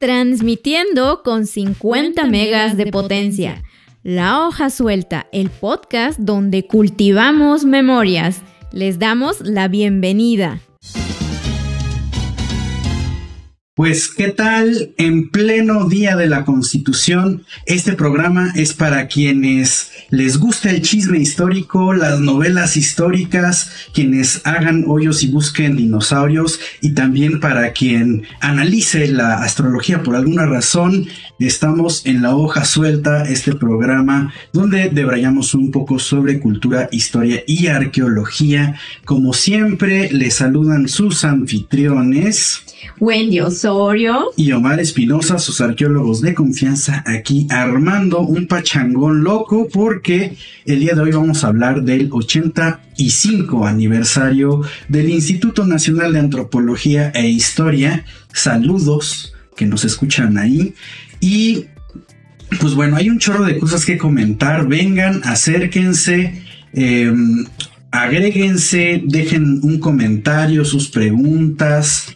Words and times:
Transmitiendo 0.00 1.24
con 1.24 1.44
50 1.44 2.24
megas 2.26 2.76
de 2.76 2.86
potencia. 2.86 3.64
La 4.04 4.46
hoja 4.46 4.70
suelta, 4.70 5.26
el 5.32 5.50
podcast 5.50 6.20
donde 6.20 6.68
cultivamos 6.68 7.64
memorias. 7.64 8.42
Les 8.70 9.00
damos 9.00 9.40
la 9.40 9.66
bienvenida. 9.66 10.60
Pues, 13.78 14.08
¿qué 14.08 14.30
tal? 14.30 14.90
En 14.96 15.28
pleno 15.28 15.88
día 15.88 16.16
de 16.16 16.26
la 16.26 16.44
Constitución, 16.44 17.44
este 17.64 17.92
programa 17.92 18.52
es 18.56 18.74
para 18.74 19.06
quienes 19.06 19.92
les 20.10 20.38
gusta 20.38 20.70
el 20.70 20.82
chisme 20.82 21.18
histórico, 21.18 21.94
las 21.94 22.18
novelas 22.18 22.76
históricas, 22.76 23.70
quienes 23.94 24.44
hagan 24.44 24.82
hoyos 24.88 25.22
y 25.22 25.28
busquen 25.28 25.76
dinosaurios 25.76 26.58
y 26.80 26.94
también 26.94 27.38
para 27.38 27.72
quien 27.72 28.24
analice 28.40 29.06
la 29.06 29.34
astrología 29.44 30.02
por 30.02 30.16
alguna 30.16 30.46
razón. 30.46 31.06
Estamos 31.38 32.04
en 32.04 32.20
la 32.20 32.34
hoja 32.34 32.64
suelta, 32.64 33.22
este 33.28 33.54
programa 33.54 34.34
donde 34.52 34.88
debrayamos 34.88 35.54
un 35.54 35.70
poco 35.70 36.00
sobre 36.00 36.40
cultura, 36.40 36.88
historia 36.90 37.44
y 37.46 37.68
arqueología. 37.68 38.74
Como 39.04 39.32
siempre, 39.34 40.10
les 40.10 40.34
saludan 40.34 40.88
sus 40.88 41.22
anfitriones. 41.22 42.64
Wendy 43.00 43.40
Y 44.36 44.52
Omar 44.52 44.80
Espinosa, 44.80 45.38
sus 45.38 45.60
arqueólogos 45.60 46.20
de 46.20 46.34
confianza, 46.34 47.04
aquí 47.06 47.46
armando 47.50 48.20
un 48.20 48.46
pachangón 48.46 49.22
loco 49.22 49.68
porque 49.72 50.36
el 50.64 50.80
día 50.80 50.94
de 50.94 51.02
hoy 51.02 51.12
vamos 51.12 51.44
a 51.44 51.48
hablar 51.48 51.82
del 51.82 52.08
85 52.10 53.66
aniversario 53.66 54.62
del 54.88 55.10
Instituto 55.10 55.66
Nacional 55.66 56.12
de 56.12 56.20
Antropología 56.20 57.10
e 57.14 57.28
Historia. 57.28 58.04
Saludos 58.32 59.34
que 59.56 59.66
nos 59.66 59.84
escuchan 59.84 60.38
ahí 60.38 60.74
y 61.20 61.66
pues 62.60 62.74
bueno, 62.74 62.96
hay 62.96 63.10
un 63.10 63.18
chorro 63.18 63.44
de 63.44 63.58
cosas 63.58 63.84
que 63.84 63.98
comentar. 63.98 64.66
Vengan, 64.66 65.20
acérquense. 65.24 66.42
Em, 66.72 67.44
agréguense, 67.90 69.02
dejen 69.04 69.60
un 69.62 69.78
comentario, 69.78 70.64
sus 70.64 70.88
preguntas, 70.88 72.14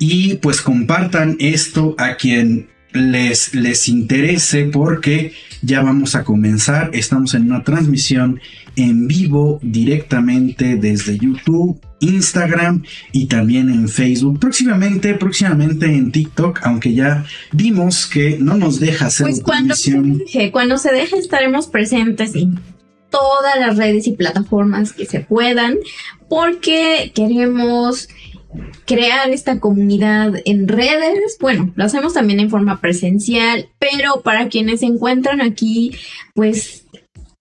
y 0.00 0.36
pues 0.36 0.62
compartan 0.62 1.36
esto 1.38 1.94
a 1.98 2.16
quien 2.16 2.68
les, 2.92 3.54
les 3.54 3.88
interese 3.88 4.64
porque 4.64 5.32
ya 5.62 5.82
vamos 5.82 6.14
a 6.14 6.24
comenzar. 6.24 6.90
Estamos 6.94 7.34
en 7.34 7.44
una 7.44 7.62
transmisión 7.62 8.40
en 8.76 9.06
vivo 9.06 9.60
directamente 9.62 10.76
desde 10.76 11.18
YouTube, 11.18 11.78
Instagram 12.00 12.82
y 13.12 13.26
también 13.26 13.68
en 13.68 13.88
Facebook. 13.88 14.40
Próximamente, 14.40 15.14
próximamente 15.14 15.86
en 15.86 16.10
TikTok, 16.10 16.60
aunque 16.62 16.94
ya 16.94 17.26
vimos 17.52 18.06
que 18.06 18.38
no 18.40 18.56
nos 18.56 18.80
deja 18.80 19.06
hacer 19.06 19.26
pues 19.26 19.42
cuando 19.42 19.74
se, 19.74 20.50
cuando 20.50 20.78
se 20.78 20.92
deje 20.92 21.18
estaremos 21.18 21.66
presentes 21.66 22.34
en 22.34 22.58
todas 23.10 23.60
las 23.60 23.76
redes 23.76 24.06
y 24.06 24.12
plataformas 24.12 24.94
que 24.94 25.04
se 25.04 25.20
puedan 25.20 25.76
porque 26.28 27.12
queremos 27.14 28.08
crear 28.84 29.30
esta 29.30 29.60
comunidad 29.60 30.34
en 30.44 30.68
redes. 30.68 31.36
Bueno, 31.40 31.72
lo 31.76 31.84
hacemos 31.84 32.14
también 32.14 32.40
en 32.40 32.50
forma 32.50 32.80
presencial, 32.80 33.68
pero 33.78 34.22
para 34.22 34.48
quienes 34.48 34.80
se 34.80 34.86
encuentran 34.86 35.40
aquí, 35.40 35.92
pues 36.34 36.86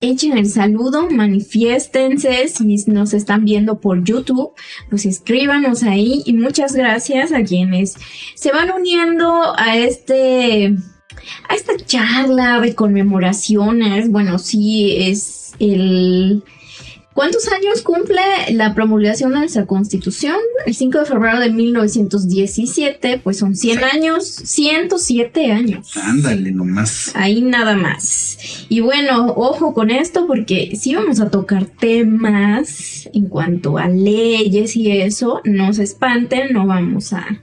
echen 0.01 0.37
el 0.37 0.47
saludo, 0.47 1.09
manifiéstense 1.09 2.47
si 2.47 2.63
nos 2.87 3.13
están 3.13 3.43
viendo 3.43 3.81
por 3.81 4.03
YouTube, 4.03 4.51
pues 4.89 5.05
escríbanos 5.05 5.83
ahí 5.83 6.23
y 6.25 6.33
muchas 6.33 6.73
gracias 6.73 7.33
a 7.33 7.43
quienes 7.43 7.95
se 8.35 8.51
van 8.51 8.71
uniendo 8.71 9.53
a 9.57 9.75
este 9.75 10.75
a 11.49 11.55
esta 11.55 11.75
charla 11.85 12.59
de 12.61 12.75
conmemoraciones. 12.75 14.09
Bueno, 14.09 14.39
sí 14.39 14.95
es 14.97 15.53
el 15.59 16.43
¿Cuántos 17.19 17.49
años 17.49 17.81
cumple 17.81 18.21
la 18.53 18.73
promulgación 18.73 19.33
de 19.33 19.39
nuestra 19.39 19.65
constitución? 19.65 20.37
El 20.65 20.73
5 20.73 20.99
de 20.99 21.05
febrero 21.05 21.41
de 21.41 21.51
1917, 21.51 23.19
pues 23.21 23.37
son 23.37 23.57
100 23.57 23.83
años, 23.83 24.25
107 24.25 25.51
años. 25.51 25.97
Ándale, 25.97 26.53
nomás. 26.53 27.11
Ahí 27.15 27.41
nada 27.41 27.75
más. 27.75 28.65
Y 28.69 28.79
bueno, 28.79 29.33
ojo 29.35 29.73
con 29.73 29.91
esto 29.91 30.27
porque 30.27 30.77
si 30.79 30.95
vamos 30.95 31.19
a 31.19 31.29
tocar 31.29 31.65
temas 31.65 33.09
en 33.13 33.25
cuanto 33.25 33.77
a 33.77 33.89
leyes 33.89 34.77
y 34.77 34.89
eso, 34.89 35.41
no 35.43 35.73
se 35.73 35.83
espanten, 35.83 36.53
no 36.53 36.67
vamos 36.67 37.11
a 37.11 37.41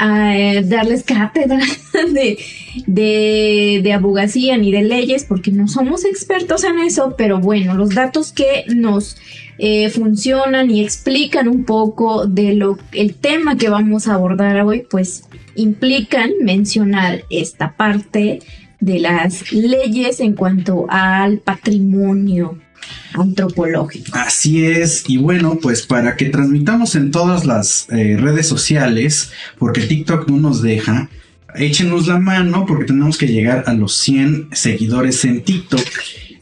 eh, 0.00 0.62
darles 0.64 1.02
cátedra 1.02 1.60
de, 2.12 3.80
de, 3.82 3.92
abogacía 3.92 4.56
ni 4.56 4.70
de 4.70 4.82
leyes, 4.82 5.24
porque 5.24 5.50
no 5.50 5.68
somos 5.68 6.04
expertos 6.04 6.64
en 6.64 6.78
eso, 6.80 7.14
pero 7.16 7.40
bueno, 7.40 7.74
los 7.74 7.94
datos 7.94 8.32
que 8.32 8.64
nos 8.68 9.16
eh, 9.58 9.90
funcionan 9.90 10.70
y 10.70 10.82
explican 10.82 11.48
un 11.48 11.64
poco 11.64 12.26
de 12.26 12.54
lo 12.54 12.78
el 12.92 13.14
tema 13.14 13.56
que 13.56 13.68
vamos 13.68 14.06
a 14.06 14.14
abordar 14.14 14.60
hoy, 14.62 14.86
pues 14.88 15.24
implican 15.56 16.30
mencionar 16.40 17.24
esta 17.30 17.76
parte 17.76 18.40
de 18.80 19.00
las 19.00 19.52
leyes 19.52 20.20
en 20.20 20.34
cuanto 20.34 20.86
al 20.88 21.38
patrimonio 21.38 22.58
antropológico. 23.14 24.16
Así 24.16 24.64
es, 24.64 25.04
y 25.08 25.16
bueno, 25.16 25.58
pues 25.60 25.86
para 25.86 26.16
que 26.16 26.26
transmitamos 26.26 26.94
en 26.94 27.10
todas 27.10 27.44
las 27.44 27.86
eh, 27.90 28.16
redes 28.18 28.46
sociales, 28.46 29.30
porque 29.58 29.82
TikTok 29.82 30.28
no 30.28 30.36
nos 30.36 30.62
deja, 30.62 31.08
échenos 31.54 32.06
la 32.06 32.18
mano 32.18 32.64
porque 32.66 32.84
tenemos 32.84 33.18
que 33.18 33.26
llegar 33.26 33.64
a 33.66 33.74
los 33.74 33.96
100 33.98 34.48
seguidores 34.52 35.24
en 35.24 35.42
TikTok. 35.42 35.86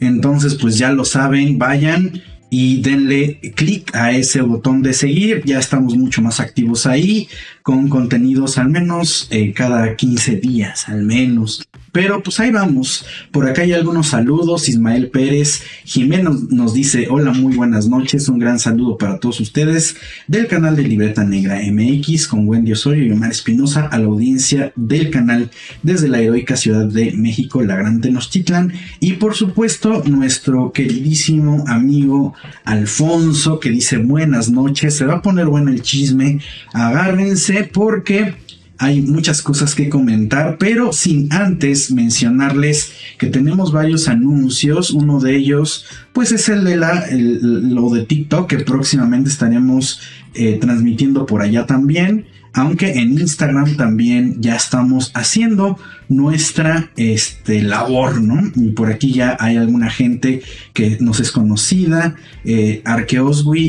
Entonces, 0.01 0.57
pues 0.57 0.79
ya 0.79 0.93
lo 0.93 1.05
saben, 1.05 1.59
vayan 1.59 2.23
y 2.51 2.81
denle 2.81 3.41
clic 3.55 3.95
a 3.95 4.13
ese 4.13 4.41
botón 4.43 4.83
de 4.83 4.93
seguir. 4.93 5.43
Ya 5.45 5.59
estamos 5.59 5.97
mucho 5.97 6.23
más 6.23 6.41
activos 6.41 6.87
ahí 6.87 7.28
con 7.66 7.88
contenidos 7.88 8.59
al 8.59 8.71
menos 8.71 9.27
eh, 9.32 9.53
cada 9.53 9.97
15 9.97 10.37
días, 10.37 10.88
al 10.88 11.03
menos. 11.03 11.66
Pero 11.91 12.22
pues 12.22 12.38
ahí 12.38 12.50
vamos. 12.53 13.06
Por 13.32 13.49
acá 13.49 13.62
hay 13.62 13.72
algunos 13.72 14.09
saludos. 14.09 14.69
Ismael 14.69 15.09
Pérez 15.09 15.62
Jimeno 15.84 16.38
nos 16.50 16.75
dice 16.75 17.09
hola, 17.10 17.32
muy 17.32 17.56
buenas 17.56 17.88
noches. 17.88 18.28
Un 18.28 18.38
gran 18.38 18.60
saludo 18.60 18.99
para 18.99 19.19
todos 19.19 19.41
ustedes 19.41 19.97
del 20.28 20.47
canal 20.47 20.77
de 20.77 20.82
Libreta 20.82 21.25
Negra 21.25 21.59
MX 21.59 22.28
con 22.28 22.47
Wendy 22.47 22.72
Osorio 22.72 23.04
y 23.04 23.10
Omar 23.10 23.31
Espinosa 23.31 23.87
a 23.87 23.98
la 23.98 24.04
audiencia 24.04 24.72
del 24.77 25.10
canal 25.10 25.50
desde 25.83 26.09
la 26.09 26.21
heroica 26.21 26.54
Ciudad 26.54 26.84
de 26.84 27.12
México, 27.12 27.62
la 27.62 27.77
Gran 27.77 28.00
Tenochtitlan. 28.03 28.75
Y 29.00 29.15
por 29.15 29.34
supuesto 29.34 30.04
nuestro 30.04 30.71
queridísimo 30.71 31.65
amigo 31.66 32.34
Alfonso 32.65 33.59
que 33.59 33.71
dice 33.71 33.97
buenas 33.97 34.50
noches. 34.50 34.94
Se 34.94 35.06
va 35.06 35.15
a 35.15 35.22
poner 35.22 35.47
bueno 35.47 35.71
el 35.71 35.81
chisme. 35.81 36.41
Agárrense 36.75 37.56
porque 37.65 38.34
hay 38.78 39.00
muchas 39.00 39.41
cosas 39.41 39.75
que 39.75 39.89
comentar, 39.89 40.59
pero 40.59 40.93
sin 40.93 41.33
antes 41.33 41.91
mencionarles 41.91 42.93
que 43.19 43.28
tenemos 43.28 43.72
varios 43.72 44.09
anuncios. 44.09 44.91
Uno 44.91 45.19
de 45.19 45.37
ellos, 45.37 45.87
pues 46.12 46.33
es 46.33 46.49
el 46.49 46.65
de 46.65 46.77
la, 46.77 47.06
lo 47.11 47.91
de 47.91 48.05
TikTok, 48.05 48.49
que 48.49 48.59
próximamente 48.59 49.31
estaremos 49.31 50.00
eh, 50.34 50.59
transmitiendo 50.61 51.25
por 51.25 51.41
allá 51.41 51.66
también. 51.66 52.27
Aunque 52.53 52.93
en 52.93 53.12
Instagram 53.12 53.77
también 53.77 54.41
ya 54.41 54.56
estamos 54.56 55.11
haciendo 55.15 55.78
nuestra 56.09 56.91
este, 56.97 57.62
labor, 57.62 58.21
¿no? 58.21 58.53
Y 58.55 58.71
por 58.71 58.91
aquí 58.91 59.12
ya 59.12 59.37
hay 59.41 59.56
alguna 59.56 59.91
gente 59.91 60.43
que 60.72 60.99
nos 61.00 61.21
es 61.21 61.33
conocida. 61.33 62.17
Eh, 62.44 62.83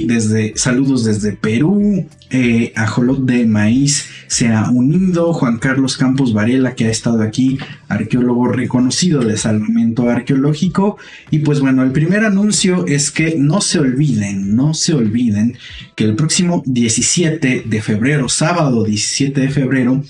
desde, 0.06 0.53
saludos 0.56 1.03
desde 1.03 1.34
Perú. 1.34 2.06
Eh, 2.30 2.74
Ajolot 2.76 3.20
de 3.26 3.46
Maíz 3.46 4.06
se 4.28 4.50
ha 4.50 4.70
unido. 4.70 5.34
Juan 5.34 5.58
Carlos 5.58 5.97
Campos 5.97 6.34
Varela, 6.34 6.76
que 6.76 6.86
ha 6.86 6.92
estado 6.92 7.22
aquí, 7.22 7.58
arqueólogo 7.88 8.47
reconocido 8.47 9.22
de 9.22 9.38
salvamento 9.38 10.09
arqueológico. 10.09 10.97
Y 11.32 11.40
pues 11.40 11.59
bueno, 11.59 11.84
el 11.84 11.91
primer 11.91 12.26
anuncio 12.26 12.85
es 12.85 13.11
que 13.11 13.35
no 13.38 13.61
se 13.61 13.79
olviden, 13.79 14.56
no 14.56 14.73
se 14.73 14.94
olviden 14.94 15.58
que 15.96 16.03
el 16.03 16.16
próximo 16.16 16.64
17 16.66 17.64
de 17.66 17.82
febrero, 17.82 18.29
sábado 18.29 18.84
17 18.84 19.41
de 19.41 19.50
febrero, 19.50 20.03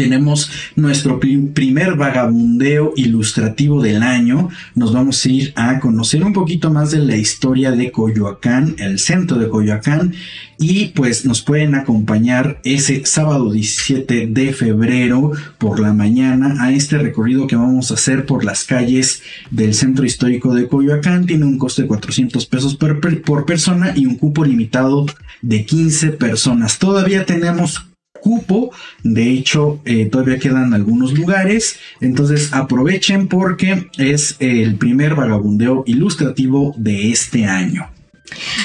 tenemos 0.00 0.50
nuestro 0.76 1.20
primer 1.20 1.94
vagabundeo 1.94 2.94
ilustrativo 2.96 3.82
del 3.82 4.02
año. 4.02 4.48
Nos 4.74 4.94
vamos 4.94 5.22
a 5.22 5.28
ir 5.28 5.52
a 5.56 5.78
conocer 5.78 6.24
un 6.24 6.32
poquito 6.32 6.70
más 6.70 6.90
de 6.90 7.00
la 7.00 7.16
historia 7.16 7.72
de 7.72 7.92
Coyoacán, 7.92 8.76
el 8.78 8.98
centro 8.98 9.36
de 9.36 9.50
Coyoacán. 9.50 10.14
Y 10.58 10.86
pues 10.88 11.26
nos 11.26 11.42
pueden 11.42 11.74
acompañar 11.74 12.60
ese 12.64 13.04
sábado 13.04 13.52
17 13.52 14.28
de 14.28 14.52
febrero 14.54 15.32
por 15.58 15.80
la 15.80 15.92
mañana 15.92 16.56
a 16.60 16.72
este 16.72 16.96
recorrido 16.96 17.46
que 17.46 17.56
vamos 17.56 17.90
a 17.90 17.94
hacer 17.94 18.24
por 18.24 18.42
las 18.42 18.64
calles 18.64 19.22
del 19.50 19.74
centro 19.74 20.06
histórico 20.06 20.54
de 20.54 20.66
Coyoacán. 20.66 21.26
Tiene 21.26 21.44
un 21.44 21.58
costo 21.58 21.82
de 21.82 21.88
400 21.88 22.46
pesos 22.46 22.74
por, 22.74 23.00
por 23.20 23.44
persona 23.44 23.92
y 23.94 24.06
un 24.06 24.16
cupo 24.16 24.46
limitado 24.46 25.04
de 25.42 25.66
15 25.66 26.12
personas. 26.12 26.78
Todavía 26.78 27.26
tenemos 27.26 27.89
cupo. 28.20 28.70
De 29.02 29.30
hecho, 29.30 29.80
eh, 29.84 30.06
todavía 30.06 30.38
quedan 30.38 30.74
algunos 30.74 31.12
lugares. 31.12 31.76
Entonces 32.00 32.52
aprovechen 32.52 33.28
porque 33.28 33.88
es 33.98 34.36
el 34.38 34.76
primer 34.76 35.14
vagabundeo 35.14 35.84
ilustrativo 35.86 36.74
de 36.76 37.10
este 37.10 37.46
año. 37.46 37.88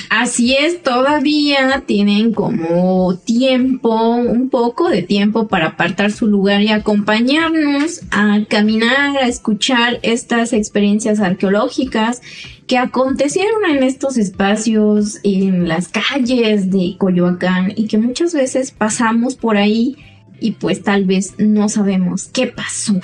Así 0.10 0.56
es, 0.56 0.84
todavía 0.84 1.84
tienen 1.86 2.34
como 2.34 3.18
tiempo, 3.18 4.16
un 4.16 4.50
poco 4.50 4.90
de 4.90 5.02
tiempo 5.02 5.48
para 5.48 5.68
apartar 5.68 6.12
su 6.12 6.28
lugar 6.28 6.62
y 6.62 6.70
acompañarnos 6.70 8.02
a 8.12 8.40
caminar, 8.48 9.18
a 9.18 9.28
escuchar 9.28 10.00
estas 10.04 10.54
experiencias 10.54 11.20
arqueológicas 11.20 12.22
que 12.68 12.78
acontecieron 12.78 13.66
en 13.70 13.84
estos 13.84 14.18
espacios, 14.18 15.20
en 15.24 15.68
las 15.68 15.88
calles 15.88 16.72
de 16.72 16.96
Coyoacán 16.98 17.74
y 17.76 17.88
que 17.88 17.98
muchas 17.98 18.34
veces 18.34 18.72
pasamos 18.72 19.36
por 19.36 19.58
ahí 19.58 19.98
y 20.40 20.54
pues 20.54 20.82
tal 20.84 21.06
vez 21.06 21.36
no 21.38 21.70
sabemos 21.70 22.30
qué 22.34 22.48
pasó. 22.48 23.00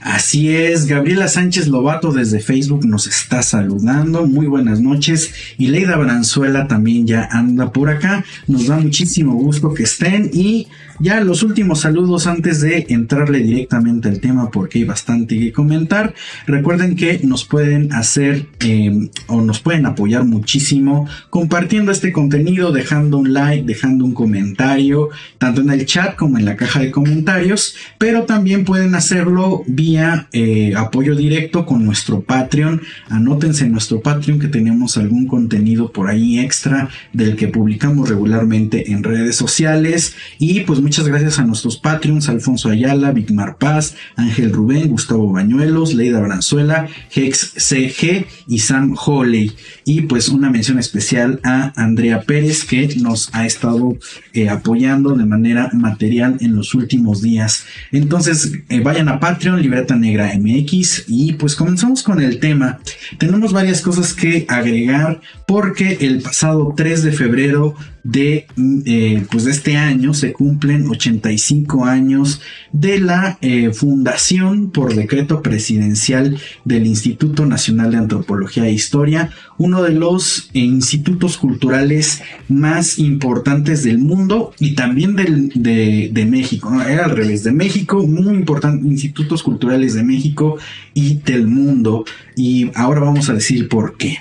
Así 0.00 0.54
es, 0.54 0.86
Gabriela 0.86 1.26
Sánchez 1.26 1.68
Lobato 1.68 2.12
desde 2.12 2.40
Facebook 2.40 2.84
nos 2.84 3.06
está 3.06 3.42
saludando. 3.42 4.26
Muy 4.26 4.46
buenas 4.46 4.80
noches. 4.80 5.32
Y 5.58 5.68
Leida 5.68 5.96
Branzuela 5.96 6.68
también 6.68 7.06
ya 7.06 7.28
anda 7.30 7.72
por 7.72 7.88
acá. 7.88 8.24
Nos 8.46 8.66
da 8.66 8.76
muchísimo 8.76 9.34
gusto 9.34 9.72
que 9.72 9.84
estén. 9.84 10.30
Y 10.32 10.68
ya 10.98 11.20
los 11.20 11.42
últimos 11.42 11.80
saludos 11.80 12.26
antes 12.26 12.60
de 12.60 12.86
entrarle 12.88 13.40
directamente 13.40 14.08
al 14.08 14.20
tema 14.20 14.50
porque 14.50 14.78
hay 14.78 14.84
bastante 14.84 15.38
que 15.38 15.52
comentar. 15.52 16.14
Recuerden 16.46 16.96
que 16.96 17.20
nos 17.22 17.44
pueden 17.44 17.92
hacer 17.92 18.46
em, 18.60 19.10
o 19.26 19.42
nos 19.42 19.60
pueden 19.60 19.86
apoyar 19.86 20.24
muchísimo 20.24 21.08
compartiendo 21.30 21.92
este 21.92 22.12
contenido, 22.12 22.72
dejando 22.72 23.18
un 23.18 23.32
like, 23.32 23.66
dejando 23.66 24.04
un 24.04 24.14
comentario, 24.14 25.10
tanto 25.38 25.60
en 25.60 25.70
el 25.70 25.84
chat 25.86 26.16
como 26.16 26.38
en 26.38 26.44
la 26.44 26.56
caja 26.56 26.80
de 26.80 26.90
comentarios. 26.90 27.74
Pero 27.98 28.24
también 28.24 28.64
pueden 28.64 28.94
hacerlo 28.94 29.62
vía 29.66 30.28
eh, 30.32 30.74
apoyo 30.76 31.14
directo 31.14 31.66
con 31.66 31.84
nuestro 31.84 32.20
Patreon. 32.22 32.82
Anótense 33.08 33.64
en 33.64 33.72
nuestro 33.72 34.00
Patreon 34.00 34.38
que 34.38 34.48
tenemos 34.48 34.96
algún 34.96 35.26
contenido 35.26 35.92
por 35.92 36.08
ahí 36.08 36.38
extra 36.38 36.88
del 37.12 37.36
que 37.36 37.48
publicamos 37.48 38.08
regularmente 38.08 38.92
en 38.92 39.02
redes 39.02 39.36
sociales. 39.36 40.14
Y 40.38 40.60
pues 40.60 40.80
Muchas 40.86 41.08
gracias 41.08 41.40
a 41.40 41.44
nuestros 41.44 41.78
Patreons, 41.78 42.28
Alfonso 42.28 42.68
Ayala, 42.68 43.10
Vicmar 43.10 43.58
Paz, 43.58 43.96
Ángel 44.14 44.52
Rubén, 44.52 44.88
Gustavo 44.88 45.32
Bañuelos, 45.32 45.94
Leida 45.94 46.20
Branzuela, 46.20 46.86
Hex 47.12 47.54
CG 47.56 48.24
y 48.46 48.60
Sam 48.60 48.94
Holley. 48.96 49.52
Y 49.84 50.02
pues 50.02 50.28
una 50.28 50.48
mención 50.48 50.78
especial 50.78 51.40
a 51.42 51.72
Andrea 51.74 52.22
Pérez 52.22 52.64
que 52.64 52.86
nos 53.00 53.34
ha 53.34 53.46
estado 53.46 53.98
eh, 54.32 54.48
apoyando 54.48 55.16
de 55.16 55.26
manera 55.26 55.70
material 55.72 56.36
en 56.38 56.54
los 56.54 56.72
últimos 56.72 57.20
días. 57.20 57.64
Entonces 57.90 58.52
eh, 58.68 58.78
vayan 58.78 59.08
a 59.08 59.18
Patreon, 59.18 59.60
Libreta 59.60 59.96
Negra 59.96 60.32
MX 60.38 61.06
y 61.08 61.32
pues 61.32 61.56
comenzamos 61.56 62.04
con 62.04 62.22
el 62.22 62.38
tema. 62.38 62.78
Tenemos 63.18 63.52
varias 63.52 63.80
cosas 63.80 64.14
que 64.14 64.46
agregar 64.48 65.20
porque 65.48 65.98
el 66.02 66.22
pasado 66.22 66.74
3 66.76 67.02
de 67.02 67.10
febrero 67.10 67.74
de, 68.06 68.46
eh, 68.86 69.26
pues 69.30 69.44
de 69.44 69.50
este 69.50 69.76
año 69.76 70.14
se 70.14 70.32
cumplen 70.32 70.88
85 70.88 71.86
años 71.86 72.40
de 72.72 73.00
la 73.00 73.36
eh, 73.40 73.72
fundación 73.72 74.70
por 74.70 74.94
decreto 74.94 75.42
presidencial 75.42 76.38
del 76.64 76.86
Instituto 76.86 77.46
Nacional 77.46 77.90
de 77.90 77.96
Antropología 77.96 78.66
e 78.66 78.72
Historia, 78.72 79.30
uno 79.58 79.82
de 79.82 79.92
los 79.92 80.50
eh, 80.54 80.60
institutos 80.60 81.36
culturales 81.36 82.22
más 82.48 83.00
importantes 83.00 83.82
del 83.82 83.98
mundo 83.98 84.52
y 84.60 84.76
también 84.76 85.16
del, 85.16 85.48
de, 85.54 86.10
de, 86.12 86.24
México, 86.26 86.80
era 86.82 87.06
al 87.06 87.16
revés, 87.16 87.42
de 87.42 87.52
México, 87.52 88.06
muy 88.06 88.34
importantes 88.36 88.86
institutos 88.86 89.42
culturales 89.42 89.94
de 89.94 90.04
México 90.04 90.58
y 90.94 91.14
del 91.18 91.48
mundo 91.48 92.04
y 92.36 92.70
ahora 92.74 93.00
vamos 93.00 93.28
a 93.28 93.32
decir 93.32 93.68
por 93.68 93.96
qué. 93.96 94.18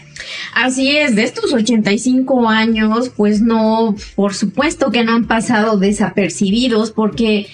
Así 0.56 0.95
es, 0.95 1.15
de 1.15 1.23
estos 1.23 1.53
85 1.53 2.50
años, 2.50 3.12
pues 3.15 3.41
no, 3.41 3.95
por 4.15 4.33
supuesto 4.33 4.89
que 4.89 5.03
no 5.03 5.13
han 5.13 5.25
pasado 5.25 5.77
desapercibidos 5.77 6.91
porque 6.91 7.47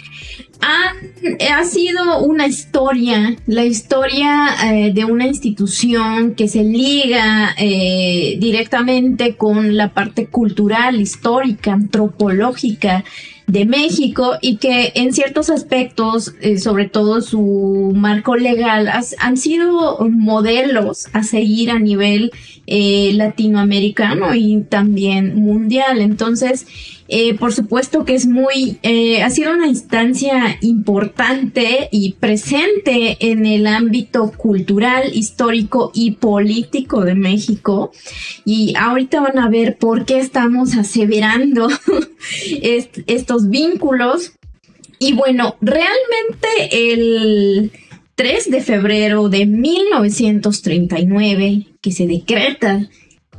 ha 0.61 1.63
sido 1.65 2.19
una 2.19 2.47
historia, 2.47 3.35
la 3.47 3.65
historia 3.65 4.55
eh, 4.63 4.91
de 4.93 5.05
una 5.05 5.25
institución 5.25 6.35
que 6.35 6.47
se 6.47 6.63
liga 6.63 7.55
eh, 7.57 8.37
directamente 8.39 9.35
con 9.35 9.75
la 9.75 9.93
parte 9.93 10.27
cultural, 10.27 11.01
histórica, 11.01 11.73
antropológica 11.73 13.03
de 13.51 13.65
México 13.65 14.37
y 14.39 14.55
que 14.55 14.93
en 14.95 15.11
ciertos 15.11 15.49
aspectos, 15.49 16.33
eh, 16.39 16.57
sobre 16.57 16.87
todo 16.87 17.19
su 17.19 17.91
marco 17.93 18.37
legal, 18.37 18.89
han 19.19 19.37
sido 19.37 19.99
modelos 20.09 21.07
a 21.11 21.23
seguir 21.23 21.69
a 21.69 21.77
nivel 21.77 22.31
latinoamericano 22.67 24.35
y 24.35 24.61
también 24.61 25.35
mundial. 25.35 25.99
Entonces, 25.99 26.67
eh, 27.13 27.33
por 27.33 27.51
supuesto 27.51 28.05
que 28.05 28.15
es 28.15 28.25
muy, 28.25 28.77
eh, 28.83 29.21
ha 29.21 29.29
sido 29.29 29.51
una 29.51 29.67
instancia 29.67 30.57
importante 30.61 31.89
y 31.91 32.13
presente 32.13 33.17
en 33.19 33.45
el 33.45 33.67
ámbito 33.67 34.31
cultural, 34.31 35.13
histórico 35.13 35.91
y 35.93 36.11
político 36.11 37.03
de 37.03 37.15
México. 37.15 37.91
Y 38.45 38.75
ahorita 38.77 39.19
van 39.19 39.39
a 39.39 39.49
ver 39.49 39.77
por 39.77 40.05
qué 40.05 40.19
estamos 40.19 40.77
aseverando 40.77 41.67
estos 42.61 43.49
vínculos. 43.49 44.31
Y 44.97 45.11
bueno, 45.11 45.57
realmente 45.59 46.93
el 46.93 47.73
3 48.15 48.51
de 48.51 48.61
febrero 48.61 49.27
de 49.27 49.47
1939, 49.47 51.70
que 51.81 51.91
se 51.91 52.07
decreta 52.07 52.89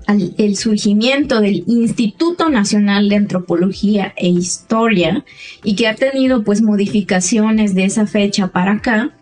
el 0.08 0.56
surgimiento 0.56 1.40
del 1.40 1.64
Instituto 1.66 2.48
Nacional 2.48 3.08
de 3.08 3.16
Antropología 3.16 4.12
e 4.16 4.28
Historia 4.28 5.24
y 5.62 5.76
que 5.76 5.86
ha 5.86 5.94
tenido 5.94 6.42
pues 6.42 6.60
modificaciones 6.60 7.74
de 7.74 7.84
esa 7.84 8.06
fecha 8.06 8.48
para 8.48 8.72
acá, 8.72 9.16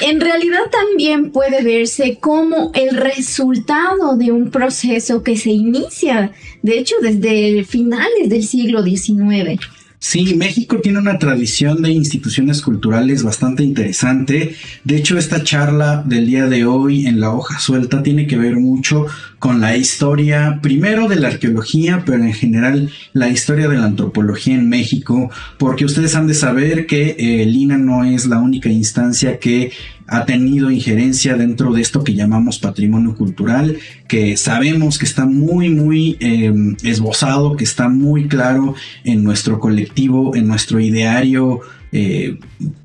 en 0.00 0.20
realidad 0.20 0.70
también 0.70 1.32
puede 1.32 1.62
verse 1.62 2.18
como 2.20 2.70
el 2.74 2.96
resultado 2.96 4.16
de 4.16 4.30
un 4.32 4.50
proceso 4.50 5.22
que 5.22 5.36
se 5.36 5.50
inicia, 5.50 6.32
de 6.62 6.78
hecho, 6.78 6.94
desde 7.02 7.64
finales 7.64 8.28
del 8.28 8.44
siglo 8.44 8.82
XIX. 8.82 9.60
Sí, 10.00 10.36
México 10.36 10.78
tiene 10.80 11.00
una 11.00 11.18
tradición 11.18 11.82
de 11.82 11.90
instituciones 11.90 12.62
culturales 12.62 13.24
bastante 13.24 13.64
interesante. 13.64 14.54
De 14.84 14.96
hecho, 14.96 15.18
esta 15.18 15.42
charla 15.42 16.04
del 16.06 16.26
día 16.26 16.46
de 16.46 16.64
hoy 16.66 17.06
en 17.06 17.18
la 17.18 17.32
hoja 17.32 17.58
suelta 17.58 18.02
tiene 18.02 18.28
que 18.28 18.36
ver 18.36 18.56
mucho 18.56 19.06
con 19.38 19.60
la 19.60 19.76
historia, 19.76 20.58
primero 20.62 21.08
de 21.08 21.16
la 21.16 21.28
arqueología, 21.28 22.02
pero 22.04 22.24
en 22.24 22.32
general 22.32 22.90
la 23.12 23.28
historia 23.28 23.68
de 23.68 23.76
la 23.76 23.84
antropología 23.84 24.54
en 24.54 24.68
México, 24.68 25.30
porque 25.58 25.84
ustedes 25.84 26.14
han 26.16 26.26
de 26.26 26.34
saber 26.34 26.86
que 26.86 27.10
eh, 27.10 27.42
el 27.42 27.54
INA 27.54 27.78
no 27.78 28.04
es 28.04 28.26
la 28.26 28.38
única 28.38 28.68
instancia 28.68 29.38
que 29.38 29.70
ha 30.08 30.24
tenido 30.24 30.70
injerencia 30.70 31.36
dentro 31.36 31.72
de 31.72 31.82
esto 31.82 32.02
que 32.02 32.14
llamamos 32.14 32.58
patrimonio 32.58 33.14
cultural, 33.14 33.76
que 34.08 34.36
sabemos 34.36 34.98
que 34.98 35.04
está 35.04 35.26
muy, 35.26 35.68
muy 35.68 36.16
em, 36.20 36.76
esbozado, 36.82 37.56
que 37.56 37.64
está 37.64 37.88
muy 37.88 38.26
claro 38.26 38.74
en 39.04 39.22
nuestro 39.22 39.60
colectivo, 39.60 40.34
en 40.34 40.48
nuestro 40.48 40.80
ideario, 40.80 41.60
eh, 41.92 42.38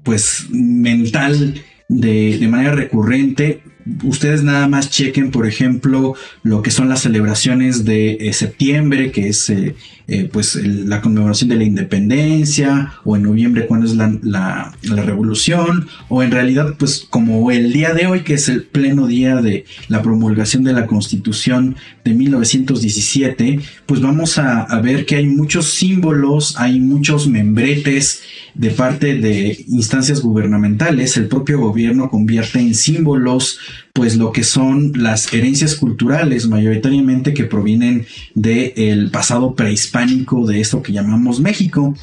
pues 0.04 0.48
mental 0.52 1.56
de, 1.88 2.38
de 2.38 2.48
manera 2.48 2.76
recurrente 2.76 3.62
ustedes 4.04 4.44
nada 4.44 4.68
más 4.68 4.90
chequen, 4.90 5.32
por 5.32 5.48
ejemplo, 5.48 6.16
lo 6.44 6.62
que 6.62 6.72
son 6.72 6.90
las 6.90 7.02
celebraciones 7.02 7.86
de 7.86 8.14
eh, 8.20 8.34
septiembre, 8.34 9.12
que 9.12 9.30
es 9.30 9.50
eh, 9.50 9.76
eh, 10.08 10.30
pues 10.32 10.56
la 10.56 11.00
conmemoración 11.02 11.50
de 11.50 11.56
la 11.56 11.64
independencia, 11.64 12.94
o 13.06 13.16
en 13.16 13.24
noviembre 13.24 13.68
cuando 13.68 13.86
es 13.86 13.96
la, 13.96 14.14
la, 14.22 15.04
revolución, 15.04 15.88
o 16.10 16.22
en 16.24 16.32
realidad 16.32 16.76
pues 16.78 17.08
como 17.10 17.52
el 17.52 17.72
día 17.72 17.94
de 17.94 18.08
hoy, 18.08 18.22
que 18.22 18.34
es 18.34 18.50
el 18.50 18.64
pleno 18.64 19.08
día 19.08 19.38
de 19.38 19.66
la 19.88 20.02
promulgación 20.02 20.64
de 20.64 20.74
la 20.74 20.88
constitución 20.88 21.78
de 22.04 22.14
1917, 22.14 23.60
pues 23.86 24.02
vamos 24.02 24.38
a, 24.38 24.64
a 24.64 24.82
ver 24.82 25.06
que 25.06 25.16
hay 25.16 25.28
muchos 25.28 25.74
símbolos, 25.74 26.56
hay 26.58 26.80
muchos 26.80 27.28
membretes 27.28 28.24
de 28.56 28.70
parte 28.72 29.16
de 29.16 29.66
instancias 29.70 30.22
gubernamentales, 30.22 31.18
el 31.18 31.28
propio 31.28 31.60
gobierno 31.60 32.10
convierte 32.10 32.60
en 32.60 32.76
símbolos 32.76 33.60
pues 33.94 34.16
lo 34.16 34.32
que 34.32 34.44
son 34.44 34.92
las 34.96 35.32
herencias 35.34 35.76
culturales 35.76 36.48
mayoritariamente 36.48 37.32
que 37.36 37.44
provienen 37.44 38.08
del 38.34 39.12
pasado 39.12 39.54
prehispánico 39.54 40.48
de 40.48 40.60
esto 40.60 40.82
que 40.82 40.92
llamamos 40.92 41.40
México. 41.40 41.96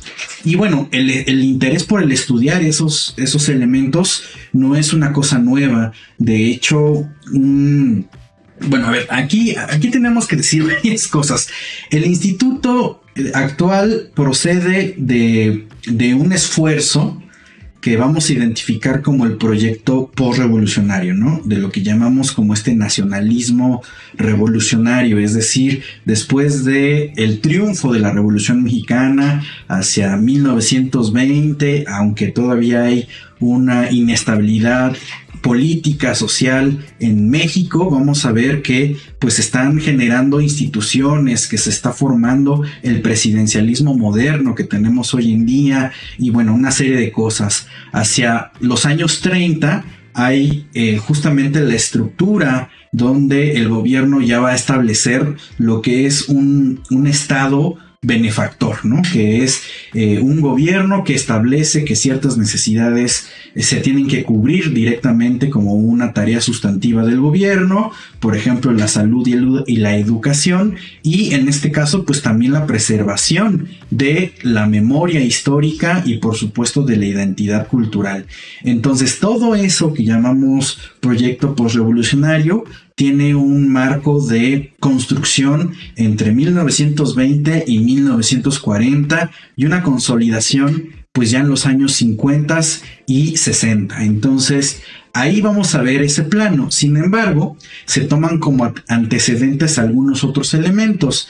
Y 0.44 0.54
bueno, 0.54 0.88
el, 0.92 1.42
interés 1.42 1.82
por 1.82 2.00
el 2.00 2.12
estudiar 2.12 2.62
esos, 2.62 3.14
esos 3.16 3.48
elementos 3.48 4.22
no 4.52 4.76
es 4.76 4.92
una 4.92 5.12
cosa 5.12 5.40
nueva. 5.40 5.92
De 6.16 6.46
hecho, 6.46 7.08
bueno, 7.32 8.86
a 8.86 8.90
ver, 8.92 9.08
aquí, 9.10 9.56
aquí 9.56 9.90
tenemos 9.90 10.28
que 10.28 10.36
decir 10.36 10.62
varias 10.84 11.08
cosas. 11.08 11.48
El 11.90 12.06
instituto 12.06 13.02
actual 13.34 14.12
procede 14.14 14.94
de, 14.96 15.66
de 15.86 16.14
un 16.14 16.32
esfuerzo 16.32 17.20
que 17.80 17.96
vamos 17.96 18.28
a 18.28 18.32
identificar 18.32 19.00
como 19.00 19.24
el 19.24 19.36
proyecto 19.36 20.10
postrevolucionario, 20.14 21.14
¿no? 21.14 21.40
De 21.44 21.56
lo 21.56 21.70
que 21.70 21.82
llamamos 21.82 22.32
como 22.32 22.52
este 22.52 22.74
nacionalismo 22.74 23.82
revolucionario, 24.14 25.18
es 25.18 25.34
decir, 25.34 25.82
después 26.04 26.64
de 26.64 27.12
el 27.16 27.40
triunfo 27.40 27.92
de 27.92 28.00
la 28.00 28.12
Revolución 28.12 28.62
Mexicana 28.62 29.42
hacia 29.68 30.16
1920, 30.16 31.84
aunque 31.88 32.28
todavía 32.28 32.82
hay 32.82 33.08
una 33.40 33.90
inestabilidad 33.90 34.94
política 35.42 36.14
social 36.14 36.84
en 36.98 37.30
México, 37.30 37.90
vamos 37.90 38.24
a 38.24 38.32
ver 38.32 38.62
que 38.62 38.96
pues 39.18 39.38
están 39.38 39.78
generando 39.78 40.40
instituciones, 40.40 41.46
que 41.46 41.58
se 41.58 41.70
está 41.70 41.92
formando 41.92 42.62
el 42.82 43.00
presidencialismo 43.00 43.96
moderno 43.96 44.54
que 44.54 44.64
tenemos 44.64 45.14
hoy 45.14 45.32
en 45.32 45.46
día 45.46 45.92
y 46.18 46.30
bueno, 46.30 46.54
una 46.54 46.70
serie 46.70 46.96
de 46.96 47.12
cosas. 47.12 47.66
Hacia 47.92 48.52
los 48.60 48.86
años 48.86 49.20
30 49.20 49.84
hay 50.14 50.66
eh, 50.74 50.98
justamente 50.98 51.60
la 51.60 51.74
estructura 51.74 52.70
donde 52.92 53.52
el 53.52 53.68
gobierno 53.68 54.20
ya 54.20 54.40
va 54.40 54.50
a 54.50 54.56
establecer 54.56 55.36
lo 55.58 55.80
que 55.82 56.06
es 56.06 56.28
un, 56.28 56.82
un 56.90 57.06
estado 57.06 57.76
benefactor, 58.02 58.86
¿no? 58.86 59.02
Que 59.12 59.44
es 59.44 59.62
eh, 59.92 60.20
un 60.20 60.40
gobierno 60.40 61.04
que 61.04 61.14
establece 61.14 61.84
que 61.84 61.96
ciertas 61.96 62.38
necesidades 62.38 63.28
eh, 63.54 63.62
se 63.62 63.76
tienen 63.80 64.08
que 64.08 64.22
cubrir 64.22 64.72
directamente 64.72 65.50
como 65.50 65.74
una 65.74 66.14
tarea 66.14 66.40
sustantiva 66.40 67.04
del 67.04 67.20
gobierno, 67.20 67.92
por 68.18 68.34
ejemplo, 68.34 68.72
la 68.72 68.88
salud 68.88 69.26
y, 69.26 69.76
la 69.76 69.98
educación, 69.98 70.76
y 71.02 71.34
en 71.34 71.46
este 71.46 71.70
caso, 71.72 72.06
pues 72.06 72.22
también 72.22 72.54
la 72.54 72.66
preservación 72.66 73.68
de 73.90 74.32
la 74.40 74.66
memoria 74.66 75.20
histórica 75.20 76.02
y 76.06 76.18
por 76.18 76.36
supuesto 76.36 76.82
de 76.82 76.96
la 76.96 77.04
identidad 77.04 77.68
cultural. 77.68 78.24
Entonces, 78.62 79.20
todo 79.20 79.54
eso 79.54 79.92
que 79.92 80.04
llamamos 80.04 80.78
proyecto 81.00 81.54
postrevolucionario 81.54 82.64
tiene 83.00 83.34
un 83.34 83.72
marco 83.72 84.20
de 84.20 84.74
construcción 84.78 85.72
entre 85.96 86.32
1920 86.32 87.64
y 87.66 87.78
1940 87.78 89.30
y 89.56 89.64
una 89.64 89.82
consolidación 89.82 90.90
pues 91.10 91.30
ya 91.30 91.40
en 91.40 91.48
los 91.48 91.64
años 91.64 91.94
50 91.94 92.60
y 93.06 93.38
60. 93.38 94.04
Entonces, 94.04 94.82
ahí 95.14 95.40
vamos 95.40 95.74
a 95.74 95.80
ver 95.80 96.02
ese 96.02 96.24
plano. 96.24 96.70
Sin 96.70 96.98
embargo, 96.98 97.56
se 97.86 98.02
toman 98.02 98.38
como 98.38 98.70
antecedentes 98.86 99.78
algunos 99.78 100.22
otros 100.22 100.52
elementos 100.52 101.26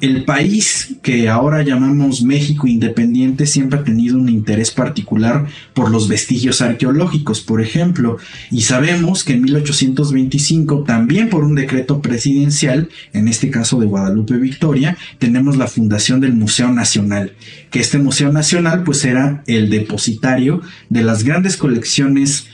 el 0.00 0.24
país 0.24 0.96
que 1.02 1.28
ahora 1.28 1.62
llamamos 1.62 2.22
México 2.22 2.66
independiente 2.66 3.46
siempre 3.46 3.78
ha 3.78 3.84
tenido 3.84 4.16
un 4.16 4.28
interés 4.28 4.70
particular 4.70 5.46
por 5.74 5.90
los 5.90 6.08
vestigios 6.08 6.62
arqueológicos, 6.62 7.40
por 7.40 7.60
ejemplo, 7.60 8.18
y 8.50 8.62
sabemos 8.62 9.24
que 9.24 9.34
en 9.34 9.42
1825, 9.42 10.84
también 10.84 11.28
por 11.28 11.44
un 11.44 11.54
decreto 11.54 12.00
presidencial, 12.00 12.88
en 13.12 13.28
este 13.28 13.50
caso 13.50 13.78
de 13.78 13.86
Guadalupe 13.86 14.36
Victoria, 14.36 14.96
tenemos 15.18 15.56
la 15.56 15.66
fundación 15.66 16.20
del 16.20 16.32
Museo 16.32 16.72
Nacional, 16.72 17.32
que 17.70 17.80
este 17.80 17.98
Museo 17.98 18.32
Nacional 18.32 18.84
pues 18.84 19.04
era 19.04 19.42
el 19.46 19.70
depositario 19.70 20.62
de 20.88 21.02
las 21.02 21.24
grandes 21.24 21.56
colecciones 21.56 22.46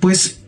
pues 0.00 0.40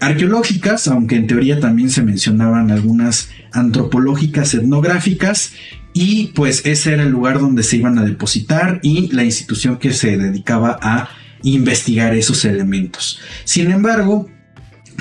arqueológicas, 0.00 0.88
aunque 0.88 1.16
en 1.16 1.26
teoría 1.26 1.60
también 1.60 1.90
se 1.90 2.02
mencionaban 2.02 2.70
algunas 2.70 3.28
antropológicas 3.54 4.54
etnográficas, 4.54 5.52
y 5.92 6.32
pues 6.34 6.66
ese 6.66 6.92
era 6.92 7.04
el 7.04 7.10
lugar 7.10 7.38
donde 7.38 7.62
se 7.62 7.76
iban 7.76 7.98
a 7.98 8.04
depositar 8.04 8.80
y 8.82 9.12
la 9.12 9.24
institución 9.24 9.78
que 9.78 9.92
se 9.92 10.18
dedicaba 10.18 10.78
a 10.82 11.08
investigar 11.42 12.14
esos 12.14 12.44
elementos. 12.44 13.20
Sin 13.44 13.70
embargo, 13.70 14.28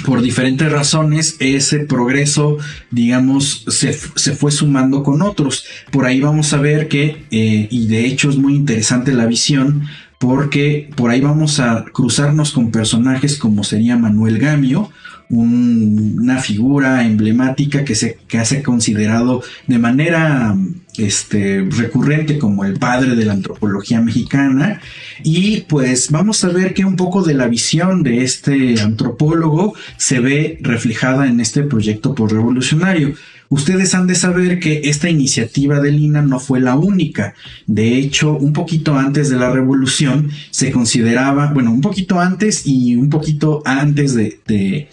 por 0.06 0.22
diferentes 0.22 0.72
razones, 0.72 1.38
ese 1.40 1.80
progreso, 1.80 2.58
digamos, 2.92 3.66
se, 3.68 3.94
fue 3.94 4.52
sumando 4.52 5.04
con 5.04 5.22
otros. 5.22 5.66
Por 5.92 6.06
ahí 6.06 6.20
vamos 6.20 6.54
a 6.54 6.58
ver 6.58 6.88
que, 6.88 7.26
eh, 7.32 7.68
y 7.70 7.88
de 7.88 8.06
hecho 8.06 8.30
es 8.30 8.38
muy 8.38 8.56
interesante 8.56 9.14
la 9.14 9.26
visión, 9.26 9.88
porque 10.20 10.90
por 10.96 11.12
ahí 11.12 11.22
vamos 11.22 11.60
a 11.60 11.86
cruzarnos 11.92 12.52
con 12.52 12.72
personajes 12.72 13.38
como 13.38 13.64
sería 13.64 13.98
Manuel 13.98 14.40
Gamio, 14.40 14.92
una 15.30 16.38
figura 16.38 17.06
emblemática 17.06 17.84
que 17.84 17.96
se, 17.96 18.18
que 18.28 18.40
ha 18.40 18.64
considerado 18.64 19.42
de 19.68 19.80
manera 19.80 20.56
este, 20.98 21.68
recurrente 21.70 22.38
como 22.38 22.66
el 22.66 22.78
padre 22.78 23.16
de 23.16 23.26
la 23.26 23.34
antropología 23.34 24.02
mexicana. 24.02 24.82
Y 25.24 25.62
pues 25.62 26.12
vamos 26.12 26.44
a 26.44 26.50
ver 26.50 26.74
que 26.74 26.86
un 26.86 26.96
poco 26.96 27.24
de 27.24 27.34
la 27.34 27.48
visión 27.48 28.04
de 28.04 28.24
este 28.24 28.80
antropólogo 28.82 29.74
se 29.98 30.20
ve 30.20 30.58
reflejada 30.62 31.28
en 31.28 31.40
este 31.40 31.64
proyecto 31.64 32.14
por 32.14 32.32
revolucionario. 32.32 33.14
Ustedes 33.54 33.94
han 33.94 34.08
de 34.08 34.16
saber 34.16 34.60
que 34.60 34.82
esta 34.86 35.12
iniciativa 35.12 35.80
de 35.80 35.92
Lina 35.92 36.24
no 36.24 36.40
fue 36.40 36.60
la 36.60 36.76
única. 36.76 37.36
De 37.68 38.00
hecho, 38.00 38.36
un 38.36 38.52
poquito 38.52 38.96
antes 38.96 39.30
de 39.30 39.38
la 39.38 39.52
revolución 39.52 40.32
se 40.50 40.72
consideraba, 40.72 41.54
bueno, 41.54 41.72
un 41.72 41.82
poquito 41.82 42.20
antes 42.20 42.66
y 42.66 42.96
un 42.96 43.12
poquito 43.12 43.62
antes 43.64 44.16
de, 44.16 44.40
de, 44.48 44.90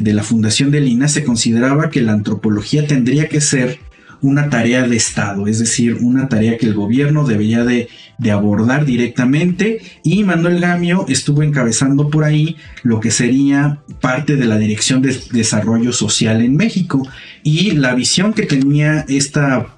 de 0.00 0.12
la 0.12 0.22
fundación 0.22 0.70
de 0.70 0.80
Lina, 0.80 1.08
se 1.08 1.24
consideraba 1.24 1.90
que 1.90 2.02
la 2.02 2.12
antropología 2.12 2.86
tendría 2.86 3.28
que 3.28 3.40
ser 3.40 3.80
una 4.22 4.48
tarea 4.48 4.86
de 4.86 4.96
Estado, 4.96 5.46
es 5.46 5.58
decir, 5.58 5.98
una 6.00 6.28
tarea 6.28 6.56
que 6.56 6.66
el 6.66 6.74
gobierno 6.74 7.26
debería 7.26 7.64
de, 7.64 7.88
abordar 8.30 8.84
directamente. 8.84 9.80
Y 10.04 10.22
Manuel 10.22 10.60
Gamio 10.60 11.04
estuvo 11.08 11.42
encabezando 11.42 12.08
por 12.08 12.22
ahí 12.22 12.56
lo 12.84 13.00
que 13.00 13.10
sería 13.10 13.80
parte 14.00 14.36
de 14.36 14.46
la 14.46 14.58
Dirección 14.58 15.02
de 15.02 15.18
Desarrollo 15.32 15.92
Social 15.92 16.40
en 16.40 16.56
México. 16.56 17.06
Y 17.42 17.72
la 17.72 17.94
visión 17.96 18.32
que 18.32 18.44
tenía 18.44 19.04
esta, 19.08 19.76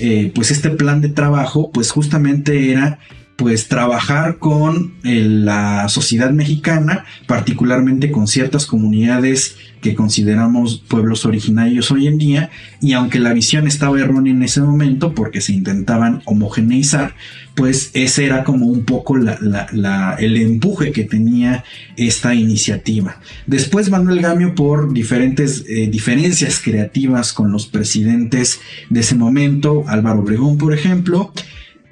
eh, 0.00 0.32
pues 0.34 0.50
este 0.50 0.70
plan 0.70 1.00
de 1.00 1.10
trabajo, 1.10 1.70
pues 1.70 1.92
justamente 1.92 2.72
era 2.72 2.98
pues 3.36 3.68
trabajar 3.68 4.38
con 4.38 4.94
la 5.02 5.88
sociedad 5.88 6.30
mexicana, 6.30 7.04
particularmente 7.26 8.10
con 8.10 8.28
ciertas 8.28 8.66
comunidades 8.66 9.56
que 9.80 9.94
consideramos 9.94 10.82
pueblos 10.88 11.26
originarios 11.26 11.90
hoy 11.90 12.06
en 12.06 12.16
día, 12.16 12.50
y 12.80 12.92
aunque 12.92 13.18
la 13.18 13.34
visión 13.34 13.66
estaba 13.66 14.00
errónea 14.00 14.32
en 14.32 14.42
ese 14.42 14.62
momento 14.62 15.14
porque 15.14 15.40
se 15.40 15.52
intentaban 15.52 16.22
homogeneizar, 16.24 17.14
pues 17.54 17.90
ese 17.92 18.24
era 18.24 18.44
como 18.44 18.66
un 18.66 18.84
poco 18.84 19.16
el 19.16 20.36
empuje 20.36 20.92
que 20.92 21.04
tenía 21.04 21.64
esta 21.96 22.34
iniciativa. 22.34 23.20
Después 23.46 23.90
Manuel 23.90 24.20
Gamio, 24.20 24.54
por 24.54 24.92
diferentes 24.92 25.64
eh, 25.68 25.88
diferencias 25.88 26.60
creativas 26.60 27.32
con 27.32 27.52
los 27.52 27.66
presidentes 27.66 28.60
de 28.90 29.00
ese 29.00 29.16
momento, 29.16 29.84
Álvaro 29.86 30.20
Obregón, 30.20 30.56
por 30.56 30.72
ejemplo, 30.72 31.32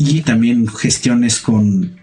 y 0.08 0.22
también 0.22 0.66
gestiones 0.66 1.40
con, 1.40 1.96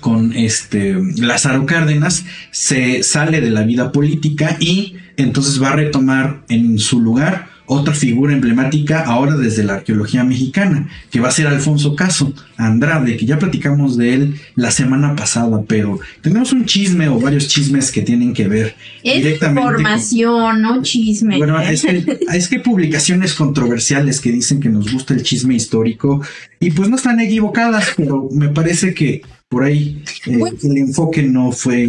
con 0.00 0.32
este 0.32 0.96
Lázaro 1.16 1.66
Cárdenas, 1.66 2.24
se 2.50 3.02
sale 3.02 3.40
de 3.40 3.50
la 3.50 3.62
vida 3.62 3.92
política 3.92 4.56
y 4.60 4.96
entonces 5.16 5.62
va 5.62 5.70
a 5.70 5.76
retomar 5.76 6.44
en 6.48 6.78
su 6.78 7.00
lugar 7.00 7.53
otra 7.66 7.94
figura 7.94 8.32
emblemática 8.32 9.04
ahora 9.04 9.36
desde 9.36 9.64
la 9.64 9.74
arqueología 9.74 10.24
mexicana, 10.24 10.88
que 11.10 11.20
va 11.20 11.28
a 11.28 11.32
ser 11.32 11.46
Alfonso 11.46 11.96
Caso 11.96 12.32
Andrade, 12.56 13.16
que 13.16 13.26
ya 13.26 13.38
platicamos 13.38 13.96
de 13.96 14.14
él 14.14 14.40
la 14.54 14.70
semana 14.70 15.16
pasada, 15.16 15.62
pero 15.66 15.98
tenemos 16.20 16.52
un 16.52 16.66
chisme 16.66 17.08
o 17.08 17.18
varios 17.18 17.48
chismes 17.48 17.90
que 17.90 18.02
tienen 18.02 18.34
que 18.34 18.48
ver 18.48 18.76
es 19.02 19.16
directamente. 19.16 19.68
Información, 19.68 20.62
no 20.62 20.82
chisme. 20.82 21.38
Bueno, 21.38 21.58
es 21.60 21.82
que, 21.82 22.18
es 22.32 22.48
que 22.48 22.60
publicaciones 22.60 23.34
controversiales 23.34 24.20
que 24.20 24.30
dicen 24.30 24.60
que 24.60 24.68
nos 24.68 24.92
gusta 24.92 25.14
el 25.14 25.22
chisme 25.22 25.54
histórico 25.54 26.22
y 26.60 26.70
pues 26.70 26.88
no 26.88 26.96
están 26.96 27.20
equivocadas, 27.20 27.92
pero 27.96 28.28
me 28.30 28.48
parece 28.48 28.94
que 28.94 29.22
por 29.54 29.62
ahí 29.62 30.02
eh, 30.26 30.40
el 30.64 30.78
enfoque 30.78 31.22
no 31.22 31.52
fue 31.52 31.88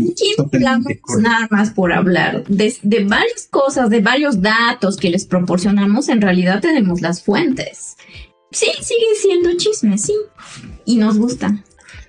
nada 1.20 1.48
más 1.50 1.72
por 1.72 1.92
hablar 1.92 2.44
de, 2.48 2.78
varias 3.06 3.48
cosas, 3.50 3.90
de 3.90 4.02
varios 4.02 4.40
datos 4.40 4.98
que 4.98 5.10
les 5.10 5.26
proporcionamos, 5.26 6.08
en 6.10 6.22
realidad 6.22 6.62
tenemos 6.62 7.02
las 7.02 7.24
fuentes. 7.24 7.98
Sí, 8.52 8.68
sigue 8.80 9.16
siendo 9.20 9.58
chisme, 9.58 9.98
sí, 9.98 10.14
y 10.86 10.98
nos 10.98 11.18
gusta. 11.18 11.64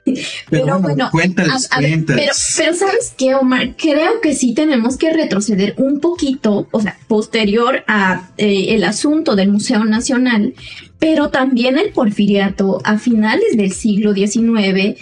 Pero, 0.51 0.79
bueno, 0.79 1.09
cuéntales, 1.11 1.69
Pero, 2.07 2.33
pero 2.55 2.75
sabes 2.75 3.15
qué, 3.17 3.35
Omar, 3.35 3.75
creo 3.77 4.21
que 4.21 4.35
sí 4.35 4.53
tenemos 4.55 4.99
que 4.99 5.13
retroceder 5.13 5.75
un 5.79 6.01
poquito, 6.01 6.69
o 6.71 6.81
sea, 6.81 6.97
posterior 7.09 7.83
a 7.89 8.29
eh, 8.37 8.75
el 8.75 8.85
asunto 8.85 9.35
del 9.35 9.51
Museo 9.51 9.85
Nacional, 9.85 10.55
pero 11.01 11.31
también 11.31 11.77
el 11.77 11.91
porfiriato 11.91 12.81
a 12.85 12.99
finales 12.99 13.57
del 13.57 13.73
siglo 13.73 14.15
XIX 14.15 14.97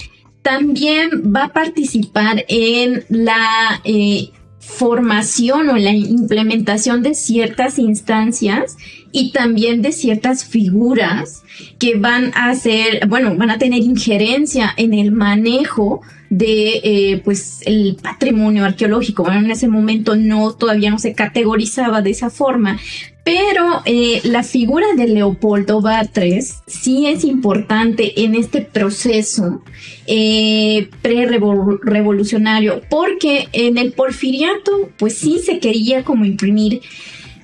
también 0.44 1.32
va 1.34 1.44
a 1.44 1.52
participar 1.54 2.44
en 2.48 3.04
la 3.08 3.80
eh, 3.82 4.28
formación 4.58 5.70
o 5.70 5.76
la 5.76 5.92
implementación 5.92 7.02
de 7.02 7.14
ciertas 7.14 7.78
instancias 7.78 8.76
y 9.10 9.32
también 9.32 9.80
de 9.80 9.92
ciertas 9.92 10.44
figuras 10.44 11.44
que 11.78 11.96
van 11.96 12.30
a 12.34 12.54
ser, 12.54 13.06
bueno, 13.08 13.34
van 13.36 13.50
a 13.50 13.58
tener 13.58 13.82
injerencia 13.82 14.70
en 14.76 14.92
el 14.92 15.12
manejo 15.12 16.02
de 16.28 16.80
eh, 16.84 17.22
pues 17.24 17.62
el 17.64 17.96
patrimonio 18.02 18.66
arqueológico. 18.66 19.22
Bueno, 19.22 19.40
en 19.40 19.50
ese 19.50 19.68
momento 19.68 20.14
no, 20.14 20.52
todavía 20.52 20.90
no 20.90 20.98
se 20.98 21.14
categorizaba 21.14 22.02
de 22.02 22.10
esa 22.10 22.28
forma, 22.28 22.78
pero 23.24 23.80
eh, 23.86 24.20
la 24.24 24.42
figura 24.42 24.86
de 24.94 25.08
Leopoldo 25.08 25.80
Batres 25.80 26.62
sí 26.66 27.06
es 27.06 27.24
importante 27.24 28.22
en 28.22 28.34
este 28.34 28.60
proceso 28.60 29.62
eh, 30.06 30.90
pre-revolucionario, 31.00 32.82
porque 32.90 33.48
en 33.52 33.78
el 33.78 33.92
porfiriato, 33.92 34.90
pues 34.98 35.16
sí 35.16 35.38
se 35.38 35.58
quería 35.58 36.04
como 36.04 36.26
imprimir, 36.26 36.82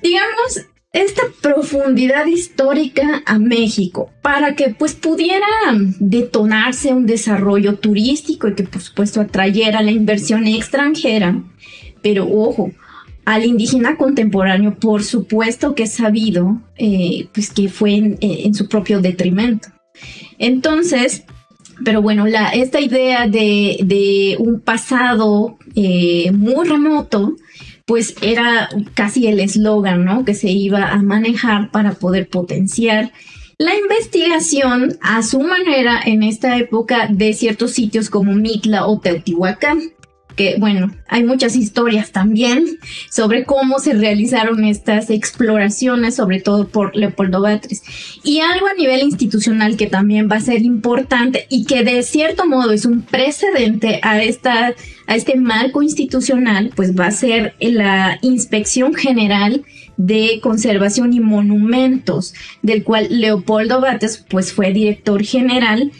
digamos, 0.03 0.67
esta 0.93 1.23
profundidad 1.41 2.25
histórica 2.27 3.23
a 3.25 3.39
México 3.39 4.11
para 4.21 4.55
que 4.55 4.75
pues 4.77 4.93
pudiera 4.93 5.47
detonarse 5.99 6.93
un 6.93 7.05
desarrollo 7.05 7.79
turístico 7.79 8.49
y 8.49 8.55
que 8.55 8.63
por 8.63 8.81
supuesto 8.81 9.21
atrayera 9.21 9.81
la 9.81 9.91
inversión 9.91 10.45
extranjera. 10.47 11.41
Pero 12.01 12.27
ojo, 12.27 12.71
al 13.25 13.45
indígena 13.45 13.97
contemporáneo, 13.97 14.75
por 14.79 15.03
supuesto 15.03 15.75
que 15.75 15.83
es 15.83 15.93
sabido, 15.93 16.61
eh, 16.77 17.27
pues 17.33 17.51
que 17.51 17.69
fue 17.69 17.95
en, 17.95 18.17
en, 18.21 18.53
su 18.53 18.67
propio 18.67 19.01
detrimento. 19.01 19.69
Entonces, 20.37 21.23
pero 21.83 22.01
bueno, 22.01 22.25
la, 22.27 22.49
esta 22.49 22.79
idea 22.79 23.27
de, 23.27 23.79
de 23.83 24.37
un 24.39 24.59
pasado 24.59 25.57
eh, 25.75 26.31
muy 26.31 26.67
remoto, 26.67 27.35
pues 27.85 28.15
era 28.21 28.69
casi 28.93 29.27
el 29.27 29.39
eslogan, 29.39 30.05
¿no? 30.05 30.23
Que 30.25 30.33
se 30.33 30.49
iba 30.49 30.91
a 30.91 31.01
manejar 31.01 31.71
para 31.71 31.93
poder 31.93 32.29
potenciar 32.29 33.11
la 33.57 33.75
investigación 33.75 34.97
a 35.01 35.21
su 35.21 35.41
manera 35.41 36.01
en 36.03 36.23
esta 36.23 36.57
época 36.57 37.07
de 37.07 37.33
ciertos 37.33 37.71
sitios 37.71 38.09
como 38.09 38.33
Mitla 38.33 38.87
o 38.87 38.99
Teotihuacán 38.99 39.81
que 40.35 40.55
bueno, 40.59 40.93
hay 41.07 41.23
muchas 41.23 41.55
historias 41.55 42.11
también 42.11 42.65
sobre 43.09 43.45
cómo 43.45 43.79
se 43.79 43.93
realizaron 43.93 44.63
estas 44.63 45.09
exploraciones, 45.09 46.15
sobre 46.15 46.39
todo 46.41 46.67
por 46.67 46.95
Leopoldo 46.95 47.41
Batres. 47.41 47.81
Y 48.23 48.39
algo 48.39 48.67
a 48.67 48.73
nivel 48.73 49.01
institucional 49.01 49.77
que 49.77 49.87
también 49.87 50.29
va 50.31 50.37
a 50.37 50.41
ser 50.41 50.61
importante 50.61 51.45
y 51.49 51.65
que 51.65 51.83
de 51.83 52.03
cierto 52.03 52.47
modo 52.47 52.71
es 52.71 52.85
un 52.85 53.01
precedente 53.01 53.99
a 54.03 54.21
esta 54.23 54.73
a 55.07 55.15
este 55.15 55.35
marco 55.35 55.81
institucional, 55.81 56.71
pues 56.75 56.97
va 56.97 57.07
a 57.07 57.11
ser 57.11 57.55
la 57.59 58.17
Inspección 58.21 58.93
General 58.93 59.63
de 59.97 60.39
Conservación 60.41 61.13
y 61.13 61.19
Monumentos, 61.19 62.33
del 62.61 62.83
cual 62.83 63.07
Leopoldo 63.09 63.81
Batres 63.81 64.25
pues 64.29 64.53
fue 64.53 64.71
director 64.71 65.23
general 65.23 65.91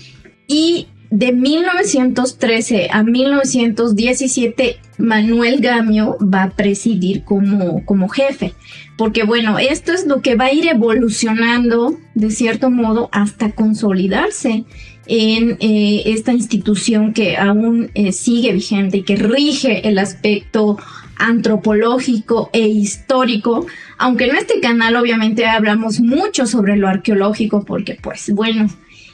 y 0.48 0.88
de 1.12 1.34
1913 1.34 2.88
a 2.90 3.04
1917, 3.04 4.80
Manuel 4.98 5.60
Gamio 5.60 6.18
va 6.22 6.44
a 6.44 6.50
presidir 6.52 7.24
como, 7.24 7.86
como 7.86 8.08
jefe. 8.08 8.54
Porque 8.98 9.24
bueno, 9.24 9.60
esto 9.60 9.92
es 9.92 10.08
lo 10.08 10.22
que 10.22 10.36
va 10.36 10.46
a 10.46 10.54
ir 10.54 10.68
evolucionando 10.68 11.98
de 12.16 12.32
cierto 12.32 12.72
modo 12.72 13.10
hasta 13.12 13.52
consolidarse 13.52 14.64
en 15.06 15.58
eh, 15.60 16.04
esta 16.06 16.32
institución 16.32 17.14
que 17.14 17.36
aún 17.36 17.92
eh, 17.94 18.14
sigue 18.14 18.54
vigente 18.54 18.98
y 18.98 19.04
que 19.04 19.18
rige 19.18 19.88
el 19.90 20.00
aspecto 20.00 20.78
antropológico 21.18 22.50
e 22.54 22.68
histórico, 22.68 23.68
aunque 23.98 24.26
en 24.26 24.38
este 24.38 24.62
canal 24.62 24.96
obviamente 24.96 25.46
hablamos 25.46 26.00
mucho 26.00 26.48
sobre 26.48 26.78
lo 26.78 26.88
arqueológico 26.88 27.66
porque 27.66 27.98
pues 28.02 28.32
bueno, 28.34 28.70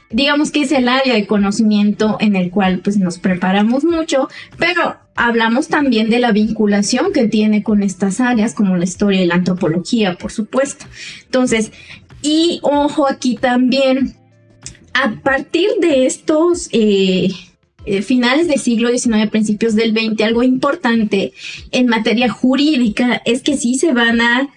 digamos 0.10 0.52
que 0.52 0.62
es 0.62 0.72
el 0.72 0.88
área 0.88 1.14
de 1.14 1.28
conocimiento 1.28 2.18
en 2.20 2.36
el 2.36 2.50
cual 2.50 2.80
pues 2.84 2.98
nos 2.98 3.20
preparamos 3.20 3.84
mucho, 3.84 4.30
pero 4.58 4.98
hablamos 5.16 5.68
también 5.68 6.10
de 6.10 6.20
la 6.20 6.32
vinculación 6.32 7.12
que 7.12 7.28
tiene 7.28 7.64
con 7.64 7.84
estas 7.84 8.22
áreas 8.22 8.54
como 8.54 8.78
la 8.78 8.86
historia 8.86 9.22
y 9.22 9.28
la 9.28 9.36
antropología, 9.36 10.15
por 10.15 10.32
supuesto. 10.32 10.86
Entonces, 11.26 11.72
y 12.22 12.60
ojo 12.63 13.08
aquí 13.08 13.36
también, 13.36 14.15
a 14.93 15.12
partir 15.22 15.70
de 15.82 16.06
estos 16.06 16.70
eh, 16.72 17.30
eh, 17.86 18.02
finales 18.02 18.48
del 18.48 18.60
siglo 18.60 18.89
XIX, 18.89 19.30
principios 19.30 19.76
del 19.76 19.91
XX, 19.91 20.22
algo 20.22 20.43
importante 20.43 21.34
en 21.72 21.88
materia 21.88 22.30
jurídica 22.30 23.22
es 23.26 23.41
que 23.41 23.58
sí 23.58 23.76
se 23.76 23.93
van 23.93 24.22
a 24.22 24.50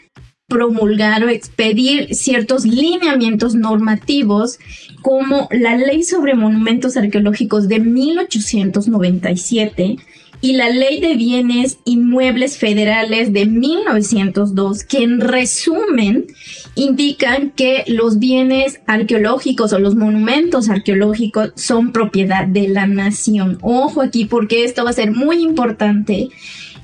promulgar 0.51 1.25
o 1.25 1.31
expedir 1.31 2.15
ciertos 2.15 2.67
lineamientos 2.67 3.55
normativos 3.55 4.59
como 5.01 5.49
la 5.51 5.79
Ley 5.79 6.03
sobre 6.03 6.35
Monumentos 6.35 6.99
Arqueológicos 6.99 7.69
de 7.69 7.81
1897 7.81 9.97
y 10.43 10.55
la 10.55 10.71
Ley 10.71 11.01
de 11.01 11.17
Bienes 11.17 11.79
Inmuebles 11.85 12.57
Federales 12.59 13.33
de 13.33 13.47
1902, 13.47 14.85
que 14.85 15.03
en 15.03 15.21
resumen 15.21 16.27
indican 16.75 17.51
que 17.51 17.85
los 17.87 18.19
bienes 18.19 18.81
arqueológicos 18.87 19.73
o 19.73 19.79
los 19.79 19.97
monumentos 19.97 20.69
arqueológicos 20.69 21.53
son 21.57 21.93
propiedad 21.93 22.47
de 22.47 22.69
la 22.69 22.87
nación. 22.87 23.59
Ojo 23.61 24.03
aquí 24.03 24.25
porque 24.25 24.65
esto 24.65 24.85
va 24.85 24.91
a 24.91 24.95
ser 24.95 25.13
muy 25.13 25.43
importante 25.43 26.31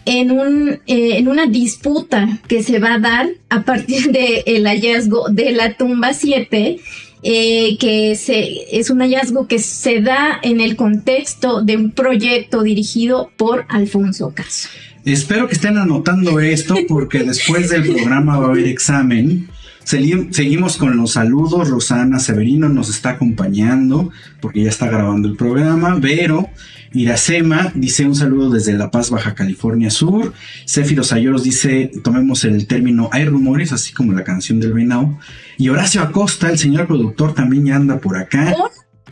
en, 0.07 0.31
un, 0.31 0.81
eh, 0.87 1.19
en 1.19 1.29
una 1.29 1.47
disputa 1.47 2.41
que 2.49 2.63
se 2.63 2.79
va 2.79 2.95
a 2.95 2.99
dar 2.99 3.29
a 3.51 3.65
partir 3.65 4.11
del 4.45 4.67
hallazgo 4.67 5.29
de 5.29 5.53
la 5.53 5.77
tumba 5.77 6.15
7 6.15 6.81
eh, 7.23 7.77
que 7.79 8.15
se, 8.15 8.79
es 8.79 8.89
un 8.89 9.01
hallazgo 9.01 9.49
que 9.49 9.59
se 9.59 10.01
da 10.01 10.39
en 10.43 10.61
el 10.61 10.77
contexto 10.77 11.61
de 11.61 11.77
un 11.77 11.91
proyecto 11.91 12.63
dirigido 12.63 13.31
por 13.37 13.65
Alfonso 13.69 14.33
Caso. 14.33 14.69
Espero 15.05 15.49
que 15.49 15.55
estén 15.55 15.77
anotando 15.77 16.41
esto 16.41 16.77
porque 16.89 17.25
después 17.25 17.71
del 17.71 17.83
programa 17.83 18.39
va 18.39 18.47
a 18.47 18.51
haber 18.51 18.67
examen. 18.67 19.49
Seguimos 19.85 20.77
con 20.77 20.97
los 20.97 21.13
saludos. 21.13 21.69
Rosana 21.69 22.19
Severino 22.19 22.69
nos 22.69 22.91
está 22.91 23.11
acompañando 23.11 24.11
porque 24.41 24.63
ya 24.63 24.69
está 24.69 24.87
grabando 24.87 25.29
el 25.29 25.37
programa. 25.37 25.97
Vero 25.97 26.51
Iracema 26.93 27.73
dice 27.75 28.05
un 28.05 28.15
saludo 28.15 28.51
desde 28.51 28.73
La 28.73 28.91
Paz, 28.91 29.11
Baja 29.11 29.35
California 29.35 29.91
Sur. 29.91 30.33
Céfiro 30.65 31.05
Sayoros 31.05 31.43
dice, 31.45 31.91
tomemos 32.03 32.45
el 32.45 32.67
término 32.67 33.09
hay 33.13 33.25
rumores, 33.25 33.73
así 33.73 33.93
como 33.93 34.13
la 34.13 34.25
canción 34.25 34.61
del 34.61 34.73
Venao. 34.73 35.19
Y 35.59 35.69
Horacio 35.69 36.03
Acosta, 36.03 36.51
el 36.51 36.59
señor 36.59 36.87
productor, 36.87 37.35
también 37.35 37.67
ya 37.67 37.77
anda 37.77 37.99
por 37.99 38.17
acá. 38.17 38.55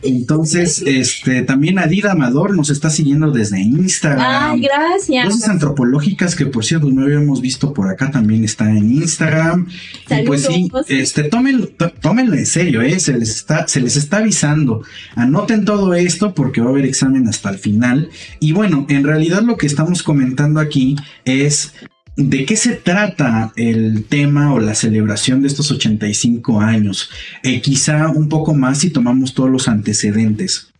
Entonces, 0.01 0.83
este, 0.85 1.41
también 1.43 1.79
Adida 1.79 2.11
Amador 2.11 2.55
nos 2.55 2.69
está 2.69 2.89
siguiendo 2.89 3.31
desde 3.31 3.61
Instagram. 3.61 4.53
Ay, 4.53 4.61
gracias. 4.61 5.25
Cosas 5.25 5.49
antropológicas 5.49 6.35
que 6.35 6.45
por 6.45 6.65
cierto 6.65 6.89
no 6.89 7.03
habíamos 7.03 7.41
visto 7.41 7.73
por 7.73 7.87
acá 7.89 8.11
también 8.11 8.43
está 8.43 8.69
en 8.69 8.91
Instagram. 8.91 9.67
Y 10.09 10.25
pues 10.25 10.43
sí, 10.43 10.69
este, 10.87 11.23
tómenlo, 11.23 11.69
tómenlo 12.01 12.35
en 12.35 12.45
serio, 12.45 12.81
eh, 12.81 12.99
se 12.99 13.17
les 13.17 13.29
está, 13.29 13.67
se 13.67 13.81
les 13.81 13.95
está 13.95 14.17
avisando. 14.17 14.83
Anoten 15.15 15.65
todo 15.65 15.93
esto 15.93 16.33
porque 16.33 16.61
va 16.61 16.67
a 16.67 16.71
haber 16.71 16.85
examen 16.85 17.27
hasta 17.27 17.49
el 17.49 17.57
final. 17.57 18.09
Y 18.39 18.51
bueno, 18.51 18.85
en 18.89 19.03
realidad 19.03 19.41
lo 19.41 19.57
que 19.57 19.65
estamos 19.65 20.03
comentando 20.03 20.59
aquí 20.59 20.95
es 21.23 21.73
¿De 22.17 22.45
qué 22.45 22.55
se 22.55 22.75
trata 22.75 23.51
el 23.57 24.05
tema 24.05 24.53
o 24.53 24.59
la 24.59 24.73
celebración 24.73 25.41
de 25.41 25.47
estos 25.47 25.69
85 25.71 26.61
años? 26.61 27.09
Eh, 27.43 27.59
quizá 27.59 28.07
un 28.07 28.29
poco 28.29 28.53
más 28.53 28.79
si 28.79 28.89
tomamos 28.89 29.33
todos 29.33 29.49
los 29.49 29.67
antecedentes. 29.67 30.71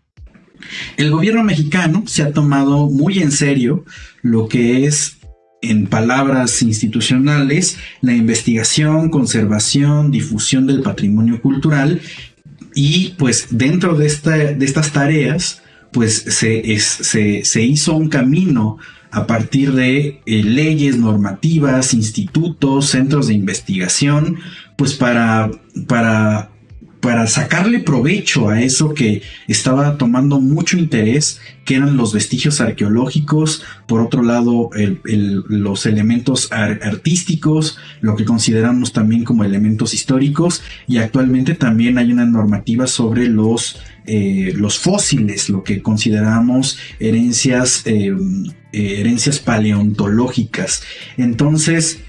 El 0.95 1.11
gobierno 1.11 1.43
mexicano 1.43 2.03
se 2.07 2.23
ha 2.23 2.31
tomado 2.31 2.89
muy 2.89 3.19
en 3.19 3.33
serio 3.33 3.83
lo 4.21 4.47
que 4.47 4.85
es, 4.85 5.17
en 5.61 5.87
palabras 5.87 6.61
institucionales, 6.61 7.79
la 8.01 8.13
investigación, 8.13 9.09
conservación, 9.09 10.11
difusión 10.11 10.67
del 10.67 10.81
patrimonio 10.83 11.41
cultural 11.41 11.99
y 12.73 13.13
pues 13.17 13.47
dentro 13.49 13.95
de, 13.95 14.07
de 14.55 14.65
estas 14.65 14.91
tareas 14.91 15.61
pues 15.91 16.15
se, 16.15 17.43
se 17.43 17.61
hizo 17.61 17.95
un 17.95 18.09
camino 18.09 18.77
a 19.15 19.25
partir 19.27 19.71
de 19.71 20.21
eh, 20.25 20.43
leyes, 20.43 20.97
normativas, 20.97 21.93
institutos, 21.93 22.87
centros 22.87 23.27
de 23.27 23.33
investigación, 23.33 24.39
pues 24.75 24.93
para, 24.93 25.49
para, 25.87 26.49
para 26.99 27.25
sacarle 27.25 27.79
provecho 27.79 28.49
a 28.49 28.61
eso 28.61 28.93
que 28.93 29.21
estaba 29.47 29.97
tomando 29.97 30.41
mucho 30.41 30.77
interés, 30.77 31.39
que 31.63 31.75
eran 31.75 31.95
los 31.95 32.13
vestigios 32.13 32.59
arqueológicos, 32.59 33.63
por 33.87 34.01
otro 34.01 34.21
lado 34.21 34.69
los 35.05 35.85
elementos 35.85 36.49
artísticos, 36.51 37.77
lo 38.01 38.17
que 38.17 38.25
consideramos 38.25 38.91
también 38.91 39.23
como 39.23 39.45
elementos 39.45 39.93
históricos, 39.93 40.61
y 40.87 40.97
actualmente 40.97 41.55
también 41.55 41.97
hay 41.97 42.11
una 42.11 42.25
normativa 42.25 42.85
sobre 42.85 43.29
los 43.29 43.77
eh, 44.07 44.53
los 44.55 44.79
fósiles, 44.79 45.49
lo 45.49 45.63
que 45.63 45.81
consideramos 45.81 46.77
herencias, 46.99 47.83
eh, 47.85 48.15
herencias 48.71 49.39
paleontológicas. 49.39 50.83
Entonces, 51.17 51.99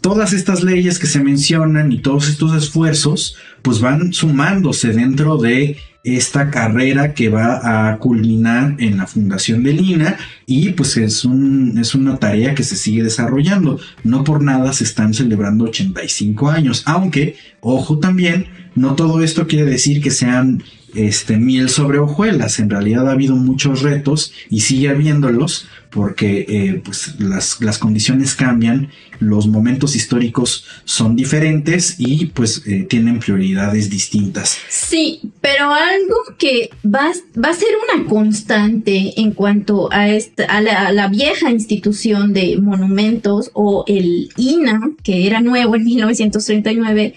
todas 0.00 0.34
estas 0.34 0.62
leyes 0.62 0.98
que 0.98 1.06
se 1.06 1.22
mencionan 1.22 1.90
y 1.90 2.00
todos 2.00 2.28
estos 2.28 2.54
esfuerzos, 2.54 3.36
pues 3.62 3.80
van 3.80 4.12
sumándose 4.12 4.92
dentro 4.92 5.38
de 5.38 5.78
esta 6.04 6.50
carrera 6.50 7.14
que 7.14 7.30
va 7.30 7.88
a 7.90 7.98
culminar 7.98 8.76
en 8.78 8.98
la 8.98 9.06
fundación 9.06 9.62
de 9.62 9.72
Lina 9.72 10.18
y 10.44 10.70
pues 10.72 10.98
es, 10.98 11.24
un, 11.24 11.78
es 11.78 11.94
una 11.94 12.18
tarea 12.18 12.54
que 12.54 12.62
se 12.62 12.76
sigue 12.76 13.02
desarrollando. 13.02 13.80
No 14.04 14.22
por 14.22 14.42
nada 14.42 14.74
se 14.74 14.84
están 14.84 15.14
celebrando 15.14 15.64
85 15.64 16.50
años, 16.50 16.82
aunque, 16.84 17.36
ojo 17.62 17.98
también, 17.98 18.46
no 18.74 18.94
todo 18.96 19.22
esto 19.22 19.46
quiere 19.46 19.64
decir 19.64 20.02
que 20.02 20.10
sean 20.10 20.62
este, 20.94 21.36
miel 21.36 21.68
sobre 21.68 21.98
hojuelas. 21.98 22.58
En 22.58 22.70
realidad 22.70 23.08
ha 23.08 23.12
habido 23.12 23.36
muchos 23.36 23.82
retos 23.82 24.32
y 24.50 24.60
sigue 24.60 24.88
habiéndolos 24.88 25.68
porque 25.94 26.44
eh, 26.48 26.82
pues 26.84 27.14
las, 27.20 27.60
las, 27.60 27.78
condiciones 27.78 28.34
cambian, 28.34 28.90
los 29.20 29.46
momentos 29.46 29.94
históricos 29.94 30.64
son 30.84 31.14
diferentes 31.14 31.94
y 31.98 32.26
pues 32.26 32.66
eh, 32.66 32.84
tienen 32.90 33.20
prioridades 33.20 33.90
distintas. 33.90 34.58
Sí, 34.68 35.20
pero 35.40 35.72
algo 35.72 36.16
que 36.36 36.70
va, 36.84 37.12
va 37.42 37.50
a 37.50 37.54
ser 37.54 37.68
una 37.88 38.08
constante 38.08 39.20
en 39.20 39.30
cuanto 39.30 39.88
a, 39.92 40.08
esta, 40.08 40.44
a, 40.46 40.60
la, 40.60 40.88
a 40.88 40.92
la 40.92 41.06
vieja 41.06 41.52
institución 41.52 42.32
de 42.32 42.58
monumentos 42.60 43.52
o 43.54 43.84
el 43.86 44.30
INA, 44.36 44.90
que 45.04 45.28
era 45.28 45.40
nuevo 45.40 45.76
en 45.76 45.84
1939, 45.84 47.14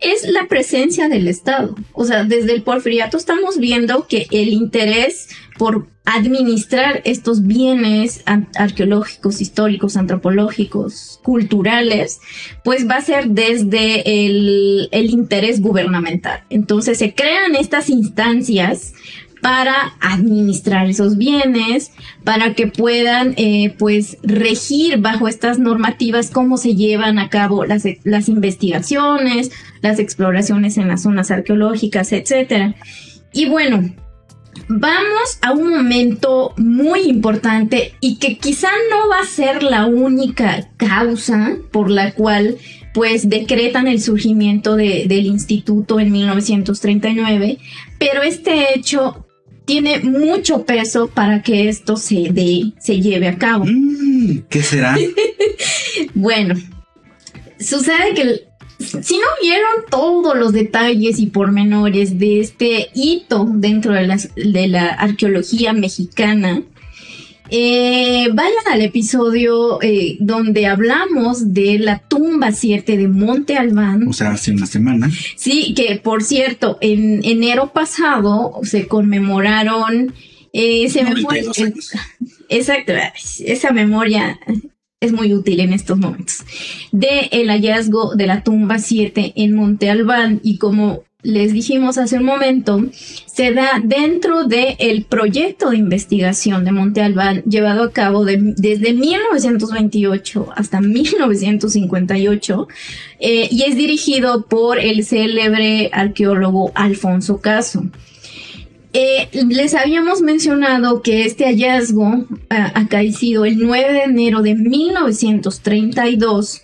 es 0.00 0.28
la 0.28 0.46
presencia 0.48 1.08
del 1.08 1.28
Estado. 1.28 1.74
O 1.92 2.04
sea, 2.04 2.24
desde 2.24 2.52
el 2.52 2.62
porfiriato 2.62 3.16
estamos 3.16 3.58
viendo 3.58 4.06
que 4.06 4.26
el 4.30 4.52
interés 4.52 5.28
por 5.58 5.88
administrar 6.06 7.02
estos 7.04 7.46
bienes 7.46 8.24
arqueológicos, 8.56 9.40
históricos, 9.40 9.96
antropológicos, 9.96 11.20
culturales, 11.22 12.20
pues 12.64 12.88
va 12.88 12.96
a 12.96 13.02
ser 13.02 13.28
desde 13.28 14.24
el, 14.26 14.88
interés 14.92 15.60
gubernamental. 15.60 16.44
Entonces 16.48 16.98
se 16.98 17.14
crean 17.14 17.54
estas 17.54 17.90
instancias 17.90 18.94
para 19.42 19.94
administrar 20.00 20.88
esos 20.88 21.16
bienes, 21.16 21.92
para 22.24 22.54
que 22.54 22.66
puedan 22.66 23.34
eh, 23.36 23.74
pues 23.78 24.18
regir 24.22 24.98
bajo 24.98 25.28
estas 25.28 25.58
normativas 25.58 26.30
cómo 26.30 26.56
se 26.56 26.74
llevan 26.74 27.18
a 27.18 27.30
cabo 27.30 27.64
las 27.64 28.28
investigaciones, 28.28 29.50
las 29.82 29.98
exploraciones 29.98 30.76
en 30.76 30.88
las 30.88 31.02
zonas 31.02 31.30
arqueológicas, 31.30 32.12
etcétera. 32.12 32.74
Y 33.32 33.46
bueno, 33.48 33.94
vamos 34.68 35.38
a 35.42 35.52
un 35.52 35.70
momento 35.70 36.54
muy 36.56 37.00
importante 37.02 37.94
y 38.00 38.16
que 38.16 38.38
quizá 38.38 38.68
no 38.90 39.08
va 39.08 39.20
a 39.20 39.26
ser 39.26 39.62
la 39.62 39.86
única 39.86 40.70
causa 40.76 41.56
por 41.70 41.90
la 41.90 42.12
cual 42.12 42.56
pues 42.92 43.28
decretan 43.28 43.86
el 43.86 44.00
surgimiento 44.00 44.76
de, 44.76 45.04
del 45.06 45.26
instituto 45.26 46.00
en 46.00 46.10
1939, 46.10 47.58
pero 47.98 48.22
este 48.22 48.76
hecho 48.76 49.26
tiene 49.64 50.00
mucho 50.00 50.64
peso 50.64 51.08
para 51.08 51.42
que 51.42 51.68
esto 51.68 51.96
se, 51.96 52.32
de, 52.32 52.72
se 52.80 53.00
lleve 53.00 53.28
a 53.28 53.38
cabo. 53.38 53.64
Mm, 53.66 54.40
¿Qué 54.48 54.62
será? 54.62 54.98
bueno, 56.14 56.56
sucede 57.60 58.14
que 58.14 58.49
si 58.80 59.18
no 59.18 59.26
vieron 59.42 59.84
todos 59.90 60.36
los 60.36 60.52
detalles 60.52 61.18
y 61.18 61.26
pormenores 61.26 62.18
de 62.18 62.40
este 62.40 62.88
hito 62.94 63.46
dentro 63.48 63.92
de, 63.92 64.30
de 64.36 64.68
la 64.68 64.88
arqueología 64.88 65.72
mexicana, 65.72 66.62
eh, 67.52 68.28
vayan 68.32 68.68
al 68.70 68.80
episodio 68.80 69.82
eh, 69.82 70.16
donde 70.20 70.66
hablamos 70.66 71.52
de 71.52 71.80
la 71.80 71.98
tumba 71.98 72.52
7 72.52 72.96
de 72.96 73.08
Monte 73.08 73.56
Albán. 73.56 74.06
O 74.06 74.12
sea, 74.12 74.32
hace 74.32 74.52
una 74.52 74.66
semana. 74.66 75.10
Sí, 75.36 75.74
que 75.74 75.96
por 75.96 76.22
cierto, 76.22 76.78
en 76.80 77.24
enero 77.24 77.72
pasado 77.72 78.60
se 78.62 78.86
conmemoraron. 78.86 80.14
Eh, 80.52 80.88
se 80.90 81.02
me 81.02 81.16
fue. 81.16 81.44
exacto, 82.48 82.92
esa 83.40 83.72
memoria 83.72 84.38
es 85.00 85.12
muy 85.12 85.32
útil 85.32 85.60
en 85.60 85.72
estos 85.72 85.98
momentos. 85.98 86.44
De 86.92 87.28
el 87.32 87.48
hallazgo 87.48 88.14
de 88.14 88.26
la 88.26 88.44
tumba 88.44 88.78
7 88.78 89.32
en 89.34 89.54
Monte 89.54 89.88
Albán 89.88 90.40
y 90.42 90.58
como 90.58 91.04
les 91.22 91.52
dijimos 91.52 91.98
hace 91.98 92.16
un 92.18 92.24
momento, 92.24 92.82
se 93.26 93.52
da 93.52 93.80
dentro 93.82 94.44
del 94.44 94.76
el 94.78 95.04
proyecto 95.04 95.70
de 95.70 95.78
investigación 95.78 96.64
de 96.64 96.72
Monte 96.72 97.02
Albán 97.02 97.42
llevado 97.44 97.82
a 97.82 97.92
cabo 97.92 98.24
desde 98.24 98.92
1928 98.92 100.48
hasta 100.54 100.80
1958 100.80 102.68
eh, 103.20 103.48
y 103.50 103.62
es 103.62 103.76
dirigido 103.76 104.46
por 104.46 104.78
el 104.78 105.04
célebre 105.04 105.90
arqueólogo 105.92 106.72
Alfonso 106.74 107.40
Caso. 107.40 107.84
Eh, 108.92 109.28
les 109.48 109.74
habíamos 109.74 110.20
mencionado 110.20 111.00
que 111.00 111.24
este 111.24 111.44
hallazgo 111.44 112.26
ha 112.48 112.78
acaecido 112.78 113.44
el 113.44 113.58
9 113.58 113.92
de 113.92 114.02
enero 114.02 114.42
de 114.42 114.56
1932 114.56 116.62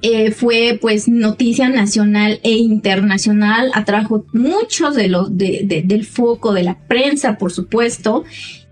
eh, 0.00 0.30
fue 0.30 0.78
pues 0.80 1.08
noticia 1.08 1.68
nacional 1.68 2.38
e 2.44 2.52
internacional, 2.52 3.72
atrajo 3.74 4.24
muchos 4.32 4.94
de 4.94 5.08
los 5.08 5.36
del 5.36 6.06
foco 6.06 6.52
de 6.52 6.62
la 6.62 6.78
prensa, 6.86 7.36
por 7.36 7.50
supuesto, 7.50 8.24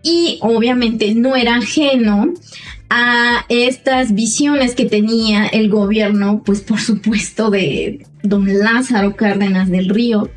y 0.04 0.38
obviamente 0.40 1.16
no 1.16 1.34
era 1.34 1.56
ajeno 1.56 2.32
a 2.90 3.44
estas 3.48 4.14
visiones 4.14 4.76
que 4.76 4.84
tenía 4.84 5.46
el 5.46 5.68
gobierno, 5.68 6.42
pues 6.44 6.60
por 6.60 6.78
supuesto 6.80 7.50
de 7.50 8.06
don 8.22 8.46
Lázaro 8.60 9.16
Cárdenas 9.16 9.68
del 9.68 9.88
Río 9.88 10.30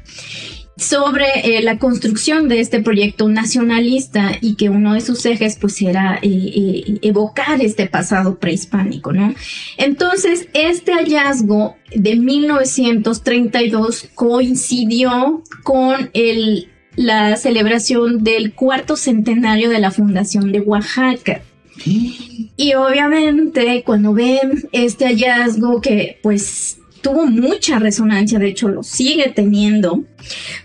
sobre 0.79 1.25
eh, 1.43 1.61
la 1.61 1.77
construcción 1.77 2.47
de 2.47 2.61
este 2.61 2.81
proyecto 2.81 3.27
nacionalista 3.27 4.31
y 4.39 4.55
que 4.55 4.69
uno 4.69 4.93
de 4.93 5.01
sus 5.01 5.25
ejes 5.25 5.57
pues 5.59 5.81
era 5.81 6.17
eh, 6.21 6.29
eh, 6.29 6.99
evocar 7.01 7.61
este 7.61 7.87
pasado 7.87 8.39
prehispánico, 8.39 9.11
¿no? 9.11 9.33
Entonces, 9.77 10.47
este 10.53 10.93
hallazgo 10.93 11.75
de 11.93 12.15
1932 12.15 14.09
coincidió 14.15 15.43
con 15.63 16.09
el, 16.13 16.69
la 16.95 17.35
celebración 17.35 18.23
del 18.23 18.53
cuarto 18.53 18.95
centenario 18.95 19.69
de 19.69 19.79
la 19.79 19.91
fundación 19.91 20.53
de 20.53 20.61
Oaxaca. 20.61 21.41
Y 21.85 22.73
obviamente 22.73 23.83
cuando 23.85 24.13
ven 24.13 24.67
este 24.73 25.05
hallazgo 25.05 25.79
que 25.79 26.19
pues 26.21 26.78
tuvo 27.01 27.25
mucha 27.25 27.79
resonancia, 27.79 28.39
de 28.39 28.47
hecho 28.47 28.69
lo 28.69 28.83
sigue 28.83 29.29
teniendo, 29.29 30.03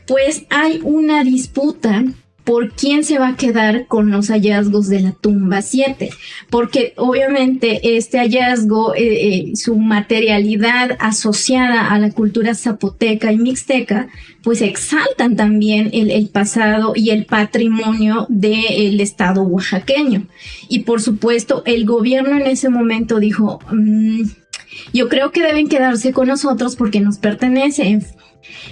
pues 0.06 0.44
hay 0.50 0.80
una 0.82 1.24
disputa 1.24 2.04
por 2.44 2.72
quién 2.72 3.04
se 3.04 3.18
va 3.18 3.28
a 3.28 3.36
quedar 3.36 3.86
con 3.86 4.10
los 4.10 4.28
hallazgos 4.28 4.88
de 4.88 5.00
la 5.00 5.12
tumba 5.12 5.62
7, 5.62 6.10
porque 6.50 6.92
obviamente 6.96 7.96
este 7.96 8.18
hallazgo, 8.18 8.94
eh, 8.94 9.50
eh, 9.50 9.56
su 9.56 9.76
materialidad 9.76 10.96
asociada 11.00 11.90
a 11.90 11.98
la 11.98 12.12
cultura 12.12 12.54
zapoteca 12.54 13.32
y 13.32 13.38
mixteca, 13.38 14.08
pues 14.42 14.60
exaltan 14.60 15.36
también 15.36 15.88
el, 15.94 16.28
pasado 16.28 16.92
y 16.94 17.10
el 17.10 17.24
patrimonio 17.24 18.26
del 18.28 19.00
estado 19.00 19.42
oaxaqueño. 19.42 20.26
Y 20.68 20.80
por 20.80 21.00
supuesto, 21.00 21.62
el 21.64 21.86
gobierno 21.86 22.36
en 22.36 22.46
ese 22.46 22.68
momento 22.68 23.20
dijo, 23.20 23.60
mm, 23.72 24.24
yo 24.92 25.08
creo 25.08 25.30
que 25.30 25.42
deben 25.42 25.68
quedarse 25.68 26.12
con 26.12 26.28
nosotros 26.28 26.76
porque 26.76 27.00
nos 27.00 27.18
pertenecen. 27.18 28.04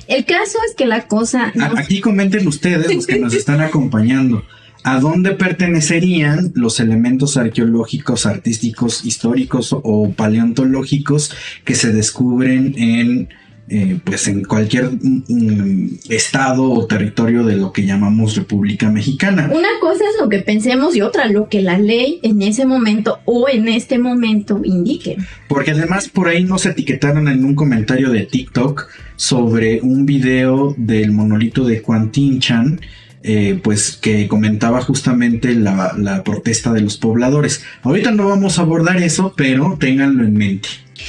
El 0.07 0.25
caso 0.25 0.59
es 0.69 0.75
que 0.77 0.87
la 0.87 1.07
cosa... 1.07 1.53
Aquí 1.77 2.01
comenten 2.01 2.47
ustedes, 2.47 2.95
los 2.95 3.07
que 3.07 3.19
nos 3.19 3.35
están 3.35 3.61
acompañando, 3.61 4.45
¿a 4.85 5.01
dónde 5.01 5.33
pertenecerían 5.33 6.53
los 6.55 6.81
elementos 6.81 7.37
arqueológicos, 7.37 8.27
artísticos, 8.27 9.05
históricos 9.05 9.71
o 9.73 10.13
paleontológicos 10.13 11.33
que 11.65 11.75
se 11.75 11.93
descubren 11.93 12.75
en 12.77 13.29
eh, 13.69 14.01
pues 14.05 14.27
en 14.27 14.43
cualquier 14.43 14.91
mm, 14.91 15.23
mm, 15.29 15.99
estado 16.11 16.71
o 16.71 16.87
territorio 16.87 17.45
de 17.45 17.57
lo 17.57 17.73
que 17.73 17.87
llamamos 17.87 18.37
República 18.37 18.91
Mexicana. 18.91 19.51
Una 19.55 19.69
cosa 19.81 20.05
es 20.05 20.21
lo 20.21 20.29
que 20.29 20.41
pensemos 20.41 20.97
y 20.97 21.01
otra 21.01 21.27
lo 21.27 21.49
que 21.49 21.63
la 21.63 21.79
ley 21.79 22.19
en 22.23 22.43
ese 22.43 22.67
momento 22.67 23.21
o 23.25 23.49
en 23.49 23.69
este 23.69 23.99
momento 23.99 24.61
indique. 24.65 25.17
Porque 25.49 25.71
además 25.71 26.09
por 26.09 26.29
ahí 26.29 26.45
nos 26.45 26.67
etiquetaron 26.67 27.29
en 27.29 27.45
un 27.45 27.55
comentario 27.55 28.11
de 28.11 28.27
TikTok 28.27 28.89
sobre 29.17 29.81
un 29.81 30.07
video 30.07 30.75
del 30.77 31.13
monolito 31.13 31.65
de 31.65 31.79
Juan 31.81 32.11
Tinchan. 32.11 32.81
Eh, 33.25 33.61
pues 33.63 33.97
que 33.97 34.27
comentaba 34.27 34.81
justamente 34.81 35.55
la, 35.55 35.95
la 35.97 36.25
protesta 36.25 36.73
de 36.73 36.81
los 36.81 36.97
pobladores. 36.97 37.63
Ahorita 37.83 38.11
no 38.11 38.29
vamos 38.29 38.59
a 38.59 38.63
abordar 38.63 38.97
eso, 38.97 39.33
pero 39.37 39.77
ténganlo 39.79 40.25
en 40.25 40.35
mente. 40.35 40.69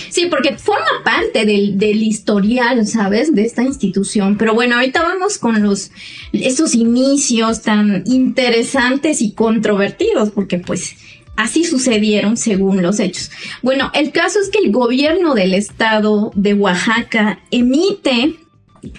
Sí, 0.10 0.28
porque 0.30 0.58
forma 0.58 1.04
parte 1.04 1.46
del, 1.46 1.78
del, 1.78 2.04
historial, 2.04 2.86
¿sabes? 2.88 3.34
De 3.34 3.44
esta 3.44 3.64
institución. 3.64 4.38
Pero 4.38 4.54
bueno, 4.54 4.76
ahorita 4.76 5.02
vamos 5.02 5.38
con 5.38 5.62
los, 5.62 5.92
esos 6.32 6.76
inicios 6.76 7.62
tan 7.62 8.04
interesantes 8.06 9.22
y 9.22 9.34
controvertidos, 9.34 10.32
porque 10.32 10.60
pues 10.60 10.96
así 11.36 11.64
sucedieron 11.64 12.38
según 12.38 12.82
los 12.82 13.00
hechos. 13.00 13.32
Bueno, 13.62 13.92
el 13.94 14.12
caso 14.12 14.40
es 14.40 14.50
que 14.50 14.60
el 14.60 14.72
gobierno 14.72 15.34
del 15.34 15.54
estado 15.54 16.32
de 16.36 16.54
Oaxaca 16.54 17.40
emite 17.52 18.36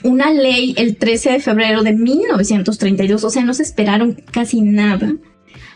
una 0.02 0.32
ley 0.32 0.74
el 0.78 0.96
13 0.96 1.32
de 1.32 1.40
febrero 1.40 1.82
de 1.82 1.92
1932, 1.92 3.22
o 3.22 3.30
sea, 3.30 3.44
no 3.44 3.54
se 3.54 3.62
esperaron 3.62 4.14
casi 4.32 4.62
nada 4.62 5.14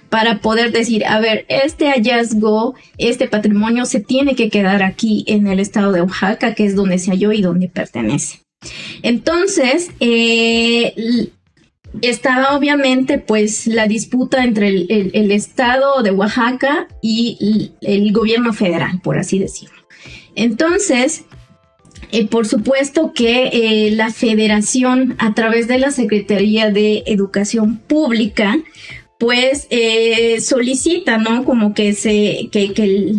para 0.09 0.40
poder 0.40 0.73
decir, 0.73 1.05
a 1.05 1.21
ver, 1.21 1.44
este 1.49 1.90
hallazgo, 1.90 2.75
este 2.97 3.29
patrimonio 3.29 3.85
se 3.85 4.01
tiene 4.01 4.35
que 4.35 4.49
quedar 4.49 4.83
aquí 4.83 5.25
en 5.27 5.47
el 5.47 5.61
estado 5.61 5.92
de 5.92 6.03
Oaxaca, 6.03 6.55
que 6.55 6.64
es 6.64 6.75
donde 6.75 6.99
se 6.99 7.11
halló 7.11 7.33
y 7.33 7.42
donde 7.42 7.68
pertenece. 7.68 8.40
Entonces, 9.03 9.90
eh, 10.01 11.31
estaba 12.03 12.57
obviamente 12.57 13.18
pues 13.18 13.66
la 13.66 13.87
disputa 13.87 14.44
entre 14.44 14.68
el, 14.68 15.31
estado 15.31 16.03
de 16.03 16.11
Oaxaca 16.11 16.88
y 17.03 17.73
el, 17.81 18.12
gobierno 18.12 18.53
federal, 18.53 19.01
por 19.03 19.18
así 19.18 19.38
decirlo. 19.38 19.77
Entonces, 20.35 21.25
eh, 22.12 22.27
por 22.27 22.47
supuesto 22.47 23.12
que 23.12 23.49
eh, 23.53 23.90
la 23.90 24.11
federación 24.11 25.16
a 25.18 25.35
través 25.35 25.68
de 25.68 25.79
la 25.79 25.90
Secretaría 25.90 26.71
de 26.71 27.03
Educación 27.07 27.77
Pública 27.77 28.57
pues 29.19 29.67
eh, 29.71 30.41
solicita, 30.41 31.19
¿no? 31.19 31.45
Como 31.45 31.75
que 31.75 31.93
se, 31.93 32.49
que, 32.53 32.73
que, 32.73 33.15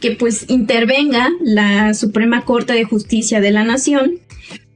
que 0.00 0.12
pues 0.12 0.46
intervenga 0.48 1.28
la 1.40 1.94
Suprema 1.94 2.44
Corte 2.44 2.72
de 2.72 2.84
Justicia 2.84 3.40
de 3.40 3.50
la 3.50 3.64
Nación. 3.64 4.14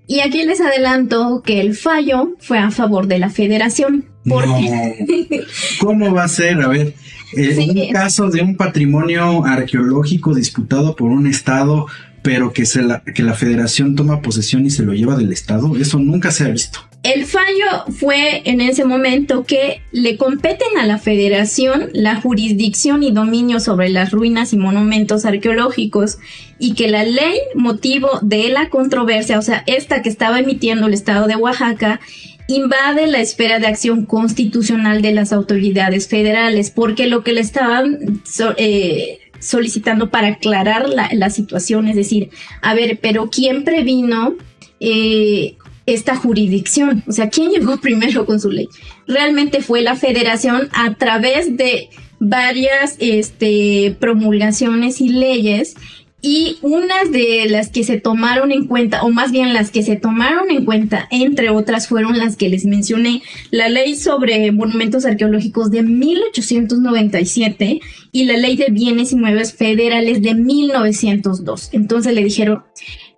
Y 0.07 0.21
aquí 0.21 0.45
les 0.45 0.61
adelanto 0.61 1.43
que 1.45 1.61
el 1.61 1.75
fallo 1.75 2.35
fue 2.39 2.59
a 2.59 2.71
favor 2.71 3.09
de 3.09 3.19
la 3.19 3.31
federación. 3.31 4.05
¿Cómo 5.81 6.13
va 6.13 6.25
a 6.25 6.29
ser? 6.29 6.61
A 6.61 6.69
ver, 6.69 6.95
en 7.33 7.61
eh, 7.61 7.87
un 7.89 7.93
caso 7.93 8.29
de 8.29 8.43
un 8.43 8.57
patrimonio 8.57 9.45
arqueológico 9.45 10.35
disputado 10.35 10.97
por 10.97 11.11
un 11.11 11.27
estado, 11.27 11.87
pero 12.23 12.53
que, 12.53 12.67
se 12.67 12.83
la, 12.83 13.03
que 13.03 13.23
la 13.23 13.35
federación 13.35 13.95
toma 13.95 14.21
posesión 14.21 14.67
y 14.67 14.71
se 14.71 14.83
lo 14.83 14.93
lleva 14.95 15.17
del 15.17 15.33
estado, 15.33 15.77
eso 15.77 15.99
nunca 15.99 16.31
se 16.31 16.45
ha 16.45 16.49
visto. 16.49 16.81
El 17.07 17.25
fallo 17.25 17.85
fue 17.97 18.43
en 18.47 18.61
ese 18.61 18.85
momento 18.85 19.45
que 19.45 19.81
le 19.93 20.17
competen 20.17 20.77
a 20.77 20.87
la 20.87 20.99
federación 20.99 21.91
la 21.93 22.21
jurisdicción 22.21 23.05
y 23.05 23.13
dominio 23.13 23.61
sobre 23.61 23.91
las 23.91 24.11
ruinas 24.11 24.53
y 24.53 24.57
monumentos 24.57 25.25
arqueológicos 25.25 26.19
y 26.59 26.75
que 26.75 26.89
la 26.89 27.05
ley 27.05 27.39
motivo 27.55 28.09
de 28.23 28.49
la 28.49 28.71
controversia, 28.71 29.39
o 29.39 29.43
sea, 29.43 29.63
esta 29.69 30.03
que 30.03 30.09
estaba 30.09 30.41
emitiendo 30.41 30.89
el 30.89 30.95
Estado 30.95 31.29
de 31.29 31.37
Oaxaca, 31.37 32.01
invade 32.49 33.07
la 33.07 33.21
esfera 33.21 33.61
de 33.61 33.69
acción 33.69 34.05
constitucional 34.05 35.01
de 35.01 35.13
las 35.13 35.33
autoridades 35.33 36.09
federales, 36.09 36.73
porque 36.73 37.07
lo 37.07 37.23
que 37.23 37.35
le 37.35 37.41
estaban 37.41 38.21
eh, 38.57 39.21
solicitando 39.39 40.11
para 40.11 40.27
aclarar 40.27 40.89
la, 40.89 41.31
situación, 41.31 41.87
es 41.87 41.95
decir, 41.95 42.31
a 42.63 42.75
ver, 42.75 42.99
pero 43.01 43.31
¿quién 43.31 43.63
previno 43.63 44.35
eh, 44.81 45.55
esta 45.87 46.17
jurisdicción. 46.17 47.03
O 47.07 47.13
sea, 47.13 47.31
¿quién 47.31 47.51
llegó 47.51 47.79
primero 47.79 48.27
con 48.27 48.41
su 48.41 48.51
ley? 48.51 48.69
Realmente 49.07 49.63
fue 49.63 49.81
la 49.83 49.97
federación 49.97 50.69
a 50.73 50.95
través 50.95 51.57
de 51.57 51.89
varias 52.19 52.97
este, 52.99 53.97
promulgaciones 53.99 55.01
y 55.01 55.09
leyes 55.09 55.77
y 56.23 56.59
unas 56.63 57.13
de 57.13 57.47
las 57.49 57.69
que 57.69 57.85
se 57.85 58.01
tomaron 58.01 58.51
en 58.51 58.67
cuenta, 58.67 59.03
o 59.03 59.11
más 59.11 59.31
bien 59.31 59.53
las 59.55 59.71
que 59.71 59.85
se 59.85 59.95
tomaron 59.97 60.51
en 60.51 60.65
cuenta, 60.65 61.07
entre 61.11 61.51
otras, 61.51 61.87
fueron 61.89 62.19
las 62.19 62.37
que 62.37 62.49
les 62.49 62.65
mencioné, 62.65 63.23
la 63.51 63.69
ley 63.69 63.95
sobre 63.95 64.51
monumentos 64.51 65.05
arqueológicos 65.05 65.71
de 65.71 65.85
1897 65.85 67.81
y 68.11 68.25
la 68.25 68.39
ley 68.39 68.57
de 68.57 68.67
bienes 68.71 69.13
inmuebles 69.13 69.53
federales 69.55 70.21
de 70.23 70.35
1902. 70.35 71.69
Entonces 71.73 72.13
le 72.15 72.25
dijeron, 72.25 72.65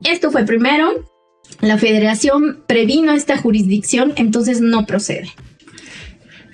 esto 0.05 0.31
fue 0.31 0.45
primero, 0.45 0.91
la 1.61 1.79
federación 1.79 2.59
previno 2.67 3.13
esta 3.13 3.37
jurisdicción, 3.37 4.13
entonces 4.17 4.61
no 4.61 4.87
procede. 4.87 5.31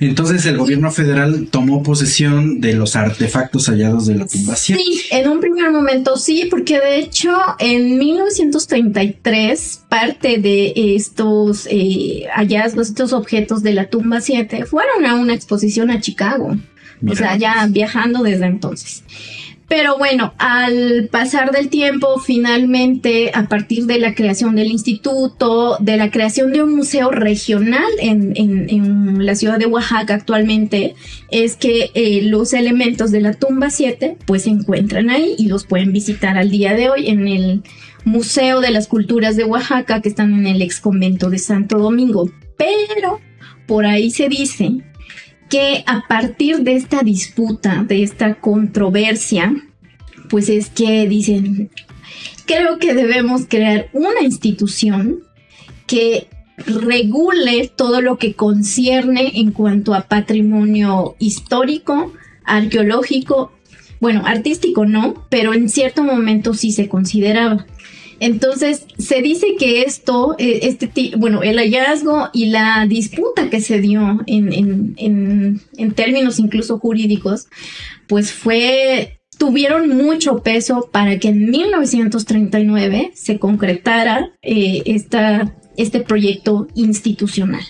Entonces 0.00 0.44
el 0.46 0.58
gobierno 0.58 0.90
federal 0.90 1.46
tomó 1.50 1.82
posesión 1.82 2.60
de 2.60 2.74
los 2.74 2.96
artefactos 2.96 3.68
hallados 3.68 4.06
de 4.06 4.16
la 4.16 4.26
tumba 4.26 4.56
7. 4.56 4.82
Sí, 4.82 5.02
en 5.10 5.28
un 5.28 5.40
primer 5.40 5.70
momento 5.70 6.16
sí, 6.16 6.48
porque 6.50 6.80
de 6.80 6.98
hecho 6.98 7.30
en 7.58 7.98
1933 7.98 9.84
parte 9.88 10.38
de 10.38 10.72
estos 10.76 11.68
eh, 11.70 12.26
hallazgos, 12.34 12.88
estos 12.88 13.12
objetos 13.12 13.62
de 13.62 13.72
la 13.72 13.88
tumba 13.88 14.20
7 14.20 14.66
fueron 14.66 15.06
a 15.06 15.14
una 15.14 15.32
exposición 15.34 15.90
a 15.90 16.00
Chicago. 16.00 16.56
O 17.06 17.14
sea, 17.14 17.36
ya 17.36 17.66
viajando 17.68 18.22
desde 18.22 18.46
entonces. 18.46 19.04
Pero 19.68 19.96
bueno, 19.96 20.34
al 20.38 21.08
pasar 21.10 21.50
del 21.50 21.68
tiempo, 21.68 22.18
finalmente, 22.18 23.30
a 23.34 23.48
partir 23.48 23.86
de 23.86 23.98
la 23.98 24.14
creación 24.14 24.56
del 24.56 24.68
instituto, 24.68 25.78
de 25.80 25.96
la 25.96 26.10
creación 26.10 26.52
de 26.52 26.62
un 26.62 26.76
museo 26.76 27.10
regional 27.10 27.90
en, 27.98 29.24
la 29.24 29.34
ciudad 29.34 29.58
de 29.58 29.66
Oaxaca 29.66 30.14
actualmente, 30.14 30.94
es 31.30 31.56
que 31.56 31.90
eh, 31.94 32.22
los 32.22 32.52
elementos 32.52 33.10
de 33.10 33.20
la 33.20 33.32
tumba 33.32 33.70
7 33.70 34.18
pues 34.26 34.42
se 34.42 34.50
encuentran 34.50 35.08
ahí 35.08 35.34
y 35.38 35.48
los 35.48 35.64
pueden 35.64 35.92
visitar 35.92 36.36
al 36.36 36.50
día 36.50 36.74
de 36.74 36.90
hoy 36.90 37.08
en 37.08 37.26
el 37.26 37.62
Museo 38.04 38.60
de 38.60 38.70
las 38.70 38.86
Culturas 38.86 39.36
de 39.36 39.44
Oaxaca 39.44 40.02
que 40.02 40.10
están 40.10 40.34
en 40.34 40.46
el 40.46 40.60
ex 40.60 40.80
convento 40.80 41.30
de 41.30 41.38
Santo 41.38 41.78
Domingo. 41.78 42.30
Pero 42.58 43.20
por 43.66 43.86
ahí 43.86 44.10
se 44.10 44.28
dice 44.28 44.82
que 45.54 45.84
a 45.86 46.02
partir 46.08 46.64
de 46.64 46.74
esta 46.74 47.04
disputa, 47.04 47.84
de 47.86 48.02
esta 48.02 48.40
controversia, 48.40 49.54
pues 50.28 50.48
es 50.48 50.68
que 50.68 51.06
dicen, 51.06 51.70
creo 52.44 52.80
que 52.80 52.92
debemos 52.92 53.46
crear 53.48 53.88
una 53.92 54.22
institución 54.22 55.20
que 55.86 56.26
regule 56.56 57.70
todo 57.72 58.00
lo 58.00 58.18
que 58.18 58.34
concierne 58.34 59.30
en 59.36 59.52
cuanto 59.52 59.94
a 59.94 60.08
patrimonio 60.08 61.14
histórico, 61.20 62.12
arqueológico, 62.44 63.52
bueno, 64.00 64.26
artístico 64.26 64.86
no, 64.86 65.24
pero 65.30 65.54
en 65.54 65.68
cierto 65.68 66.02
momento 66.02 66.54
sí 66.54 66.72
se 66.72 66.88
consideraba. 66.88 67.64
Entonces, 68.20 68.86
se 68.98 69.22
dice 69.22 69.56
que 69.58 69.82
esto, 69.82 70.34
eh, 70.38 70.60
este, 70.62 70.90
bueno, 71.16 71.42
el 71.42 71.58
hallazgo 71.58 72.28
y 72.32 72.46
la 72.46 72.86
disputa 72.88 73.50
que 73.50 73.60
se 73.60 73.80
dio 73.80 74.20
en, 74.26 74.94
en, 74.96 75.92
términos 75.94 76.38
incluso 76.38 76.78
jurídicos, 76.78 77.48
pues 78.06 78.32
fue 78.32 79.20
tuvieron 79.38 79.88
mucho 79.88 80.42
peso 80.42 80.88
para 80.92 81.18
que 81.18 81.28
en 81.28 81.50
1939 81.50 83.12
se 83.14 83.38
concretara 83.38 84.30
eh, 84.42 84.82
esta 84.86 85.52
este 85.76 86.00
proyecto 86.00 86.68
institucional. 86.74 87.62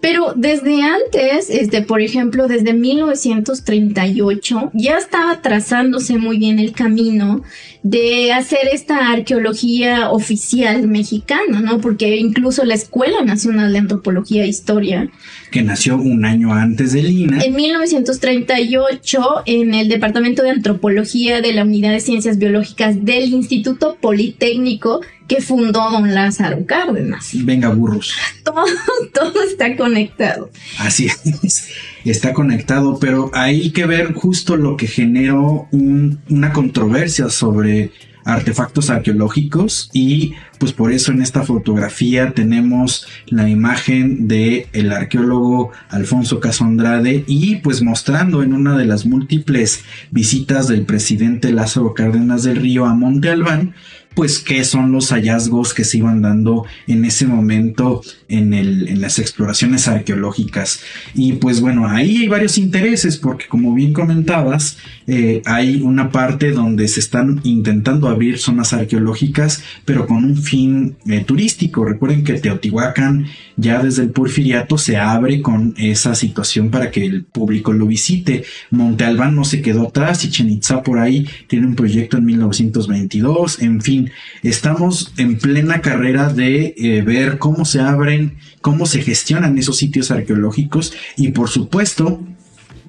Pero 0.00 0.32
desde 0.36 0.82
antes, 0.82 1.50
este, 1.50 1.82
por 1.82 2.00
ejemplo, 2.00 2.46
desde 2.46 2.72
1938, 2.72 4.70
ya 4.74 4.98
estaba 4.98 5.42
trazándose 5.42 6.18
muy 6.18 6.38
bien 6.38 6.58
el 6.58 6.72
camino 6.72 7.42
de 7.82 8.32
hacer 8.32 8.68
esta 8.72 9.10
arqueología 9.10 10.10
oficial 10.10 10.86
mexicana, 10.88 11.60
¿no? 11.60 11.80
Porque 11.80 12.16
incluso 12.16 12.64
la 12.64 12.74
Escuela 12.74 13.22
Nacional 13.24 13.72
de 13.72 13.78
Antropología 13.78 14.44
e 14.44 14.48
Historia, 14.48 15.08
que 15.50 15.62
nació 15.62 15.96
un 15.96 16.24
año 16.24 16.52
antes 16.52 16.92
de 16.92 17.02
Lina. 17.02 17.42
En 17.42 17.54
1938, 17.54 19.20
en 19.46 19.74
el 19.74 19.88
Departamento 19.88 20.42
de 20.42 20.50
Antropología 20.50 21.40
de 21.40 21.52
la 21.52 21.64
Unidad 21.64 21.92
de 21.92 22.00
Ciencias 22.00 22.38
Biológicas 22.38 23.04
del 23.04 23.32
Instituto 23.32 23.96
Politécnico, 24.00 25.00
que 25.26 25.40
fundó 25.42 25.90
don 25.90 26.14
Lázaro 26.14 26.64
Cárdenas. 26.66 27.30
Venga, 27.34 27.68
burros. 27.68 28.14
Todo, 28.44 28.64
todo 29.14 29.42
está 29.42 29.76
conectado. 29.76 30.50
Así 30.78 31.06
es, 31.06 31.68
está 32.04 32.32
conectado, 32.32 32.98
pero 33.00 33.30
hay 33.34 33.70
que 33.70 33.86
ver 33.86 34.12
justo 34.14 34.56
lo 34.56 34.76
que 34.76 34.86
generó 34.86 35.68
una 35.72 36.52
controversia 36.52 37.28
sobre 37.28 37.90
artefactos 38.28 38.90
arqueológicos 38.90 39.88
y 39.94 40.34
pues 40.58 40.72
por 40.72 40.92
eso 40.92 41.12
en 41.12 41.22
esta 41.22 41.44
fotografía 41.44 42.32
tenemos 42.32 43.06
la 43.26 43.48
imagen 43.48 44.28
de 44.28 44.66
el 44.74 44.92
arqueólogo 44.92 45.70
Alfonso 45.88 46.38
Casondrade 46.38 47.24
y 47.26 47.56
pues 47.56 47.80
mostrando 47.80 48.42
en 48.42 48.52
una 48.52 48.76
de 48.76 48.84
las 48.84 49.06
múltiples 49.06 49.82
visitas 50.10 50.68
del 50.68 50.84
presidente 50.84 51.52
Lázaro 51.52 51.94
Cárdenas 51.94 52.42
del 52.42 52.56
Río 52.56 52.84
a 52.84 52.92
Monte 52.92 53.30
Albán 53.30 53.74
pues 54.18 54.40
qué 54.40 54.64
son 54.64 54.90
los 54.90 55.10
hallazgos 55.12 55.72
que 55.72 55.84
se 55.84 55.98
iban 55.98 56.22
dando 56.22 56.66
en 56.88 57.04
ese 57.04 57.24
momento 57.24 58.02
en, 58.28 58.52
el, 58.52 58.88
en 58.88 59.00
las 59.00 59.20
exploraciones 59.20 59.86
arqueológicas. 59.86 60.80
Y 61.14 61.34
pues 61.34 61.60
bueno, 61.60 61.86
ahí 61.86 62.16
hay 62.16 62.26
varios 62.26 62.58
intereses 62.58 63.16
porque 63.16 63.46
como 63.46 63.72
bien 63.74 63.92
comentabas, 63.92 64.78
eh, 65.06 65.40
hay 65.46 65.82
una 65.82 66.10
parte 66.10 66.50
donde 66.50 66.88
se 66.88 66.98
están 66.98 67.40
intentando 67.44 68.08
abrir 68.08 68.38
zonas 68.38 68.72
arqueológicas, 68.72 69.62
pero 69.84 70.04
con 70.08 70.24
un 70.24 70.36
fin 70.36 70.96
eh, 71.06 71.20
turístico. 71.24 71.84
Recuerden 71.84 72.24
que 72.24 72.40
Teotihuacán 72.40 73.26
ya 73.56 73.80
desde 73.80 74.02
el 74.02 74.10
Porfiriato 74.10 74.78
se 74.78 74.96
abre 74.96 75.40
con 75.42 75.74
esa 75.78 76.16
situación 76.16 76.70
para 76.70 76.90
que 76.90 77.06
el 77.06 77.24
público 77.24 77.72
lo 77.72 77.86
visite. 77.86 78.42
Monte 78.72 79.04
Albán 79.04 79.36
no 79.36 79.44
se 79.44 79.62
quedó 79.62 79.86
atrás 79.86 80.24
y 80.24 80.30
Chenitza 80.30 80.82
por 80.82 80.98
ahí 80.98 81.24
tiene 81.46 81.68
un 81.68 81.76
proyecto 81.76 82.16
en 82.16 82.24
1922. 82.24 83.62
En 83.62 83.80
fin, 83.80 84.07
estamos 84.42 85.12
en 85.16 85.38
plena 85.38 85.80
carrera 85.80 86.32
de 86.32 86.74
eh, 86.76 87.02
ver 87.02 87.38
cómo 87.38 87.64
se 87.64 87.80
abren, 87.80 88.38
cómo 88.60 88.86
se 88.86 89.02
gestionan 89.02 89.58
esos 89.58 89.76
sitios 89.76 90.10
arqueológicos 90.10 90.92
y 91.16 91.28
por 91.32 91.48
supuesto 91.48 92.20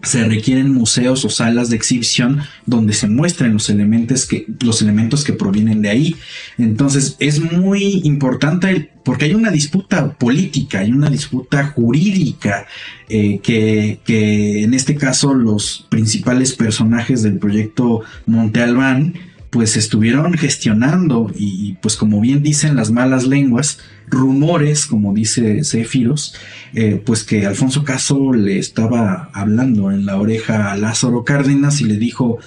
se 0.02 0.24
requieren 0.24 0.74
museos 0.74 1.26
o 1.26 1.30
salas 1.30 1.70
de 1.70 1.76
exhibición 1.76 2.40
donde 2.66 2.94
se 2.94 3.08
muestren 3.08 3.54
los 3.54 3.70
elementos 3.70 4.26
que, 4.26 4.46
los 4.62 4.82
elementos 4.82 5.24
que 5.24 5.34
provienen 5.34 5.82
de 5.82 5.90
ahí. 5.90 6.16
Entonces 6.58 7.18
es 7.20 7.42
muy 7.42 8.02
importante 8.06 8.92
porque 9.04 9.26
hay 9.26 9.34
una 9.34 9.52
disputa 9.52 10.14
política, 10.14 10.80
hay 10.80 10.92
una 10.92 11.10
disputa 11.10 11.68
jurídica 11.68 12.66
eh, 13.10 13.40
que, 13.44 14.00
que, 14.06 14.64
en 14.64 14.74
este 14.74 14.96
caso 14.96 15.34
los 15.34 15.86
principales 15.90 16.54
personajes 16.54 17.24
del 17.24 17.38
proyecto 17.38 18.02
Monte 18.26 18.62
Albán 18.62 19.16
pues 19.50 19.78
estuvieron 19.78 20.34
gestionando 20.34 21.32
y 21.36 21.74
pues 21.82 21.96
como 21.96 22.22
bien 22.22 22.44
dicen 22.44 22.76
las 22.76 22.92
malas 22.92 23.26
lenguas, 23.26 23.80
rumores, 24.08 24.86
como 24.86 25.14
dice 25.14 25.64
Cefiros, 25.64 26.36
eh, 26.74 27.02
pues 27.04 27.24
que 27.24 27.46
Alfonso 27.46 27.84
Caso 27.84 28.34
le 28.34 28.60
estaba 28.60 29.30
hablando 29.34 29.92
en 29.92 30.06
la 30.06 30.18
oreja 30.18 30.72
a 30.72 30.78
Lázaro 30.78 31.24
Cárdenas 31.24 31.82
y 31.82 31.86
le 31.86 31.98
dijo, 31.98 32.38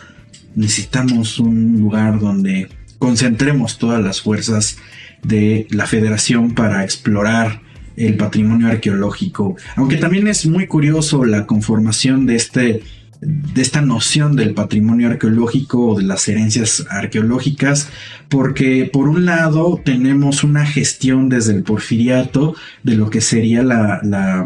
necesitamos 0.54 1.38
un 1.38 1.80
lugar 1.80 2.20
donde 2.20 2.68
concentremos 2.98 3.78
todas 3.78 4.02
las 4.02 4.20
fuerzas 4.20 4.76
de 5.24 5.66
la 5.70 5.86
federación 5.86 6.54
para 6.54 6.84
explorar 6.84 7.62
el 7.96 8.16
patrimonio 8.16 8.68
arqueológico. 8.68 9.56
Aunque 9.76 9.96
también 9.96 10.28
es 10.28 10.46
muy 10.46 10.66
curioso 10.66 11.24
la 11.24 11.46
conformación 11.46 12.26
de 12.26 12.36
este 12.36 12.82
de 13.22 13.62
esta 13.62 13.80
noción 13.80 14.35
del 14.35 14.52
patrimonio 14.52 15.08
arqueológico 15.08 15.87
o 15.87 15.96
de 15.96 16.02
las 16.02 16.28
herencias 16.28 16.85
arqueológicas, 16.90 17.88
porque 18.28 18.90
por 18.92 19.08
un 19.08 19.24
lado 19.24 19.80
tenemos 19.85 20.42
una 20.42 20.66
gestión 20.66 21.28
desde 21.28 21.54
el 21.54 21.62
porfiriato 21.62 22.56
de 22.82 22.96
lo 22.96 23.11
que 23.11 23.20
sería 23.20 23.62
la, 23.62 24.00
la, 24.02 24.44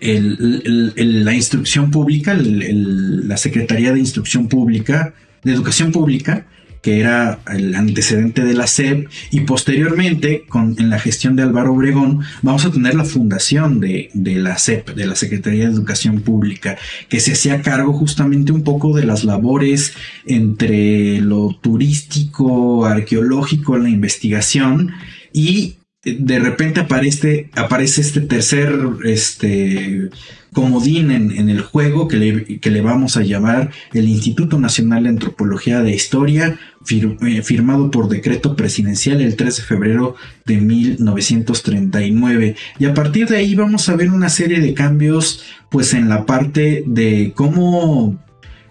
la 0.00 1.34
instrucción 1.34 1.90
pública, 1.90 2.34
la 2.34 3.36
Secretaría 3.36 3.92
de 3.92 3.98
Instrucción 3.98 4.48
Pública, 4.48 5.12
de 5.44 5.52
Educación 5.52 5.92
Pública, 5.92 6.46
que 6.82 6.98
era 7.00 7.38
el 7.50 7.74
antecedente 7.74 8.44
de 8.44 8.54
la 8.54 8.66
SEP, 8.66 9.08
y 9.30 9.40
posteriormente, 9.40 10.44
con, 10.48 10.74
en 10.78 10.90
la 10.90 10.98
gestión 10.98 11.36
de 11.36 11.44
Álvaro 11.44 11.72
Obregón, 11.72 12.20
vamos 12.42 12.64
a 12.64 12.72
tener 12.72 12.94
la 12.94 13.04
fundación 13.04 13.80
de, 13.80 14.10
de 14.12 14.34
la 14.34 14.58
SEP, 14.58 14.90
de 14.90 15.06
la 15.06 15.14
Secretaría 15.14 15.66
de 15.66 15.72
Educación 15.72 16.20
Pública, 16.20 16.76
que 17.08 17.20
se 17.20 17.32
hacía 17.32 17.62
cargo 17.62 17.92
justamente 17.92 18.52
un 18.52 18.64
poco 18.64 18.94
de 18.94 19.04
las 19.04 19.22
labores 19.22 19.94
entre 20.26 21.20
lo 21.20 21.56
turístico, 21.62 22.84
arqueológico, 22.84 23.78
la 23.78 23.88
investigación, 23.88 24.92
y 25.32 25.76
de 26.04 26.40
repente 26.40 26.80
aparece, 26.80 27.48
aparece 27.54 28.00
este 28.00 28.22
tercer, 28.22 28.76
este, 29.04 30.10
comodín 30.52 31.10
en, 31.10 31.48
el 31.48 31.62
juego 31.62 32.08
que 32.08 32.58
que 32.60 32.70
le, 32.70 32.80
vamos 32.82 33.16
a 33.16 33.22
llamar 33.22 33.70
el 33.92 34.08
Instituto 34.08 34.58
Nacional 34.58 35.04
de 35.04 35.10
Antropología 35.10 35.80
de 35.82 35.94
Historia, 35.94 36.58
eh, 36.90 37.42
firmado 37.42 37.90
por 37.90 38.08
decreto 38.08 38.56
presidencial 38.56 39.20
el 39.20 39.36
3 39.36 39.56
de 39.56 39.62
febrero 39.62 40.16
de 40.44 40.56
1939. 40.58 42.56
Y 42.78 42.84
a 42.86 42.94
partir 42.94 43.28
de 43.28 43.36
ahí 43.36 43.54
vamos 43.54 43.88
a 43.88 43.96
ver 43.96 44.10
una 44.10 44.28
serie 44.28 44.60
de 44.60 44.74
cambios 44.74 45.44
pues 45.70 45.94
en 45.94 46.08
la 46.08 46.26
parte 46.26 46.84
de 46.86 47.32
cómo, 47.34 48.18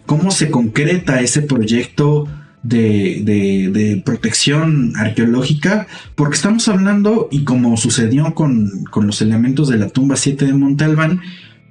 cómo 0.05 0.31
se 0.31 0.51
concreta 0.51 1.21
ese 1.21 1.41
proyecto 1.41 2.27
de, 2.63 3.71
de, 3.73 4.01
protección 4.05 4.93
arqueológica, 4.95 5.87
porque 6.15 6.35
estamos 6.35 6.67
hablando, 6.67 7.27
y 7.31 7.43
como 7.43 7.75
sucedió 7.77 8.35
con, 8.35 8.83
con 8.91 9.07
los 9.07 9.21
elementos 9.21 9.67
de 9.69 9.77
la 9.77 9.89
tumba 9.89 10.15
7 10.15 10.45
de 10.45 10.53
Montalbán, 10.53 11.21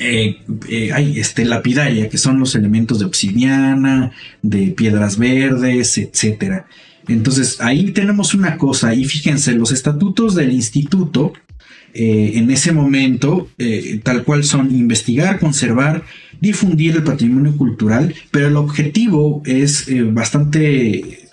hay 0.00 1.18
este, 1.18 1.44
lapidaria, 1.44 2.08
que 2.08 2.16
son 2.16 2.38
los 2.38 2.54
elementos 2.54 3.00
de 3.00 3.04
obsidiana, 3.04 4.12
de 4.40 4.68
piedras 4.68 5.18
verdes, 5.18 5.98
etcétera. 5.98 6.66
Entonces 7.06 7.60
ahí 7.60 7.90
tenemos 7.90 8.32
una 8.32 8.56
cosa, 8.56 8.94
y 8.94 9.04
fíjense, 9.04 9.52
los 9.52 9.72
estatutos 9.72 10.34
del 10.34 10.52
instituto 10.52 11.32
en 11.92 12.50
ese 12.50 12.72
momento, 12.72 13.50
tal 14.04 14.22
cual 14.22 14.44
son 14.44 14.70
investigar, 14.70 15.40
conservar, 15.40 16.04
difundir 16.40 16.96
el 16.96 17.04
patrimonio 17.04 17.56
cultural, 17.56 18.14
pero 18.30 18.48
el 18.48 18.56
objetivo 18.56 19.42
es 19.44 19.88
eh, 19.88 20.02
bastante 20.02 21.28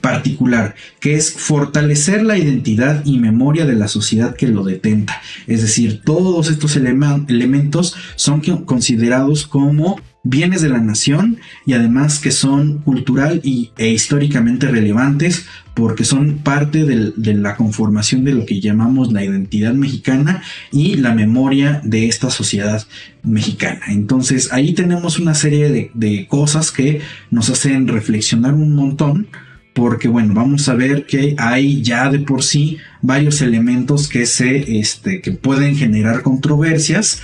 particular, 0.00 0.74
que 1.00 1.14
es 1.14 1.32
fortalecer 1.32 2.22
la 2.22 2.38
identidad 2.38 3.04
y 3.04 3.18
memoria 3.18 3.66
de 3.66 3.74
la 3.74 3.88
sociedad 3.88 4.34
que 4.36 4.48
lo 4.48 4.64
detenta. 4.64 5.20
Es 5.46 5.62
decir, 5.62 6.02
todos 6.04 6.50
estos 6.50 6.76
elementos 6.76 7.96
son 8.16 8.40
considerados 8.40 9.46
como 9.46 10.00
bienes 10.28 10.60
de 10.60 10.68
la 10.68 10.78
nación 10.78 11.38
y 11.64 11.72
además 11.72 12.18
que 12.18 12.32
son 12.32 12.78
cultural 12.78 13.40
y, 13.42 13.70
e 13.78 13.88
históricamente 13.88 14.68
relevantes 14.68 15.46
porque 15.72 16.04
son 16.04 16.38
parte 16.38 16.84
de 16.84 17.34
la 17.34 17.56
conformación 17.56 18.24
de 18.24 18.34
lo 18.34 18.44
que 18.44 18.60
llamamos 18.60 19.10
la 19.12 19.24
identidad 19.24 19.72
mexicana 19.72 20.42
y 20.70 20.96
la 20.96 21.14
memoria 21.14 21.80
de 21.82 22.08
esta 22.08 22.30
sociedad 22.30 22.86
mexicana. 23.22 23.80
Entonces 23.88 24.52
ahí 24.52 24.74
tenemos 24.74 25.18
una 25.18 25.34
serie 25.34 25.70
de, 25.70 25.90
de 25.94 26.26
cosas 26.26 26.72
que 26.72 27.00
nos 27.30 27.48
hacen 27.48 27.88
reflexionar 27.88 28.52
un 28.52 28.74
montón 28.74 29.28
porque 29.72 30.08
bueno, 30.08 30.34
vamos 30.34 30.68
a 30.68 30.74
ver 30.74 31.06
que 31.06 31.36
hay 31.38 31.80
ya 31.82 32.10
de 32.10 32.18
por 32.18 32.42
sí 32.42 32.78
varios 33.00 33.40
elementos 33.40 34.08
que 34.08 34.26
se 34.26 34.80
este 34.80 35.20
que 35.22 35.30
pueden 35.30 35.76
generar 35.76 36.22
controversias 36.22 37.22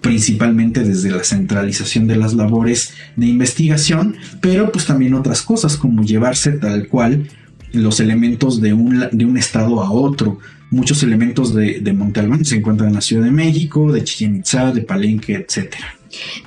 principalmente 0.00 0.84
desde 0.84 1.10
la 1.10 1.24
centralización 1.24 2.06
de 2.06 2.16
las 2.16 2.34
labores 2.34 2.94
de 3.16 3.26
investigación, 3.26 4.16
pero 4.40 4.70
pues 4.72 4.86
también 4.86 5.14
otras 5.14 5.42
cosas 5.42 5.76
como 5.76 6.02
llevarse 6.02 6.52
tal 6.52 6.88
cual 6.88 7.28
los 7.72 8.00
elementos 8.00 8.60
de 8.60 8.72
un, 8.72 9.08
de 9.10 9.24
un 9.24 9.36
estado 9.36 9.82
a 9.82 9.90
otro. 9.90 10.38
Muchos 10.70 11.02
elementos 11.02 11.54
de, 11.54 11.80
de 11.80 11.92
Monte 11.92 12.20
Albán 12.20 12.44
se 12.44 12.56
encuentran 12.56 12.88
en 12.88 12.94
la 12.96 13.00
Ciudad 13.00 13.24
de 13.24 13.30
México, 13.30 13.92
de 13.92 14.02
Chichen 14.02 14.36
Itza, 14.36 14.72
de 14.72 14.82
Palenque, 14.82 15.34
etcétera. 15.34 15.96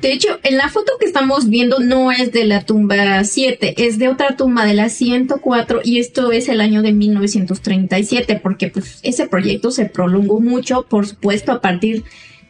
De 0.02 0.14
hecho, 0.14 0.40
en 0.44 0.58
la 0.58 0.70
foto 0.70 0.94
que 1.00 1.06
estamos 1.06 1.50
viendo 1.50 1.80
no 1.80 2.12
es 2.12 2.32
de 2.32 2.46
la 2.46 2.64
tumba 2.64 3.24
7, 3.24 3.76
es 3.78 4.00
de 4.00 4.08
otra 4.08 4.36
tumba 4.38 4.66
de 4.66 4.74
la 4.74 4.90
104 4.90 5.82
y 5.84 6.00
esto 6.00 6.32
es 6.32 6.48
el 6.50 6.62
año 6.62 6.82
de 6.82 6.94
1937 6.94 8.40
porque 8.42 8.70
pues 8.70 9.00
ese 9.04 9.28
proyecto 9.28 9.72
se 9.72 9.86
prolongó 9.86 10.40
mucho, 10.40 10.86
por 10.88 11.06
supuesto, 11.06 11.52
a 11.52 11.62
partir 11.62 12.06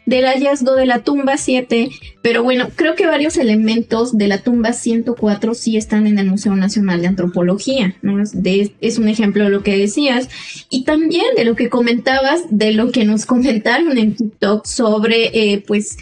del 0.08 0.24
hallazgo 0.24 0.74
de 0.74 0.86
la 0.86 1.00
tumba 1.00 1.36
7, 1.36 1.90
pero 2.22 2.42
bueno, 2.42 2.70
creo 2.74 2.94
que 2.94 3.06
varios 3.06 3.36
elementos 3.36 4.16
de 4.16 4.26
la 4.26 4.38
tumba 4.38 4.72
104 4.72 5.52
sí 5.52 5.76
están 5.76 6.06
en 6.06 6.18
el 6.18 6.28
Museo 6.28 6.56
Nacional 6.56 7.02
de 7.02 7.08
Antropología, 7.08 7.94
¿no? 8.00 8.18
Es, 8.22 8.98
un 8.98 9.08
ejemplo 9.08 9.44
de 9.44 9.50
lo 9.50 9.62
que 9.62 9.76
decías, 9.76 10.30
y 10.70 10.84
también 10.84 11.26
de 11.36 11.44
lo 11.44 11.56
que 11.56 11.68
comentabas, 11.68 12.40
de 12.48 12.72
lo 12.72 12.90
que 12.90 13.04
nos 13.04 13.26
comentaron 13.26 13.98
en 13.98 14.16
TikTok 14.16 14.64
sobre, 14.64 15.26
eh, 15.34 15.62
pues, 15.66 15.98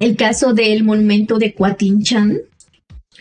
el 0.00 0.16
caso 0.16 0.52
del 0.52 0.82
monumento 0.82 1.38
de 1.38 1.54
Cuatinchan, 1.54 2.40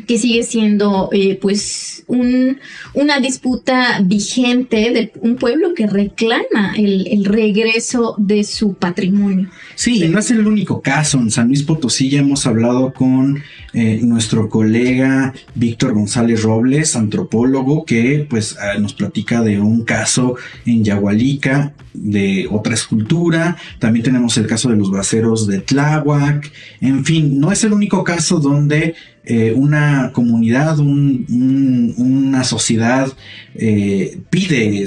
que 0.07 0.17
sigue 0.17 0.43
siendo 0.43 1.09
eh, 1.11 1.37
pues 1.41 2.03
un, 2.07 2.59
una 2.93 3.19
disputa 3.19 4.01
vigente 4.03 4.91
de 4.91 5.11
un 5.21 5.35
pueblo 5.35 5.73
que 5.73 5.87
reclama 5.87 6.73
el, 6.75 7.07
el, 7.07 7.25
regreso 7.25 8.15
de 8.17 8.43
su 8.43 8.73
patrimonio. 8.73 9.49
Sí, 9.75 10.07
no 10.09 10.19
es 10.19 10.31
el 10.31 10.45
único 10.45 10.81
caso. 10.81 11.19
En 11.19 11.31
San 11.31 11.47
Luis 11.47 11.63
Potosí 11.63 12.09
ya 12.09 12.19
hemos 12.19 12.45
hablado 12.45 12.93
con 12.93 13.41
eh, 13.73 14.01
nuestro 14.03 14.49
colega 14.49 15.33
Víctor 15.55 15.93
González 15.93 16.43
Robles, 16.43 16.97
antropólogo, 16.97 17.85
que 17.85 18.25
pues 18.29 18.57
ah, 18.59 18.77
nos 18.77 18.93
platica 18.93 19.41
de 19.41 19.61
un 19.61 19.85
caso 19.85 20.35
en 20.65 20.83
Yahualica 20.83 21.73
de 21.93 22.47
otra 22.51 22.73
escultura. 22.73 23.57
También 23.79 24.03
tenemos 24.03 24.37
el 24.37 24.47
caso 24.47 24.69
de 24.69 24.75
los 24.75 24.91
braceros 24.91 25.47
de 25.47 25.59
Tláhuac. 25.59 26.51
En 26.81 27.05
fin, 27.05 27.39
no 27.39 27.51
es 27.51 27.63
el 27.63 27.71
único 27.71 28.03
caso 28.03 28.39
donde 28.39 28.95
eh, 29.23 29.53
una 29.55 30.11
comunidad, 30.13 30.79
una 30.79 32.43
sociedad 32.43 33.11
eh, 33.53 34.19
pide 34.29 34.83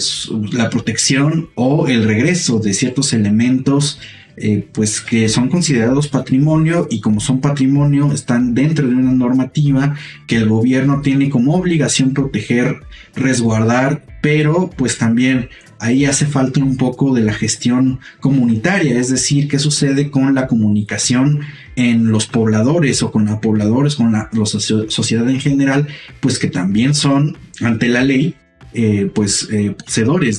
la 0.52 0.70
protección 0.70 1.50
o 1.54 1.86
el 1.86 2.04
regreso 2.04 2.58
de 2.58 2.74
ciertos 2.74 3.12
elementos 3.12 4.00
eh, 4.36 4.66
pues 4.72 5.00
que 5.00 5.28
son 5.28 5.48
considerados 5.48 6.08
patrimonio 6.08 6.88
y 6.90 7.00
como 7.00 7.20
son 7.20 7.40
patrimonio 7.40 8.10
están 8.12 8.52
dentro 8.52 8.88
de 8.88 8.96
una 8.96 9.12
normativa 9.12 9.94
que 10.26 10.34
el 10.34 10.48
gobierno 10.48 11.02
tiene 11.02 11.30
como 11.30 11.54
obligación 11.54 12.12
proteger, 12.12 12.80
resguardar, 13.14 14.04
pero 14.20 14.70
pues 14.76 14.98
también 14.98 15.50
ahí 15.84 16.06
hace 16.06 16.24
falta 16.24 16.60
un 16.60 16.78
poco 16.78 17.14
de 17.14 17.20
la 17.20 17.34
gestión 17.34 18.00
comunitaria, 18.20 18.98
es 18.98 19.10
decir, 19.10 19.48
qué 19.48 19.58
sucede 19.58 20.10
con 20.10 20.34
la 20.34 20.46
comunicación 20.46 21.40
en 21.76 22.10
los 22.10 22.26
pobladores 22.26 23.02
o 23.02 23.12
con 23.12 23.26
los 23.26 23.38
pobladores, 23.40 23.94
con 23.96 24.12
la, 24.12 24.30
sociedad 24.88 25.28
en 25.28 25.40
general, 25.40 25.86
pues 26.20 26.38
que 26.38 26.48
también 26.48 26.94
son 26.94 27.36
ante 27.60 27.88
la 27.88 28.02
ley 28.02 28.34
eh, 28.72 29.10
pues 29.14 29.48
eh, 29.52 29.76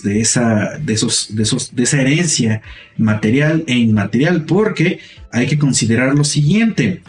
de 0.03 0.19
esa 0.19 0.77
de 0.77 0.93
esos 0.93 1.33
de 1.33 1.43
esos 1.43 1.73
de 1.73 1.83
esa 1.83 2.01
herencia 2.01 2.61
material 2.97 3.63
e 3.67 3.75
inmaterial 3.75 4.43
porque 4.43 4.99
hay 5.31 5.47
que 5.47 5.57
considerar 5.57 6.13
lo 6.15 6.25
siguiente 6.25 7.01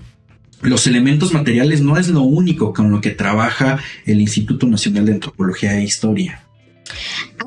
los 0.62 0.86
elementos 0.86 1.32
materiales 1.32 1.80
no 1.80 1.96
es 1.96 2.08
lo 2.10 2.22
único 2.22 2.72
con 2.72 2.92
lo 2.92 3.00
que 3.00 3.10
trabaja 3.10 3.80
el 4.04 4.20
Instituto 4.20 4.68
Nacional 4.68 5.04
de 5.06 5.14
Antropología 5.14 5.76
e 5.76 5.82
Historia 5.82 6.45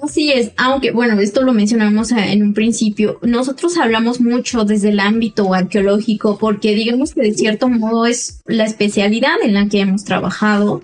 Así 0.02 0.32
es, 0.32 0.52
aunque 0.58 0.92
bueno, 0.92 1.20
esto 1.20 1.42
lo 1.42 1.54
mencionamos 1.54 2.12
en 2.12 2.42
un 2.42 2.54
principio, 2.54 3.20
nosotros 3.22 3.78
hablamos 3.78 4.22
mucho 4.22 4.64
desde 4.64 4.90
el 4.90 5.00
ámbito 5.00 5.54
arqueológico 5.54 6.38
porque 6.38 6.74
digamos 6.74 7.14
que 7.14 7.22
de 7.22 7.34
cierto 7.34 7.70
modo 7.70 8.06
es 8.06 8.42
la 8.46 8.66
especialidad 8.66 9.36
en 9.44 9.54
la 9.54 9.68
que 9.68 9.82
hemos 9.82 10.06
trabajado, 10.06 10.82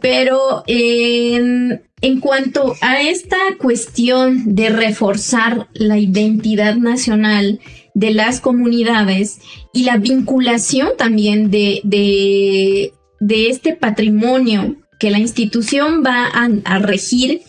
pero 0.00 0.62
en, 0.66 1.82
cuanto 2.20 2.74
a 2.80 3.00
esta 3.00 3.36
cuestión 3.58 4.54
de 4.54 4.68
reforzar 4.68 5.68
la 5.74 5.98
identidad 5.98 6.76
nacional 6.76 7.60
de 7.94 8.10
las 8.12 8.40
comunidades 8.40 9.38
y 9.72 9.84
la 9.84 9.96
vinculación 9.96 10.90
también 10.96 11.50
de, 11.50 11.80
de, 11.82 13.48
este 13.48 13.74
patrimonio 13.74 14.76
que 14.98 15.10
la 15.10 15.18
institución 15.18 16.02
va 16.04 16.26
a 16.26 16.78
regir, 16.78 17.42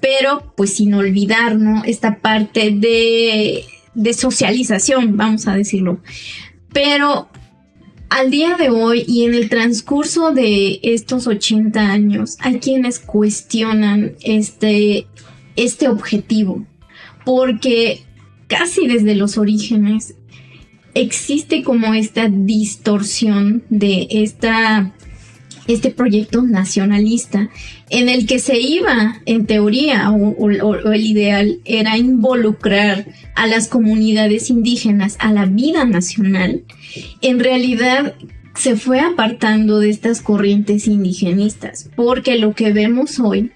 pero 0.00 0.52
pues 0.56 0.74
sin 0.74 0.94
olvidar, 0.94 1.56
¿no? 1.56 1.84
Esta 1.84 2.18
parte 2.18 2.70
de, 2.70 3.64
de 3.94 4.12
socialización, 4.14 5.16
vamos 5.16 5.46
a 5.46 5.56
decirlo. 5.56 6.00
Pero 6.72 7.28
al 8.08 8.30
día 8.30 8.56
de 8.56 8.70
hoy 8.70 9.04
y 9.06 9.24
en 9.24 9.34
el 9.34 9.48
transcurso 9.48 10.32
de 10.32 10.80
estos 10.82 11.26
80 11.26 11.80
años, 11.80 12.36
hay 12.40 12.60
quienes 12.60 12.98
cuestionan 12.98 14.14
este, 14.22 15.06
este 15.56 15.88
objetivo, 15.88 16.64
porque 17.24 18.02
casi 18.46 18.86
desde 18.86 19.14
los 19.16 19.38
orígenes 19.38 20.14
existe 20.94 21.62
como 21.62 21.94
esta 21.94 22.28
distorsión 22.28 23.64
de 23.68 24.06
esta 24.10 24.94
este 25.66 25.90
proyecto 25.90 26.42
nacionalista 26.42 27.50
en 27.90 28.08
el 28.08 28.26
que 28.26 28.38
se 28.38 28.58
iba, 28.58 29.20
en 29.26 29.46
teoría, 29.46 30.10
o, 30.10 30.50
el 30.50 31.06
ideal 31.06 31.60
era 31.64 31.96
involucrar 31.96 33.06
a 33.34 33.46
las 33.46 33.68
comunidades 33.68 34.50
indígenas 34.50 35.16
a 35.20 35.32
la 35.32 35.46
vida 35.46 35.84
nacional, 35.84 36.64
en 37.20 37.38
realidad 37.38 38.14
se 38.56 38.76
fue 38.76 39.00
apartando 39.00 39.78
de 39.78 39.90
estas 39.90 40.20
corrientes 40.20 40.88
indigenistas, 40.88 41.90
porque 41.94 42.38
lo 42.38 42.54
que 42.54 42.72
vemos 42.72 43.20
hoy, 43.20 43.52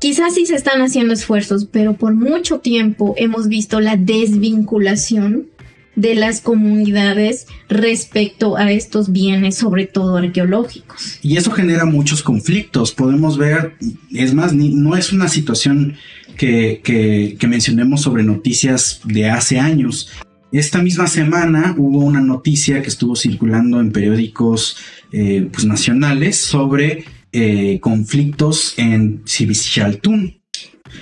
quizás 0.00 0.34
sí 0.34 0.44
se 0.44 0.56
están 0.56 0.82
haciendo 0.82 1.14
esfuerzos, 1.14 1.66
pero 1.70 1.94
por 1.94 2.14
mucho 2.14 2.58
tiempo 2.58 3.14
hemos 3.16 3.48
visto 3.48 3.80
la 3.80 3.96
desvinculación 3.96 5.48
de 5.96 6.14
las 6.14 6.40
comunidades 6.40 7.46
respecto 7.68 8.56
a 8.56 8.70
estos 8.70 9.10
bienes, 9.10 9.56
sobre 9.56 9.86
todo 9.86 10.16
arqueológicos. 10.16 11.18
Y 11.22 11.36
eso 11.36 11.50
genera 11.50 11.86
muchos 11.86 12.22
conflictos. 12.22 12.92
Podemos 12.92 13.38
ver, 13.38 13.76
es 14.12 14.34
más, 14.34 14.52
no 14.52 14.96
es 14.96 15.12
una 15.12 15.28
situación 15.28 15.96
que, 16.36 16.80
que, 16.84 17.46
mencionemos 17.48 18.02
sobre 18.02 18.22
noticias 18.22 19.00
de 19.04 19.30
hace 19.30 19.58
años. 19.58 20.10
Esta 20.52 20.80
misma 20.82 21.06
semana 21.06 21.74
hubo 21.76 21.98
una 21.98 22.20
noticia 22.20 22.82
que 22.82 22.88
estuvo 22.88 23.16
circulando 23.16 23.80
en 23.80 23.90
periódicos 23.90 24.76
eh, 25.12 25.48
pues, 25.50 25.64
nacionales 25.64 26.36
sobre 26.36 27.04
eh, 27.32 27.80
conflictos 27.80 28.74
en 28.76 29.22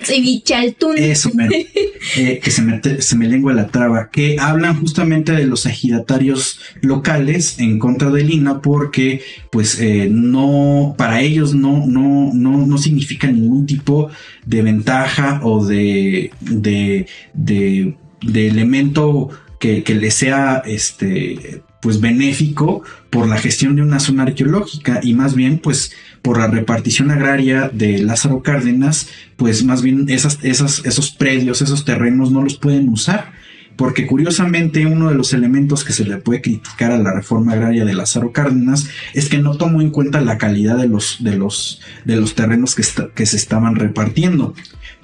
Cibichaltún. 0.03 0.99
Eso, 0.99 1.31
eh, 2.17 2.41
que 2.43 2.51
se 2.51 2.63
me, 2.63 2.81
se 3.01 3.17
me 3.17 3.29
lengua 3.29 3.53
la 3.53 3.69
traba, 3.69 4.11
que 4.11 4.37
hablan 4.39 4.79
justamente 4.81 5.33
de 5.33 5.47
los 5.47 5.67
ejidatarios 5.67 6.61
locales 6.81 7.59
en 7.59 7.79
contra 7.79 8.11
del 8.11 8.31
INA 8.31 8.63
porque, 8.63 9.23
pues, 9.51 9.81
eh, 9.81 10.09
no, 10.11 10.95
para 10.97 11.21
ellos 11.21 11.55
no, 11.55 11.87
no, 11.87 12.31
no, 12.33 12.67
no 12.67 12.79
significa 12.79 13.31
ningún 13.31 13.67
tipo 13.67 14.11
de 14.47 14.63
ventaja 14.63 15.41
o 15.43 15.65
de, 15.65 16.31
de, 16.41 17.07
de, 17.33 17.97
de 18.23 18.49
elemento 18.49 19.31
que, 19.59 19.83
que 19.83 19.95
le 19.95 20.11
sea, 20.11 20.63
este, 20.67 21.63
pues 21.85 22.01
benéfico 22.01 22.83
por 23.11 23.29
la 23.29 23.37
gestión 23.37 23.77
de 23.77 23.83
una 23.83 24.01
zona 24.01 24.23
arqueológica 24.23 25.01
y 25.03 25.13
más 25.13 25.35
bien 25.35 25.59
pues 25.59 25.93
por 26.25 26.39
la 26.39 26.47
repartición 26.47 27.11
agraria 27.11 27.69
de 27.71 27.99
Lázaro 27.99 28.43
Cárdenas, 28.43 29.11
pues 29.37 29.63
más 29.63 29.83
bien 29.83 30.07
esos 30.09 31.11
predios, 31.19 31.61
esos 31.61 31.85
terrenos 31.85 32.33
no 32.33 32.43
los 32.43 32.57
pueden 32.57 32.89
usar 32.89 33.35
porque 33.77 34.07
curiosamente 34.07 34.87
uno 34.87 35.11
de 35.11 35.17
los 35.17 35.33
elementos 35.35 35.85
que 35.85 35.93
se 35.93 36.05
le 36.05 36.17
puede 36.19 36.41
criticar 36.41 36.93
a 36.93 36.99
la 36.99 37.13
reforma 37.13 37.53
agraria 37.53 37.85
de 37.85 37.95
Lázaro 37.95 38.33
Cárdenas 38.33 38.89
es 39.15 39.29
que 39.29 39.39
no 39.39 39.57
tomó 39.57 39.81
en 39.81 39.91
cuenta 39.91 40.21
la 40.21 40.39
calidad 40.39 40.79
de 40.79 40.89
los, 40.89 41.23
de 41.23 41.37
los, 41.37 41.83
de 42.05 42.17
los 42.17 42.35
terrenos 42.35 42.75
que, 42.75 42.85
que 43.15 43.27
se 43.27 43.37
estaban 43.37 43.75
repartiendo. 43.75 44.55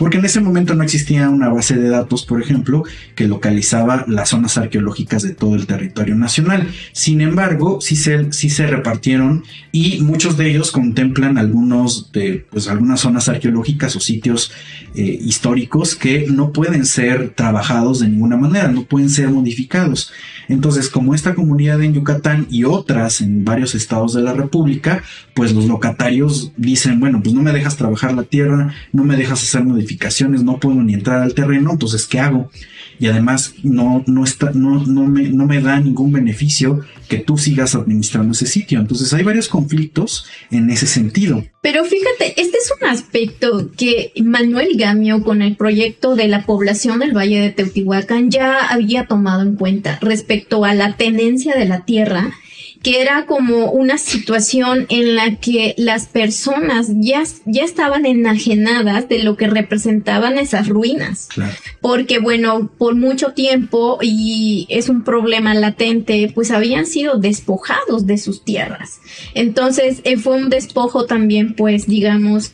Porque 0.00 0.16
en 0.16 0.24
ese 0.24 0.40
momento 0.40 0.74
no 0.74 0.82
existía 0.82 1.28
una 1.28 1.50
base 1.50 1.76
de 1.76 1.90
datos, 1.90 2.24
por 2.24 2.40
ejemplo, 2.40 2.84
que 3.14 3.28
localizaba 3.28 4.06
las 4.08 4.30
zonas 4.30 4.56
arqueológicas 4.56 5.22
de 5.22 5.34
todo 5.34 5.54
el 5.54 5.66
territorio 5.66 6.16
nacional. 6.16 6.68
Sin 6.92 7.20
embargo, 7.20 7.82
sí 7.82 7.96
se, 7.96 8.32
sí 8.32 8.48
se 8.48 8.66
repartieron 8.66 9.44
y 9.72 10.00
muchos 10.00 10.38
de 10.38 10.48
ellos 10.48 10.70
contemplan 10.70 11.36
algunos 11.36 12.12
de, 12.12 12.46
pues 12.50 12.66
algunas 12.68 13.00
zonas 13.00 13.28
arqueológicas 13.28 13.94
o 13.94 14.00
sitios 14.00 14.52
eh, 14.94 15.02
históricos 15.20 15.94
que 15.94 16.24
no 16.30 16.50
pueden 16.50 16.86
ser 16.86 17.34
trabajados 17.34 18.00
de 18.00 18.08
ninguna 18.08 18.38
manera, 18.38 18.68
no 18.68 18.84
pueden 18.84 19.10
ser 19.10 19.28
modificados. 19.28 20.14
Entonces, 20.48 20.88
como 20.88 21.14
esta 21.14 21.34
comunidad 21.34 21.82
en 21.82 21.92
Yucatán 21.92 22.46
y 22.50 22.64
otras 22.64 23.20
en 23.20 23.44
varios 23.44 23.74
estados 23.74 24.14
de 24.14 24.22
la 24.22 24.32
República, 24.32 25.04
pues 25.34 25.52
los 25.52 25.66
locatarios 25.66 26.52
dicen, 26.56 26.98
bueno, 27.00 27.22
pues 27.22 27.34
no 27.34 27.42
me 27.42 27.52
dejas 27.52 27.76
trabajar 27.76 28.14
la 28.14 28.24
tierra, 28.24 28.74
no 28.92 29.04
me 29.04 29.16
dejas 29.16 29.42
hacer 29.42 29.62
modificaciones, 29.62 29.89
no 30.42 30.58
puedo 30.58 30.82
ni 30.82 30.94
entrar 30.94 31.22
al 31.22 31.34
terreno, 31.34 31.72
entonces, 31.72 32.06
¿qué 32.06 32.20
hago? 32.20 32.50
y 33.00 33.06
además 33.06 33.54
no, 33.62 34.04
no, 34.06 34.24
está, 34.24 34.50
no, 34.52 34.84
no, 34.84 35.06
me, 35.06 35.30
no 35.30 35.46
me 35.46 35.62
da 35.62 35.80
ningún 35.80 36.12
beneficio 36.12 36.80
que 37.08 37.16
tú 37.16 37.38
sigas 37.38 37.74
administrando 37.74 38.32
ese 38.32 38.44
sitio. 38.44 38.78
Entonces 38.78 39.10
hay 39.14 39.22
varios 39.22 39.48
conflictos 39.48 40.26
en 40.50 40.68
ese 40.68 40.86
sentido. 40.86 41.42
Pero 41.62 41.82
fíjate, 41.84 42.38
este 42.38 42.58
es 42.58 42.70
un 42.78 42.86
aspecto 42.86 43.70
que 43.74 44.12
Manuel 44.22 44.76
Gamio 44.76 45.22
con 45.22 45.40
el 45.40 45.56
proyecto 45.56 46.14
de 46.14 46.28
la 46.28 46.44
población 46.44 46.98
del 46.98 47.16
Valle 47.16 47.40
de 47.40 47.50
Teotihuacán 47.50 48.30
ya 48.30 48.40
ya 48.40 48.68
había 48.68 49.06
tomado 49.06 49.42
en 49.42 49.56
cuenta 49.56 49.98
respecto 50.00 50.64
a 50.64 50.74
la 50.74 50.96
tenencia 50.96 51.54
de 51.54 51.64
la 51.64 51.84
tierra 51.84 52.32
que 52.82 53.02
era 53.02 53.26
como 53.26 53.70
una 53.72 53.98
situación 53.98 54.86
en 54.88 55.14
la 55.14 55.36
que 55.36 55.74
las 55.76 56.06
personas 56.06 56.88
ya, 56.94 57.22
ya 57.44 57.62
estaban 57.62 58.06
enajenadas 58.06 59.08
de 59.08 59.22
lo 59.22 59.36
que 59.36 59.48
representaban 59.48 60.38
esas 60.38 60.68
ruinas. 60.68 61.28
Porque 61.80 62.18
bueno, 62.18 62.70
por 62.78 62.94
mucho 62.94 63.32
tiempo, 63.32 63.98
y 64.00 64.66
es 64.70 64.88
un 64.88 65.04
problema 65.04 65.54
latente, 65.54 66.30
pues 66.34 66.50
habían 66.50 66.86
sido 66.86 67.18
despojados 67.18 68.06
de 68.06 68.16
sus 68.16 68.44
tierras. 68.44 69.00
Entonces 69.34 70.00
eh, 70.04 70.16
fue 70.16 70.36
un 70.36 70.48
despojo 70.48 71.04
también, 71.04 71.54
pues 71.54 71.86
digamos, 71.86 72.52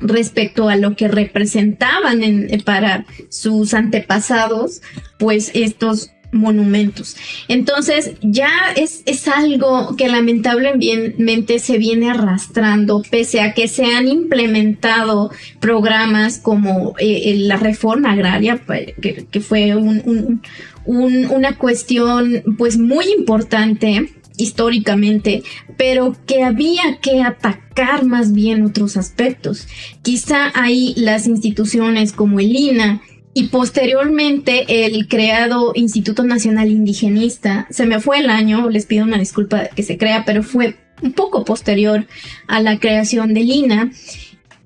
respecto 0.00 0.68
a 0.68 0.76
lo 0.76 0.96
que 0.96 1.08
representaban 1.08 2.24
en, 2.24 2.60
para 2.62 3.04
sus 3.28 3.74
antepasados, 3.74 4.82
pues 5.18 5.50
estos 5.54 6.10
monumentos. 6.32 7.16
Entonces 7.48 8.12
ya 8.22 8.50
es, 8.76 9.02
es 9.06 9.28
algo 9.28 9.96
que 9.96 10.08
lamentablemente 10.08 11.58
se 11.58 11.78
viene 11.78 12.10
arrastrando, 12.10 13.02
pese 13.10 13.40
a 13.40 13.54
que 13.54 13.68
se 13.68 13.86
han 13.86 14.08
implementado 14.08 15.30
programas 15.60 16.38
como 16.38 16.94
eh, 16.98 17.34
la 17.38 17.56
reforma 17.56 18.12
agraria, 18.12 18.62
pues, 18.64 18.94
que, 19.00 19.40
fue 19.40 19.74
un, 19.76 20.40
una 20.84 21.56
cuestión 21.56 22.42
pues 22.58 22.78
muy 22.78 23.06
importante 23.16 24.10
históricamente, 24.40 25.42
pero 25.76 26.16
que 26.26 26.42
había 26.42 26.98
que 27.00 27.22
atacar 27.22 28.04
más 28.04 28.32
bien 28.32 28.64
otros 28.64 28.96
aspectos. 28.96 29.68
Quizá 30.02 30.50
ahí 30.54 30.94
las 30.96 31.26
instituciones 31.26 32.12
como 32.12 32.40
el 32.40 32.56
INA 32.56 33.02
y 33.32 33.48
posteriormente 33.48 34.86
el 34.86 35.06
creado 35.06 35.72
Instituto 35.74 36.24
Nacional 36.24 36.70
Indigenista, 36.70 37.66
se 37.70 37.86
me 37.86 38.00
fue 38.00 38.18
el 38.18 38.28
año, 38.28 38.68
les 38.70 38.86
pido 38.86 39.04
una 39.04 39.18
disculpa 39.18 39.66
que 39.68 39.82
se 39.82 39.98
crea, 39.98 40.24
pero 40.24 40.42
fue 40.42 40.76
un 41.02 41.12
poco 41.12 41.44
posterior 41.44 42.06
a 42.48 42.60
la 42.60 42.78
creación 42.78 43.32
del 43.32 43.50
INA, 43.50 43.92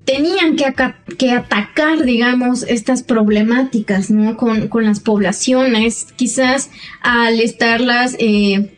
tenían 0.03 0.55
que, 0.55 0.73
que 1.17 1.31
atacar, 1.31 2.03
digamos, 2.03 2.63
estas 2.63 3.03
problemáticas, 3.03 4.11
¿no? 4.11 4.37
Con, 4.37 4.67
con 4.67 4.85
las 4.85 4.99
poblaciones, 4.99 6.07
quizás 6.15 6.69
al 7.01 7.39
estarlas 7.39 8.15
eh, 8.19 8.71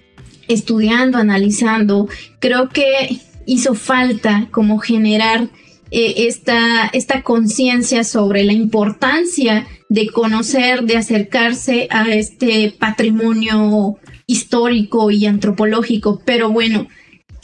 estudiando, 0.48 1.18
analizando, 1.18 2.08
creo 2.40 2.70
que 2.70 3.20
hizo 3.46 3.74
falta 3.74 4.48
como 4.52 4.80
generar 4.80 5.50
eh, 5.92 6.28
esta, 6.28 6.88
esta 6.88 7.24
conciencia 7.24 8.04
sobre 8.04 8.44
la 8.44 8.54
importancia 8.54 9.66
de 9.90 10.08
conocer, 10.10 10.84
de 10.84 10.98
acercarse 10.98 11.88
a 11.90 12.14
este 12.14 12.76
patrimonio 12.78 13.98
histórico 14.26 15.12
y 15.12 15.26
antropológico. 15.26 16.22
Pero 16.26 16.52
bueno, 16.52 16.88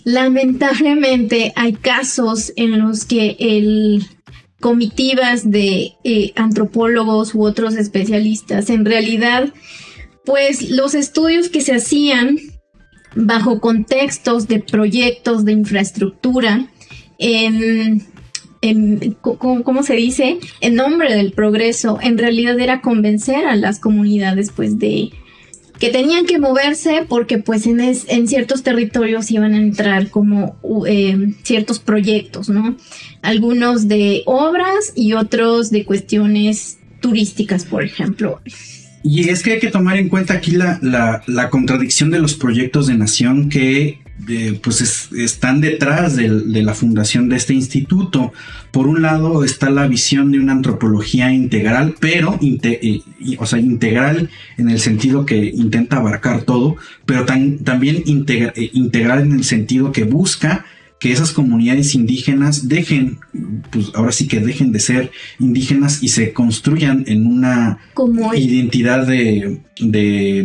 lamentablemente 0.04 1.54
hay 1.56 1.74
casos 1.74 2.54
en 2.56 2.80
los 2.80 3.06
que 3.06 3.38
el 3.39 4.06
comitivas 4.60 5.52
de 5.52 5.96
eh, 6.06 6.32
antropólogos 6.38 7.36
u 7.36 7.44
otros 7.44 7.76
especialistas, 7.76 8.70
en 8.70 8.86
realidad, 8.86 9.54
pues 10.24 10.70
los 10.70 10.96
estudios 10.96 11.50
que 11.50 11.60
se 11.60 11.76
hacían 11.76 12.38
bajo 13.14 13.60
contextos 13.60 14.48
de 14.48 14.60
proyectos 14.60 15.44
de 15.44 15.52
infraestructura 15.52 16.70
en 17.18 18.06
en, 18.64 19.18
¿cómo 19.22 19.84
se 19.84 19.95
dice? 19.95 20.39
En 20.61 20.76
nombre 20.76 21.14
del 21.14 21.34
progreso, 21.34 21.99
en 22.01 22.18
realidad 22.18 22.57
era 22.59 22.82
convencer 22.82 23.45
a 23.45 23.57
las 23.57 23.80
comunidades, 23.80 24.51
pues, 24.55 24.80
de 24.80 25.11
que 25.80 25.89
tenían 25.89 26.26
que 26.26 26.39
moverse 26.39 27.05
porque, 27.09 27.39
pues, 27.39 27.68
en, 27.68 27.82
en 27.82 28.28
ciertos 28.28 28.64
territorios 28.64 29.30
iban 29.32 29.53
a 29.53 29.57
entrar 29.57 30.09
como 30.09 30.55
eh, 30.88 31.34
ciertos 31.43 31.80
proyectos, 31.80 32.47
¿no? 32.47 32.78
Algunos 33.22 33.89
de 33.89 34.24
obras 34.26 34.93
y 34.95 35.11
otros 35.11 35.70
de 35.70 35.84
cuestiones 35.84 36.78
turísticas, 37.01 37.66
por 37.66 37.84
ejemplo. 37.84 38.39
Y 39.03 39.28
es 39.28 39.43
que 39.43 39.53
hay 39.53 39.59
que 39.59 39.72
tomar 39.72 39.97
en 39.97 40.07
cuenta 40.07 40.36
aquí 40.36 40.51
la, 40.51 40.80
la, 40.82 41.22
la 41.28 41.49
contradicción 41.49 42.11
de 42.11 42.20
los 42.20 42.36
proyectos 42.36 42.88
de 42.88 42.93
nación 42.93 43.49
que 43.49 44.03
pues 44.61 45.09
están 45.11 45.59
detrás 45.59 46.16
de, 46.16 46.30
la 46.30 46.74
fundación 46.74 47.30
de 47.30 47.36
este 47.36 47.53
instituto. 47.53 48.32
Por 48.72 48.88
un 48.88 49.01
lado 49.01 49.43
está 49.43 49.70
la 49.70 49.88
visión 49.88 50.32
de 50.32 50.39
una 50.39 50.53
antropología 50.53 51.32
integral, 51.32 51.95
pero 51.99 52.39
eh, 52.41 53.01
o 53.38 53.45
sea, 53.45 53.59
integral 53.59 54.30
en 54.57 54.70
el 54.70 54.80
sentido 54.80 55.26
que 55.26 55.38
intenta 55.38 55.97
abarcar 55.97 56.43
todo, 56.43 56.78
pero 57.05 57.26
también 57.26 58.03
eh, 58.05 58.70
integral 58.74 59.22
en 59.22 59.34
el 59.34 59.43
sentido 59.43 59.91
que 59.91 60.03
busca 60.03 60.66
que 61.04 61.12
esas 61.12 61.34
comunidades 61.34 61.95
indígenas 61.95 62.70
dejen, 62.70 63.20
pues 63.72 63.91
ahora 63.93 64.14
sí 64.14 64.26
que 64.26 64.39
dejen 64.39 64.72
de 64.72 64.80
ser 64.80 65.12
indígenas 65.38 66.01
y 66.01 66.08
se 66.08 66.32
construyan 66.32 67.04
en 67.08 67.28
una 67.28 67.78
identidad 68.38 69.06
de, 69.06 69.60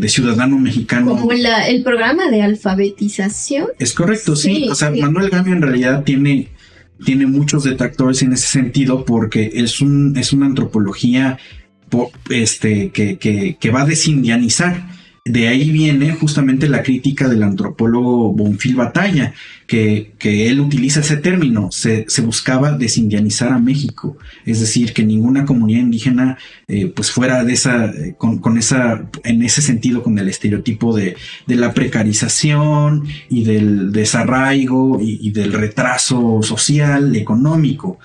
ciudadano 0.08 0.58
mexicano. 0.58 1.16
Como 1.16 1.30
el 1.30 1.84
programa 1.84 2.28
de 2.28 2.42
alfabetización. 2.42 3.68
Es 3.78 3.92
correcto, 3.92 4.34
sí. 4.34 4.66
O 4.68 4.74
sea, 4.74 4.90
Manuel 4.90 5.30
Gamio 5.30 5.52
en 5.52 5.62
realidad 5.62 6.02
tiene, 6.02 6.48
tiene 7.04 7.28
muchos 7.28 7.62
detractores 7.62 8.22
en 8.22 8.32
ese 8.32 8.48
sentido 8.48 9.04
porque 9.04 9.52
es, 9.54 9.80
un, 9.80 10.16
es 10.16 10.32
una 10.32 10.46
antropología 10.46 11.38
este, 12.30 12.90
que, 12.90 13.16
que, 13.16 13.56
que 13.60 13.70
va 13.70 13.82
a 13.82 13.86
desindianizar 13.86 14.97
de 15.28 15.48
ahí 15.48 15.70
viene 15.70 16.12
justamente 16.12 16.68
la 16.68 16.82
crítica 16.82 17.28
del 17.28 17.42
antropólogo 17.42 18.32
Bonfil 18.32 18.76
Batalla, 18.76 19.34
que, 19.66 20.12
que 20.18 20.48
él 20.48 20.60
utiliza 20.60 21.00
ese 21.00 21.18
término, 21.18 21.70
se, 21.70 22.06
se, 22.08 22.22
buscaba 22.22 22.72
desindianizar 22.72 23.52
a 23.52 23.58
México, 23.58 24.16
es 24.46 24.60
decir, 24.60 24.94
que 24.94 25.04
ninguna 25.04 25.44
comunidad 25.44 25.80
indígena 25.80 26.38
eh, 26.66 26.86
pues 26.86 27.10
fuera 27.10 27.44
de 27.44 27.52
esa, 27.52 27.86
eh, 27.86 28.14
con, 28.16 28.56
esa, 28.56 29.06
en 29.24 29.42
ese 29.42 29.60
sentido, 29.60 30.02
con 30.02 30.18
el 30.18 30.28
estereotipo 30.28 30.96
de, 30.96 31.16
de 31.46 31.56
la 31.56 31.74
precarización 31.74 33.06
y 33.28 33.44
del 33.44 33.92
desarraigo 33.92 34.98
y 35.00 35.30
del 35.30 35.52
retraso 35.52 36.40
social, 36.42 37.14
económico, 37.14 37.98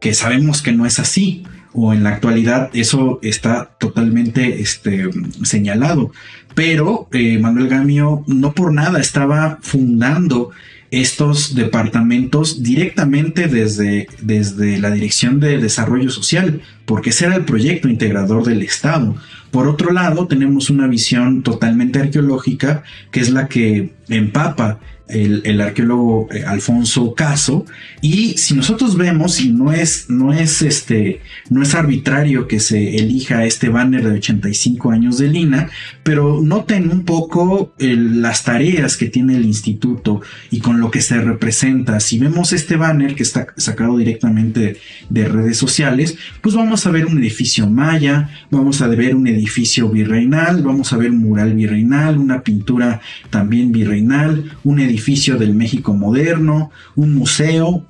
que 0.00 0.12
sabemos 0.14 0.62
que 0.62 0.72
no 0.72 0.86
es 0.86 0.98
así 0.98 1.44
o 1.74 1.92
en 1.92 2.04
la 2.04 2.10
actualidad 2.10 2.70
eso 2.72 3.18
está 3.22 3.76
totalmente 3.78 4.60
este, 4.60 5.10
señalado. 5.42 6.12
Pero 6.54 7.08
eh, 7.12 7.38
Manuel 7.38 7.68
Gamio 7.68 8.24
no 8.26 8.52
por 8.52 8.72
nada 8.72 9.00
estaba 9.00 9.58
fundando 9.60 10.50
estos 10.90 11.56
departamentos 11.56 12.62
directamente 12.62 13.48
desde, 13.48 14.06
desde 14.22 14.78
la 14.78 14.90
Dirección 14.90 15.40
de 15.40 15.58
Desarrollo 15.58 16.10
Social, 16.10 16.62
porque 16.84 17.10
ese 17.10 17.26
era 17.26 17.34
el 17.34 17.44
proyecto 17.44 17.88
integrador 17.88 18.44
del 18.44 18.62
Estado. 18.62 19.16
Por 19.50 19.66
otro 19.66 19.92
lado, 19.92 20.26
tenemos 20.28 20.70
una 20.70 20.86
visión 20.86 21.42
totalmente 21.42 21.98
arqueológica, 21.98 22.84
que 23.10 23.20
es 23.20 23.30
la 23.30 23.48
que 23.48 23.92
empapa 24.08 24.78
el, 25.08 25.60
arqueólogo 25.60 26.28
eh, 26.32 26.44
Alfonso 26.44 27.14
Caso. 27.14 27.66
Y 28.00 28.36
si 28.38 28.54
nosotros 28.54 28.96
vemos, 28.96 29.40
y 29.40 29.50
no 29.50 29.72
es, 29.72 30.08
no 30.08 30.32
es 30.32 30.62
este, 30.62 31.20
no 31.50 31.62
es 31.62 31.74
arbitrario 31.74 32.48
que 32.48 32.60
se 32.60 32.96
elija 32.96 33.44
este 33.44 33.68
banner 33.68 34.04
de 34.04 34.18
85 34.18 34.90
años 34.90 35.18
de 35.18 35.28
Lina, 35.28 35.68
pero 36.02 36.40
noten 36.42 36.90
un 36.90 37.04
poco 37.04 37.74
las 37.78 38.44
tareas 38.44 38.96
que 38.96 39.06
tiene 39.06 39.36
el 39.36 39.44
instituto 39.44 40.20
y 40.50 40.60
con 40.60 40.80
lo 40.80 40.90
que 40.90 41.00
se 41.00 41.20
representa. 41.20 42.00
Si 42.00 42.18
vemos 42.18 42.52
este 42.52 42.76
banner 42.76 43.14
que 43.14 43.22
está 43.22 43.46
sacado 43.56 43.96
directamente 43.98 44.78
de 45.08 45.28
redes 45.28 45.56
sociales, 45.56 46.16
pues 46.40 46.54
vamos 46.54 46.86
a 46.86 46.90
ver 46.90 47.06
un 47.06 47.18
edificio 47.18 47.68
maya, 47.68 48.30
vamos 48.50 48.80
a 48.80 48.88
ver 48.88 49.14
un 49.14 49.26
edificio 49.26 49.88
virreinal, 49.88 50.62
vamos 50.62 50.92
a 50.92 50.96
ver 50.96 51.10
un 51.10 51.18
mural 51.18 51.54
virreinal, 51.54 52.18
una 52.18 52.42
pintura 52.42 53.00
también 53.30 53.72
virreinal, 53.72 54.52
un 54.62 54.80
edificio 54.80 54.93
edificio 54.94 55.36
del 55.36 55.54
México 55.54 55.92
moderno, 55.92 56.70
un 56.94 57.14
museo, 57.14 57.84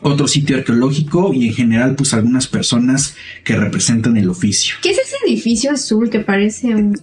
otro 0.00 0.28
sitio 0.28 0.56
arqueológico 0.56 1.34
y 1.34 1.48
en 1.48 1.54
general 1.54 1.96
pues 1.96 2.14
algunas 2.14 2.46
personas 2.46 3.14
que 3.44 3.56
representan 3.56 4.16
el 4.16 4.30
oficio. 4.30 4.76
¿Qué 4.82 4.90
es 4.90 4.98
ese 4.98 5.16
edificio 5.26 5.72
azul 5.72 6.08
que 6.08 6.20
parece 6.20 6.68
un... 6.68 6.96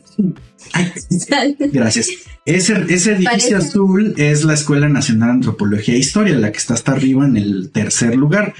gracias. 1.71 2.09
Ese, 2.45 2.73
edificio 2.73 3.57
azul 3.57 4.13
es 4.17 4.43
la 4.43 4.53
Escuela 4.53 4.89
Nacional 4.89 5.29
de 5.29 5.33
Antropología 5.35 5.95
e 5.95 5.99
Historia, 5.99 6.35
la 6.35 6.51
que 6.51 6.57
está 6.57 6.73
hasta 6.73 6.93
arriba 6.93 7.25
en 7.25 7.37
el 7.37 7.69
tercer 7.71 8.15
lugar. 8.15 8.53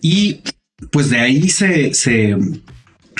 Y 0.00 0.40
pues 0.90 1.10
de 1.10 1.18
ahí 1.18 1.48
se, 1.48 1.94
se 1.94 2.36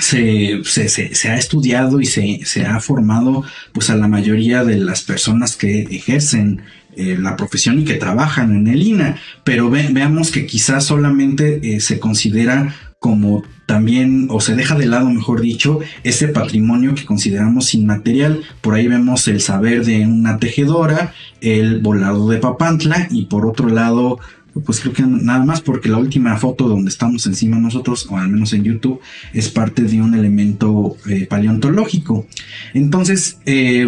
se, 0.00 0.62
se, 0.64 1.28
ha 1.28 1.36
estudiado 1.36 2.00
y 2.00 2.06
se, 2.06 2.40
se, 2.44 2.64
ha 2.64 2.78
formado 2.80 3.44
pues 3.72 3.90
a 3.90 3.96
la 3.96 4.08
mayoría 4.08 4.64
de 4.64 4.76
las 4.76 5.02
personas 5.02 5.56
que 5.56 5.82
ejercen 5.82 6.62
eh, 6.96 7.16
la 7.18 7.36
profesión 7.36 7.78
y 7.78 7.84
que 7.84 7.94
trabajan 7.94 8.54
en 8.54 8.66
el 8.66 8.82
INA, 8.82 9.16
pero 9.44 9.70
veamos 9.70 10.30
que 10.30 10.46
quizás 10.46 10.84
solamente 10.84 11.76
eh, 11.76 11.80
se 11.80 11.98
considera 11.98 12.74
como 12.98 13.44
también, 13.66 14.28
o 14.30 14.40
se 14.40 14.56
deja 14.56 14.74
de 14.74 14.86
lado, 14.86 15.10
mejor 15.10 15.40
dicho, 15.40 15.80
ese 16.02 16.28
patrimonio 16.28 16.94
que 16.94 17.04
consideramos 17.04 17.74
inmaterial. 17.74 18.42
Por 18.60 18.74
ahí 18.74 18.88
vemos 18.88 19.28
el 19.28 19.40
saber 19.40 19.84
de 19.84 20.06
una 20.06 20.38
tejedora, 20.38 21.12
el 21.40 21.80
volado 21.80 22.28
de 22.28 22.38
Papantla 22.38 23.06
y 23.10 23.26
por 23.26 23.46
otro 23.46 23.68
lado, 23.68 24.18
pues 24.64 24.80
creo 24.80 24.94
que 24.94 25.02
nada 25.02 25.44
más 25.44 25.60
porque 25.60 25.88
la 25.88 25.98
última 25.98 26.36
foto 26.38 26.66
donde 26.66 26.88
estamos 26.88 27.26
encima 27.26 27.58
nosotros, 27.58 28.06
o 28.10 28.16
al 28.16 28.28
menos 28.28 28.52
en 28.54 28.64
YouTube, 28.64 29.00
es 29.32 29.50
parte 29.50 29.82
de 29.82 30.00
un 30.00 30.14
elemento 30.14 30.96
eh, 31.08 31.26
paleontológico. 31.26 32.26
Entonces, 32.74 33.38
eh, 33.44 33.86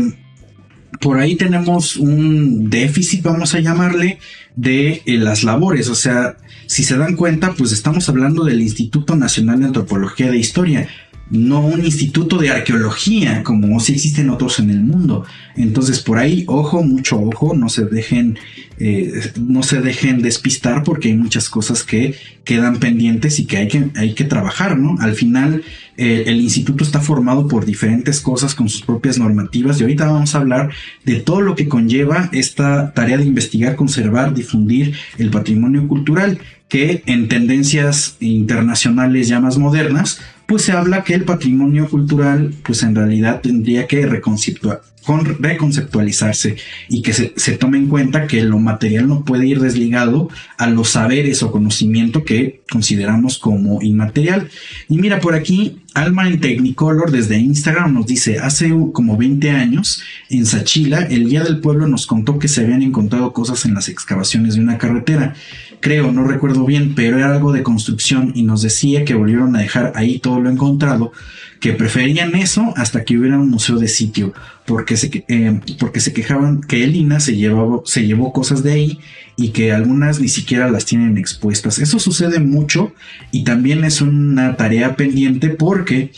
por 1.01 1.18
ahí 1.18 1.36
tenemos 1.36 1.97
un 1.97 2.68
déficit, 2.68 3.22
vamos 3.22 3.55
a 3.55 3.61
llamarle, 3.61 4.18
de 4.57 5.03
eh, 5.07 5.16
las 5.18 5.45
labores. 5.45 5.88
O 5.88 5.95
sea, 5.95 6.36
si 6.66 6.84
se 6.84 6.97
dan 6.97 7.16
cuenta, 7.16 7.53
pues 7.53 7.72
estamos 7.72 8.09
hablando 8.09 8.45
del 8.45 8.61
Instituto 8.61 9.16
Nacional 9.16 9.61
de 9.61 9.66
Antropología 9.66 10.30
de 10.30 10.38
Historia 10.38 10.88
no 11.31 11.61
un 11.61 11.85
instituto 11.85 12.39
de 12.39 12.51
arqueología 12.51 13.43
como 13.43 13.78
si 13.81 13.93
existen 13.93 14.31
otros 14.31 14.59
en 14.59 14.70
el 14.70 14.81
mundo. 14.81 15.24
Entonces 15.57 16.01
por 16.01 16.18
ahí, 16.18 16.45
ojo, 16.49 16.83
mucho 16.83 17.20
ojo, 17.20 17.55
no 17.55 17.68
se 17.68 17.85
dejen, 17.85 18.39
eh, 18.78 19.33
no 19.41 19.62
se 19.62 19.81
dejen 19.81 20.22
despistar 20.22 20.83
porque 20.83 21.09
hay 21.09 21.14
muchas 21.16 21.49
cosas 21.49 21.85
que 21.85 22.16
quedan 22.45 22.78
pendientes 22.78 23.39
y 23.39 23.47
que 23.47 23.59
hay 23.59 23.68
que, 23.68 23.91
hay 23.95 24.14
que 24.14 24.24
trabajar, 24.24 24.76
¿no? 24.76 24.97
Al 25.01 25.14
final 25.14 25.62
eh, 25.97 26.24
el 26.26 26.41
instituto 26.41 26.83
está 26.83 27.01
formado 27.01 27.47
por 27.47 27.64
diferentes 27.64 28.20
cosas 28.20 28.55
con 28.55 28.68
sus 28.68 28.83
propias 28.83 29.18
normativas 29.18 29.78
y 29.78 29.83
ahorita 29.83 30.07
vamos 30.07 30.35
a 30.35 30.39
hablar 30.39 30.70
de 31.05 31.16
todo 31.16 31.43
lo 31.43 31.55
que 31.55 31.68
conlleva 31.68 32.28
esta 32.33 32.93
tarea 32.93 33.18
de 33.18 33.24
investigar, 33.24 33.76
conservar, 33.76 34.35
difundir 34.35 34.95
el 35.18 35.31
patrimonio 35.31 35.87
cultural 35.87 36.41
que 36.70 37.03
en 37.07 37.28
tendencias 37.28 38.16
internacionales 38.20 39.28
ya 39.28 39.41
más 39.41 39.59
modernas 39.59 40.20
pues 40.51 40.62
se 40.62 40.72
habla 40.72 41.05
que 41.05 41.14
el 41.14 41.22
patrimonio 41.22 41.88
cultural, 41.88 42.53
pues 42.64 42.82
en 42.82 42.96
realidad 42.96 43.40
tendría 43.40 43.86
que 43.86 44.05
reconceptualizarse 44.05 46.57
y 46.88 47.03
que 47.03 47.12
se, 47.12 47.32
se, 47.36 47.57
tome 47.57 47.78
en 47.78 47.86
cuenta 47.86 48.26
que 48.26 48.42
lo 48.42 48.59
material 48.59 49.07
no 49.07 49.24
puede 49.24 49.46
ir 49.46 49.61
desligado 49.61 50.28
a 50.59 50.68
los 50.68 50.88
saberes 50.88 51.44
o 51.44 51.53
conocimiento 51.53 52.24
que 52.24 52.62
consideramos 52.68 53.38
como 53.38 53.80
inmaterial. 53.80 54.51
Y 54.88 54.98
mira, 54.98 55.20
por 55.20 55.36
aquí, 55.36 55.82
Alma 55.94 56.28
en 56.28 56.40
Technicolor 56.40 57.12
desde 57.12 57.38
Instagram 57.38 57.94
nos 57.94 58.07
dice, 58.07 58.40
hace 58.40 58.74
como 58.92 59.16
20 59.16 59.51
años 59.51 60.03
en 60.30 60.46
Sachila, 60.46 61.03
el 61.03 61.28
guía 61.28 61.44
del 61.44 61.61
pueblo 61.61 61.86
nos 61.86 62.09
contó 62.09 62.40
que 62.40 62.48
se 62.48 62.62
habían 62.62 62.82
encontrado 62.82 63.32
cosas 63.32 63.66
en 63.66 63.74
las 63.74 63.88
excavaciones 63.88 64.57
de 64.57 64.62
una 64.62 64.78
carretera 64.78 65.36
creo, 65.81 66.12
no 66.12 66.24
recuerdo 66.24 66.64
bien, 66.64 66.95
pero 66.95 67.18
era 67.18 67.33
algo 67.33 67.53
de 67.53 67.62
construcción 67.62 68.33
y 68.35 68.43
nos 68.43 68.62
decía 68.62 69.05
que 69.05 69.14
volvieron 69.14 69.57
a 69.57 69.61
dejar 69.61 69.93
ahí 69.97 70.18
todo 70.18 70.41
lo 70.41 70.51
encontrado, 70.51 71.12
que 71.59 71.72
preferían 71.72 72.35
eso 72.35 72.72
hasta 72.76 73.05
que 73.05 73.18
hubiera 73.18 73.39
un 73.39 73.51
museo 73.51 73.78
de 73.78 73.89
sitio, 73.89 74.33
porque 74.66 74.97
se, 74.97 75.24
eh, 75.28 75.61
porque 75.78 76.01
se 76.01 76.12
quejaban 76.12 76.61
que 76.61 76.85
Elina 76.85 77.20
se, 77.20 77.37
llevaba, 77.37 77.81
se 77.85 78.07
llevó 78.07 78.33
cosas 78.33 78.62
de 78.62 78.72
ahí 78.72 78.99
y 79.37 79.49
que 79.49 79.72
algunas 79.72 80.20
ni 80.20 80.28
siquiera 80.28 80.70
las 80.70 80.85
tienen 80.85 81.18
expuestas. 81.18 81.78
Eso 81.78 81.99
sucede 81.99 82.41
mucho 82.41 82.93
y 83.33 83.45
también 83.45 83.85
es 83.85 84.01
una 84.01 84.57
tarea 84.57 84.97
pendiente 84.97 85.49
porque, 85.49 86.12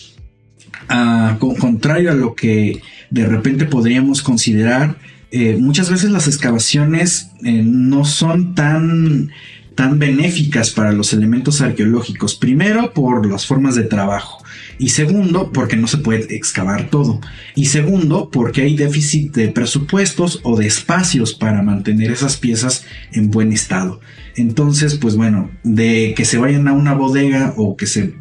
uh, 0.91 1.39
contrario 1.39 2.11
a 2.11 2.15
lo 2.15 2.35
que 2.35 2.83
de 3.11 3.27
repente 3.27 3.65
podríamos 3.67 4.23
considerar, 4.23 4.97
eh, 5.35 5.57
muchas 5.59 5.91
veces 5.91 6.11
las 6.11 6.29
excavaciones 6.29 7.31
eh, 7.43 7.63
no 7.65 8.05
son 8.05 8.55
tan, 8.55 9.31
tan 9.75 9.99
benéficas 9.99 10.71
para 10.71 10.93
los 10.93 11.15
elementos 11.15 11.63
arqueológicos. 11.63 12.35
Primero, 12.35 12.93
por 12.93 13.27
las 13.27 13.47
formas 13.47 13.75
de 13.75 13.85
trabajo. 13.85 14.45
Y 14.79 14.91
segundo, 14.91 15.51
porque 15.51 15.77
no 15.77 15.87
se 15.87 15.97
puede 15.97 16.37
excavar 16.37 16.91
todo. 16.91 17.19
Y 17.55 17.67
segundo, 17.67 18.29
porque 18.31 18.61
hay 18.61 18.77
déficit 18.77 19.35
de 19.35 19.49
presupuestos 19.49 20.41
o 20.43 20.59
de 20.59 20.67
espacios 20.67 21.33
para 21.33 21.63
mantener 21.63 22.11
esas 22.11 22.37
piezas 22.37 22.85
en 23.13 23.31
buen 23.31 23.53
estado. 23.53 24.01
Entonces, 24.37 24.97
pues 24.97 25.17
bueno, 25.17 25.51
de 25.63 26.13
que 26.15 26.27
se 26.27 26.37
vayan 26.37 26.69
a 26.69 26.75
una 26.75 26.93
bodega 26.93 27.55
o 27.57 27.75
que 27.75 27.87
se, 27.87 28.17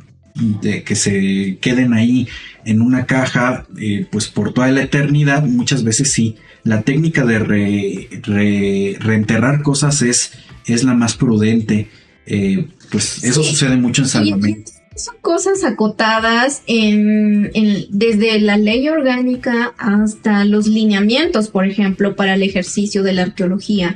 de 0.62 0.84
que 0.84 0.96
se 0.96 1.58
queden 1.60 1.94
ahí 1.94 2.30
en 2.64 2.82
una 2.82 3.06
caja, 3.06 3.66
eh, 3.78 4.08
pues 4.10 4.28
por 4.28 4.54
toda 4.54 4.72
la 4.72 4.84
eternidad, 4.84 5.44
muchas 5.44 5.84
veces 5.84 6.10
sí 6.10 6.38
la 6.64 6.82
técnica 6.82 7.26
de 7.26 7.40
reenterrar 9.00 9.64
cosas 9.64 10.02
es, 10.02 10.32
es 10.66 10.84
la 10.84 10.94
más 10.94 11.16
prudente. 11.16 11.90
Eh, 12.26 12.68
pues 12.92 13.24
eso 13.24 13.44
sucede 13.44 13.78
mucho 13.78 14.04
en 14.04 14.08
salvamento. 14.08 14.72
Son 14.96 15.16
cosas 15.22 15.64
acotadas 15.64 16.64
en, 16.68 17.50
desde 17.90 18.40
la 18.42 18.58
ley 18.58 18.90
orgánica 18.90 19.74
hasta 19.78 20.44
los 20.44 20.68
lineamientos, 20.68 21.48
por 21.48 21.66
ejemplo, 21.66 22.16
para 22.16 22.34
el 22.36 22.44
ejercicio 22.44 23.02
de 23.02 23.14
la 23.14 23.22
arqueología 23.24 23.96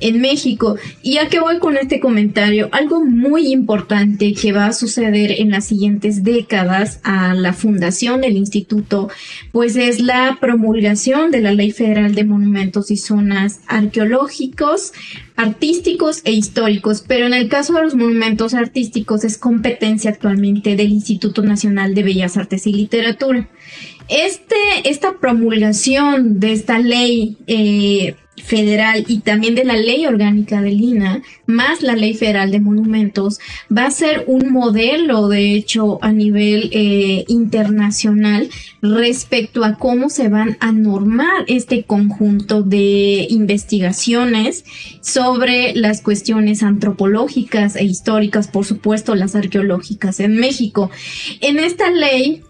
en 0.00 0.20
México. 0.20 0.76
Y 1.02 1.14
ya 1.14 1.28
que 1.28 1.40
voy 1.40 1.58
con 1.58 1.76
este 1.76 2.00
comentario, 2.00 2.68
algo 2.72 3.04
muy 3.04 3.52
importante 3.52 4.32
que 4.34 4.52
va 4.52 4.66
a 4.66 4.72
suceder 4.72 5.32
en 5.32 5.50
las 5.50 5.66
siguientes 5.66 6.24
décadas 6.24 7.00
a 7.02 7.34
la 7.34 7.52
fundación 7.52 8.20
del 8.20 8.36
instituto, 8.36 9.08
pues 9.52 9.76
es 9.76 10.00
la 10.00 10.38
promulgación 10.40 11.30
de 11.30 11.40
la 11.40 11.52
Ley 11.52 11.70
Federal 11.70 12.14
de 12.14 12.24
Monumentos 12.24 12.90
y 12.90 12.96
Zonas 12.96 13.60
Arqueológicos, 13.66 14.92
artísticos 15.36 16.22
e 16.24 16.32
históricos, 16.32 17.04
pero 17.06 17.26
en 17.26 17.34
el 17.34 17.48
caso 17.48 17.74
de 17.74 17.82
los 17.82 17.94
monumentos 17.94 18.54
artísticos 18.54 19.24
es 19.24 19.38
competencia 19.38 20.10
actualmente 20.10 20.76
del 20.76 20.90
Instituto 20.90 21.42
Nacional 21.42 21.94
de 21.94 22.02
Bellas 22.02 22.36
Artes 22.36 22.66
y 22.66 22.72
Literatura. 22.72 23.48
Este, 24.08 24.56
esta 24.84 25.18
promulgación 25.18 26.38
de 26.38 26.52
esta 26.52 26.78
ley 26.78 27.36
eh, 27.48 28.14
federal 28.42 29.04
y 29.08 29.20
también 29.20 29.54
de 29.54 29.64
la 29.64 29.76
ley 29.76 30.06
orgánica 30.06 30.60
de 30.60 30.70
Lina, 30.70 31.22
más 31.46 31.82
la 31.82 31.94
ley 31.94 32.14
federal 32.14 32.50
de 32.50 32.60
monumentos, 32.60 33.40
va 33.74 33.86
a 33.86 33.90
ser 33.90 34.24
un 34.26 34.52
modelo, 34.52 35.28
de 35.28 35.54
hecho, 35.54 35.98
a 36.02 36.12
nivel 36.12 36.70
eh, 36.72 37.24
internacional 37.28 38.48
respecto 38.82 39.64
a 39.64 39.76
cómo 39.76 40.10
se 40.10 40.28
van 40.28 40.56
a 40.60 40.72
normar 40.72 41.44
este 41.46 41.84
conjunto 41.84 42.62
de 42.62 43.26
investigaciones 43.30 44.64
sobre 45.00 45.74
las 45.74 46.02
cuestiones 46.02 46.62
antropológicas 46.62 47.76
e 47.76 47.84
históricas, 47.84 48.48
por 48.48 48.64
supuesto, 48.64 49.14
las 49.14 49.34
arqueológicas 49.34 50.20
en 50.20 50.36
México. 50.36 50.90
En 51.40 51.58
esta 51.58 51.90
ley, 51.90 52.42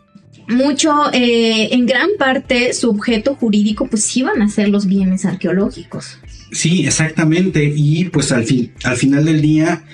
mucho, 0.49 0.93
eh, 1.13 1.69
en 1.73 1.87
gran 1.87 2.09
parte, 2.19 2.73
su 2.73 2.91
objeto 2.91 3.35
jurídico, 3.35 3.87
pues 3.87 4.23
van 4.23 4.43
a 4.43 4.49
ser 4.49 4.69
los 4.69 4.87
bienes 4.87 5.25
arqueológicos. 5.25 6.19
Sí, 6.53 6.87
exactamente. 6.87 7.73
Y 7.75 8.05
pues 8.07 8.33
al, 8.33 8.45
fin, 8.45 8.73
al 8.85 8.97
final 8.97 9.25
del 9.25 9.43
día, 9.43 9.85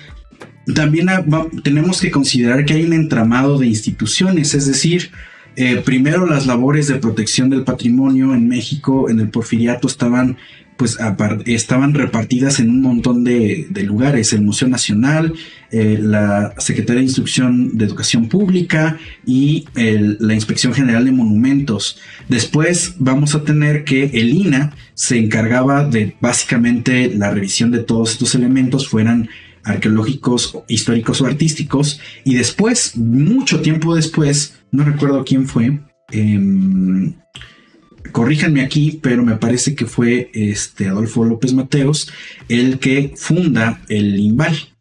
también 0.74 1.08
tenemos 1.64 2.00
que 2.00 2.10
considerar 2.10 2.64
que 2.64 2.74
hay 2.74 2.84
un 2.84 2.92
entramado 2.92 3.58
de 3.58 3.66
instituciones, 3.66 4.54
es 4.54 4.66
decir, 4.66 5.10
eh, 5.56 5.82
primero 5.84 6.26
las 6.26 6.46
labores 6.46 6.88
de 6.88 6.96
protección 6.96 7.50
del 7.50 7.64
patrimonio 7.64 8.34
en 8.34 8.48
México, 8.48 9.10
en 9.10 9.20
el 9.20 9.28
porfiriato, 9.28 9.86
estaban 9.88 10.36
pues 10.76 10.98
estaban 11.46 11.94
repartidas 11.94 12.58
en 12.58 12.70
un 12.70 12.82
montón 12.82 13.22
de, 13.22 13.68
lugares, 13.84 14.32
el 14.32 14.42
Museo 14.42 14.66
Nacional, 14.66 15.32
eh, 15.72 15.98
la 16.00 16.54
Secretaría 16.58 17.00
de 17.00 17.06
Instrucción 17.06 17.76
de 17.76 17.86
Educación 17.86 18.28
Pública 18.28 18.98
y 19.26 19.66
la 19.74 20.34
Inspección 20.34 20.74
General 20.74 21.04
de 21.04 21.12
Monumentos. 21.12 21.98
Después 22.28 22.94
vamos 22.98 23.34
a 23.34 23.42
tener 23.42 23.84
que 23.84 24.04
el 24.04 24.30
INA 24.30 24.76
se 24.94 25.18
encargaba 25.18 25.84
de 25.84 26.14
básicamente 26.20 27.12
la 27.14 27.30
revisión 27.30 27.70
de 27.70 27.80
todos 27.80 28.12
estos 28.12 28.34
elementos, 28.34 28.88
fueran 28.88 29.28
arqueológicos, 29.64 30.58
históricos 30.68 31.20
o 31.20 31.26
artísticos, 31.26 32.00
y 32.24 32.34
después, 32.34 32.96
mucho 32.96 33.60
tiempo 33.60 33.94
después, 33.94 34.58
no 34.70 34.84
recuerdo 34.84 35.24
quién 35.24 35.46
fue, 35.46 35.80
eh, 36.10 37.14
corríjanme 38.12 38.62
aquí, 38.62 39.00
pero 39.02 39.24
me 39.24 39.36
parece 39.36 39.74
que 39.74 39.86
fue 39.86 40.30
este 40.34 40.88
Adolfo 40.88 41.24
López 41.24 41.52
Mateos 41.54 42.12
el 42.48 42.78
que 42.78 43.14
funda 43.16 43.80
el 43.88 44.18
INVAL. 44.18 44.71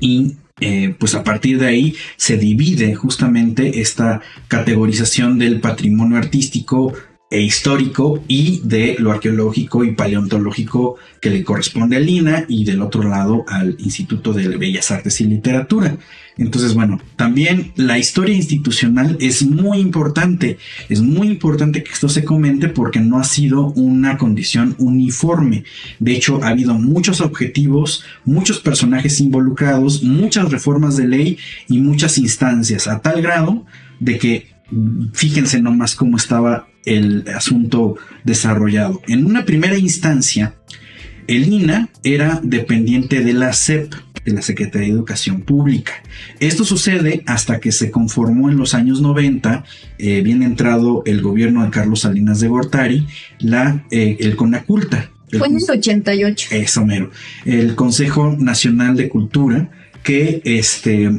Y 0.00 0.36
eh, 0.60 0.94
pues 0.98 1.14
a 1.14 1.24
partir 1.24 1.58
de 1.58 1.66
ahí 1.66 1.96
se 2.16 2.36
divide 2.36 2.94
justamente 2.94 3.80
esta 3.80 4.20
categorización 4.48 5.38
del 5.38 5.60
patrimonio 5.60 6.16
artístico 6.16 6.92
e 7.34 7.40
histórico 7.42 8.22
y 8.28 8.60
de 8.62 8.94
lo 9.00 9.10
arqueológico 9.10 9.82
y 9.82 9.90
paleontológico 9.90 10.94
que 11.20 11.30
le 11.30 11.42
corresponde 11.42 11.96
al 11.96 12.08
INA 12.08 12.44
y 12.48 12.64
del 12.64 12.80
otro 12.80 13.02
lado 13.02 13.44
al 13.48 13.76
Instituto 13.80 14.32
de 14.32 14.56
Bellas 14.56 14.92
Artes 14.92 15.20
y 15.20 15.24
Literatura. 15.24 15.96
Entonces, 16.38 16.74
bueno, 16.74 17.00
también 17.16 17.72
la 17.74 17.98
historia 17.98 18.36
institucional 18.36 19.16
es 19.20 19.42
muy 19.42 19.78
importante. 19.78 20.58
Es 20.88 21.00
muy 21.00 21.26
importante 21.26 21.82
que 21.82 21.90
esto 21.90 22.08
se 22.08 22.24
comente 22.24 22.68
porque 22.68 23.00
no 23.00 23.18
ha 23.18 23.24
sido 23.24 23.72
una 23.72 24.16
condición 24.16 24.76
uniforme. 24.78 25.64
De 25.98 26.12
hecho, 26.12 26.40
ha 26.44 26.50
habido 26.50 26.74
muchos 26.74 27.20
objetivos, 27.20 28.04
muchos 28.24 28.60
personajes 28.60 29.20
involucrados, 29.20 30.04
muchas 30.04 30.52
reformas 30.52 30.96
de 30.96 31.08
ley 31.08 31.38
y 31.68 31.78
muchas 31.78 32.16
instancias, 32.16 32.86
a 32.86 33.00
tal 33.00 33.22
grado 33.22 33.66
de 33.98 34.18
que 34.18 34.54
fíjense 35.12 35.60
nomás 35.60 35.96
cómo 35.96 36.16
estaba 36.16 36.68
el 36.84 37.24
asunto 37.34 37.96
desarrollado. 38.24 39.00
En 39.06 39.26
una 39.26 39.44
primera 39.44 39.78
instancia, 39.78 40.54
el 41.26 41.52
INA 41.52 41.88
era 42.02 42.40
dependiente 42.42 43.20
de 43.24 43.32
la 43.32 43.52
SEP, 43.52 43.94
de 44.24 44.32
la 44.32 44.42
Secretaría 44.42 44.88
de 44.88 44.94
Educación 44.94 45.42
Pública. 45.42 45.92
Esto 46.40 46.64
sucede 46.64 47.22
hasta 47.26 47.60
que 47.60 47.72
se 47.72 47.90
conformó 47.90 48.50
en 48.50 48.56
los 48.56 48.74
años 48.74 49.00
90, 49.00 49.64
eh, 49.98 50.22
bien 50.22 50.42
entrado 50.42 51.02
el 51.06 51.20
gobierno 51.20 51.64
de 51.64 51.70
Carlos 51.70 52.00
Salinas 52.00 52.40
de 52.40 52.48
Gortari, 52.48 53.06
la, 53.38 53.84
eh, 53.90 54.16
el 54.20 54.36
CONACULTA. 54.36 55.10
Fue 55.38 55.48
en 55.48 55.56
el 55.56 55.62
88. 55.68 56.48
Eso 56.52 56.86
mero. 56.86 57.10
El 57.44 57.74
Consejo 57.74 58.36
Nacional 58.38 58.96
de 58.96 59.08
Cultura, 59.08 59.70
que, 60.02 60.42
este, 60.44 61.10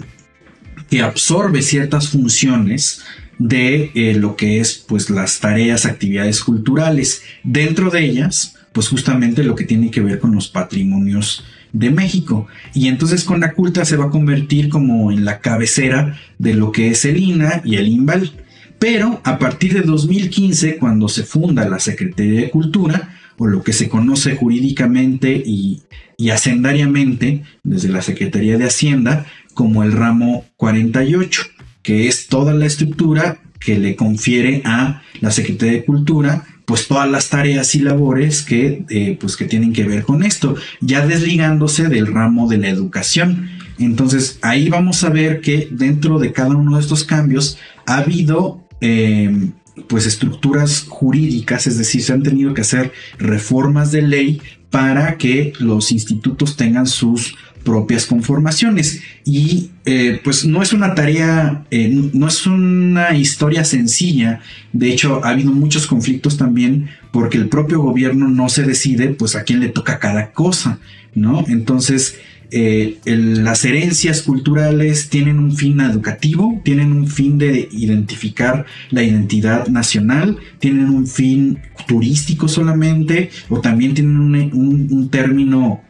que 0.90 1.02
absorbe 1.02 1.62
ciertas 1.62 2.10
funciones 2.10 3.02
de 3.40 3.92
eh, 3.96 4.16
lo 4.16 4.36
que 4.36 4.60
es 4.60 4.84
pues 4.88 5.10
las 5.10 5.40
tareas, 5.40 5.86
actividades 5.86 6.44
culturales. 6.44 7.24
Dentro 7.44 7.90
de 7.90 8.06
ellas, 8.06 8.56
pues 8.72 8.88
justamente 8.88 9.44
lo 9.44 9.56
que 9.56 9.66
tiene 9.66 9.92
que 9.92 10.02
ver 10.02 10.20
con 10.20 10.34
los 10.34 10.48
patrimonios 10.48 11.44
de 11.74 11.90
México. 11.90 12.48
Y 12.74 12.88
entonces 12.88 13.24
con 13.24 13.40
la 13.40 13.54
culta 13.54 13.86
se 13.86 13.98
va 13.98 14.06
a 14.06 14.10
convertir 14.10 14.70
como 14.70 15.12
en 15.12 15.26
la 15.26 15.40
cabecera 15.40 16.18
de 16.38 16.54
lo 16.54 16.72
que 16.72 16.90
es 16.90 17.06
el 17.06 17.18
INA 17.18 17.62
y 17.64 17.76
el 17.76 17.88
INVAL. 17.88 18.32
Pero 18.80 19.22
a 19.24 19.40
partir 19.40 19.74
de 19.74 19.82
2015, 19.82 20.78
cuando 20.78 21.08
se 21.08 21.24
funda 21.24 21.68
la 21.68 21.80
Secretaría 21.80 22.42
de 22.42 22.50
Cultura, 22.50 23.16
o 23.38 23.48
lo 23.48 23.64
que 23.64 23.74
se 23.74 23.90
conoce 23.90 24.36
jurídicamente 24.36 25.42
y, 25.46 25.84
y 26.18 26.30
hacendariamente 26.30 27.44
desde 27.64 27.90
la 27.90 28.02
Secretaría 28.02 28.58
de 28.58 28.66
Hacienda 28.66 29.26
como 29.54 29.84
el 29.84 29.92
ramo 29.92 30.46
48 30.58 31.44
que 31.86 32.08
es 32.08 32.28
toda 32.28 32.54
la 32.54 32.66
estructura 32.66 33.40
que 33.60 33.78
le 33.78 33.96
confiere 33.96 34.62
a 34.66 35.04
la 35.22 35.32
Secretaría 35.32 35.76
de 35.76 35.86
Cultura 35.86 36.46
pues 36.66 36.88
todas 36.88 37.10
las 37.10 37.30
tareas 37.30 37.76
y 37.76 37.80
labores 37.80 38.42
que 38.42 38.86
eh, 38.90 39.18
pues 39.22 39.38
que 39.38 39.46
tienen 39.46 39.72
que 39.72 39.84
ver 39.84 40.04
con 40.04 40.24
esto, 40.24 40.56
ya 40.82 41.06
desligándose 41.06 41.90
del 41.90 42.08
ramo 42.08 42.50
de 42.50 42.58
la 42.58 42.70
educación. 42.70 43.52
Entonces 43.78 44.40
ahí 44.42 44.68
vamos 44.70 45.04
a 45.04 45.10
ver 45.10 45.42
que 45.42 45.68
dentro 45.72 46.18
de 46.18 46.32
cada 46.32 46.56
uno 46.56 46.76
de 46.76 46.82
estos 46.82 47.04
cambios 47.04 47.60
ha 47.86 47.98
habido 47.98 48.68
eh, 48.82 49.52
pues 49.88 50.08
estructuras 50.08 50.86
jurídicas, 50.88 51.68
es 51.68 51.78
decir, 51.78 52.02
se 52.02 52.14
han 52.14 52.24
tenido 52.24 52.54
que 52.54 52.62
hacer 52.62 52.92
reformas 53.20 53.92
de 53.92 54.02
ley 54.02 54.42
para 54.72 55.18
que 55.18 55.54
los 55.60 55.92
institutos 55.92 56.58
tengan 56.58 56.88
sus 56.88 57.36
propias 57.66 58.06
conformaciones. 58.06 59.02
Y 59.26 59.72
eh, 59.84 60.22
pues 60.24 60.46
no 60.46 60.62
es 60.62 60.72
una 60.72 60.96
tarea, 60.96 61.66
eh, 61.72 61.90
no 62.14 62.28
es 62.30 62.48
una 62.48 63.18
historia 63.18 63.66
sencilla. 63.66 64.40
De 64.72 64.90
hecho, 64.90 65.26
ha 65.26 65.30
habido 65.32 65.52
muchos 65.52 65.88
conflictos 65.88 66.38
también 66.38 66.88
porque 67.12 67.38
el 67.38 67.50
propio 67.50 67.82
gobierno 67.82 68.30
no 68.30 68.48
se 68.48 68.64
decide 68.64 69.10
pues 69.10 69.36
a 69.36 69.44
quién 69.44 69.60
le 69.60 69.70
toca 69.70 70.00
cada 70.00 70.32
cosa, 70.32 70.80
¿no? 71.16 71.44
Entonces, 71.48 72.20
eh, 72.52 73.00
las 73.06 73.66
herencias 73.66 74.22
culturales 74.22 75.10
tienen 75.10 75.40
un 75.40 75.56
fin 75.56 75.82
educativo, 75.82 76.62
tienen 76.64 76.92
un 76.92 77.08
fin 77.08 77.40
de 77.40 77.68
identificar 77.72 78.68
la 78.92 79.02
identidad 79.02 79.68
nacional, 79.68 80.38
tienen 80.60 80.90
un 80.90 81.08
fin 81.08 81.58
turístico 81.88 82.48
solamente, 82.48 83.32
o 83.50 83.60
también 83.60 83.96
tienen 83.96 84.52
un 84.54 85.10
término 85.10 85.82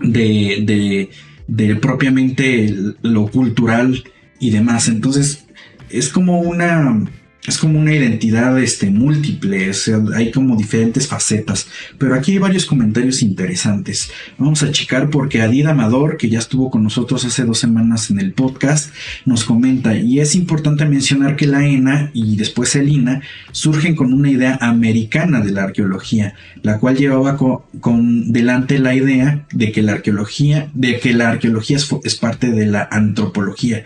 de, 0.00 1.08
de, 1.46 1.76
propiamente 1.76 2.74
lo 3.02 3.28
cultural 3.28 4.04
y 4.38 4.50
demás. 4.50 4.88
Entonces, 4.88 5.46
es 5.90 6.08
como 6.08 6.40
una 6.40 7.04
es 7.46 7.58
como 7.58 7.78
una 7.78 7.94
identidad 7.94 8.58
este, 8.58 8.90
múltiple, 8.90 9.70
o 9.70 9.74
sea, 9.74 9.98
hay 10.14 10.30
como 10.30 10.56
diferentes 10.56 11.06
facetas. 11.06 11.68
Pero 11.98 12.14
aquí 12.14 12.32
hay 12.32 12.38
varios 12.38 12.66
comentarios 12.66 13.22
interesantes. 13.22 14.10
Vamos 14.38 14.62
a 14.62 14.70
checar 14.70 15.10
porque 15.10 15.42
Adida 15.42 15.70
Amador, 15.70 16.16
que 16.16 16.28
ya 16.28 16.38
estuvo 16.38 16.70
con 16.70 16.82
nosotros 16.82 17.24
hace 17.24 17.44
dos 17.44 17.58
semanas 17.58 18.10
en 18.10 18.18
el 18.18 18.32
podcast, 18.32 18.92
nos 19.24 19.44
comenta, 19.44 19.96
y 19.96 20.20
es 20.20 20.34
importante 20.34 20.84
mencionar 20.84 21.36
que 21.36 21.46
la 21.46 21.64
ENA 21.64 22.10
y 22.12 22.36
después 22.36 22.74
el 22.76 22.88
INA 22.88 23.22
surgen 23.52 23.94
con 23.94 24.12
una 24.12 24.30
idea 24.30 24.58
americana 24.60 25.40
de 25.40 25.52
la 25.52 25.64
arqueología, 25.64 26.34
la 26.62 26.78
cual 26.78 26.96
llevaba 26.96 27.36
con, 27.36 28.32
delante 28.32 28.78
la 28.78 28.94
idea 28.94 29.46
de 29.52 29.72
que 29.72 29.82
la 29.82 29.92
arqueología, 29.92 30.70
de 30.74 30.98
que 30.98 31.12
la 31.12 31.30
arqueología 31.30 31.78
es 32.04 32.16
parte 32.16 32.50
de 32.50 32.66
la 32.66 32.88
antropología. 32.90 33.84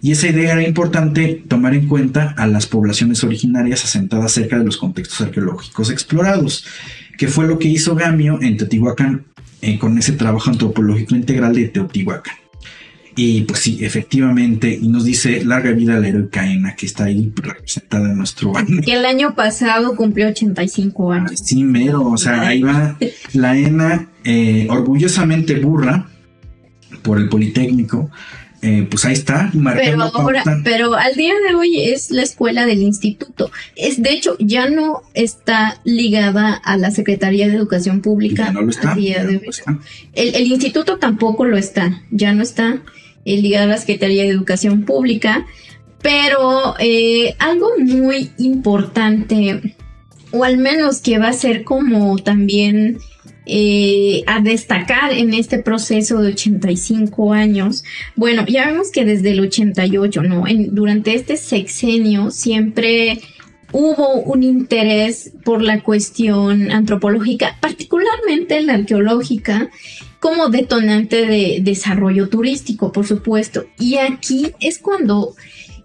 Y 0.00 0.12
esa 0.12 0.28
idea 0.28 0.52
era 0.52 0.66
importante 0.66 1.42
tomar 1.48 1.74
en 1.74 1.86
cuenta 1.86 2.34
a 2.36 2.46
las 2.46 2.66
poblaciones 2.66 3.24
originarias 3.24 3.84
asentadas 3.84 4.32
cerca 4.32 4.58
de 4.58 4.64
los 4.64 4.76
contextos 4.76 5.20
arqueológicos 5.20 5.90
explorados, 5.90 6.64
que 7.16 7.28
fue 7.28 7.46
lo 7.46 7.58
que 7.58 7.68
hizo 7.68 7.94
Gamio 7.94 8.40
en 8.40 8.56
Teotihuacán 8.56 9.24
eh, 9.60 9.78
con 9.78 9.98
ese 9.98 10.12
trabajo 10.12 10.50
antropológico 10.50 11.16
integral 11.16 11.54
de 11.54 11.68
Teotihuacán. 11.68 12.36
Y 13.20 13.40
pues 13.42 13.58
sí, 13.58 13.78
efectivamente, 13.80 14.78
y 14.80 14.86
nos 14.86 15.04
dice 15.04 15.44
larga 15.44 15.72
vida 15.72 15.96
a 15.96 15.98
la 15.98 16.06
heroica 16.06 16.48
ENA, 16.48 16.76
que 16.76 16.86
está 16.86 17.06
ahí 17.06 17.32
representada 17.34 18.12
en 18.12 18.16
nuestro 18.16 18.56
año. 18.56 18.80
Que 18.80 18.92
el 18.92 19.04
año 19.04 19.34
pasado 19.34 19.96
cumplió 19.96 20.28
85 20.28 21.12
años. 21.12 21.32
sí, 21.42 21.64
mero, 21.64 22.06
o 22.06 22.16
sea, 22.16 22.46
ahí 22.46 22.62
va 22.62 22.96
la 23.32 23.58
ENA 23.58 24.08
eh, 24.22 24.68
orgullosamente 24.70 25.58
burra 25.58 26.06
por 27.02 27.18
el 27.18 27.28
Politécnico, 27.28 28.08
eh, 28.60 28.86
pues 28.90 29.04
ahí 29.04 29.12
está, 29.12 29.52
pero 29.76 30.02
ahora, 30.02 30.42
pero 30.64 30.94
al 30.94 31.14
día 31.14 31.34
de 31.46 31.54
hoy 31.54 31.80
es 31.80 32.10
la 32.10 32.22
escuela 32.22 32.66
del 32.66 32.82
instituto. 32.82 33.52
Es 33.76 34.02
de 34.02 34.10
hecho 34.10 34.36
ya 34.40 34.68
no 34.68 35.02
está 35.14 35.80
ligada 35.84 36.54
a 36.54 36.76
la 36.76 36.90
Secretaría 36.90 37.46
de 37.46 37.54
Educación 37.54 38.00
Pública. 38.00 38.50
No 38.50 38.62
lo 38.62 38.70
está. 38.70 38.96
El, 40.14 40.46
instituto 40.48 40.98
tampoco 40.98 41.44
lo 41.44 41.56
está, 41.56 42.02
ya 42.10 42.32
no 42.32 42.42
está 42.42 42.82
eh, 43.24 43.40
ligada 43.40 43.64
a 43.64 43.68
la 43.68 43.78
Secretaría 43.78 44.24
de 44.24 44.30
Educación 44.30 44.84
Pública. 44.84 45.46
Pero 46.02 46.74
eh, 46.80 47.36
algo 47.38 47.70
muy 47.78 48.30
importante, 48.38 49.76
o 50.32 50.42
al 50.42 50.58
menos 50.58 51.00
que 51.00 51.18
va 51.18 51.28
a 51.28 51.32
ser 51.32 51.62
como 51.62 52.18
también 52.18 52.98
eh, 53.50 54.22
a 54.26 54.40
destacar 54.40 55.12
en 55.12 55.32
este 55.32 55.58
proceso 55.58 56.20
de 56.20 56.32
85 56.32 57.32
años. 57.32 57.82
Bueno, 58.14 58.44
ya 58.46 58.66
vemos 58.66 58.90
que 58.90 59.06
desde 59.06 59.30
el 59.30 59.40
88, 59.40 60.22
¿no? 60.22 60.46
En, 60.46 60.74
durante 60.74 61.14
este 61.14 61.38
sexenio 61.38 62.30
siempre 62.30 63.20
hubo 63.72 64.20
un 64.20 64.42
interés 64.42 65.32
por 65.44 65.62
la 65.62 65.82
cuestión 65.82 66.70
antropológica, 66.70 67.56
particularmente 67.60 68.60
la 68.60 68.74
arqueológica, 68.74 69.70
como 70.20 70.50
detonante 70.50 71.26
de 71.26 71.60
desarrollo 71.62 72.28
turístico, 72.28 72.92
por 72.92 73.06
supuesto. 73.06 73.64
Y 73.78 73.96
aquí 73.96 74.52
es 74.60 74.78
cuando 74.78 75.34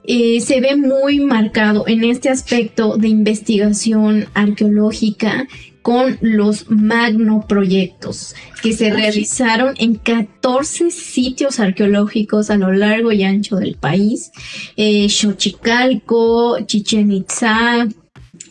eh, 0.04 0.42
se 0.42 0.60
ve 0.60 0.76
muy 0.76 1.22
marcado 1.22 1.88
en 1.88 2.04
este 2.04 2.28
aspecto 2.28 2.98
de 2.98 3.08
investigación 3.08 4.26
arqueológica 4.34 5.48
con 5.84 6.18
los 6.22 6.72
magno 6.72 7.46
proyectos 7.48 8.36
que 8.64 8.72
se 8.74 8.90
realizaron 8.90 9.76
en 9.78 9.96
14 9.96 10.90
sitios 10.90 11.60
arqueológicos 11.60 12.50
a 12.50 12.56
lo 12.56 12.72
largo 12.72 13.12
y 13.12 13.24
ancho 13.24 13.58
del 13.58 13.76
país. 13.76 14.32
Eh, 14.78 15.10
Xochicalco, 15.10 16.58
Chichen 16.66 17.12
Itza, 17.12 17.88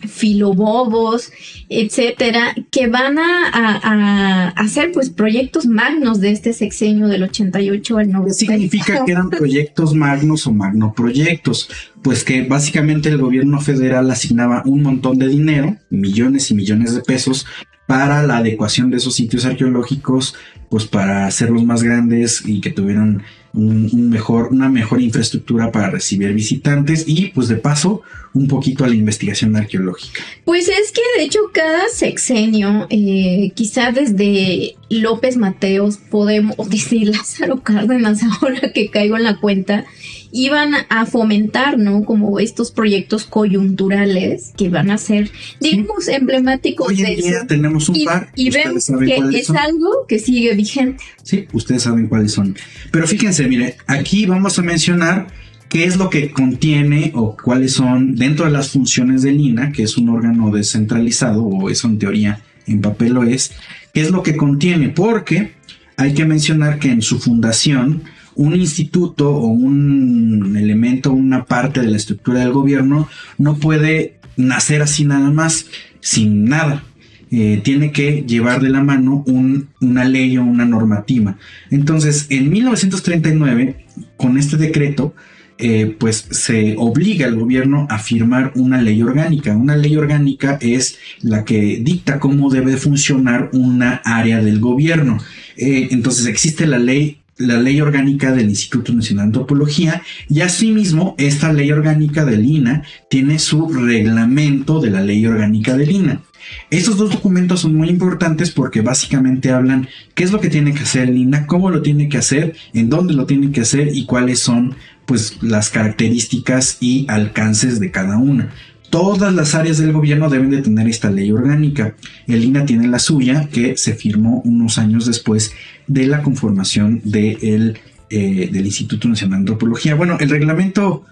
filobobos, 0.06 1.32
etcétera, 1.68 2.54
que 2.70 2.86
van 2.86 3.18
a, 3.18 4.48
hacer 4.56 4.92
pues 4.92 5.10
proyectos 5.10 5.66
magnos 5.66 6.20
de 6.20 6.30
este 6.30 6.52
sexenio 6.52 7.08
del 7.08 7.22
88 7.24 7.98
al 7.98 8.10
90. 8.10 8.34
Significa 8.34 9.04
que 9.04 9.12
eran 9.12 9.30
proyectos 9.30 9.94
magnos 9.94 10.46
o 10.46 10.52
magnoproyectos, 10.52 11.68
pues 12.02 12.24
que 12.24 12.42
básicamente 12.42 13.08
el 13.08 13.18
gobierno 13.18 13.60
federal 13.60 14.10
asignaba 14.10 14.62
un 14.66 14.82
montón 14.82 15.18
de 15.18 15.28
dinero, 15.28 15.76
millones 15.90 16.50
y 16.50 16.54
millones 16.54 16.94
de 16.94 17.02
pesos, 17.02 17.46
para 17.86 18.22
la 18.22 18.38
adecuación 18.38 18.90
de 18.90 18.96
esos 18.98 19.14
sitios 19.14 19.44
arqueológicos, 19.44 20.34
pues 20.70 20.86
para 20.86 21.26
hacerlos 21.26 21.64
más 21.64 21.82
grandes 21.82 22.42
y 22.46 22.60
que 22.60 22.70
tuvieran 22.70 23.22
un, 23.54 24.10
mejor, 24.10 24.48
una 24.50 24.68
mejor 24.68 25.00
infraestructura 25.00 25.70
para 25.70 25.90
recibir 25.90 26.32
visitantes 26.32 27.04
y 27.06 27.26
pues 27.28 27.48
de 27.48 27.56
paso 27.56 28.02
un 28.34 28.48
poquito 28.48 28.84
a 28.84 28.88
la 28.88 28.94
investigación 28.94 29.54
arqueológica. 29.56 30.22
Pues 30.44 30.68
es 30.68 30.92
que 30.92 31.02
de 31.16 31.24
hecho 31.24 31.40
cada 31.52 31.88
sexenio, 31.88 32.86
eh, 32.88 33.52
quizá 33.54 33.92
desde 33.92 34.76
López 34.88 35.36
Mateos 35.36 35.98
podemos 35.98 36.56
decir 36.70 37.08
Lázaro 37.08 37.62
Cárdenas 37.62 38.22
ahora 38.22 38.72
que 38.72 38.90
caigo 38.90 39.16
en 39.16 39.24
la 39.24 39.38
cuenta, 39.38 39.84
iban 40.32 40.72
a 40.88 41.06
fomentar, 41.06 41.78
¿no? 41.78 42.04
Como 42.04 42.40
estos 42.40 42.72
proyectos 42.72 43.24
coyunturales 43.24 44.52
que 44.56 44.70
van 44.70 44.90
a 44.90 44.98
ser, 44.98 45.30
digamos, 45.60 46.08
emblemáticos. 46.08 46.88
Hoy 46.88 47.02
en 47.02 47.16
día 47.16 47.46
tenemos 47.46 47.88
un 47.90 48.04
par. 48.04 48.30
Y 48.34 48.50
vemos 48.50 48.90
que 48.98 49.38
es 49.38 49.50
algo 49.50 50.06
que 50.08 50.18
sigue 50.18 50.54
vigente. 50.54 51.04
Sí, 51.22 51.46
ustedes 51.52 51.82
saben 51.82 52.08
cuáles 52.08 52.32
son. 52.32 52.56
Pero 52.90 53.06
fíjense, 53.06 53.46
mire, 53.46 53.76
aquí 53.86 54.24
vamos 54.24 54.58
a 54.58 54.62
mencionar 54.62 55.26
qué 55.68 55.84
es 55.84 55.96
lo 55.96 56.08
que 56.08 56.30
contiene 56.30 57.12
o 57.14 57.36
cuáles 57.36 57.74
son 57.74 58.16
dentro 58.16 58.46
de 58.46 58.52
las 58.52 58.70
funciones 58.70 59.22
del 59.22 59.38
INA, 59.38 59.72
que 59.72 59.82
es 59.82 59.98
un 59.98 60.08
órgano 60.08 60.50
descentralizado, 60.50 61.44
o 61.44 61.68
eso 61.68 61.88
en 61.88 61.98
teoría 61.98 62.42
en 62.66 62.80
papel 62.80 63.14
lo 63.14 63.24
es, 63.24 63.52
qué 63.92 64.00
es 64.00 64.10
lo 64.10 64.22
que 64.22 64.36
contiene, 64.36 64.88
porque 64.88 65.52
hay 65.96 66.14
que 66.14 66.24
mencionar 66.24 66.78
que 66.78 66.90
en 66.90 67.02
su 67.02 67.18
fundación 67.18 68.02
un 68.34 68.54
instituto 68.54 69.30
o 69.30 69.46
un 69.46 70.56
elemento, 70.56 71.12
una 71.12 71.44
parte 71.44 71.80
de 71.80 71.88
la 71.88 71.96
estructura 71.96 72.40
del 72.40 72.52
gobierno 72.52 73.08
no 73.38 73.56
puede 73.56 74.18
nacer 74.36 74.82
así 74.82 75.04
nada 75.04 75.30
más, 75.30 75.66
sin 76.00 76.44
nada. 76.44 76.84
Eh, 77.30 77.62
tiene 77.64 77.92
que 77.92 78.24
llevar 78.26 78.60
de 78.60 78.68
la 78.68 78.82
mano 78.82 79.24
una 79.26 80.04
ley 80.04 80.36
o 80.36 80.42
una 80.42 80.66
normativa. 80.66 81.38
Entonces, 81.70 82.26
en 82.28 82.50
1939, 82.50 83.86
con 84.18 84.36
este 84.36 84.58
decreto, 84.58 85.14
eh, 85.56 85.96
pues 85.98 86.26
se 86.30 86.74
obliga 86.76 87.26
al 87.26 87.36
gobierno 87.36 87.86
a 87.88 87.98
firmar 87.98 88.52
una 88.54 88.82
ley 88.82 89.00
orgánica. 89.00 89.56
Una 89.56 89.76
ley 89.76 89.96
orgánica 89.96 90.58
es 90.60 90.98
la 91.22 91.44
que 91.44 91.80
dicta 91.82 92.18
cómo 92.18 92.50
debe 92.50 92.76
funcionar 92.76 93.48
una 93.54 94.02
área 94.04 94.42
del 94.42 94.60
gobierno. 94.60 95.18
Eh, 95.56 95.88
entonces 95.90 96.26
existe 96.26 96.66
la 96.66 96.78
ley 96.78 97.21
la 97.46 97.60
ley 97.60 97.80
orgánica 97.80 98.32
del 98.32 98.48
Instituto 98.48 98.92
Nacional 98.92 99.26
de 99.26 99.28
Antropología 99.28 100.02
y 100.28 100.40
asimismo 100.40 101.14
esta 101.18 101.52
ley 101.52 101.70
orgánica 101.70 102.24
del 102.24 102.44
INA 102.44 102.82
tiene 103.08 103.38
su 103.38 103.68
reglamento 103.68 104.80
de 104.80 104.90
la 104.90 105.02
ley 105.02 105.24
orgánica 105.26 105.76
del 105.76 105.90
INA. 105.90 106.22
Estos 106.70 106.96
dos 106.96 107.10
documentos 107.10 107.60
son 107.60 107.74
muy 107.74 107.88
importantes 107.88 108.50
porque 108.50 108.80
básicamente 108.80 109.50
hablan 109.50 109.88
qué 110.14 110.24
es 110.24 110.32
lo 110.32 110.40
que 110.40 110.50
tiene 110.50 110.74
que 110.74 110.82
hacer 110.82 111.08
el 111.08 111.16
INA, 111.16 111.46
cómo 111.46 111.70
lo 111.70 111.82
tiene 111.82 112.08
que 112.08 112.18
hacer, 112.18 112.56
en 112.72 112.88
dónde 112.88 113.14
lo 113.14 113.26
tiene 113.26 113.52
que 113.52 113.60
hacer 113.60 113.94
y 113.94 114.06
cuáles 114.06 114.40
son 114.40 114.74
pues 115.06 115.38
las 115.42 115.68
características 115.70 116.78
y 116.80 117.06
alcances 117.08 117.80
de 117.80 117.90
cada 117.90 118.18
una. 118.18 118.52
Todas 118.92 119.32
las 119.32 119.54
áreas 119.54 119.78
del 119.78 119.90
gobierno 119.90 120.28
deben 120.28 120.50
de 120.50 120.60
tener 120.60 120.86
esta 120.86 121.10
ley 121.10 121.32
orgánica. 121.32 121.96
El 122.26 122.44
INA 122.44 122.66
tiene 122.66 122.88
la 122.88 122.98
suya, 122.98 123.48
que 123.50 123.78
se 123.78 123.94
firmó 123.94 124.42
unos 124.44 124.76
años 124.76 125.06
después 125.06 125.54
de 125.86 126.06
la 126.06 126.22
conformación 126.22 127.00
eh, 127.10 127.72
del 128.10 128.66
Instituto 128.66 129.08
Nacional 129.08 129.38
de 129.38 129.40
Antropología. 129.44 129.94
Bueno, 129.94 130.18
el 130.20 130.28
reglamento, 130.28 131.06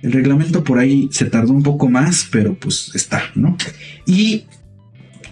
el 0.00 0.12
reglamento 0.12 0.64
por 0.64 0.78
ahí 0.78 1.10
se 1.12 1.26
tardó 1.26 1.52
un 1.52 1.62
poco 1.62 1.90
más, 1.90 2.26
pero 2.32 2.54
pues 2.54 2.90
está, 2.94 3.24
¿no? 3.34 3.58
Y 4.06 4.44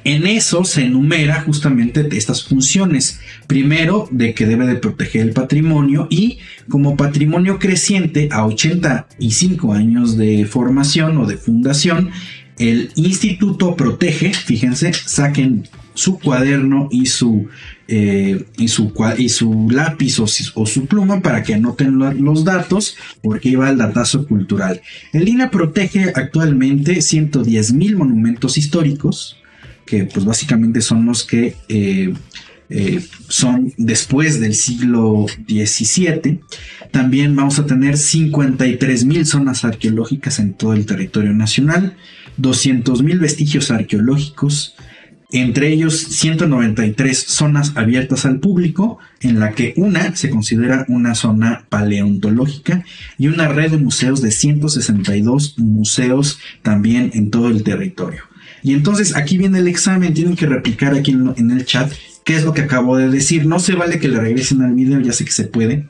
en 0.04 0.26
eso 0.26 0.64
se 0.64 0.84
enumera 0.84 1.40
justamente 1.42 2.06
estas 2.12 2.44
funciones. 2.44 3.20
Primero, 3.46 4.08
de 4.10 4.34
que 4.34 4.46
debe 4.46 4.66
de 4.66 4.76
proteger 4.76 5.22
el 5.22 5.32
patrimonio 5.32 6.06
y 6.10 6.38
como 6.68 6.96
patrimonio 6.96 7.58
creciente 7.58 8.28
a 8.30 8.46
85 8.46 9.72
años 9.72 10.16
de 10.16 10.44
formación 10.44 11.16
o 11.16 11.26
de 11.26 11.36
fundación, 11.38 12.10
el 12.58 12.90
instituto 12.94 13.74
protege, 13.74 14.32
fíjense, 14.32 14.92
saquen 14.92 15.64
su 15.94 16.18
cuaderno 16.18 16.88
y 16.90 17.06
su, 17.06 17.48
eh, 17.88 18.44
y 18.58 18.68
su, 18.68 18.92
y 19.16 19.28
su 19.28 19.68
lápiz 19.70 20.18
o, 20.18 20.26
su 20.26 20.86
pluma 20.86 21.20
para 21.20 21.42
que 21.42 21.54
anoten 21.54 21.98
los 22.22 22.44
datos, 22.44 22.96
porque 23.22 23.48
iba 23.48 23.70
el 23.70 23.78
datazo 23.78 24.26
cultural. 24.26 24.82
El 25.12 25.28
INA 25.28 25.50
protege 25.50 26.12
actualmente 26.14 27.00
110 27.00 27.72
mil 27.72 27.96
monumentos 27.96 28.58
históricos, 28.58 29.38
que 29.86 30.04
pues 30.04 30.24
básicamente 30.24 30.80
son 30.80 31.06
los 31.06 31.24
que 31.24 31.56
eh, 31.68 32.14
eh, 32.70 33.04
son 33.28 33.72
después 33.76 34.40
del 34.40 34.54
siglo 34.54 35.26
XVII. 35.48 36.40
También 36.90 37.36
vamos 37.36 37.58
a 37.58 37.66
tener 37.66 37.96
53 37.96 39.04
mil 39.04 39.26
zonas 39.26 39.64
arqueológicas 39.64 40.38
en 40.38 40.54
todo 40.54 40.72
el 40.72 40.86
territorio 40.86 41.32
nacional, 41.32 41.96
200 42.38 43.02
mil 43.02 43.18
vestigios 43.18 43.70
arqueológicos, 43.70 44.74
entre 45.30 45.72
ellos 45.72 45.98
193 45.98 47.18
zonas 47.18 47.72
abiertas 47.76 48.24
al 48.24 48.40
público, 48.40 48.98
en 49.20 49.40
la 49.40 49.52
que 49.52 49.74
una 49.76 50.14
se 50.16 50.30
considera 50.30 50.84
una 50.88 51.14
zona 51.14 51.66
paleontológica 51.68 52.84
y 53.18 53.26
una 53.26 53.48
red 53.48 53.72
de 53.72 53.78
museos 53.78 54.22
de 54.22 54.30
162 54.30 55.58
museos 55.58 56.38
también 56.62 57.10
en 57.14 57.30
todo 57.30 57.48
el 57.48 57.62
territorio. 57.62 58.22
Y 58.64 58.72
entonces 58.72 59.14
aquí 59.14 59.36
viene 59.36 59.58
el 59.58 59.68
examen, 59.68 60.14
tienen 60.14 60.34
que 60.34 60.46
replicar 60.46 60.94
aquí 60.94 61.10
en, 61.10 61.50
el 61.50 61.66
chat 61.66 61.92
qué 62.24 62.34
es 62.34 62.44
lo 62.44 62.52
que 62.52 62.62
acabo 62.62 62.96
de 62.96 63.08
decir. 63.08 63.46
No 63.46 63.60
se 63.60 63.74
vale 63.74 63.98
que 63.98 64.08
le 64.08 64.18
regresen 64.18 64.62
al 64.62 64.74
video, 64.74 65.00
ya 65.00 65.12
sé 65.12 65.24
que 65.24 65.30
se 65.30 65.44
puede, 65.44 65.86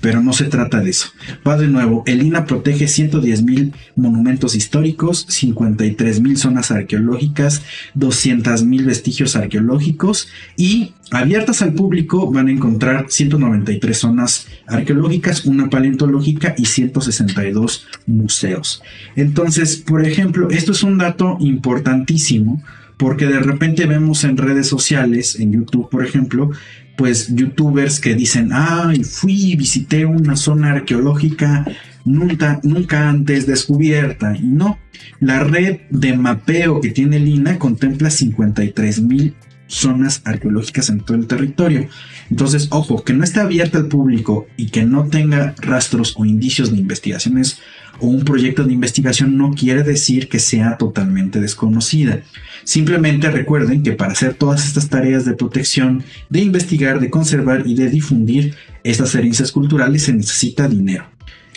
pero 0.00 0.20
no 0.20 0.32
se 0.32 0.44
trata 0.44 0.80
de 0.80 0.90
eso. 0.90 1.08
Va 1.46 1.56
de 1.56 1.68
nuevo, 1.68 2.02
el 2.06 2.22
INA 2.22 2.44
protege 2.44 2.88
110 2.88 3.42
mil 3.42 3.72
monumentos 3.94 4.54
históricos, 4.54 5.26
53 5.28 6.20
mil 6.20 6.36
zonas 6.36 6.70
arqueológicas, 6.70 7.62
200 7.94 8.64
mil 8.64 8.84
vestigios 8.84 9.36
arqueológicos 9.36 10.28
y 10.56 10.92
abiertas 11.12 11.62
al 11.62 11.72
público 11.72 12.30
van 12.30 12.48
a 12.48 12.52
encontrar 12.52 13.06
193 13.08 13.96
zonas 13.96 14.48
arqueológicas, 14.66 15.46
una 15.46 15.70
paleontológica 15.70 16.54
y 16.58 16.66
162 16.66 17.86
museos. 18.06 18.82
Entonces, 19.14 19.76
por 19.76 20.04
ejemplo, 20.04 20.50
esto 20.50 20.72
es 20.72 20.82
un 20.82 20.98
dato 20.98 21.36
importantísimo 21.38 22.60
porque 22.96 23.26
de 23.26 23.40
repente 23.40 23.86
vemos 23.86 24.24
en 24.24 24.36
redes 24.36 24.66
sociales, 24.68 25.38
en 25.38 25.52
YouTube 25.52 25.90
por 25.90 26.04
ejemplo, 26.04 26.50
pues 26.96 27.34
youtubers 27.34 28.00
que 28.00 28.14
dicen, 28.14 28.50
ay, 28.52 29.04
fui, 29.04 29.54
visité 29.56 30.06
una 30.06 30.34
zona 30.34 30.72
arqueológica 30.72 31.66
nunca, 32.04 32.60
nunca 32.62 33.08
antes 33.08 33.46
descubierta. 33.46 34.34
Y 34.34 34.46
no, 34.46 34.78
la 35.20 35.44
red 35.44 35.80
de 35.90 36.16
mapeo 36.16 36.80
que 36.80 36.90
tiene 36.90 37.18
Lina 37.18 37.58
contempla 37.58 38.10
53 38.10 39.02
mil 39.02 39.34
zonas 39.68 40.22
arqueológicas 40.24 40.88
en 40.88 41.00
todo 41.00 41.16
el 41.16 41.26
territorio. 41.26 41.88
Entonces, 42.30 42.68
ojo, 42.70 43.04
que 43.04 43.12
no 43.12 43.24
esté 43.24 43.40
abierta 43.40 43.78
al 43.78 43.88
público 43.88 44.46
y 44.56 44.66
que 44.66 44.84
no 44.84 45.06
tenga 45.06 45.54
rastros 45.58 46.14
o 46.16 46.24
indicios 46.24 46.70
de 46.70 46.78
investigaciones 46.78 47.60
o 48.00 48.06
un 48.06 48.24
proyecto 48.24 48.64
de 48.64 48.72
investigación 48.72 49.36
no 49.36 49.52
quiere 49.52 49.82
decir 49.82 50.28
que 50.28 50.38
sea 50.38 50.76
totalmente 50.76 51.40
desconocida. 51.40 52.20
Simplemente 52.64 53.30
recuerden 53.30 53.82
que 53.82 53.92
para 53.92 54.12
hacer 54.12 54.34
todas 54.34 54.66
estas 54.66 54.88
tareas 54.88 55.24
de 55.24 55.34
protección, 55.34 56.04
de 56.28 56.40
investigar, 56.40 57.00
de 57.00 57.10
conservar 57.10 57.62
y 57.66 57.74
de 57.74 57.88
difundir 57.88 58.54
estas 58.82 59.14
herencias 59.14 59.52
culturales 59.52 60.02
se 60.02 60.12
necesita 60.12 60.68
dinero. 60.68 61.06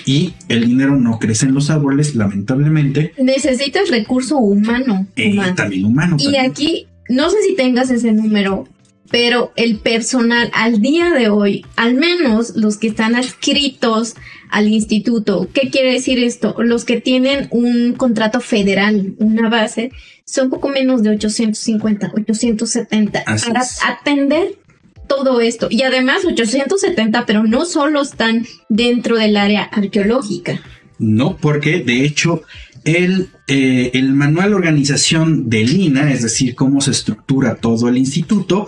Y 0.06 0.34
el 0.48 0.66
dinero 0.66 0.96
no 0.96 1.20
crece 1.20 1.46
en 1.46 1.54
los 1.54 1.70
árboles, 1.70 2.16
lamentablemente. 2.16 3.14
Necesitas 3.18 3.90
recurso 3.90 4.38
humano. 4.38 5.08
Eh, 5.16 5.38
también 5.56 5.86
humano. 5.86 6.18
Y 6.20 6.38
aquí 6.38 6.88
no 7.10 7.30
sé 7.30 7.38
si 7.42 7.56
tengas 7.56 7.90
ese 7.90 8.12
número, 8.12 8.68
pero 9.12 9.52
el 9.56 9.78
personal 9.78 10.52
al 10.54 10.82
día 10.82 11.12
de 11.12 11.30
hoy, 11.30 11.66
al 11.76 11.96
menos 11.96 12.56
los 12.56 12.78
que 12.78 12.88
están 12.88 13.16
adscritos 13.16 14.16
al 14.50 14.68
instituto, 14.68 15.48
¿qué 15.54 15.70
quiere 15.70 15.94
decir 15.94 16.20
esto? 16.20 16.56
Los 16.60 16.86
que 16.86 17.02
tienen 17.02 17.48
un 17.52 17.94
contrato 17.94 18.40
federal, 18.40 19.14
una 19.18 19.50
base, 19.50 19.92
son 20.26 20.50
poco 20.50 20.70
menos 20.70 21.02
de 21.04 21.12
850, 21.12 22.12
870 22.16 23.24
para 23.26 23.62
atender 23.88 24.56
todo 25.08 25.42
esto. 25.42 25.68
Y 25.70 25.82
además 25.82 26.24
870, 26.24 27.26
pero 27.26 27.44
no 27.44 27.66
solo 27.66 28.02
están 28.02 28.46
dentro 28.70 29.18
del 29.18 29.38
área 29.38 29.64
arqueológica. 29.64 30.62
No, 31.00 31.38
porque 31.38 31.80
de 31.80 32.06
hecho 32.06 32.44
el, 32.84 33.30
eh, 33.48 33.92
el 33.94 34.14
manual 34.14 34.50
de 34.50 34.56
organización 34.56 35.50
del 35.50 35.76
INA, 35.76 36.12
es 36.12 36.22
decir, 36.22 36.56
cómo 36.56 36.82
se 36.82 36.92
estructura 36.92 37.56
todo 37.56 37.90
el 37.90 37.98
instituto, 37.98 38.68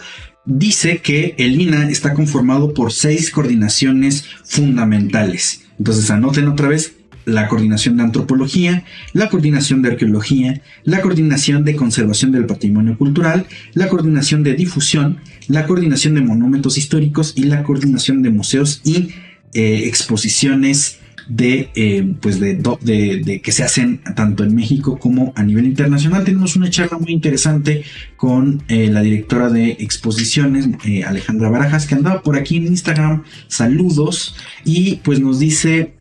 dice 0.57 0.99
que 0.99 1.35
el 1.37 1.59
INA 1.59 1.89
está 1.89 2.13
conformado 2.13 2.73
por 2.73 2.91
seis 2.91 3.31
coordinaciones 3.31 4.25
fundamentales. 4.43 5.63
Entonces 5.77 6.11
anoten 6.11 6.47
otra 6.47 6.67
vez 6.67 6.95
la 7.25 7.47
coordinación 7.47 7.97
de 7.97 8.03
antropología, 8.03 8.83
la 9.13 9.29
coordinación 9.29 9.81
de 9.81 9.89
arqueología, 9.89 10.61
la 10.83 11.01
coordinación 11.01 11.63
de 11.63 11.75
conservación 11.75 12.31
del 12.31 12.47
patrimonio 12.47 12.97
cultural, 12.97 13.45
la 13.73 13.87
coordinación 13.87 14.43
de 14.43 14.55
difusión, 14.55 15.19
la 15.47 15.65
coordinación 15.67 16.15
de 16.15 16.21
monumentos 16.21 16.77
históricos 16.77 17.33
y 17.35 17.43
la 17.43 17.63
coordinación 17.63 18.21
de 18.21 18.31
museos 18.31 18.81
y 18.83 19.09
eh, 19.53 19.83
exposiciones 19.85 20.99
de, 21.27 21.69
eh, 21.75 22.13
pues 22.21 22.39
de, 22.39 22.55
de, 22.55 23.41
que 23.41 23.51
se 23.51 23.63
hacen 23.63 24.01
tanto 24.15 24.43
en 24.43 24.55
México 24.55 24.97
como 24.99 25.33
a 25.35 25.43
nivel 25.43 25.65
internacional. 25.65 26.23
Tenemos 26.23 26.55
una 26.55 26.69
charla 26.69 26.97
muy 26.97 27.11
interesante 27.11 27.83
con 28.17 28.63
eh, 28.67 28.87
la 28.87 29.01
directora 29.01 29.49
de 29.49 29.77
exposiciones, 29.79 30.67
Alejandra 31.05 31.49
Barajas, 31.49 31.87
que 31.87 31.95
andaba 31.95 32.21
por 32.21 32.37
aquí 32.37 32.57
en 32.57 32.67
Instagram. 32.67 33.23
Saludos. 33.47 34.35
Y 34.65 34.97
pues 34.97 35.19
nos 35.19 35.39
dice 35.39 35.93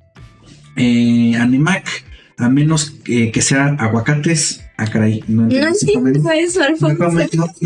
eh, 0.77 1.37
Anemac, 1.37 1.89
a 2.37 2.49
menos 2.49 2.93
que 3.05 3.43
sea 3.43 3.77
aguacates, 3.79 4.62
Ah, 4.81 4.87
caray, 4.87 5.22
no 5.28 5.43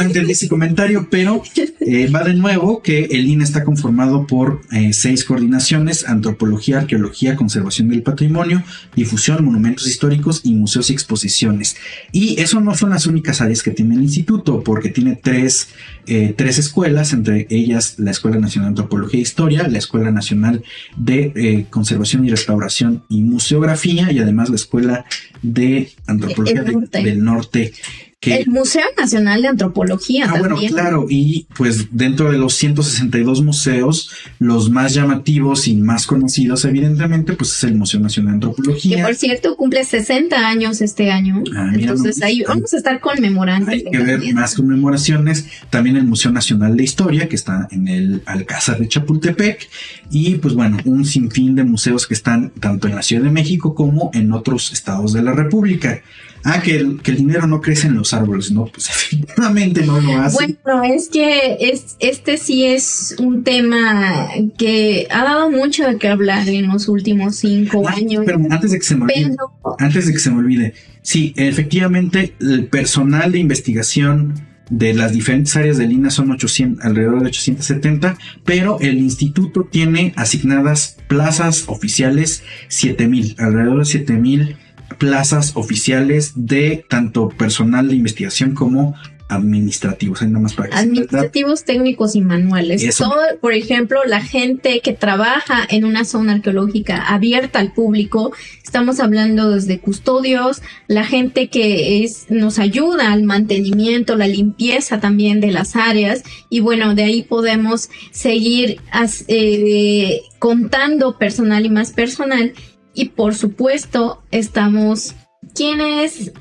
entendí, 0.03 0.33
ese, 0.33 0.49
comentario, 0.49 1.07
pero 1.09 1.45
eh, 1.79 2.09
va 2.09 2.25
de 2.25 2.35
nuevo 2.35 2.83
que 2.83 3.05
el 3.05 3.29
INE 3.29 3.45
está 3.45 3.63
conformado 3.63 4.27
por 4.27 4.63
eh, 4.73 4.93
seis 4.93 5.25
coordinaciones, 5.25 6.09
antropología, 6.09 6.79
arqueología, 6.79 7.37
conservación 7.37 7.89
del 7.89 8.03
patrimonio, 8.03 8.65
difusión, 8.97 9.45
monumentos 9.45 9.87
históricos 9.87 10.41
y 10.43 10.55
museos 10.55 10.91
y 10.91 10.93
exposiciones. 10.95 11.77
Y 12.11 12.41
eso 12.41 12.61
no 12.61 12.75
son 12.75 12.91
las 12.91 13.07
únicas 13.07 13.41
áreas 13.41 13.63
que 13.63 13.71
tiene 13.71 13.95
el 13.95 14.03
instituto, 14.03 14.65
porque 14.65 14.89
tiene 14.89 15.15
tres, 15.15 15.69
eh, 16.09 16.35
tres 16.37 16.59
escuelas, 16.59 17.13
entre 17.13 17.47
ellas 17.49 17.95
la 17.99 18.11
Escuela 18.11 18.39
Nacional 18.41 18.71
de 18.71 18.81
Antropología 18.81 19.21
e 19.21 19.23
Historia, 19.23 19.69
la 19.69 19.79
Escuela 19.79 20.11
Nacional 20.11 20.65
de 20.97 21.65
Conservación 21.71 22.25
y 22.25 22.31
Restauración 22.31 23.05
y 23.09 23.23
Museografía, 23.23 24.11
y 24.11 24.19
además 24.19 24.49
la 24.49 24.57
Escuela 24.57 25.05
de 25.43 25.93
Antropología 26.09 26.65
del 27.05 27.23
Norte. 27.23 27.73
el 28.21 28.47
Museo 28.49 28.85
Nacional 28.97 29.43
de 29.43 29.49
Antropología. 29.49 30.27
Ah, 30.31 30.39
bueno, 30.39 30.57
claro, 30.57 31.07
y 31.11 31.47
pues 31.57 31.89
dentro 31.91 32.33
de 32.33 32.39
los 32.39 32.55
162 32.55 33.43
museos, 33.43 34.11
los 34.39 34.71
más 34.71 34.95
llamativos 34.95 35.69
y 35.69 35.77
más 35.77 36.07
conocidos, 36.07 36.65
evidentemente, 36.65 37.35
pues 37.35 37.53
es 37.53 37.65
el 37.65 37.75
Museo 37.75 38.01
Nacional 38.01 38.33
de 38.33 38.47
Antropología. 38.47 38.97
Que 38.97 39.03
por 39.03 39.15
cierto 39.15 39.57
cumple 39.57 39.85
60 39.85 40.37
años 40.37 40.81
este 40.81 41.11
año. 41.11 41.43
Ah, 41.55 41.73
Entonces 41.75 42.23
ahí 42.23 42.43
vamos 42.49 42.73
a 42.73 42.79
estar 42.79 42.99
conmemorando. 43.01 43.71
Hay 43.71 43.85
que 43.85 43.99
ver 43.99 44.33
más 44.33 44.55
conmemoraciones. 44.55 45.47
También 45.69 45.97
el 45.97 46.05
Museo 46.05 46.33
Nacional 46.33 46.79
de 46.79 46.85
Historia, 46.85 47.29
que 47.29 47.37
está 47.37 47.69
en 47.71 47.89
el 47.89 48.23
Alcázar 48.25 48.79
de 48.79 48.89
Chapultepec. 48.89 49.69
Y 50.11 50.37
pues 50.37 50.55
bueno, 50.55 50.79
un 50.87 51.05
sinfín 51.05 51.55
de 51.57 51.65
museos 51.65 52.07
que 52.07 52.15
están 52.15 52.51
tanto 52.59 52.89
en 52.89 52.95
la 52.95 53.03
Ciudad 53.03 53.23
de 53.23 53.31
México 53.31 53.75
como 53.75 54.11
en 54.15 54.33
otros 54.33 54.73
estados 54.73 55.13
de 55.13 55.23
la 55.23 55.33
República. 55.33 56.03
Ah, 56.47 56.61
que 56.61 56.77
el, 56.77 57.01
que 57.01 57.13
el 57.13 57.17
dinero 57.17 57.47
no 57.47 57.63
crece 57.63 57.87
en 57.87 57.95
los 57.95 58.13
árboles, 58.13 58.53
no, 58.53 58.67
pues 58.67 58.89
efectivamente 58.91 59.85
no 59.87 59.99
lo 59.99 60.19
hace. 60.19 60.59
Bueno, 60.63 60.85
es 60.85 61.09
que 61.09 61.57
es, 61.59 61.97
este 62.01 62.37
sí 62.37 62.67
es 62.67 63.17
un 63.19 63.45
tema 63.45 64.29
que 64.59 65.07
ha 65.11 65.25
dado 65.25 65.51
mucho 65.51 65.89
de 65.89 65.97
qué 65.97 66.09
hablar 66.09 66.47
en 66.47 66.69
los 66.69 66.89
últimos 66.89 67.37
cinco 67.37 67.89
ah, 67.89 67.95
años. 67.97 68.25
Pero 68.27 68.39
antes 68.51 68.73
de 68.73 68.79
que 68.79 68.85
se 68.85 68.95
me 68.95 69.05
olvide, 69.05 69.37
antes 69.79 70.07
de 70.07 70.13
que 70.13 70.19
se 70.19 70.31
me 70.31 70.39
olvide, 70.39 70.75
sí, 71.01 71.33
efectivamente, 71.37 72.35
el 72.39 72.67
personal 72.67 73.33
de 73.33 73.39
investigación 73.39 74.35
de 74.69 74.93
las 74.93 75.13
diferentes 75.13 75.57
áreas 75.57 75.79
de 75.79 75.87
Lina 75.87 76.11
son 76.11 76.31
800, 76.31 76.85
alrededor 76.85 77.21
de 77.21 77.27
870, 77.29 78.19
pero 78.45 78.79
el 78.81 78.99
instituto 78.99 79.65
tiene 79.65 80.13
asignadas 80.17 80.99
plazas 81.09 81.65
oficiales 81.69 82.43
7000, 82.69 83.37
alrededor 83.39 83.79
de 83.79 83.85
7000 83.87 84.57
plazas 84.99 85.53
oficiales 85.57 86.33
de 86.35 86.85
tanto 86.89 87.29
personal 87.29 87.89
de 87.89 87.97
investigación 87.97 88.55
como 88.55 88.95
administrativos, 89.29 90.23
nada 90.23 90.39
más 90.39 90.55
para 90.55 90.77
administrativos, 90.79 91.65
técnicos 91.65 92.15
y 92.15 92.21
manuales. 92.21 92.97
Todo, 92.97 93.17
por 93.41 93.55
ejemplo, 93.55 94.05
la 94.05 94.21
gente 94.21 94.81
que 94.81 94.93
trabaja 94.93 95.67
en 95.69 95.85
una 95.85 96.05
zona 96.05 96.35
arqueológica 96.35 97.03
abierta 97.03 97.59
al 97.59 97.73
público, 97.73 98.33
estamos 98.63 99.01
hablando 99.01 99.51
desde 99.51 99.81
custodios, 99.81 100.63
la 100.89 101.05
gente 101.05 101.49
que 101.49 102.05
es 102.05 102.27
nos 102.29 102.59
ayuda 102.59 103.13
al 103.13 103.23
mantenimiento, 103.23 104.17
la 104.17 104.29
limpieza 104.29 105.01
también 105.01 105.41
de 105.41 105.53
las 105.53 105.75
áreas 105.75 106.23
y 106.51 106.61
bueno, 106.61 106.95
de 106.95 107.05
ahí 107.05 107.23
podemos 107.23 107.89
seguir 108.11 108.81
eh, 109.29 110.21
contando 110.39 111.17
personal 111.17 111.65
y 111.65 111.71
más 111.71 111.93
personal 111.93 112.53
y 112.95 113.11
por 113.11 113.35
supuesto, 113.35 114.23
estamos, 114.31 115.15
¿quiénes? 115.55 116.33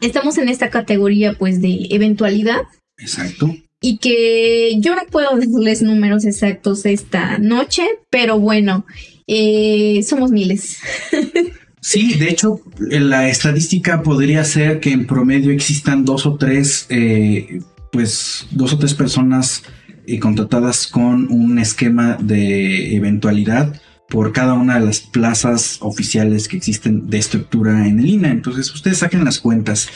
Estamos 0.00 0.38
en 0.38 0.48
esta 0.48 0.70
categoría 0.70 1.34
pues 1.34 1.60
de 1.60 1.88
eventualidad. 1.90 2.62
Exacto. 2.98 3.54
Y 3.80 3.98
que 3.98 4.76
yo 4.80 4.94
no 4.94 5.02
puedo 5.10 5.36
decirles 5.36 5.82
números 5.82 6.24
exactos 6.24 6.84
esta 6.86 7.38
noche, 7.38 7.84
pero 8.10 8.38
bueno, 8.38 8.84
eh, 9.26 10.02
somos 10.02 10.30
miles. 10.30 10.78
Sí, 11.80 12.14
de 12.14 12.28
hecho, 12.28 12.60
la 12.78 13.28
estadística 13.28 14.02
podría 14.02 14.44
ser 14.44 14.80
que 14.80 14.90
en 14.90 15.06
promedio 15.06 15.52
existan 15.52 16.04
dos 16.04 16.26
o 16.26 16.34
tres, 16.34 16.86
eh, 16.90 17.60
pues, 17.92 18.46
dos 18.50 18.72
o 18.72 18.78
tres 18.78 18.94
personas 18.94 19.62
eh, 20.06 20.18
contratadas 20.18 20.86
con 20.86 21.30
un 21.30 21.58
esquema 21.58 22.18
de 22.20 22.96
eventualidad 22.96 23.80
por 24.08 24.32
cada 24.32 24.54
una 24.54 24.78
de 24.78 24.86
las 24.86 25.00
plazas 25.00 25.78
oficiales 25.80 26.48
que 26.48 26.56
existen 26.56 27.10
de 27.10 27.18
estructura 27.18 27.86
en 27.86 28.00
el 28.00 28.06
INA. 28.06 28.30
Entonces, 28.30 28.72
ustedes 28.74 28.98
saquen 28.98 29.24
las 29.24 29.38
cuentas. 29.38 29.88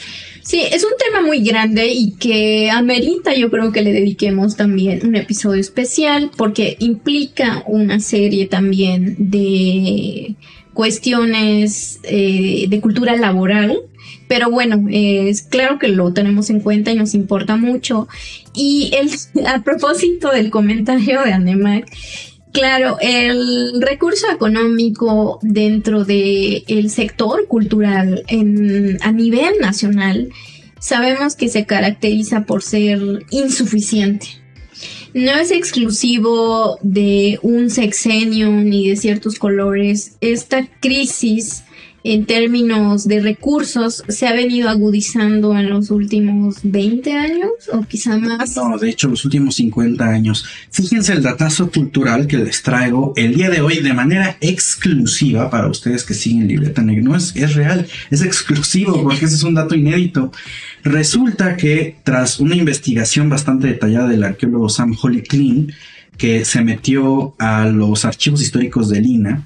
Sí, 0.43 0.61
es 0.61 0.83
un 0.83 0.91
tema 0.99 1.25
muy 1.25 1.43
grande 1.43 1.87
y 1.87 2.11
que 2.11 2.69
amerita 2.69 3.33
yo 3.33 3.49
creo 3.49 3.71
que 3.71 3.81
le 3.81 3.91
dediquemos 3.91 4.55
también 4.55 5.07
un 5.07 5.15
episodio 5.15 5.59
especial 5.59 6.29
porque 6.37 6.75
implica 6.79 7.63
una 7.65 7.99
serie 7.99 8.47
también 8.47 9.15
de 9.17 10.35
cuestiones 10.73 11.99
eh, 12.03 12.65
de 12.69 12.81
cultura 12.81 13.15
laboral. 13.15 13.79
Pero 14.27 14.49
bueno, 14.49 14.85
es 14.89 15.43
claro 15.43 15.79
que 15.79 15.87
lo 15.87 16.13
tenemos 16.13 16.49
en 16.49 16.59
cuenta 16.59 16.91
y 16.91 16.95
nos 16.95 17.13
importa 17.13 17.55
mucho. 17.55 18.07
Y 18.53 18.91
el, 18.95 19.09
a 19.47 19.63
propósito 19.63 20.29
del 20.29 20.51
comentario 20.51 21.23
de 21.23 21.33
Anemac, 21.33 21.85
Claro, 22.53 22.97
el 23.01 23.81
recurso 23.81 24.27
económico 24.31 25.39
dentro 25.41 26.05
del 26.05 26.63
el 26.67 26.91
sector 26.91 27.47
cultural 27.47 28.23
en, 28.27 28.99
a 29.01 29.11
nivel 29.11 29.55
nacional 29.59 30.29
sabemos 30.79 31.35
que 31.35 31.49
se 31.49 31.65
caracteriza 31.65 32.45
por 32.45 32.61
ser 32.61 33.25
insuficiente. 33.31 34.27
No 35.15 35.31
es 35.31 35.49
exclusivo 35.49 36.77
de 36.83 37.39
un 37.41 37.71
sexenio 37.71 38.51
ni 38.51 38.87
de 38.87 38.97
ciertos 38.97 39.39
colores. 39.39 40.17
Esta 40.21 40.67
crisis 40.79 41.63
en 42.03 42.25
términos 42.25 43.07
de 43.07 43.21
recursos 43.21 44.03
se 44.07 44.27
ha 44.27 44.33
venido 44.33 44.69
agudizando 44.69 45.57
en 45.57 45.69
los 45.69 45.89
últimos 45.89 46.57
20 46.63 47.13
años 47.13 47.51
o 47.71 47.81
quizá 47.83 48.17
más. 48.17 48.55
No, 48.57 48.77
de 48.77 48.89
hecho 48.89 49.07
los 49.07 49.23
últimos 49.23 49.55
50 49.55 50.05
años. 50.05 50.45
Fíjense 50.69 51.13
el 51.13 51.23
datazo 51.23 51.71
cultural 51.71 52.27
que 52.27 52.37
les 52.37 52.61
traigo 52.61 53.13
el 53.15 53.35
día 53.35 53.49
de 53.49 53.61
hoy 53.61 53.79
de 53.79 53.93
manera 53.93 54.37
exclusiva 54.41 55.49
para 55.49 55.67
ustedes 55.67 56.03
que 56.03 56.13
siguen 56.13 56.47
Libreta 56.47 56.81
Negra. 56.81 57.03
No 57.03 57.15
es, 57.15 57.35
es 57.35 57.55
real, 57.55 57.87
es 58.11 58.21
exclusivo 58.21 59.01
porque 59.01 59.25
ese 59.25 59.35
es 59.35 59.43
un 59.43 59.53
dato 59.53 59.75
inédito. 59.75 60.31
Resulta 60.83 61.55
que 61.55 61.95
tras 62.03 62.39
una 62.39 62.55
investigación 62.55 63.29
bastante 63.29 63.67
detallada 63.67 64.09
del 64.09 64.23
arqueólogo 64.23 64.67
Sam 64.67 64.95
Holly 65.01 65.23
Clean, 65.23 65.71
que 66.17 66.43
se 66.43 66.61
metió 66.61 67.35
a 67.39 67.67
los 67.67 68.05
archivos 68.05 68.41
históricos 68.41 68.89
de 68.89 69.01
Lina, 69.01 69.43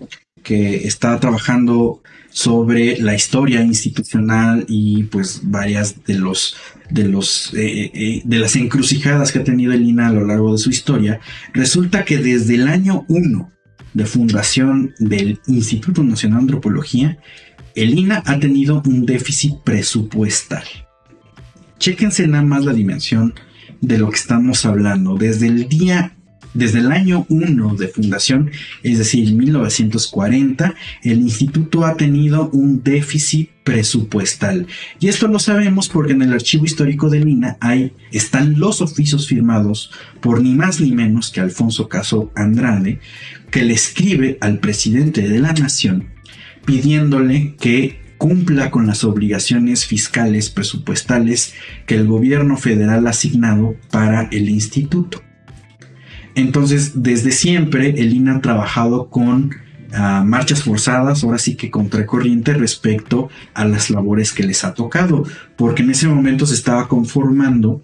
que 0.47 0.87
está 0.87 1.19
trabajando 1.19 2.01
sobre 2.29 2.97
la 2.99 3.13
historia 3.13 3.61
institucional 3.61 4.63
y 4.69 5.03
pues 5.03 5.41
varias 5.43 6.05
de 6.05 6.13
los 6.13 6.55
de 6.89 7.03
los 7.03 7.53
eh, 7.53 7.91
eh, 7.93 8.21
de 8.23 8.39
las 8.39 8.55
encrucijadas 8.55 9.33
que 9.33 9.39
ha 9.39 9.43
tenido 9.43 9.73
el 9.73 9.85
INA 9.85 10.07
a 10.07 10.13
lo 10.13 10.25
largo 10.25 10.53
de 10.53 10.57
su 10.57 10.69
historia 10.69 11.19
resulta 11.53 12.05
que 12.05 12.19
desde 12.19 12.55
el 12.55 12.69
año 12.69 13.03
1 13.09 13.51
de 13.93 14.05
fundación 14.05 14.93
del 14.99 15.41
Instituto 15.47 16.01
Nacional 16.01 16.39
de 16.39 16.43
Antropología 16.43 17.17
el 17.75 17.99
INA 17.99 18.23
ha 18.25 18.39
tenido 18.39 18.81
un 18.85 19.05
déficit 19.05 19.55
presupuestal. 19.65 20.63
Chéquense 21.77 22.25
nada 22.25 22.43
más 22.43 22.63
la 22.63 22.73
dimensión 22.73 23.35
de 23.81 23.97
lo 23.97 24.09
que 24.09 24.15
estamos 24.15 24.65
hablando. 24.65 25.15
Desde 25.15 25.47
el 25.47 25.67
día 25.67 26.16
desde 26.57 26.79
el 26.79 26.91
año 26.91 27.25
1 27.29 27.75
de 27.75 27.87
fundación, 27.87 28.51
es 28.83 28.97
decir, 28.97 29.33
1940, 29.33 30.75
el 31.03 31.19
instituto 31.19 31.85
ha 31.85 31.95
tenido 31.95 32.49
un 32.49 32.83
déficit 32.83 33.49
presupuestal. 33.63 34.67
Y 34.99 35.07
esto 35.07 35.27
lo 35.27 35.39
sabemos 35.39 35.89
porque 35.89 36.13
en 36.13 36.21
el 36.21 36.33
archivo 36.33 36.65
histórico 36.65 37.09
de 37.09 37.19
Lina 37.19 37.57
hay, 37.59 37.93
están 38.11 38.59
los 38.59 38.81
oficios 38.81 39.27
firmados 39.27 39.91
por 40.21 40.41
ni 40.41 40.55
más 40.55 40.79
ni 40.79 40.91
menos 40.91 41.31
que 41.31 41.41
Alfonso 41.41 41.89
Caso 41.89 42.31
Andrade, 42.35 42.99
que 43.51 43.63
le 43.63 43.73
escribe 43.73 44.37
al 44.41 44.59
presidente 44.59 45.27
de 45.27 45.39
la 45.39 45.53
nación 45.53 46.09
pidiéndole 46.65 47.55
que 47.55 48.07
cumpla 48.17 48.71
con 48.71 48.87
las 48.87 49.03
obligaciones 49.03 49.85
fiscales 49.85 50.49
presupuestales 50.49 51.53
que 51.85 51.95
el 51.95 52.07
gobierno 52.07 52.57
federal 52.57 53.07
ha 53.07 53.11
asignado 53.11 53.75
para 53.89 54.23
el 54.31 54.49
instituto. 54.49 55.21
Entonces, 56.37 57.01
desde 57.01 57.31
siempre, 57.31 57.99
el 57.99 58.13
INA 58.13 58.35
ha 58.35 58.41
trabajado 58.41 59.09
con 59.09 59.55
ah, 59.91 60.23
marchas 60.23 60.61
forzadas, 60.61 61.23
ahora 61.23 61.39
sí 61.39 61.55
que 61.55 61.71
contracorriente 61.71 62.53
respecto 62.53 63.29
a 63.55 63.65
las 63.65 63.89
labores 63.89 64.33
que 64.33 64.43
les 64.43 64.63
ha 64.63 64.75
tocado, 64.75 65.23
porque 65.55 65.81
en 65.81 65.89
ese 65.89 66.07
momento 66.07 66.45
se 66.45 66.53
estaba 66.53 66.87
conformando, 66.87 67.81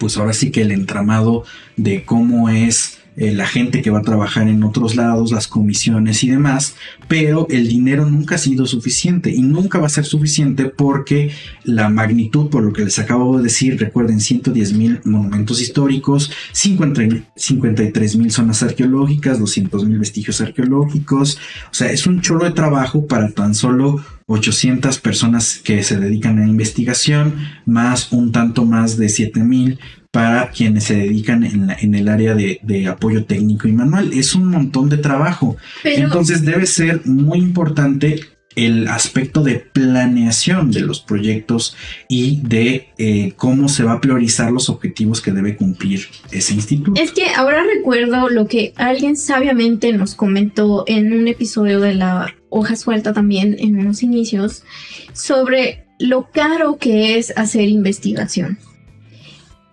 pues 0.00 0.16
ahora 0.16 0.32
sí 0.32 0.50
que 0.50 0.62
el 0.62 0.72
entramado 0.72 1.44
de 1.76 2.04
cómo 2.04 2.48
es 2.48 2.99
eh, 3.16 3.32
la 3.32 3.46
gente 3.46 3.82
que 3.82 3.90
va 3.90 3.98
a 3.98 4.02
trabajar 4.02 4.48
en 4.48 4.62
otros 4.62 4.96
lados, 4.96 5.32
las 5.32 5.48
comisiones 5.48 6.22
y 6.24 6.30
demás, 6.30 6.76
pero 7.08 7.46
el 7.50 7.68
dinero 7.68 8.06
nunca 8.06 8.36
ha 8.36 8.38
sido 8.38 8.66
suficiente 8.66 9.30
y 9.30 9.42
nunca 9.42 9.78
va 9.78 9.86
a 9.86 9.90
ser 9.90 10.04
suficiente 10.04 10.66
porque 10.66 11.32
la 11.64 11.88
magnitud, 11.88 12.48
por 12.48 12.62
lo 12.62 12.72
que 12.72 12.84
les 12.84 12.98
acabo 12.98 13.36
de 13.36 13.44
decir, 13.44 13.78
recuerden 13.78 14.20
110 14.20 14.72
mil 14.74 15.00
monumentos 15.04 15.60
históricos, 15.60 16.30
53 16.52 18.16
mil 18.16 18.30
zonas 18.30 18.62
arqueológicas, 18.62 19.38
200 19.38 19.84
mil 19.86 19.98
vestigios 19.98 20.40
arqueológicos, 20.40 21.38
o 21.70 21.74
sea, 21.74 21.90
es 21.90 22.06
un 22.06 22.20
chorro 22.20 22.44
de 22.44 22.52
trabajo 22.52 23.06
para 23.06 23.30
tan 23.30 23.54
solo 23.54 24.04
800 24.30 25.00
personas 25.00 25.60
que 25.62 25.82
se 25.82 25.98
dedican 25.98 26.38
a 26.38 26.46
investigación, 26.46 27.34
más 27.66 28.12
un 28.12 28.30
tanto 28.30 28.64
más 28.64 28.96
de 28.96 29.08
7000 29.08 29.80
para 30.12 30.50
quienes 30.50 30.84
se 30.84 30.94
dedican 30.94 31.42
en, 31.44 31.94
el 31.94 32.08
área 32.08 32.36
de, 32.36 32.86
apoyo 32.88 33.24
técnico 33.24 33.66
y 33.66 33.72
manual. 33.72 34.12
Es 34.12 34.36
un 34.36 34.46
montón 34.46 34.88
de 34.88 34.98
trabajo. 34.98 35.56
Entonces 35.82 36.44
debe 36.44 36.66
ser 36.66 37.02
muy 37.06 37.38
importante 37.38 38.20
el 38.54 38.86
aspecto 38.86 39.42
de 39.42 39.56
planeación 39.56 40.70
de 40.70 40.80
los 40.80 41.00
proyectos 41.00 41.76
y 42.08 42.40
de 42.42 42.88
eh, 42.98 43.32
cómo 43.36 43.68
se 43.68 43.82
va 43.82 43.92
a 43.94 44.00
priorizar 44.00 44.52
los 44.52 44.68
objetivos 44.68 45.20
que 45.20 45.32
debe 45.32 45.56
cumplir 45.56 46.06
ese 46.30 46.54
instituto. 46.54 47.00
Es 47.00 47.10
que 47.10 47.30
ahora 47.30 47.64
recuerdo 47.64 48.28
lo 48.28 48.46
que 48.46 48.74
alguien 48.76 49.16
sabiamente 49.16 49.92
nos 49.92 50.14
comentó 50.14 50.84
en 50.86 51.12
un 51.12 51.26
episodio 51.26 51.80
de 51.80 51.94
la 51.94 52.34
hoja 52.50 52.76
suelta 52.76 53.12
también 53.12 53.56
en 53.58 53.78
unos 53.78 54.02
inicios 54.02 54.64
sobre 55.12 55.86
lo 55.98 56.30
caro 56.30 56.76
que 56.78 57.18
es 57.18 57.32
hacer 57.36 57.68
investigación. 57.68 58.58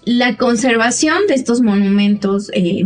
La 0.06 0.38
conservación 0.38 1.28
de 1.28 1.36
estos 1.36 1.62
monumentos, 1.62 2.50
eh, 2.54 2.86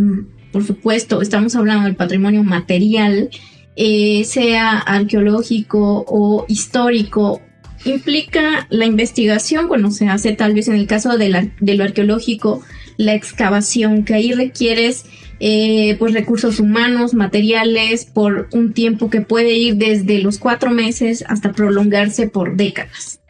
por 0.52 0.66
supuesto, 0.66 1.22
estamos 1.22 1.56
hablando 1.56 1.86
del 1.86 1.96
patrimonio 1.96 2.44
material, 2.44 3.30
eh, 3.76 4.24
sea 4.26 4.80
arqueológico 4.80 6.04
o 6.08 6.46
histórico, 6.48 7.42
implica 7.86 8.68
la 8.70 8.86
investigación 8.86 9.68
cuando 9.68 9.92
se 9.92 10.08
hace 10.08 10.34
tal 10.34 10.54
vez 10.54 10.68
en 10.68 10.76
el 10.76 10.88
caso 10.88 11.18
de, 11.18 11.30
lo 11.60 11.84
arqueológico, 11.84 12.62
la 12.98 13.14
excavación, 13.14 14.04
que 14.04 14.14
ahí 14.14 14.34
requieres 14.34 15.06
eh, 15.44 15.96
pues 15.98 16.14
recursos 16.14 16.60
humanos, 16.60 17.16
materiales, 17.16 18.06
por 18.06 18.48
un 18.54 18.74
tiempo 18.74 19.10
que 19.10 19.22
puede 19.22 19.54
ir 19.54 19.76
desde 19.76 20.20
los 20.20 20.38
cuatro 20.38 20.70
meses 20.70 21.26
hasta 21.28 21.52
prolongarse 21.52 22.28
por 22.28 22.58
décadas. 22.58 23.22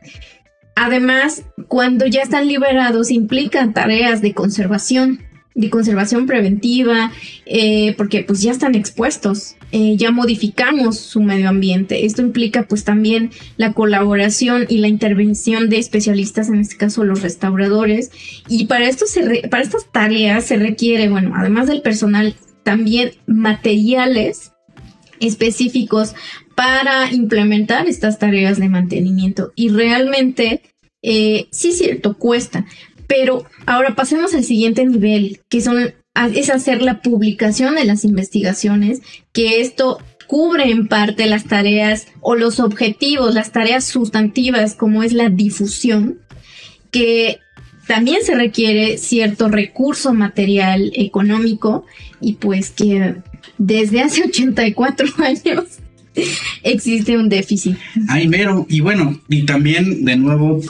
Además, 0.76 1.44
cuando 1.70 2.06
ya 2.08 2.22
están 2.22 2.50
liberados, 2.50 3.12
implican 3.12 3.74
tareas 3.74 4.22
de 4.22 4.34
conservación, 4.34 5.22
de 5.54 5.70
conservación 5.70 6.28
preventiva, 6.28 7.12
eh, 7.46 7.94
porque 7.98 8.24
pues 8.24 8.42
ya 8.42 8.52
están 8.52 8.76
expuestos, 8.76 9.56
eh, 9.72 9.96
ya 9.98 10.12
modificamos 10.12 10.98
su 10.98 11.22
medio 11.22 11.50
ambiente. 11.50 12.06
Esto 12.06 12.22
implica 12.22 12.64
pues 12.64 12.84
también 12.84 13.32
la 13.58 13.74
colaboración 13.74 14.66
y 14.70 14.78
la 14.78 14.88
intervención 14.88 15.70
de 15.70 15.78
especialistas, 15.78 16.50
en 16.50 16.60
este 16.60 16.78
caso 16.78 17.04
los 17.04 17.22
restauradores. 17.22 18.12
Y 18.48 18.66
para, 18.66 18.88
esto 18.88 19.06
se 19.06 19.48
para 19.50 19.64
estas 19.64 19.92
tareas 19.92 20.46
se 20.46 20.58
requiere, 20.58 21.10
bueno, 21.10 21.34
además 21.36 21.68
del 21.68 21.82
personal, 21.82 22.36
también 22.64 23.12
materiales 23.26 24.52
específicos 25.20 26.16
para 26.56 27.12
implementar 27.12 27.88
estas 27.88 28.20
tareas 28.20 28.60
de 28.60 28.70
mantenimiento. 28.70 29.52
Y 29.56 29.70
realmente, 29.70 30.62
eh, 31.02 31.48
sí, 31.52 31.72
cierto, 31.72 32.18
cuesta. 32.18 32.66
Pero 33.12 33.44
ahora 33.66 33.94
pasemos 33.94 34.34
al 34.34 34.46
siguiente 34.46 34.86
nivel, 34.86 35.42
que 35.50 35.60
son, 35.60 35.94
es 36.34 36.50
hacer 36.50 36.82
la 36.82 37.02
publicación 37.02 37.76
de 37.76 37.84
las 37.84 38.06
investigaciones, 38.06 39.02
que 39.34 39.60
esto 39.60 39.98
cubre 40.28 40.72
en 40.72 40.88
parte 40.88 41.26
las 41.26 41.44
tareas 41.44 42.08
o 42.22 42.36
los 42.36 42.62
objetivos, 42.62 43.36
las 43.36 43.52
tareas 43.52 43.84
sustantivas, 43.84 44.76
como 44.76 45.04
es 45.04 45.12
la 45.12 45.28
difusión, 45.28 46.20
que 46.90 47.40
también 47.86 48.24
se 48.24 48.34
requiere 48.34 48.98
cierto 48.98 49.50
recurso 49.50 50.14
material 50.14 50.94
económico 50.96 51.86
y 52.22 52.36
pues 52.36 52.70
que 52.70 53.16
desde 53.58 54.00
hace 54.00 54.24
84 54.30 55.08
años 55.18 55.66
existe 56.64 57.18
un 57.18 57.28
déficit. 57.28 57.76
Ay, 58.08 58.30
mero, 58.30 58.66
y 58.70 58.80
bueno, 58.80 59.20
y 59.28 59.46
también 59.46 60.06
de 60.06 60.16
nuevo 60.16 60.62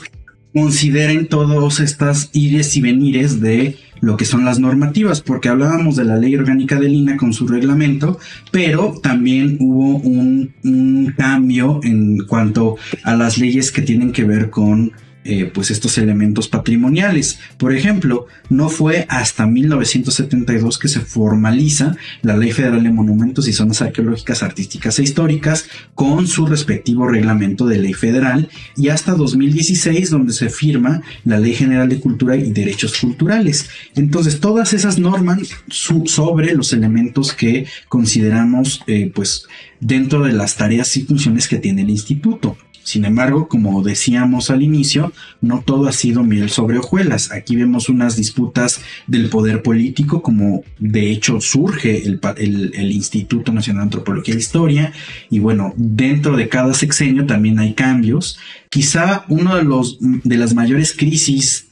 consideren 0.53 1.27
todos 1.27 1.79
estas 1.79 2.29
ires 2.33 2.75
y 2.75 2.81
venires 2.81 3.41
de 3.41 3.77
lo 4.01 4.17
que 4.17 4.25
son 4.25 4.43
las 4.43 4.59
normativas, 4.59 5.21
porque 5.21 5.47
hablábamos 5.47 5.95
de 5.95 6.05
la 6.05 6.17
ley 6.17 6.35
orgánica 6.35 6.79
de 6.79 6.89
Lina 6.89 7.17
con 7.17 7.33
su 7.33 7.47
reglamento, 7.47 8.19
pero 8.51 8.95
también 9.01 9.57
hubo 9.59 9.97
un, 9.97 10.53
un 10.63 11.13
cambio 11.15 11.79
en 11.83 12.25
cuanto 12.25 12.77
a 13.03 13.15
las 13.15 13.37
leyes 13.37 13.71
que 13.71 13.83
tienen 13.83 14.11
que 14.11 14.23
ver 14.23 14.49
con 14.49 14.91
eh, 15.23 15.51
pues 15.53 15.69
estos 15.69 15.97
elementos 15.99 16.47
patrimoniales. 16.47 17.39
Por 17.57 17.75
ejemplo, 17.75 18.25
no 18.49 18.69
fue 18.69 19.05
hasta 19.07 19.45
1972 19.45 20.79
que 20.79 20.87
se 20.87 20.99
formaliza 20.99 21.95
la 22.23 22.35
Ley 22.35 22.51
Federal 22.51 22.83
de 22.83 22.91
Monumentos 22.91 23.47
y 23.47 23.53
Zonas 23.53 23.81
Arqueológicas, 23.81 24.41
Artísticas 24.41 24.97
e 24.97 25.03
Históricas 25.03 25.65
con 25.93 26.27
su 26.27 26.47
respectivo 26.47 27.07
reglamento 27.07 27.67
de 27.67 27.77
ley 27.77 27.93
federal 27.93 28.49
y 28.75 28.89
hasta 28.89 29.13
2016 29.13 30.09
donde 30.09 30.33
se 30.33 30.49
firma 30.49 31.01
la 31.23 31.39
Ley 31.39 31.53
General 31.53 31.87
de 31.87 31.99
Cultura 31.99 32.35
y 32.35 32.51
Derechos 32.51 32.97
Culturales. 32.97 33.69
Entonces, 33.95 34.39
todas 34.39 34.73
esas 34.73 34.97
normas 34.97 35.49
sobre 35.69 36.55
los 36.55 36.73
elementos 36.73 37.33
que 37.33 37.67
consideramos 37.87 38.83
eh, 38.87 39.11
pues 39.13 39.45
dentro 39.79 40.23
de 40.23 40.33
las 40.33 40.55
tareas 40.55 40.95
y 40.97 41.03
funciones 41.03 41.47
que 41.47 41.57
tiene 41.57 41.81
el 41.81 41.89
instituto. 41.89 42.57
Sin 42.83 43.05
embargo, 43.05 43.47
como 43.47 43.83
decíamos 43.83 44.49
al 44.49 44.63
inicio, 44.63 45.13
no 45.39 45.61
todo 45.61 45.87
ha 45.87 45.91
sido 45.91 46.23
miel 46.23 46.49
sobre 46.49 46.79
hojuelas. 46.79 47.31
Aquí 47.31 47.55
vemos 47.55 47.89
unas 47.89 48.15
disputas 48.15 48.81
del 49.07 49.29
poder 49.29 49.61
político, 49.61 50.21
como 50.21 50.63
de 50.79 51.11
hecho 51.11 51.39
surge 51.41 52.03
el, 52.05 52.91
Instituto 52.91 53.51
Nacional 53.51 53.81
de 53.81 53.85
Antropología 53.85 54.35
e 54.35 54.39
Historia. 54.39 54.93
Y 55.29 55.39
bueno, 55.39 55.73
dentro 55.77 56.35
de 56.35 56.49
cada 56.49 56.73
sexenio 56.73 57.25
también 57.25 57.59
hay 57.59 57.73
cambios. 57.73 58.39
Quizá 58.69 59.25
uno 59.27 59.55
de 59.55 59.63
los 59.63 59.97
de 59.99 60.37
las 60.37 60.53
mayores 60.53 60.93
crisis 60.93 61.67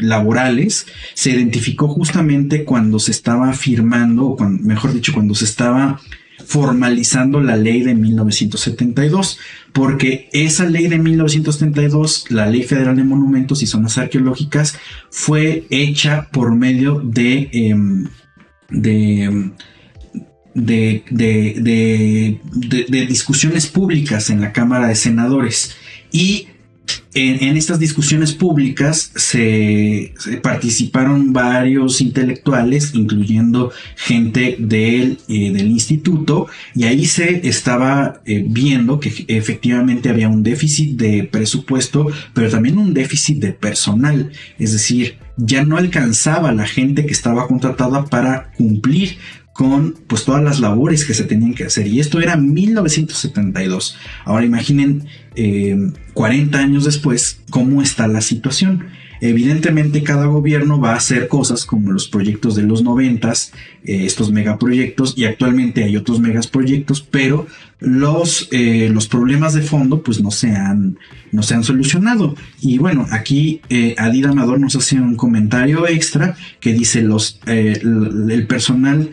laborales 0.00 0.86
se 1.14 1.30
identificó 1.30 1.88
justamente 1.88 2.64
cuando 2.64 2.98
se 2.98 3.10
estaba 3.10 3.52
firmando, 3.52 4.26
o 4.26 4.48
mejor 4.48 4.92
dicho, 4.92 5.12
cuando 5.12 5.34
se 5.34 5.44
estaba 5.44 6.00
formalizando 6.46 7.40
la 7.40 7.56
ley 7.56 7.82
de 7.82 7.94
1972, 7.94 9.38
porque 9.72 10.28
esa 10.32 10.64
ley 10.64 10.86
de 10.86 10.98
1972, 10.98 12.30
la 12.30 12.46
Ley 12.46 12.62
Federal 12.62 12.96
de 12.96 13.04
Monumentos 13.04 13.62
y 13.62 13.66
Zonas 13.66 13.98
Arqueológicas, 13.98 14.78
fue 15.10 15.66
hecha 15.70 16.28
por 16.32 16.54
medio 16.54 17.00
de, 17.00 17.48
em, 17.52 18.08
de, 18.70 19.52
de, 20.54 21.04
de, 21.10 23.06
discusiones 23.06 23.66
públicas 23.66 24.30
en 24.30 24.40
la 24.40 24.52
Cámara 24.52 24.88
de 24.88 24.94
Senadores. 24.94 25.76
Y 26.12 26.48
en, 27.16 27.56
estas 27.56 27.78
discusiones 27.78 28.34
públicas 28.34 29.10
se, 29.14 30.12
participaron 30.42 31.32
varios 31.32 32.02
intelectuales, 32.02 32.94
incluyendo 32.94 33.72
gente 33.96 34.56
del, 34.58 35.18
eh, 35.26 35.50
del 35.50 35.68
instituto, 35.68 36.46
y 36.74 36.84
ahí 36.84 37.06
se 37.06 37.48
estaba 37.48 38.20
eh, 38.26 38.44
viendo 38.46 39.00
que 39.00 39.24
efectivamente 39.28 40.10
había 40.10 40.28
un 40.28 40.42
déficit 40.42 40.98
de 40.98 41.24
presupuesto, 41.24 42.06
pero 42.34 42.50
también 42.50 42.76
un 42.76 42.92
déficit 42.92 43.38
de 43.38 43.52
personal, 43.52 44.30
es 44.58 44.72
decir, 44.72 45.16
ya 45.38 45.64
no 45.64 45.78
alcanzaba 45.78 46.52
la 46.52 46.66
gente 46.66 47.06
que 47.06 47.12
estaba 47.12 47.46
contratada 47.46 48.04
para 48.06 48.52
cumplir 48.56 49.16
con 49.56 49.94
pues 50.06 50.24
todas 50.24 50.42
las 50.42 50.60
labores 50.60 51.06
que 51.06 51.14
se 51.14 51.24
tenían 51.24 51.54
que 51.54 51.64
hacer. 51.64 51.86
Y 51.86 51.98
esto 51.98 52.20
era 52.20 52.36
1972. 52.36 53.96
Ahora 54.24 54.44
imaginen 54.44 55.06
40 56.12 56.58
eh, 56.58 56.62
años 56.62 56.84
después 56.84 57.40
cómo 57.48 57.80
está 57.80 58.06
la 58.06 58.20
situación. 58.20 58.88
Evidentemente 59.22 60.02
cada 60.02 60.26
gobierno 60.26 60.78
va 60.78 60.92
a 60.92 60.96
hacer 60.96 61.28
cosas 61.28 61.64
como 61.64 61.90
los 61.90 62.06
proyectos 62.06 62.54
de 62.54 62.64
los 62.64 62.82
noventas, 62.82 63.52
eh, 63.84 64.04
estos 64.04 64.30
megaproyectos 64.30 65.14
y 65.16 65.24
actualmente 65.24 65.84
hay 65.84 65.96
otros 65.96 66.20
megaproyectos, 66.20 67.00
pero 67.00 67.46
los, 67.80 68.48
eh, 68.52 68.90
los 68.92 69.08
problemas 69.08 69.54
de 69.54 69.62
fondo 69.62 70.02
pues 70.02 70.20
no 70.20 70.30
se 70.30 70.50
han, 70.50 70.98
no 71.32 71.42
se 71.42 71.54
han 71.54 71.64
solucionado. 71.64 72.34
Y 72.60 72.76
bueno, 72.76 73.06
aquí 73.10 73.62
eh, 73.70 73.94
Adida 73.96 74.30
Amador 74.30 74.60
nos 74.60 74.76
hace 74.76 75.00
un 75.00 75.16
comentario 75.16 75.88
extra 75.88 76.36
que 76.60 76.74
dice 76.74 77.00
los, 77.00 77.40
eh, 77.46 77.80
el 77.82 78.46
personal 78.46 79.08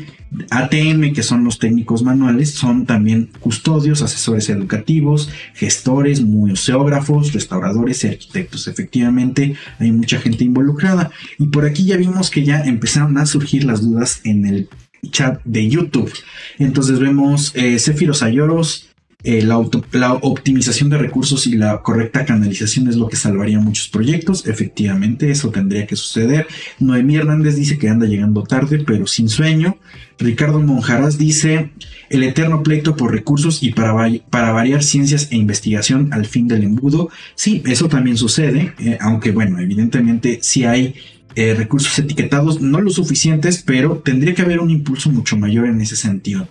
ATM, 0.49 1.13
que 1.13 1.23
son 1.23 1.43
los 1.43 1.59
técnicos 1.59 2.03
manuales, 2.03 2.51
son 2.51 2.85
también 2.85 3.29
custodios, 3.39 4.01
asesores 4.01 4.49
educativos, 4.49 5.29
gestores, 5.53 6.21
museógrafos, 6.21 7.33
restauradores 7.33 8.03
y 8.03 8.07
arquitectos. 8.07 8.67
Efectivamente, 8.67 9.55
hay 9.79 9.91
mucha 9.91 10.19
gente 10.19 10.43
involucrada. 10.43 11.11
Y 11.37 11.47
por 11.47 11.65
aquí 11.65 11.85
ya 11.85 11.97
vimos 11.97 12.29
que 12.29 12.43
ya 12.43 12.63
empezaron 12.63 13.17
a 13.17 13.25
surgir 13.25 13.63
las 13.63 13.81
dudas 13.81 14.21
en 14.23 14.45
el 14.45 14.69
chat 15.11 15.41
de 15.43 15.69
YouTube. 15.69 16.11
Entonces 16.59 16.99
vemos 16.99 17.51
eh, 17.55 17.77
Cefiros 17.79 18.23
Ayoros, 18.23 18.89
eh, 19.25 19.41
la, 19.41 19.57
optimización 19.57 20.89
de 20.89 20.97
recursos 20.97 21.47
y 21.47 21.55
la 21.55 21.81
correcta 21.81 22.25
canalización 22.25 22.89
es 22.89 22.97
lo 22.97 23.07
que 23.07 23.15
salvaría 23.15 23.57
muchos 23.57 23.87
proyectos. 23.87 24.45
Efectivamente, 24.47 25.31
eso 25.31 25.49
tendría 25.49 25.87
que 25.87 25.95
suceder. 25.95 26.45
Noemí 26.79 27.15
Hernández 27.15 27.55
dice 27.55 27.77
que 27.77 27.87
anda 27.87 28.05
llegando 28.05 28.43
tarde, 28.43 28.83
pero 28.85 29.07
sin 29.07 29.29
sueño. 29.29 29.77
Ricardo 30.19 30.59
Monjaras 30.59 31.17
dice 31.17 31.71
el 32.09 32.23
eterno 32.23 32.63
pleito 32.63 32.95
por 32.95 33.11
recursos 33.11 33.63
y 33.63 33.71
para, 33.71 33.93
para 34.29 34.51
variar 34.51 34.83
ciencias 34.83 35.29
e 35.31 35.37
investigación 35.37 36.13
al 36.13 36.25
fin 36.25 36.47
del 36.47 36.63
embudo. 36.63 37.09
Sí, 37.35 37.63
eso 37.65 37.89
también 37.89 38.17
sucede, 38.17 38.73
eh, 38.79 38.97
aunque 39.01 39.31
bueno, 39.31 39.59
evidentemente 39.59 40.39
si 40.41 40.65
hay 40.65 40.95
eh, 41.35 41.55
recursos 41.55 41.97
etiquetados, 41.97 42.61
no 42.61 42.79
lo 42.79 42.91
suficientes, 42.91 43.63
pero 43.65 43.97
tendría 43.97 44.35
que 44.35 44.43
haber 44.43 44.59
un 44.59 44.69
impulso 44.69 45.09
mucho 45.09 45.35
mayor 45.35 45.65
en 45.65 45.81
ese 45.81 45.95
sentido. 45.95 46.47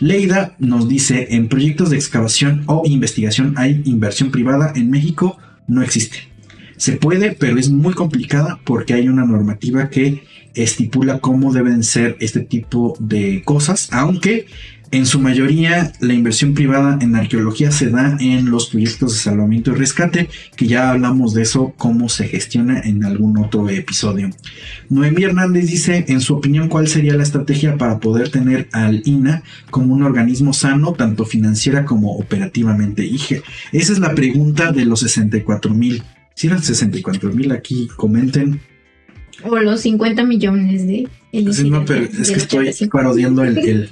Leida 0.00 0.56
nos 0.58 0.88
dice, 0.88 1.28
en 1.30 1.48
proyectos 1.48 1.90
de 1.90 1.96
excavación 1.96 2.64
o 2.66 2.82
investigación 2.84 3.54
hay 3.56 3.82
inversión 3.84 4.32
privada 4.32 4.72
en 4.74 4.90
México, 4.90 5.38
no 5.68 5.82
existe. 5.82 6.28
Se 6.76 6.96
puede, 6.96 7.32
pero 7.32 7.58
es 7.58 7.70
muy 7.70 7.94
complicada 7.94 8.58
porque 8.64 8.94
hay 8.94 9.08
una 9.08 9.24
normativa 9.24 9.88
que 9.88 10.24
estipula 10.54 11.18
cómo 11.20 11.52
deben 11.52 11.82
ser 11.82 12.16
este 12.20 12.40
tipo 12.40 12.96
de 13.00 13.42
cosas, 13.44 13.88
aunque 13.92 14.46
en 14.94 15.06
su 15.06 15.18
mayoría, 15.18 15.92
la 15.98 16.14
inversión 16.14 16.54
privada 16.54 16.98
en 17.00 17.16
arqueología 17.16 17.72
se 17.72 17.90
da 17.90 18.16
en 18.20 18.48
los 18.48 18.68
proyectos 18.68 19.12
de 19.12 19.18
salvamiento 19.18 19.72
y 19.72 19.74
rescate, 19.74 20.28
que 20.54 20.68
ya 20.68 20.92
hablamos 20.92 21.34
de 21.34 21.42
eso, 21.42 21.74
cómo 21.76 22.08
se 22.08 22.28
gestiona 22.28 22.78
en 22.78 23.04
algún 23.04 23.36
otro 23.38 23.68
episodio. 23.68 24.30
Noemí 24.90 25.24
Hernández 25.24 25.66
dice, 25.66 26.04
en 26.06 26.20
su 26.20 26.36
opinión, 26.36 26.68
¿cuál 26.68 26.86
sería 26.86 27.16
la 27.16 27.24
estrategia 27.24 27.76
para 27.76 27.98
poder 27.98 28.28
tener 28.28 28.68
al 28.70 29.02
INA 29.04 29.42
como 29.68 29.94
un 29.94 30.04
organismo 30.04 30.52
sano, 30.52 30.92
tanto 30.92 31.24
financiera 31.24 31.84
como 31.84 32.12
operativamente? 32.12 33.04
Esa 33.72 33.92
es 33.92 33.98
la 33.98 34.14
pregunta 34.14 34.70
de 34.70 34.84
los 34.84 35.00
64 35.00 35.74
mil. 35.74 36.04
Si 36.36 36.46
eran 36.46 36.62
64 36.62 37.32
mil 37.32 37.50
aquí, 37.50 37.88
comenten. 37.96 38.60
O 39.44 39.56
los 39.58 39.80
50 39.82 40.24
millones 40.24 40.86
de 40.86 41.08
no, 41.42 41.84
pero 41.84 42.04
es 42.04 42.30
que 42.30 42.38
estoy 42.38 42.88
parodiando 42.88 43.42
el, 43.42 43.58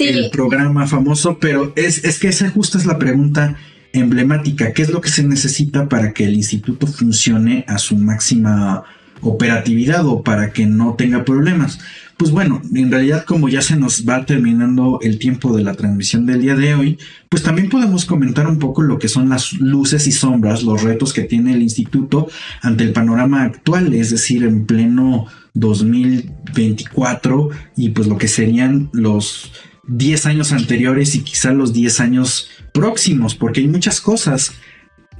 el, 0.00 0.30
programa 0.30 0.86
famoso, 0.86 1.38
pero 1.38 1.72
es, 1.76 2.04
es 2.04 2.18
que 2.18 2.28
esa 2.28 2.50
justo 2.50 2.78
es 2.78 2.86
la 2.86 2.98
pregunta 2.98 3.56
emblemática. 3.92 4.72
¿Qué 4.72 4.82
es 4.82 4.90
lo 4.90 5.00
que 5.00 5.10
se 5.10 5.22
necesita 5.22 5.88
para 5.88 6.12
que 6.12 6.24
el 6.24 6.34
instituto 6.34 6.86
funcione 6.86 7.64
a 7.68 7.78
su 7.78 7.96
máxima 7.96 8.84
operatividad 9.20 10.06
o 10.06 10.22
para 10.22 10.52
que 10.52 10.66
no 10.66 10.94
tenga 10.94 11.24
problemas? 11.24 11.78
Pues 12.22 12.30
bueno, 12.30 12.62
en 12.72 12.88
realidad 12.88 13.24
como 13.24 13.48
ya 13.48 13.62
se 13.62 13.74
nos 13.74 14.08
va 14.08 14.24
terminando 14.24 15.00
el 15.02 15.18
tiempo 15.18 15.56
de 15.56 15.64
la 15.64 15.74
transmisión 15.74 16.24
del 16.24 16.40
día 16.40 16.54
de 16.54 16.72
hoy, 16.72 16.96
pues 17.28 17.42
también 17.42 17.68
podemos 17.68 18.04
comentar 18.04 18.46
un 18.46 18.60
poco 18.60 18.82
lo 18.82 18.96
que 18.96 19.08
son 19.08 19.28
las 19.28 19.54
luces 19.54 20.06
y 20.06 20.12
sombras, 20.12 20.62
los 20.62 20.84
retos 20.84 21.12
que 21.12 21.22
tiene 21.22 21.52
el 21.52 21.62
instituto 21.62 22.28
ante 22.60 22.84
el 22.84 22.92
panorama 22.92 23.42
actual, 23.42 23.92
es 23.92 24.10
decir, 24.10 24.44
en 24.44 24.66
pleno 24.66 25.26
2024 25.54 27.50
y 27.76 27.88
pues 27.88 28.06
lo 28.06 28.16
que 28.18 28.28
serían 28.28 28.88
los 28.92 29.50
10 29.88 30.26
años 30.26 30.52
anteriores 30.52 31.16
y 31.16 31.22
quizá 31.22 31.50
los 31.50 31.72
10 31.72 31.98
años 31.98 32.50
próximos, 32.72 33.34
porque 33.34 33.62
hay 33.62 33.66
muchas 33.66 34.00
cosas. 34.00 34.52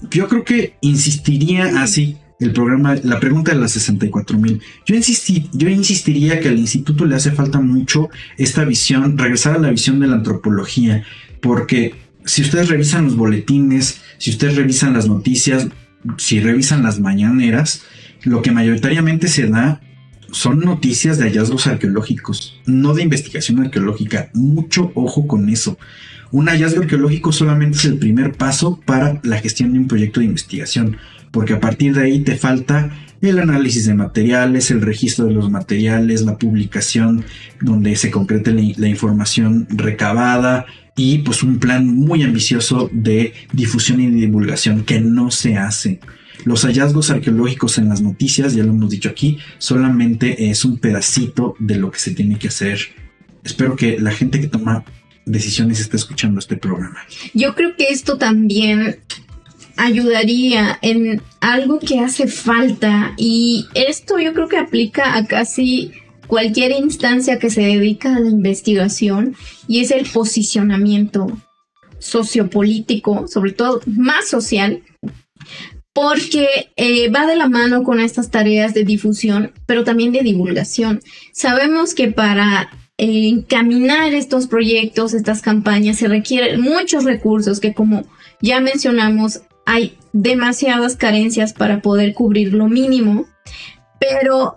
Yo 0.09 0.29
creo 0.29 0.45
que 0.45 0.77
insistiría 0.83 1.83
así 1.83 2.19
el 2.43 2.53
programa, 2.53 2.97
la 3.03 3.21
pregunta 3.21 3.53
de 3.53 3.61
las 3.61 3.73
64 3.73 4.39
mil. 4.39 4.61
Yo, 4.87 4.95
yo 5.53 5.69
insistiría 5.69 6.41
que 6.41 6.49
al 6.49 6.59
instituto 6.59 7.05
le 7.05 7.15
hace 7.15 7.33
falta 7.33 7.61
mucho 7.61 8.09
esta 8.39 8.65
visión, 8.65 9.17
regresar 9.17 9.57
a 9.57 9.59
la 9.59 9.71
visión 9.71 10.01
de 10.01 10.09
la 10.09 10.17
antropología, 10.17 11.05
porque 11.41 11.95
si 12.25 12.43
ustedes 12.43 12.69
revisan 12.69 13.05
los 13.05 13.17
boletines, 13.17 14.01
si 14.19 14.31
ustedes 14.31 14.57
revisan 14.57 14.93
las 14.93 15.09
noticias, 15.09 15.69
si 16.19 16.41
revisan 16.41 16.83
las 16.83 17.01
mañaneras, 17.01 17.83
lo 18.23 18.43
que 18.43 18.53
mayoritariamente 18.53 19.29
se 19.29 19.49
da 19.49 19.81
son 20.31 20.61
noticias 20.61 21.19
de 21.19 21.25
hallazgos 21.25 21.67
arqueológicos, 21.67 22.61
no 22.65 22.95
de 22.95 23.03
investigación 23.03 23.61
arqueológica. 23.61 24.31
Mucho 24.33 24.91
ojo 24.95 25.27
con 25.27 25.49
eso. 25.49 25.79
Un 26.31 26.47
hallazgo 26.49 26.81
arqueológico 26.81 27.31
solamente 27.31 27.77
es 27.77 27.85
el 27.85 27.99
primer 27.99 28.33
paso 28.33 28.81
para 28.87 29.21
la 29.23 29.39
gestión 29.39 29.75
de 29.75 29.81
un 29.81 29.87
proyecto 29.87 30.21
de 30.21 30.27
investigación, 30.27 30.97
porque 31.33 31.55
a 31.55 31.61
partir 31.61 31.95
de 31.95 32.05
ahí 32.05 32.21
te 32.21 32.37
falta 32.37 32.93
el 33.21 33.39
análisis 33.39 33.87
de 33.87 33.95
materiales, 33.95 34.71
el 34.71 34.83
registro 34.83 35.25
de 35.27 35.33
los 35.33 35.51
materiales, 35.51 36.23
la 36.23 36.39
publicación 36.39 37.25
donde 37.61 37.97
se 37.97 38.11
concrete 38.11 38.53
la, 38.53 38.89
información 38.89 39.67
recabada 39.71 40.67
y 40.97 41.19
pues 41.19 41.43
un 41.43 41.59
plan 41.59 41.87
muy 41.87 42.23
ambicioso 42.23 42.91
de 42.93 43.33
difusión 43.53 44.01
y 44.01 44.11
divulgación 44.11 44.85
que 44.85 45.01
no 45.01 45.31
se 45.31 45.57
hace. 45.57 46.01
Los 46.45 46.65
hallazgos 46.65 47.11
arqueológicos 47.11 47.79
en 47.79 47.89
las 47.89 48.03
noticias, 48.03 48.55
ya 48.55 48.65
lo 48.65 48.73
hemos 48.73 48.91
dicho 48.91 49.09
aquí, 49.09 49.39
solamente 49.59 50.51
es 50.51 50.65
un 50.65 50.79
pedacito 50.79 51.55
de 51.61 51.77
lo 51.77 51.93
que 51.93 52.01
se 52.01 52.11
tiene 52.11 52.39
que 52.39 52.49
hacer. 52.49 52.81
Espero 53.45 53.77
que 53.77 54.01
la 54.01 54.11
gente 54.11 54.41
que 54.41 54.49
toma 54.49 54.85
decisiones 55.25 55.79
esté 55.79 55.97
escuchando 55.97 56.41
este 56.41 56.57
programa. 56.57 56.99
Yo 57.33 57.55
creo 57.55 57.77
que 57.77 57.89
esto 57.89 58.19
también 58.19 58.99
ayudaría 59.77 60.79
en 60.83 61.23
algo 61.41 61.79
que 61.79 62.01
hace 62.01 62.27
falta 62.27 63.15
y 63.17 63.67
esto 63.75 64.19
yo 64.19 64.33
creo 64.33 64.49
que 64.49 64.59
aplica 64.59 65.17
a 65.17 65.27
casi 65.27 65.93
cualquier 66.27 66.73
instancia 66.73 67.39
que 67.39 67.51
se 67.51 67.63
dedica 67.63 68.17
a 68.17 68.21
la 68.21 68.31
investigación 68.31 69.37
y 69.69 69.81
es 69.81 69.91
el 69.91 70.07
posicionamiento 70.07 71.27
sociopolítico, 71.99 73.29
sobre 73.29 73.53
todo 73.53 73.81
más 73.87 74.29
social, 74.29 74.83
porque 75.93 76.71
eh, 76.77 77.11
va 77.11 77.27
de 77.27 77.37
la 77.37 77.49
mano 77.49 77.83
con 77.83 78.01
estas 78.01 78.31
tareas 78.31 78.75
de 78.75 78.85
difusión, 78.85 79.53
pero 79.67 79.85
también 79.85 80.13
de 80.13 80.23
divulgación. 80.23 81.01
Sabemos 81.33 81.95
que 81.95 82.09
para 82.09 82.71
eh, 82.99 83.29
encaminar 83.29 84.15
estos 84.15 84.47
proyectos, 84.47 85.13
estas 85.13 85.43
campañas, 85.43 85.99
se 85.99 86.09
requieren 86.09 86.61
muchos 86.61 87.05
recursos 87.05 87.61
que 87.61 87.75
como 87.75 88.05
ya 88.41 88.61
mencionamos, 88.61 89.43
hay 89.67 89.97
demasiadas 90.13 90.97
carencias 90.97 91.53
para 91.53 91.81
poder 91.83 92.15
cubrir 92.15 92.53
lo 92.53 92.69
mínimo, 92.69 93.27
pero 94.01 94.57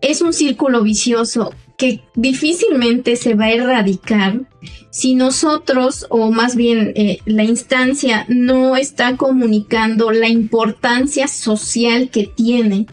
es 0.00 0.20
un 0.20 0.32
círculo 0.32 0.82
vicioso 0.82 1.54
que 1.78 2.00
difícilmente 2.14 3.16
se 3.16 3.34
va 3.34 3.46
a 3.46 3.52
erradicar 3.52 4.42
si 4.90 5.14
nosotros, 5.14 6.06
o 6.10 6.30
más 6.30 6.54
bien 6.54 6.92
eh, 6.96 7.18
la 7.24 7.44
instancia, 7.44 8.26
no 8.28 8.76
está 8.76 9.16
comunicando 9.16 10.10
la 10.12 10.28
importancia 10.28 11.28
social 11.28 12.10
que 12.10 12.26
tiene, 12.26 12.86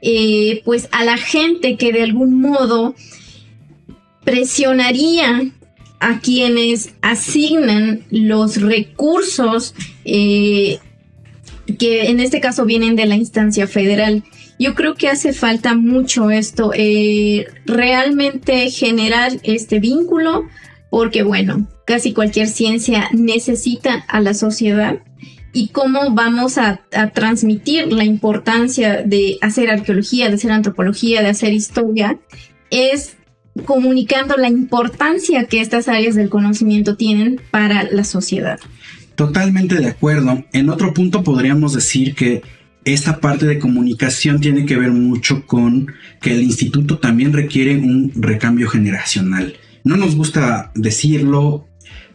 eh, 0.00 0.62
pues 0.64 0.88
a 0.92 1.04
la 1.04 1.18
gente 1.18 1.76
que 1.76 1.92
de 1.92 2.02
algún 2.02 2.40
modo 2.40 2.94
presionaría 4.24 5.52
a 6.00 6.20
quienes 6.20 6.94
asignan 7.02 8.04
los 8.10 8.60
recursos 8.60 9.74
eh, 10.04 10.80
que 11.78 12.10
en 12.10 12.20
este 12.20 12.40
caso 12.40 12.64
vienen 12.64 12.96
de 12.96 13.06
la 13.06 13.16
instancia 13.16 13.66
federal. 13.66 14.24
Yo 14.58 14.74
creo 14.74 14.94
que 14.94 15.08
hace 15.08 15.32
falta 15.32 15.74
mucho 15.74 16.30
esto, 16.30 16.72
realmente 17.66 18.70
generar 18.70 19.32
este 19.42 19.80
vínculo 19.80 20.44
porque 20.92 21.22
bueno, 21.22 21.66
casi 21.86 22.12
cualquier 22.12 22.48
ciencia 22.48 23.08
necesita 23.12 24.04
a 24.08 24.20
la 24.20 24.34
sociedad 24.34 24.98
y 25.54 25.68
cómo 25.68 26.10
vamos 26.10 26.58
a, 26.58 26.82
transmitir 27.14 27.90
la 27.92 28.04
importancia 28.04 29.02
de 29.02 29.38
hacer 29.40 29.70
arqueología, 29.70 30.28
de 30.28 30.34
hacer 30.34 30.50
antropología, 30.50 31.22
de 31.22 31.28
hacer 31.28 31.54
historia, 31.54 32.18
es 32.70 33.16
comunicando 33.64 34.36
la 34.36 34.48
importancia 34.48 35.44
que 35.44 35.62
estas 35.62 35.88
áreas 35.88 36.14
del 36.14 36.28
conocimiento 36.28 36.96
tienen 36.96 37.40
para 37.50 37.84
la 37.84 38.04
sociedad. 38.04 38.60
Totalmente 39.14 39.76
de 39.76 39.88
acuerdo. 39.88 40.44
En 40.52 40.68
otro 40.70 40.94
punto 40.94 41.22
podríamos 41.22 41.74
decir 41.74 42.14
que 42.14 42.42
esta 42.84 43.20
parte 43.20 43.46
de 43.46 43.58
comunicación 43.58 44.40
tiene 44.40 44.66
que 44.66 44.76
ver 44.76 44.90
mucho 44.90 45.46
con 45.46 45.92
que 46.20 46.32
el 46.32 46.42
instituto 46.42 46.98
también 46.98 47.32
requiere 47.32 47.76
un 47.76 48.12
recambio 48.16 48.68
generacional. 48.68 49.54
No 49.84 49.96
nos 49.96 50.16
gusta 50.16 50.72
decirlo, 50.74 51.68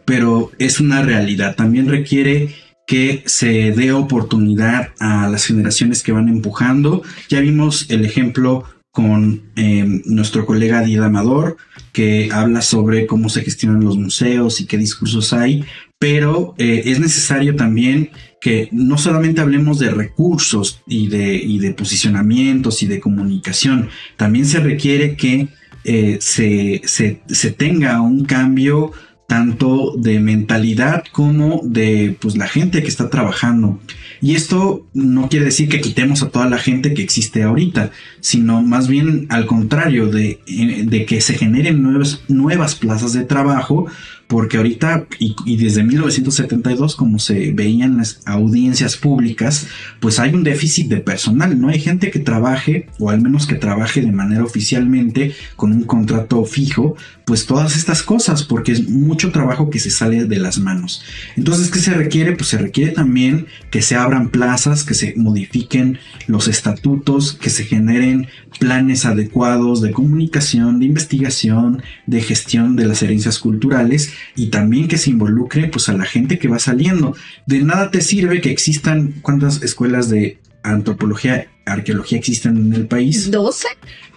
pero 0.04 0.50
es 0.58 0.80
una 0.80 1.02
realidad. 1.02 1.54
También 1.56 1.88
requiere 1.88 2.54
que 2.86 3.22
se 3.26 3.72
dé 3.72 3.92
oportunidad 3.92 4.88
a 4.98 5.28
las 5.28 5.44
generaciones 5.44 6.02
que 6.02 6.12
van 6.12 6.28
empujando. 6.28 7.02
Ya 7.28 7.40
vimos 7.40 7.86
el 7.90 8.04
ejemplo 8.04 8.64
con 8.90 9.42
em, 9.56 10.02
nuestro 10.06 10.46
colega 10.46 10.82
Dida 10.82 11.06
Amador, 11.06 11.58
que 11.92 12.30
habla 12.32 12.62
sobre 12.62 13.06
cómo 13.06 13.28
se 13.28 13.42
gestionan 13.42 13.84
los 13.84 13.98
museos 13.98 14.60
y 14.60 14.66
qué 14.66 14.78
discursos 14.78 15.32
hay, 15.32 15.64
pero 15.98 16.54
eh, 16.58 16.82
es 16.86 17.00
necesario 17.00 17.56
también 17.56 18.10
que 18.40 18.68
no 18.70 18.98
solamente 18.98 19.40
hablemos 19.40 19.78
de 19.78 19.90
recursos 19.90 20.80
y 20.86 21.08
de, 21.08 21.34
y 21.36 21.58
de 21.58 21.72
posicionamientos 21.72 22.82
y 22.82 22.86
de 22.86 23.00
comunicación, 23.00 23.88
también 24.16 24.46
se 24.46 24.60
requiere 24.60 25.16
que 25.16 25.48
eh, 25.84 26.18
se, 26.20 26.82
se, 26.84 27.20
se 27.26 27.50
tenga 27.50 28.00
un 28.00 28.24
cambio 28.24 28.92
tanto 29.28 29.92
de 29.94 30.20
mentalidad 30.20 31.04
como 31.12 31.60
de 31.62 32.16
pues 32.18 32.36
la 32.36 32.48
gente 32.48 32.82
que 32.82 32.88
está 32.88 33.10
trabajando. 33.10 33.78
Y 34.22 34.34
esto 34.34 34.88
no 34.94 35.28
quiere 35.28 35.44
decir 35.44 35.68
que 35.68 35.82
quitemos 35.82 36.22
a 36.22 36.30
toda 36.30 36.48
la 36.48 36.56
gente 36.56 36.94
que 36.94 37.02
existe 37.02 37.42
ahorita, 37.42 37.90
sino 38.20 38.62
más 38.62 38.88
bien 38.88 39.26
al 39.28 39.44
contrario, 39.44 40.06
de, 40.06 40.40
eh, 40.46 40.84
de 40.86 41.04
que 41.04 41.20
se 41.20 41.34
generen 41.34 41.82
nuevas, 41.82 42.22
nuevas 42.28 42.74
plazas 42.74 43.12
de 43.12 43.24
trabajo 43.24 43.86
porque 44.28 44.58
ahorita 44.58 45.06
y, 45.18 45.56
desde 45.56 45.82
1972 45.82 46.94
como 46.94 47.18
se 47.18 47.50
veían 47.52 47.96
las 47.96 48.20
audiencias 48.26 48.96
públicas 48.96 49.66
pues 50.00 50.20
hay 50.20 50.34
un 50.34 50.44
déficit 50.44 50.88
de 50.88 50.98
personal 50.98 51.58
no 51.58 51.68
hay 51.68 51.80
gente 51.80 52.10
que 52.10 52.20
trabaje 52.20 52.88
o 52.98 53.10
al 53.10 53.20
menos 53.20 53.46
que 53.46 53.56
trabaje 53.56 54.02
de 54.02 54.12
manera 54.12 54.44
oficialmente 54.44 55.34
con 55.56 55.72
un 55.72 55.84
contrato 55.84 56.44
fijo 56.44 56.94
pues 57.24 57.46
todas 57.46 57.76
estas 57.76 58.02
cosas 58.02 58.42
porque 58.42 58.72
es 58.72 58.88
mucho 58.88 59.32
trabajo 59.32 59.68
que 59.68 59.78
se 59.80 59.90
sale 59.90 60.24
de 60.24 60.38
las 60.38 60.58
manos. 60.58 61.02
Entonces 61.36 61.70
qué 61.70 61.78
se 61.78 61.92
requiere 61.92 62.32
pues 62.32 62.48
se 62.48 62.56
requiere 62.56 62.92
también 62.92 63.46
que 63.70 63.82
se 63.82 63.96
abran 63.96 64.30
plazas 64.30 64.82
que 64.84 64.94
se 64.94 65.14
modifiquen 65.16 65.98
los 66.26 66.48
estatutos 66.48 67.34
que 67.34 67.50
se 67.50 67.64
generen 67.64 68.28
planes 68.58 69.04
adecuados 69.04 69.82
de 69.82 69.92
comunicación 69.92 70.80
de 70.80 70.86
investigación 70.86 71.82
de 72.06 72.22
gestión 72.22 72.76
de 72.76 72.86
las 72.86 73.02
herencias 73.02 73.38
culturales 73.38 74.12
y 74.36 74.48
también 74.48 74.88
que 74.88 74.98
se 74.98 75.10
involucre 75.10 75.68
pues 75.68 75.88
a 75.88 75.92
la 75.92 76.04
gente 76.04 76.38
que 76.38 76.48
va 76.48 76.58
saliendo. 76.58 77.14
De 77.46 77.62
nada 77.62 77.90
te 77.90 78.00
sirve 78.00 78.40
que 78.40 78.50
existan 78.50 79.14
cuántas 79.22 79.62
escuelas 79.62 80.08
de 80.08 80.38
antropología, 80.62 81.48
arqueología 81.66 82.18
existen 82.18 82.56
en 82.56 82.72
el 82.72 82.86
país. 82.86 83.30
12. 83.30 83.68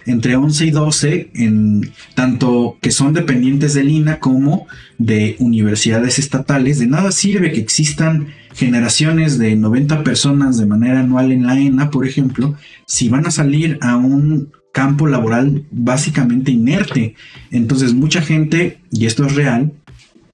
Entre 0.04 0.34
11 0.34 0.66
y 0.66 0.70
12, 0.70 1.30
en 1.34 1.92
tanto 2.14 2.76
que 2.80 2.90
son 2.90 3.12
dependientes 3.12 3.74
del 3.74 3.88
INA 3.88 4.18
como 4.18 4.66
de 4.98 5.36
universidades 5.38 6.18
estatales. 6.18 6.78
De 6.80 6.86
nada 6.86 7.12
sirve 7.12 7.52
que 7.52 7.60
existan 7.60 8.28
generaciones 8.54 9.38
de 9.38 9.54
90 9.54 10.02
personas 10.02 10.58
de 10.58 10.66
manera 10.66 11.00
anual 11.00 11.30
en 11.30 11.46
la 11.46 11.58
ENA, 11.58 11.90
por 11.90 12.06
ejemplo, 12.06 12.56
si 12.86 13.08
van 13.08 13.26
a 13.26 13.30
salir 13.30 13.78
a 13.80 13.96
un 13.96 14.50
campo 14.72 15.06
laboral 15.06 15.64
básicamente 15.70 16.50
inerte. 16.50 17.14
Entonces 17.50 17.94
mucha 17.94 18.22
gente, 18.22 18.80
y 18.90 19.06
esto 19.06 19.24
es 19.26 19.34
real, 19.34 19.72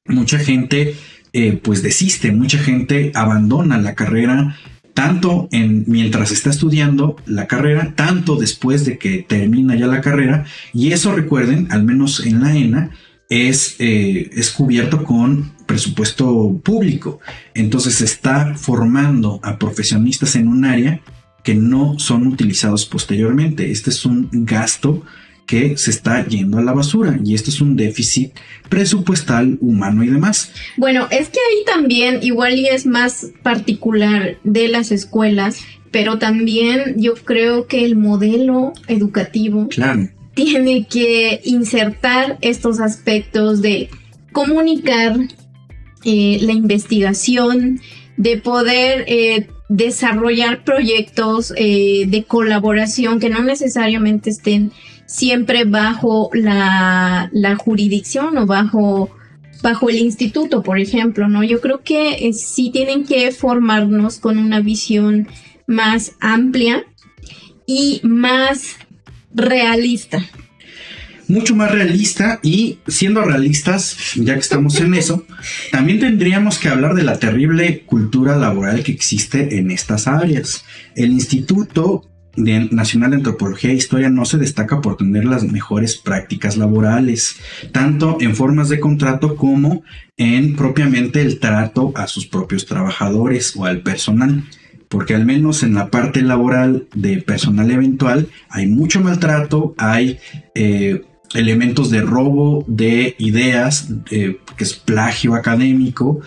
mucha 0.08 0.38
gente 0.38 0.96
eh, 1.32 1.60
pues 1.62 1.82
desiste, 1.82 2.32
mucha 2.32 2.58
gente 2.58 3.12
abandona 3.14 3.78
la 3.78 3.94
carrera 3.94 4.56
tanto 4.98 5.48
en 5.52 5.84
mientras 5.86 6.32
está 6.32 6.50
estudiando 6.50 7.14
la 7.24 7.46
carrera, 7.46 7.92
tanto 7.94 8.34
después 8.34 8.84
de 8.84 8.98
que 8.98 9.24
termina 9.28 9.76
ya 9.76 9.86
la 9.86 10.00
carrera, 10.00 10.44
y 10.74 10.90
eso 10.90 11.14
recuerden, 11.14 11.68
al 11.70 11.84
menos 11.84 12.26
en 12.26 12.40
la 12.40 12.56
ENA, 12.56 12.90
es, 13.28 13.76
eh, 13.78 14.28
es 14.32 14.50
cubierto 14.50 15.04
con 15.04 15.52
presupuesto 15.66 16.60
público. 16.64 17.20
Entonces 17.54 17.94
se 17.94 18.06
está 18.06 18.56
formando 18.56 19.38
a 19.44 19.56
profesionistas 19.56 20.34
en 20.34 20.48
un 20.48 20.64
área 20.64 21.00
que 21.44 21.54
no 21.54 22.00
son 22.00 22.26
utilizados 22.26 22.84
posteriormente. 22.84 23.70
Este 23.70 23.90
es 23.90 24.04
un 24.04 24.28
gasto 24.32 25.04
que 25.48 25.78
se 25.78 25.90
está 25.90 26.24
yendo 26.26 26.58
a 26.58 26.62
la 26.62 26.74
basura 26.74 27.18
y 27.24 27.34
esto 27.34 27.48
es 27.50 27.62
un 27.62 27.74
déficit 27.74 28.32
presupuestal, 28.68 29.56
humano 29.62 30.04
y 30.04 30.08
demás. 30.08 30.52
Bueno, 30.76 31.08
es 31.10 31.30
que 31.30 31.40
ahí 31.40 31.64
también 31.64 32.18
igual 32.22 32.58
y 32.58 32.66
es 32.66 32.84
más 32.84 33.28
particular 33.42 34.36
de 34.44 34.68
las 34.68 34.92
escuelas, 34.92 35.60
pero 35.90 36.18
también 36.18 36.96
yo 36.98 37.14
creo 37.14 37.66
que 37.66 37.86
el 37.86 37.96
modelo 37.96 38.74
educativo 38.88 39.68
tiene 40.34 40.86
que 40.86 41.40
insertar 41.44 42.36
estos 42.42 42.78
aspectos 42.78 43.62
de 43.62 43.88
comunicar 44.32 45.16
eh, 46.04 46.38
la 46.42 46.52
investigación, 46.52 47.80
de 48.18 48.36
poder 48.36 49.06
eh, 49.08 49.48
desarrollar 49.70 50.62
proyectos 50.62 51.54
eh, 51.56 52.04
de 52.06 52.24
colaboración 52.24 53.18
que 53.18 53.30
no 53.30 53.42
necesariamente 53.42 54.28
estén 54.28 54.72
siempre 55.08 55.64
bajo 55.64 56.30
la, 56.34 57.30
la 57.32 57.56
jurisdicción 57.56 58.36
o 58.36 58.46
bajo, 58.46 59.10
bajo 59.62 59.88
el 59.88 59.98
instituto, 59.98 60.62
por 60.62 60.78
ejemplo, 60.78 61.28
¿no? 61.28 61.42
Yo 61.42 61.60
creo 61.60 61.82
que 61.82 62.28
eh, 62.28 62.32
sí 62.34 62.70
tienen 62.70 63.04
que 63.04 63.32
formarnos 63.32 64.18
con 64.18 64.38
una 64.38 64.60
visión 64.60 65.26
más 65.66 66.12
amplia 66.20 66.84
y 67.66 68.00
más 68.04 68.76
realista. 69.34 70.22
Mucho 71.26 71.56
más 71.56 71.70
realista 71.70 72.38
y 72.42 72.78
siendo 72.86 73.22
realistas, 73.22 73.96
ya 74.14 74.34
que 74.34 74.40
estamos 74.40 74.78
en 74.80 74.92
eso, 74.94 75.26
también 75.72 76.00
tendríamos 76.00 76.58
que 76.58 76.68
hablar 76.68 76.94
de 76.94 77.04
la 77.04 77.18
terrible 77.18 77.84
cultura 77.86 78.36
laboral 78.36 78.82
que 78.82 78.92
existe 78.92 79.58
en 79.58 79.70
estas 79.70 80.06
áreas. 80.06 80.64
El 80.94 81.12
instituto 81.12 82.08
Nacional 82.36 83.10
de 83.10 83.16
Antropología 83.16 83.70
e 83.70 83.74
Historia 83.74 84.10
no 84.10 84.24
se 84.24 84.38
destaca 84.38 84.80
por 84.80 84.96
tener 84.96 85.24
las 85.24 85.42
mejores 85.44 85.96
prácticas 85.96 86.56
laborales, 86.56 87.36
tanto 87.72 88.18
en 88.20 88.36
formas 88.36 88.68
de 88.68 88.80
contrato 88.80 89.34
como 89.34 89.82
en 90.16 90.54
propiamente 90.54 91.20
el 91.20 91.40
trato 91.40 91.92
a 91.96 92.06
sus 92.06 92.26
propios 92.26 92.66
trabajadores 92.66 93.56
o 93.56 93.64
al 93.64 93.82
personal. 93.82 94.44
Porque 94.88 95.14
al 95.14 95.26
menos 95.26 95.62
en 95.62 95.74
la 95.74 95.90
parte 95.90 96.22
laboral 96.22 96.86
de 96.94 97.20
personal 97.20 97.70
eventual 97.70 98.28
hay 98.48 98.66
mucho 98.66 99.00
maltrato, 99.00 99.74
hay 99.76 100.18
eh, 100.54 101.02
elementos 101.34 101.90
de 101.90 102.00
robo 102.00 102.64
de 102.66 103.14
ideas, 103.18 103.90
eh, 104.10 104.38
que 104.56 104.64
es 104.64 104.74
plagio 104.74 105.34
académico, 105.34 106.20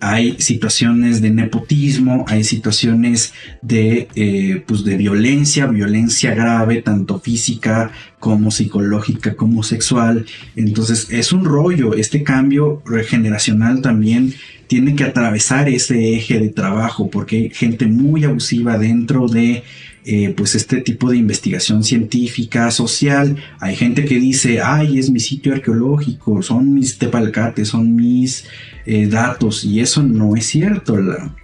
hay 0.00 0.36
situaciones 0.40 1.20
de 1.20 1.30
nepotismo, 1.30 2.24
hay 2.28 2.44
situaciones 2.44 3.32
de, 3.62 4.08
eh, 4.14 4.62
pues 4.66 4.84
de 4.84 4.96
violencia, 4.96 5.66
violencia 5.66 6.34
grave, 6.34 6.82
tanto 6.82 7.20
física 7.20 7.90
como 8.18 8.50
psicológica, 8.50 9.34
como 9.34 9.62
sexual. 9.62 10.26
Entonces 10.54 11.08
es 11.10 11.32
un 11.32 11.44
rollo, 11.44 11.94
este 11.94 12.22
cambio 12.22 12.82
regeneracional 12.84 13.80
también 13.82 14.34
tiene 14.66 14.96
que 14.96 15.04
atravesar 15.04 15.68
ese 15.68 16.14
eje 16.14 16.38
de 16.38 16.48
trabajo 16.48 17.08
porque 17.10 17.36
hay 17.36 17.50
gente 17.50 17.86
muy 17.86 18.24
abusiva 18.24 18.78
dentro 18.78 19.28
de 19.28 19.62
eh, 20.08 20.32
pues 20.36 20.54
este 20.54 20.82
tipo 20.82 21.10
de 21.10 21.16
investigación 21.16 21.82
científica, 21.82 22.70
social. 22.70 23.38
Hay 23.58 23.74
gente 23.74 24.04
que 24.04 24.20
dice, 24.20 24.60
ay, 24.62 25.00
es 25.00 25.10
mi 25.10 25.18
sitio 25.18 25.52
arqueológico, 25.52 26.42
son 26.42 26.72
mis 26.72 26.96
tepalcates, 26.96 27.66
son 27.66 27.96
mis 27.96 28.44
eh, 28.86 29.08
datos, 29.08 29.64
y 29.64 29.80
eso 29.80 30.04
no 30.04 30.36
es 30.36 30.46
cierto. 30.46 30.96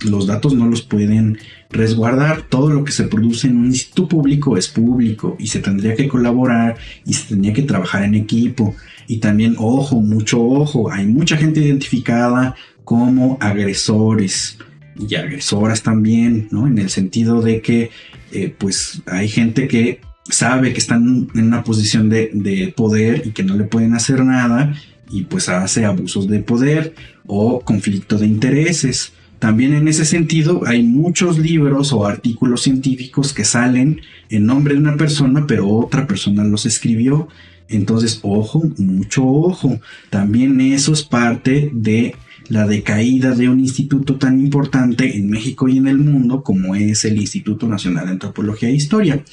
los 0.04 0.28
datos 0.28 0.54
no 0.54 0.68
los 0.68 0.82
pueden 0.82 1.38
resguardar. 1.70 2.42
Todo 2.42 2.70
lo 2.70 2.84
que 2.84 2.92
se 2.92 3.08
produce 3.08 3.48
en 3.48 3.56
un 3.56 3.66
instituto 3.66 4.06
público 4.06 4.56
es 4.56 4.68
público 4.68 5.34
y 5.40 5.48
se 5.48 5.58
tendría 5.58 5.96
que 5.96 6.06
colaborar 6.06 6.76
y 7.04 7.14
se 7.14 7.30
tendría 7.30 7.52
que 7.52 7.62
trabajar 7.62 8.04
en 8.04 8.14
equipo. 8.14 8.76
Y 9.08 9.18
también, 9.18 9.56
ojo, 9.58 9.96
mucho 9.96 10.40
ojo, 10.40 10.88
hay 10.88 11.06
mucha 11.06 11.36
gente 11.36 11.58
identificada 11.58 12.54
como 12.84 13.38
agresores 13.40 14.56
y 14.98 15.14
agresoras 15.14 15.82
también, 15.82 16.48
¿no? 16.50 16.66
En 16.66 16.78
el 16.78 16.90
sentido 16.90 17.40
de 17.40 17.60
que 17.60 17.90
eh, 18.32 18.54
pues 18.56 19.02
hay 19.06 19.28
gente 19.28 19.68
que 19.68 20.00
sabe 20.28 20.72
que 20.72 20.78
están 20.78 21.28
en 21.34 21.46
una 21.46 21.64
posición 21.64 22.08
de, 22.08 22.72
poder 22.76 23.22
y 23.26 23.30
que 23.30 23.42
no 23.42 23.56
le 23.56 23.64
pueden 23.64 23.94
hacer 23.94 24.24
nada 24.24 24.74
y 25.10 25.22
pues 25.22 25.48
hace 25.48 25.84
abusos 25.84 26.28
de 26.28 26.38
poder 26.40 26.94
o 27.26 27.60
conflicto 27.60 28.18
de 28.18 28.26
intereses. 28.26 29.12
También 29.38 29.74
en 29.74 29.88
ese 29.88 30.04
sentido 30.04 30.62
hay 30.66 30.82
muchos 30.82 31.38
libros 31.38 31.92
o 31.92 32.06
artículos 32.06 32.62
científicos 32.62 33.32
que 33.32 33.44
salen 33.44 34.00
en 34.30 34.46
nombre 34.46 34.74
de 34.74 34.80
una 34.80 34.96
persona, 34.96 35.46
pero 35.46 35.68
otra 35.68 36.06
persona 36.06 36.44
los 36.44 36.64
escribió. 36.64 37.28
Entonces, 37.68 38.20
ojo, 38.22 38.62
mucho 38.78 39.26
ojo. 39.26 39.80
También 40.10 40.60
eso 40.60 40.92
es 40.92 41.02
parte 41.02 41.70
de 41.72 42.14
la 42.52 42.66
decaída 42.66 43.34
de 43.34 43.48
un 43.48 43.60
instituto 43.60 44.18
tan 44.18 44.38
importante 44.38 45.16
en 45.16 45.30
México 45.30 45.68
y 45.68 45.78
en 45.78 45.88
el 45.88 45.96
mundo 45.96 46.42
como 46.42 46.74
es 46.74 47.06
el 47.06 47.18
Instituto 47.18 47.66
Nacional 47.66 48.04
de 48.04 48.12
Antropología 48.12 48.68
e 48.68 48.72
Historia. 48.72 49.24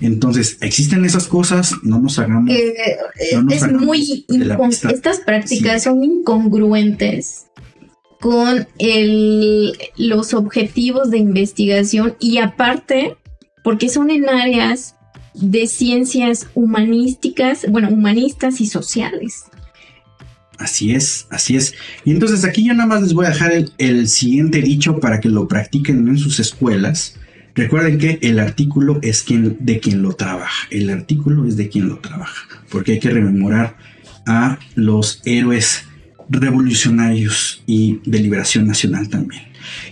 Entonces, 0.00 0.58
existen 0.60 1.04
esas 1.04 1.28
cosas, 1.28 1.76
no 1.84 2.00
nos 2.00 2.18
hagamos. 2.18 2.52
Eh, 2.52 2.74
es 3.48 3.70
muy. 3.70 4.26
estas 4.88 5.20
prácticas 5.20 5.84
son 5.84 6.02
incongruentes 6.02 7.46
con 8.18 8.66
los 9.96 10.34
objetivos 10.34 11.12
de 11.12 11.18
investigación 11.18 12.16
y 12.18 12.38
aparte, 12.38 13.16
porque 13.62 13.88
son 13.88 14.10
en 14.10 14.28
áreas 14.28 14.96
de 15.34 15.68
ciencias 15.68 16.48
humanísticas, 16.54 17.66
bueno, 17.70 17.88
humanistas 17.88 18.60
y 18.60 18.66
sociales. 18.66 19.44
Así 20.58 20.94
es, 20.94 21.26
así 21.30 21.56
es. 21.56 21.74
Y 22.04 22.12
entonces 22.12 22.44
aquí 22.44 22.64
yo 22.64 22.74
nada 22.74 22.86
más 22.86 23.02
les 23.02 23.12
voy 23.12 23.26
a 23.26 23.30
dejar 23.30 23.52
el, 23.78 24.08
siguiente 24.08 24.62
dicho 24.62 25.00
para 25.00 25.20
que 25.20 25.28
lo 25.28 25.48
practiquen 25.48 26.06
en 26.06 26.18
sus 26.18 26.38
escuelas. 26.40 27.16
Recuerden 27.54 27.98
que 27.98 28.18
el 28.22 28.38
artículo 28.38 28.98
es 29.02 29.22
quien, 29.22 29.56
de 29.60 29.80
quien 29.80 30.02
lo 30.02 30.12
trabaja. 30.12 30.66
El 30.70 30.90
artículo 30.90 31.46
es 31.46 31.56
de 31.56 31.68
quien 31.68 31.88
lo 31.88 31.98
trabaja. 31.98 32.46
Porque 32.70 32.92
hay 32.92 33.00
que 33.00 33.10
rememorar 33.10 33.76
a 34.26 34.58
los 34.74 35.20
héroes 35.24 35.84
revolucionarios 36.28 37.62
y 37.66 38.00
de 38.04 38.18
liberación 38.20 38.66
nacional 38.66 39.08
también. 39.08 39.42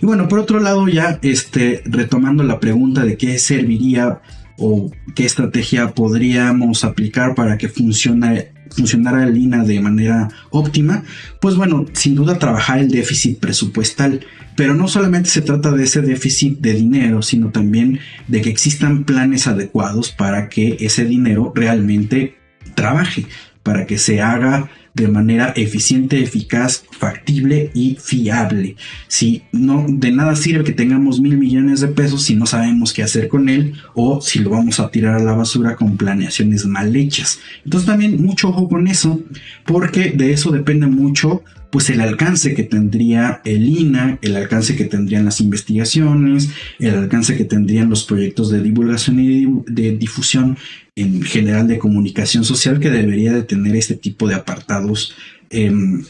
Y 0.01 0.05
bueno, 0.05 0.27
por 0.27 0.39
otro 0.39 0.59
lado, 0.59 0.87
ya 0.87 1.19
este, 1.21 1.81
retomando 1.85 2.43
la 2.43 2.59
pregunta 2.59 3.05
de 3.05 3.17
qué 3.17 3.39
serviría 3.39 4.21
o 4.57 4.91
qué 5.15 5.25
estrategia 5.25 5.93
podríamos 5.93 6.83
aplicar 6.83 7.35
para 7.35 7.57
que 7.57 7.69
funcione, 7.69 8.51
funcionara 8.75 9.23
el 9.23 9.37
INA 9.37 9.63
de 9.63 9.79
manera 9.79 10.29
óptima, 10.49 11.03
pues 11.39 11.55
bueno, 11.55 11.85
sin 11.93 12.15
duda 12.15 12.39
trabajar 12.39 12.79
el 12.79 12.89
déficit 12.89 13.39
presupuestal, 13.39 14.21
pero 14.55 14.73
no 14.73 14.87
solamente 14.87 15.29
se 15.29 15.41
trata 15.41 15.71
de 15.71 15.83
ese 15.83 16.01
déficit 16.01 16.59
de 16.59 16.73
dinero, 16.73 17.21
sino 17.21 17.49
también 17.49 17.99
de 18.27 18.41
que 18.41 18.49
existan 18.49 19.03
planes 19.03 19.47
adecuados 19.47 20.11
para 20.11 20.49
que 20.49 20.77
ese 20.79 21.05
dinero 21.05 21.51
realmente 21.55 22.35
trabaje, 22.75 23.25
para 23.63 23.85
que 23.85 23.97
se 23.97 24.21
haga 24.21 24.69
de 24.93 25.07
manera 25.07 25.53
eficiente, 25.55 26.21
eficaz, 26.21 26.83
factible 26.91 27.71
y 27.73 27.97
fiable. 27.99 28.75
Si 29.07 29.43
no, 29.51 29.85
de 29.89 30.11
nada 30.11 30.35
sirve 30.35 30.63
que 30.63 30.71
tengamos 30.71 31.19
mil 31.19 31.37
millones 31.37 31.81
de 31.81 31.87
pesos 31.87 32.23
si 32.23 32.35
no 32.35 32.45
sabemos 32.45 32.93
qué 32.93 33.03
hacer 33.03 33.27
con 33.27 33.49
él 33.49 33.73
o 33.95 34.21
si 34.21 34.39
lo 34.39 34.51
vamos 34.51 34.79
a 34.79 34.89
tirar 34.89 35.15
a 35.15 35.23
la 35.23 35.33
basura 35.33 35.75
con 35.75 35.97
planeaciones 35.97 36.65
mal 36.65 36.95
hechas. 36.95 37.39
Entonces 37.65 37.87
también 37.87 38.23
mucho 38.23 38.49
ojo 38.49 38.69
con 38.69 38.87
eso, 38.87 39.19
porque 39.65 40.11
de 40.11 40.31
eso 40.31 40.51
depende 40.51 40.85
mucho 40.87 41.43
pues 41.73 41.89
el 41.89 42.01
alcance 42.01 42.53
que 42.53 42.61
tendría 42.61 43.41
el 43.45 43.67
INA, 43.67 44.19
el 44.21 44.35
alcance 44.35 44.75
que 44.75 44.85
tendrían 44.85 45.25
las 45.25 45.41
investigaciones, 45.41 46.49
el 46.77 46.93
alcance 46.93 47.35
que 47.35 47.45
tendrían 47.45 47.89
los 47.89 48.03
proyectos 48.03 48.51
de 48.51 48.61
divulgación 48.61 49.19
y 49.19 49.47
de 49.65 49.97
difusión 49.97 50.55
en 50.95 51.21
general 51.23 51.67
de 51.67 51.79
comunicación 51.79 52.43
social 52.43 52.79
que 52.79 52.89
debería 52.89 53.33
de 53.33 53.43
tener 53.43 53.75
este 53.75 53.95
tipo 53.95 54.27
de 54.27 54.35
apartados 54.35 55.15
em, 55.49 56.03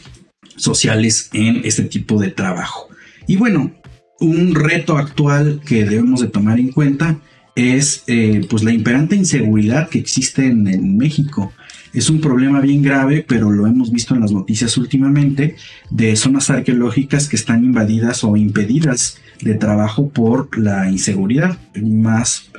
sociales 0.56 1.30
en 1.32 1.62
este 1.64 1.84
tipo 1.84 2.20
de 2.20 2.30
trabajo. 2.30 2.88
Y 3.26 3.36
bueno, 3.36 3.72
un 4.20 4.54
reto 4.54 4.96
actual 4.98 5.60
que 5.64 5.84
debemos 5.84 6.20
de 6.20 6.28
tomar 6.28 6.58
en 6.58 6.70
cuenta 6.70 7.18
es 7.54 8.04
eh, 8.06 8.46
pues 8.48 8.62
la 8.62 8.72
imperante 8.72 9.16
inseguridad 9.16 9.88
que 9.88 9.98
existe 9.98 10.46
en 10.46 10.96
México. 10.96 11.52
Es 11.94 12.10
un 12.10 12.20
problema 12.20 12.60
bien 12.60 12.82
grave, 12.82 13.24
pero 13.26 13.52
lo 13.52 13.68
hemos 13.68 13.92
visto 13.92 14.14
en 14.14 14.20
las 14.20 14.32
noticias 14.32 14.76
últimamente, 14.76 15.54
de 15.90 16.16
zonas 16.16 16.50
arqueológicas 16.50 17.28
que 17.28 17.36
están 17.36 17.64
invadidas 17.64 18.24
o 18.24 18.36
impedidas 18.36 19.18
de 19.40 19.54
trabajo 19.54 20.08
por 20.08 20.58
la 20.58 20.90
inseguridad, 20.90 21.56
más 21.80 22.50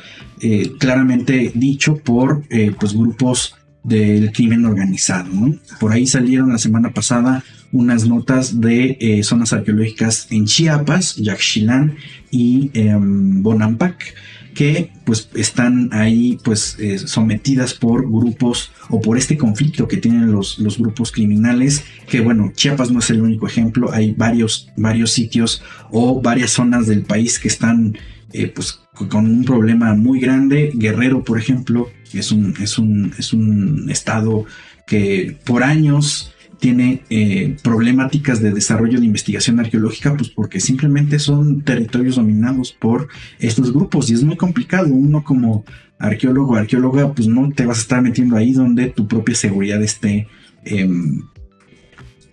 eh, 0.47 0.73
claramente 0.77 1.51
dicho 1.55 1.97
por 1.97 2.43
eh, 2.51 2.71
pues 2.79 2.93
grupos 2.93 3.55
del 3.83 4.31
crimen 4.31 4.63
organizado. 4.65 5.31
Por 5.79 5.91
ahí 5.91 6.05
salieron 6.05 6.51
la 6.51 6.59
semana 6.59 6.91
pasada 6.91 7.43
unas 7.71 8.07
notas 8.07 8.61
de 8.61 8.95
eh, 8.99 9.23
zonas 9.23 9.53
arqueológicas 9.53 10.27
en 10.29 10.45
Chiapas, 10.45 11.15
Yaxchilán 11.15 11.95
y 12.29 12.69
em, 12.75 13.41
Bonampak 13.41 14.13
que 14.55 14.91
pues 15.03 15.29
están 15.35 15.89
ahí 15.91 16.39
pues 16.43 16.77
eh, 16.79 16.97
sometidas 16.97 17.73
por 17.73 18.09
grupos 18.09 18.71
o 18.89 19.01
por 19.01 19.17
este 19.17 19.37
conflicto 19.37 19.87
que 19.87 19.97
tienen 19.97 20.31
los, 20.31 20.57
los, 20.59 20.79
grupos 20.79 21.11
criminales 21.11 21.83
que 22.07 22.21
bueno 22.21 22.51
Chiapas 22.55 22.89
no 22.89 22.99
es 22.99 23.09
el 23.11 23.21
único 23.21 23.45
ejemplo. 23.45 23.91
Hay 23.91 24.13
varios 24.13 24.71
varios 24.77 25.11
sitios 25.11 25.61
o 25.91 26.21
varias 26.21 26.51
zonas 26.51 26.87
del 26.87 27.03
país 27.03 27.37
que 27.37 27.49
están 27.49 27.97
eh, 28.33 28.47
pues 28.47 28.79
con 29.09 29.25
un 29.25 29.43
problema 29.43 29.93
muy 29.93 30.19
grande. 30.19 30.71
Guerrero 30.73 31.23
por 31.23 31.37
ejemplo 31.37 31.89
es 32.13 32.31
un 32.31 32.55
es 32.59 32.79
un 32.79 33.13
es 33.19 33.33
un 33.33 33.89
estado 33.91 34.45
que 34.87 35.37
por 35.43 35.63
años 35.63 36.33
tiene 36.59 37.03
eh, 37.09 37.57
problemáticas 37.63 38.41
de 38.41 38.51
desarrollo 38.51 38.99
de 38.99 39.05
investigación 39.05 39.59
arqueológica, 39.59 40.15
pues 40.15 40.29
porque 40.29 40.59
simplemente 40.59 41.19
son 41.19 41.61
territorios 41.61 42.15
dominados 42.15 42.71
por 42.71 43.07
estos 43.39 43.71
grupos 43.73 44.09
y 44.09 44.13
es 44.13 44.23
muy 44.23 44.37
complicado. 44.37 44.87
Uno 44.87 45.23
como 45.23 45.65
arqueólogo 45.99 46.55
arqueóloga, 46.55 47.13
pues 47.13 47.27
no 47.27 47.51
te 47.51 47.65
vas 47.65 47.77
a 47.77 47.81
estar 47.81 48.01
metiendo 48.01 48.35
ahí 48.35 48.51
donde 48.51 48.87
tu 48.87 49.07
propia 49.07 49.35
seguridad 49.35 49.81
esté, 49.81 50.27
em, 50.63 51.23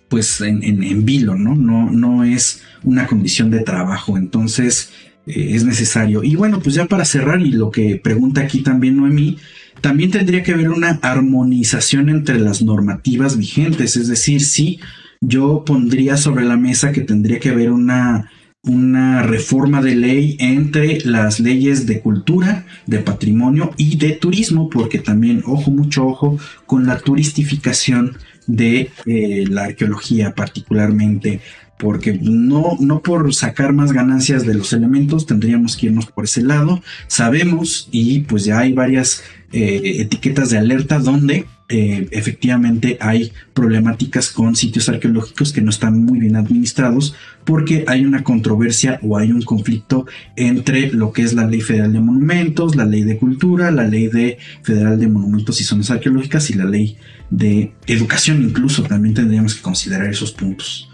pues 0.09 0.41
en, 0.41 1.05
vilo, 1.05 1.37
¿no? 1.37 1.55
¿no? 1.55 1.91
No 1.91 2.25
es 2.25 2.63
una 2.83 3.07
condición 3.07 3.51
de 3.51 3.61
trabajo, 3.61 4.19
entonces 4.19 4.91
eh, 5.27 5.51
es 5.55 5.65
necesario. 5.65 6.23
Y 6.23 6.37
bueno, 6.37 6.61
pues 6.61 6.75
ya 6.75 6.87
para 6.87 7.05
cerrar 7.05 7.41
y 7.41 7.53
lo 7.53 7.71
que 7.71 8.01
pregunta 8.03 8.43
aquí 8.43 8.63
también 8.63 8.97
Noemí, 8.97 9.39
también 9.81 10.11
tendría 10.11 10.43
que 10.43 10.53
haber 10.53 10.71
una 10.71 10.99
armonización 11.03 12.09
entre 12.09 12.39
las 12.39 12.63
normativas 12.63 13.37
vigentes, 13.37 13.97
es 13.97 14.09
decir, 14.09 14.41
sí, 14.43 14.81
yo 15.21 15.65
pondría 15.65 16.17
sobre 16.17 16.45
la 16.45 16.57
mesa 16.57 16.93
que 16.93 17.01
tendría 17.01 17.39
que 17.39 17.51
haber 17.51 17.71
una, 17.71 18.31
una 18.63 19.23
reforma 19.23 19.81
de 19.81 19.95
ley 19.95 20.37
entre 20.41 21.01
las 21.05 21.41
leyes 21.41 21.87
de 21.87 22.01
cultura, 22.01 22.67
de 22.87 22.99
patrimonio 22.99 23.73
y 23.77 23.97
de 23.97 24.13
turismo, 24.13 24.69
porque 24.69 24.99
también, 24.99 25.43
ojo, 25.47 25.71
mucho 25.71 26.07
ojo, 26.07 26.39
con 26.67 26.87
la 26.87 26.99
turistificación 26.99 28.17
de 28.47 28.91
eh, 29.07 29.45
la 29.49 29.65
arqueología 29.65 30.35
particularmente 30.35 31.41
porque 31.83 32.17
no, 32.23 32.77
no 32.79 33.03
por 33.03 33.35
sacar 33.35 33.73
más 33.73 33.91
ganancias 33.91 34.47
de 34.47 34.55
los 34.55 34.73
elementos 34.73 35.27
tendríamos 35.27 35.77
que 35.77 35.87
irnos 35.87 36.07
por 36.07 36.27
ese 36.27 36.41
lado. 36.41 36.81
Sabemos 37.09 37.89
y 37.91 38.21
pues 38.21 38.45
ya 38.45 38.61
hay 38.61 38.73
varias 38.73 39.25
eh, 39.53 39.97
etiquetas 39.99 40.51
de 40.51 40.59
alerta 40.59 41.01
donde 41.01 41.47
eh, 41.69 42.07
efectivamente 42.13 42.99
hay 43.01 43.33
problemáticas 43.53 44.31
con 44.31 44.55
sitios 44.55 44.89
arqueológicos 44.89 45.53
que 45.53 45.61
no 45.61 45.71
están 45.71 46.05
muy 46.05 46.21
bien 46.21 46.37
administrados 46.37 47.17
porque 47.45 47.85
hay 47.89 48.05
una 48.05 48.23
controversia 48.23 49.01
o 49.03 49.19
hay 49.19 49.33
un 49.33 49.43
conflicto 49.43 50.07
entre 50.37 50.93
lo 50.93 51.13
que 51.13 51.23
es 51.23 51.33
la 51.33 51.49
ley 51.49 51.63
federal 51.63 51.93
de 51.93 52.01
monumentos, 52.01 52.77
la 52.77 52.85
ley 52.85 53.03
de 53.03 53.19
cultura, 53.19 53.73
la 53.73 53.89
ley 53.89 54.07
de 54.07 54.39
federal 54.63 55.01
de 55.01 55.09
monumentos 55.09 55.61
y 55.61 55.65
zonas 55.65 55.91
arqueológicas 55.91 56.49
y 56.51 56.55
la 56.55 56.65
ley 56.65 56.97
de 57.29 57.73
educación 57.89 58.41
incluso 58.41 58.85
también 58.85 59.15
tendríamos 59.15 59.57
que 59.57 59.63
considerar 59.63 60.09
esos 60.09 60.31
puntos. 60.31 60.92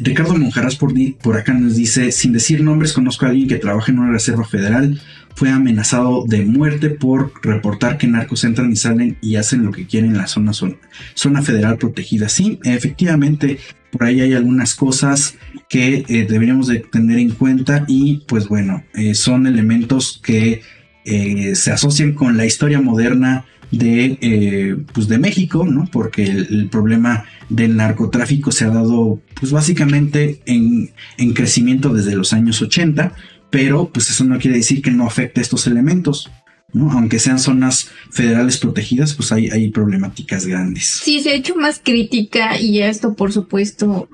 Ricardo 0.00 0.34
Monjarás 0.34 0.76
por, 0.76 0.92
por 1.22 1.36
acá 1.36 1.52
nos 1.52 1.76
dice, 1.76 2.10
sin 2.10 2.32
decir 2.32 2.62
nombres, 2.62 2.92
conozco 2.92 3.26
a 3.26 3.28
alguien 3.28 3.48
que 3.48 3.56
trabaja 3.56 3.92
en 3.92 3.98
una 3.98 4.12
reserva 4.12 4.44
federal, 4.44 5.00
fue 5.34 5.50
amenazado 5.50 6.24
de 6.26 6.44
muerte 6.44 6.90
por 6.90 7.32
reportar 7.42 7.98
que 7.98 8.06
narcos 8.06 8.44
entran 8.44 8.72
y 8.72 8.76
salen 8.76 9.16
y 9.20 9.36
hacen 9.36 9.64
lo 9.64 9.72
que 9.72 9.86
quieren 9.86 10.10
en 10.10 10.18
la 10.18 10.26
zona, 10.26 10.52
zona, 10.52 11.42
federal 11.42 11.78
protegida. 11.78 12.28
Sí, 12.28 12.58
efectivamente, 12.64 13.58
por 13.90 14.04
ahí 14.04 14.20
hay 14.20 14.34
algunas 14.34 14.74
cosas 14.74 15.36
que 15.68 16.04
eh, 16.08 16.26
deberíamos 16.28 16.66
de 16.66 16.80
tener 16.80 17.18
en 17.18 17.30
cuenta 17.30 17.84
y 17.86 18.22
pues 18.26 18.48
bueno, 18.48 18.84
eh, 18.94 19.14
son 19.14 19.46
elementos 19.46 20.20
que 20.22 20.62
eh, 21.04 21.54
se 21.54 21.72
asocian 21.72 22.12
con 22.12 22.36
la 22.36 22.44
historia 22.44 22.80
moderna 22.80 23.44
de, 23.70 24.18
eh, 24.20 24.76
pues 24.92 25.08
de 25.08 25.18
México, 25.18 25.64
¿no? 25.64 25.86
Porque 25.90 26.24
el, 26.24 26.68
problema 26.70 27.24
del 27.48 27.76
narcotráfico 27.76 28.52
se 28.52 28.64
ha 28.64 28.70
dado, 28.70 29.20
pues 29.38 29.52
básicamente 29.52 30.40
en, 30.46 30.90
en, 31.18 31.32
crecimiento 31.32 31.92
desde 31.92 32.16
los 32.16 32.32
años 32.32 32.60
80, 32.62 33.12
pero 33.50 33.90
pues 33.92 34.10
eso 34.10 34.24
no 34.24 34.38
quiere 34.38 34.58
decir 34.58 34.82
que 34.82 34.90
no 34.90 35.06
afecte 35.06 35.40
estos 35.40 35.66
elementos. 35.66 36.30
¿no? 36.72 36.90
Aunque 36.92 37.18
sean 37.18 37.40
zonas 37.40 37.90
federales 38.10 38.58
protegidas, 38.58 39.14
pues 39.14 39.32
hay, 39.32 39.48
hay 39.48 39.70
problemáticas 39.70 40.46
grandes. 40.46 41.00
Sí, 41.02 41.20
se 41.20 41.30
ha 41.30 41.34
hecho 41.34 41.56
más 41.56 41.80
crítica 41.82 42.60
y 42.60 42.80
esto, 42.80 43.14
por 43.14 43.32
supuesto, 43.32 44.08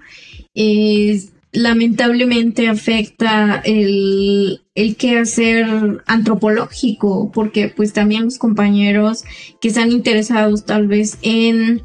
es 0.55 1.33
lamentablemente 1.57 2.69
afecta 2.69 3.63
el, 3.65 4.61
el 4.75 4.97
quehacer 4.97 6.03
antropológico, 6.07 7.33
porque 7.33 7.73
pues 7.75 7.95
también 7.95 8.25
los 8.25 8.37
compañeros 8.37 9.25
que 9.61 9.69
están 9.69 9.91
interesados 9.91 10.67
tal 10.67 10.87
vez 10.87 11.19
en, 11.23 11.83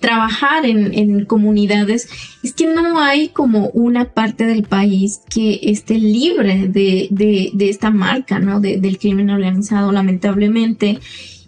trabajar 0.00 0.66
en, 0.66 1.24
comunidades, 1.24 2.08
es 2.42 2.52
que 2.52 2.66
no 2.66 3.00
hay 3.00 3.28
como 3.28 3.70
una 3.70 4.12
parte 4.12 4.44
del 4.44 4.62
país 4.62 5.20
que 5.28 5.58
esté 5.62 5.94
libre 5.98 6.68
de, 6.68 7.08
de, 7.10 7.68
esta 7.70 7.90
marca, 7.90 8.38
¿no? 8.38 8.60
del 8.60 8.98
crimen 8.98 9.30
organizado, 9.30 9.90
lamentablemente. 9.90 10.98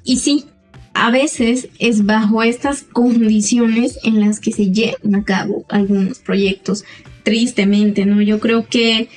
Y 0.03 0.17
sí, 0.17 0.47
a 0.95 1.11
veces 1.11 1.69
es 1.79 2.07
bajo 2.07 2.43
estas 2.43 2.83
condiciones 2.83 3.99
en 4.03 4.21
las 4.21 4.41
que 4.41 4.53
se 4.53 4.73
llevan 4.73 5.15
a 5.15 5.25
cabo 5.25 5.65
algunos 5.69 6.19
proyectos, 6.19 6.85
tristemente, 7.23 8.07
¿no? 8.07 8.23
Yo 8.23 8.41
creo 8.41 8.67
que 8.67 9.09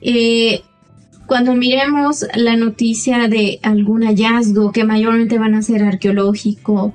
eh, 0.00 0.60
cuando 1.26 1.54
miremos 1.54 2.26
la 2.34 2.56
noticia 2.56 3.28
de 3.28 3.58
algún 3.62 4.02
hallazgo 4.02 4.72
que 4.72 4.84
mayormente 4.84 5.38
van 5.38 5.54
a 5.54 5.62
ser 5.62 5.82
arqueológico 5.82 6.94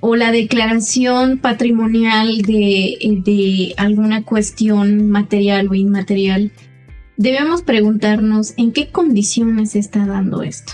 o 0.00 0.16
la 0.16 0.30
declaración 0.30 1.38
patrimonial 1.38 2.42
de, 2.42 2.96
de 3.24 3.74
alguna 3.76 4.22
cuestión 4.22 5.10
material 5.10 5.68
o 5.68 5.74
inmaterial, 5.74 6.52
debemos 7.16 7.62
preguntarnos 7.62 8.54
en 8.56 8.72
qué 8.72 8.88
condiciones 8.88 9.72
se 9.72 9.80
está 9.80 10.06
dando 10.06 10.42
esto. 10.42 10.72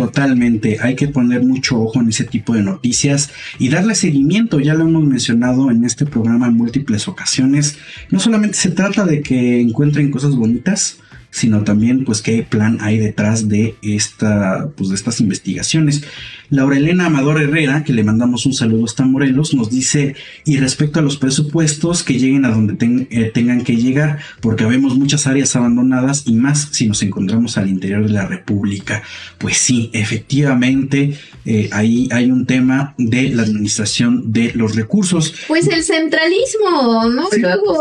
Totalmente, 0.00 0.78
hay 0.80 0.96
que 0.96 1.08
poner 1.08 1.42
mucho 1.42 1.78
ojo 1.78 2.00
en 2.00 2.08
ese 2.08 2.24
tipo 2.24 2.54
de 2.54 2.62
noticias 2.62 3.30
y 3.58 3.68
darle 3.68 3.94
seguimiento, 3.94 4.58
ya 4.58 4.72
lo 4.72 4.88
hemos 4.88 5.04
mencionado 5.04 5.70
en 5.70 5.84
este 5.84 6.06
programa 6.06 6.46
en 6.46 6.54
múltiples 6.54 7.06
ocasiones. 7.06 7.76
No 8.10 8.18
solamente 8.18 8.56
se 8.56 8.70
trata 8.70 9.04
de 9.04 9.20
que 9.20 9.60
encuentren 9.60 10.10
cosas 10.10 10.34
bonitas, 10.36 10.96
sino 11.30 11.62
también 11.62 12.04
pues 12.04 12.22
qué 12.22 12.42
plan 12.42 12.78
hay 12.80 12.98
detrás 12.98 13.48
de 13.48 13.76
esta 13.82 14.68
pues 14.76 14.90
de 14.90 14.94
estas 14.94 15.20
investigaciones. 15.20 16.02
Laura 16.50 16.76
Elena 16.76 17.06
Amador 17.06 17.40
Herrera, 17.40 17.84
que 17.84 17.92
le 17.92 18.02
mandamos 18.02 18.44
un 18.44 18.54
saludo 18.54 18.84
hasta 18.84 19.04
Morelos, 19.04 19.54
nos 19.54 19.70
dice 19.70 20.16
y 20.44 20.58
respecto 20.58 20.98
a 20.98 21.02
los 21.02 21.16
presupuestos 21.16 22.02
que 22.02 22.18
lleguen 22.18 22.44
a 22.44 22.50
donde 22.50 22.76
eh, 23.10 23.30
tengan 23.32 23.62
que 23.62 23.76
llegar, 23.76 24.18
porque 24.40 24.64
vemos 24.64 24.96
muchas 24.96 25.28
áreas 25.28 25.54
abandonadas 25.54 26.24
y 26.26 26.34
más 26.34 26.70
si 26.72 26.88
nos 26.88 27.02
encontramos 27.02 27.56
al 27.56 27.68
interior 27.68 28.04
de 28.04 28.12
la 28.12 28.26
República. 28.26 29.02
Pues 29.38 29.58
sí, 29.58 29.90
efectivamente 29.92 31.16
eh, 31.44 31.70
ahí 31.72 32.08
hay 32.10 32.32
un 32.32 32.46
tema 32.46 32.94
de 32.98 33.30
la 33.30 33.42
administración 33.42 34.32
de 34.32 34.52
los 34.54 34.74
recursos. 34.74 35.34
Pues 35.46 35.68
el 35.68 35.84
centralismo, 35.84 37.08
¿no? 37.08 37.28
Luego 37.38 37.80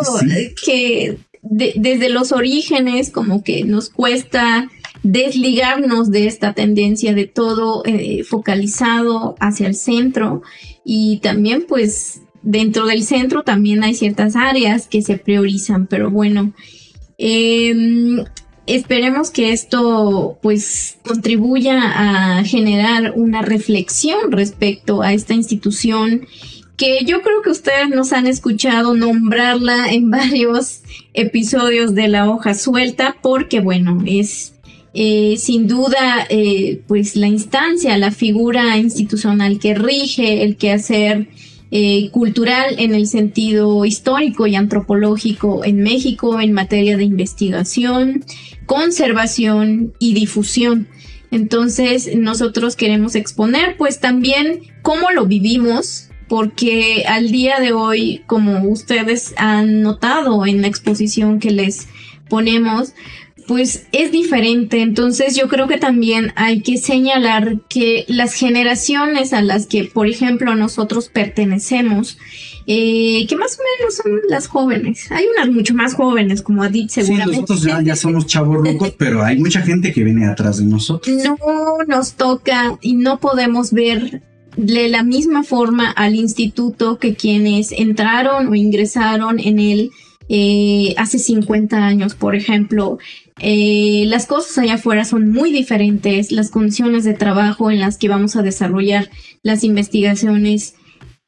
que 0.63 1.17
desde 1.49 2.09
los 2.09 2.31
orígenes 2.31 3.09
como 3.09 3.43
que 3.43 3.63
nos 3.63 3.89
cuesta 3.89 4.69
desligarnos 5.01 6.11
de 6.11 6.27
esta 6.27 6.53
tendencia 6.53 7.13
de 7.13 7.25
todo 7.25 7.83
eh, 7.85 8.23
focalizado 8.23 9.35
hacia 9.39 9.67
el 9.67 9.75
centro. 9.75 10.43
Y 10.85 11.17
también 11.17 11.65
pues 11.67 12.21
dentro 12.43 12.85
del 12.85 13.03
centro 13.03 13.43
también 13.43 13.83
hay 13.83 13.95
ciertas 13.95 14.35
áreas 14.35 14.87
que 14.87 15.01
se 15.01 15.17
priorizan, 15.17 15.87
pero 15.87 16.11
bueno, 16.11 16.53
em, 17.17 18.23
esperemos 18.67 19.31
que 19.31 19.51
esto 19.51 20.37
pues 20.41 20.99
contribuya 21.03 22.37
a 22.37 22.43
generar 22.43 23.13
una 23.15 23.41
reflexión 23.41 24.31
respecto 24.31 25.01
a 25.01 25.13
esta 25.13 25.33
institución 25.33 26.27
que 26.79 27.03
yo 27.05 27.21
creo 27.21 27.41
que 27.41 27.49
ustedes 27.49 27.89
nos 27.89 28.13
han 28.13 28.25
escuchado 28.25 28.95
nombrarla 28.95 29.91
en 29.91 30.09
varios 30.19 30.81
episodios 31.13 31.93
de 31.93 32.07
la 32.07 32.29
hoja 32.29 32.53
suelta, 32.53 33.17
porque 33.21 33.59
bueno, 33.59 34.01
es 34.07 34.53
eh, 34.93 35.35
sin 35.37 35.67
duda 35.67 36.25
eh, 36.29 36.81
pues 36.87 37.17
la 37.17 37.27
instancia, 37.27 37.97
la 37.97 38.11
figura 38.11 38.77
institucional 38.77 39.59
que 39.59 39.75
rige 39.75 40.43
el 40.43 40.55
quehacer 40.55 41.27
eh, 41.69 42.09
cultural 42.11 42.75
en 42.79 42.95
el 42.95 43.07
sentido 43.07 43.83
histórico 43.83 44.47
y 44.47 44.55
antropológico 44.55 45.65
en 45.65 45.83
México 45.83 46.39
en 46.39 46.53
materia 46.53 46.95
de 46.95 47.03
investigación, 47.03 48.23
conservación 48.65 49.93
y 49.99 50.13
difusión. 50.13 50.87
Entonces 51.29 52.15
nosotros 52.15 52.77
queremos 52.77 53.15
exponer 53.15 53.75
pues 53.77 53.99
también 53.99 54.61
cómo 54.81 55.11
lo 55.11 55.25
vivimos 55.25 56.08
porque 56.29 57.03
al 57.07 57.31
día 57.31 57.59
de 57.59 57.73
hoy, 57.73 58.21
como 58.27 58.69
ustedes 58.69 59.33
han 59.35 59.81
notado 59.81 60.45
en 60.45 60.61
la 60.61 60.67
exposición 60.67 61.39
que 61.39 61.51
les 61.51 61.87
ponemos, 62.29 62.93
pues 63.49 63.87
es 63.91 64.11
diferente. 64.11 64.81
Entonces 64.81 65.35
yo 65.35 65.49
creo 65.49 65.67
que 65.67 65.79
también 65.79 66.31
hay 66.35 66.61
que 66.61 66.77
señalar 66.77 67.61
que 67.67 68.05
las 68.07 68.35
generaciones 68.35 69.33
a 69.33 69.41
las 69.41 69.65
que, 69.65 69.85
por 69.85 70.05
ejemplo, 70.05 70.53
nosotros 70.53 71.09
pertenecemos, 71.09 72.19
eh, 72.67 73.25
que 73.27 73.35
más 73.35 73.57
o 73.57 73.63
menos 73.79 73.95
son 73.95 74.11
las 74.29 74.45
jóvenes. 74.45 75.11
Hay 75.11 75.25
unas 75.35 75.49
mucho 75.49 75.73
más 75.73 75.95
jóvenes, 75.95 76.43
como 76.43 76.61
ha 76.61 76.69
dicho 76.69 77.01
seguramente. 77.01 77.47
Sí, 77.47 77.53
nosotros 77.53 77.83
ya, 77.83 77.95
somos 77.95 78.27
chavos 78.27 78.63
locos, 78.63 78.93
pero 78.99 79.23
hay 79.23 79.39
mucha 79.39 79.61
gente 79.61 79.91
que 79.91 80.03
viene 80.03 80.27
atrás 80.27 80.59
de 80.59 80.65
nosotros. 80.65 81.17
No 81.25 81.35
nos 81.87 82.13
toca 82.13 82.77
y 82.81 82.93
no 82.93 83.19
podemos 83.19 83.73
ver 83.73 84.21
de 84.59 84.89
la 84.89 85.03
misma 85.03 85.43
forma 85.43 85.89
al 85.89 86.15
instituto 86.15 86.99
que 86.99 87.15
quienes 87.15 87.71
entraron 87.71 88.47
o 88.47 88.55
ingresaron 88.55 89.39
en 89.39 89.57
él 89.57 89.91
eh, 90.27 90.93
hace 90.97 91.17
50 91.17 91.77
años, 91.77 92.13
por 92.13 92.35
ejemplo. 92.35 92.97
Eh, 93.39 94.03
las 94.07 94.25
cosas 94.25 94.57
allá 94.57 94.73
afuera 94.73 95.05
son 95.05 95.31
muy 95.31 95.53
diferentes, 95.53 96.33
las 96.33 96.51
condiciones 96.51 97.05
de 97.05 97.13
trabajo 97.13 97.71
en 97.71 97.79
las 97.79 97.97
que 97.97 98.09
vamos 98.09 98.35
a 98.35 98.41
desarrollar 98.41 99.09
las 99.43 99.63
investigaciones 99.63 100.75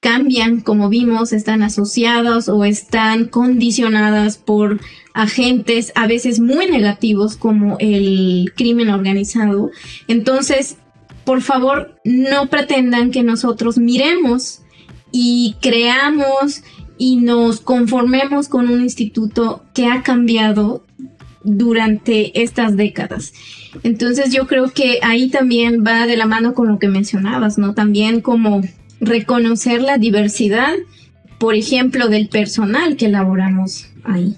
cambian, 0.01 0.59
como 0.59 0.89
vimos, 0.89 1.31
están 1.31 1.63
asociadas 1.63 2.49
o 2.49 2.65
están 2.65 3.25
condicionadas 3.25 4.37
por 4.37 4.81
agentes 5.13 5.93
a 5.95 6.05
veces 6.07 6.41
muy 6.41 6.69
negativos 6.69 7.37
como 7.37 7.77
el 7.79 8.51
crimen 8.57 8.89
organizado. 8.89 9.69
Entonces, 10.09 10.77
por 11.31 11.41
favor, 11.41 11.95
no 12.03 12.47
pretendan 12.47 13.09
que 13.09 13.23
nosotros 13.23 13.77
miremos 13.77 14.63
y 15.13 15.55
creamos 15.61 16.61
y 16.97 17.15
nos 17.15 17.61
conformemos 17.61 18.49
con 18.49 18.67
un 18.67 18.81
instituto 18.81 19.63
que 19.73 19.85
ha 19.85 20.03
cambiado 20.03 20.85
durante 21.41 22.43
estas 22.43 22.75
décadas. 22.75 23.31
Entonces 23.83 24.33
yo 24.33 24.45
creo 24.45 24.71
que 24.71 24.99
ahí 25.03 25.29
también 25.29 25.85
va 25.87 26.05
de 26.05 26.17
la 26.17 26.25
mano 26.25 26.53
con 26.53 26.67
lo 26.67 26.79
que 26.79 26.89
mencionabas, 26.89 27.57
¿no? 27.57 27.75
También 27.75 28.19
como 28.19 28.59
reconocer 28.99 29.81
la 29.81 29.97
diversidad, 29.97 30.73
por 31.39 31.55
ejemplo, 31.55 32.09
del 32.09 32.27
personal 32.27 32.97
que 32.97 33.05
elaboramos 33.05 33.87
ahí. 34.03 34.35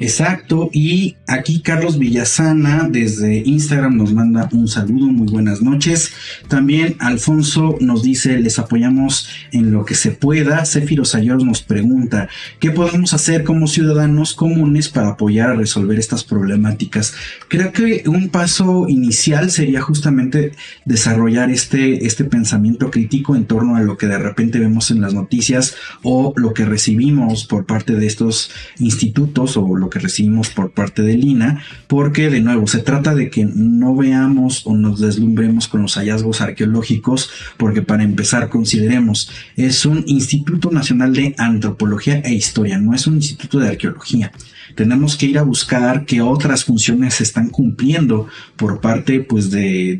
Exacto, 0.00 0.70
y 0.72 1.16
aquí 1.28 1.60
Carlos 1.60 1.98
Villasana 1.98 2.88
desde 2.90 3.42
Instagram 3.46 3.96
nos 3.96 4.12
manda 4.12 4.48
un 4.52 4.66
saludo, 4.66 5.06
muy 5.06 5.28
buenas 5.28 5.62
noches. 5.62 6.12
También 6.48 6.96
Alfonso 6.98 7.76
nos 7.80 8.02
dice, 8.02 8.38
les 8.38 8.58
apoyamos 8.58 9.28
en 9.52 9.70
lo 9.70 9.84
que 9.84 9.94
se 9.94 10.10
pueda. 10.10 10.64
Céfiro 10.64 11.04
Sayos 11.04 11.44
nos 11.44 11.62
pregunta, 11.62 12.28
¿qué 12.58 12.70
podemos 12.70 13.14
hacer 13.14 13.44
como 13.44 13.68
ciudadanos 13.68 14.34
comunes 14.34 14.88
para 14.88 15.10
apoyar 15.10 15.50
a 15.50 15.54
resolver 15.54 15.98
estas 15.98 16.24
problemáticas? 16.24 17.14
Creo 17.48 17.72
que 17.72 18.02
un 18.06 18.30
paso 18.30 18.88
inicial 18.88 19.50
sería 19.50 19.80
justamente 19.80 20.52
desarrollar 20.84 21.50
este, 21.50 22.04
este 22.04 22.24
pensamiento 22.24 22.90
crítico 22.90 23.36
en 23.36 23.44
torno 23.44 23.76
a 23.76 23.82
lo 23.82 23.96
que 23.96 24.06
de 24.06 24.18
repente 24.18 24.58
vemos 24.58 24.90
en 24.90 25.00
las 25.00 25.14
noticias 25.14 25.76
o 26.02 26.32
lo 26.36 26.52
que 26.52 26.64
recibimos 26.64 27.44
por 27.44 27.64
parte 27.64 27.94
de 27.94 28.06
estos 28.06 28.50
institutos 28.78 29.56
o 29.56 29.83
lo 29.84 29.90
que 29.90 29.98
recibimos 29.98 30.48
por 30.50 30.72
parte 30.72 31.02
de 31.02 31.16
Lina, 31.16 31.62
porque 31.86 32.30
de 32.30 32.40
nuevo 32.40 32.66
se 32.66 32.80
trata 32.80 33.14
de 33.14 33.30
que 33.30 33.44
no 33.44 33.94
veamos 33.94 34.66
o 34.66 34.76
nos 34.76 35.00
deslumbremos 35.00 35.68
con 35.68 35.82
los 35.82 35.94
hallazgos 35.94 36.40
arqueológicos, 36.40 37.30
porque 37.56 37.82
para 37.82 38.02
empezar 38.02 38.48
consideremos, 38.48 39.30
es 39.56 39.86
un 39.86 40.04
Instituto 40.06 40.70
Nacional 40.70 41.12
de 41.12 41.34
Antropología 41.38 42.20
e 42.20 42.34
Historia, 42.34 42.78
no 42.78 42.94
es 42.94 43.06
un 43.06 43.16
instituto 43.16 43.58
de 43.58 43.68
arqueología 43.68 44.32
tenemos 44.74 45.16
que 45.16 45.26
ir 45.26 45.38
a 45.38 45.42
buscar 45.42 46.04
qué 46.04 46.20
otras 46.20 46.64
funciones 46.64 47.14
se 47.14 47.22
están 47.22 47.50
cumpliendo 47.50 48.28
por 48.56 48.80
parte 48.80 49.20
pues 49.20 49.50
de, 49.50 49.96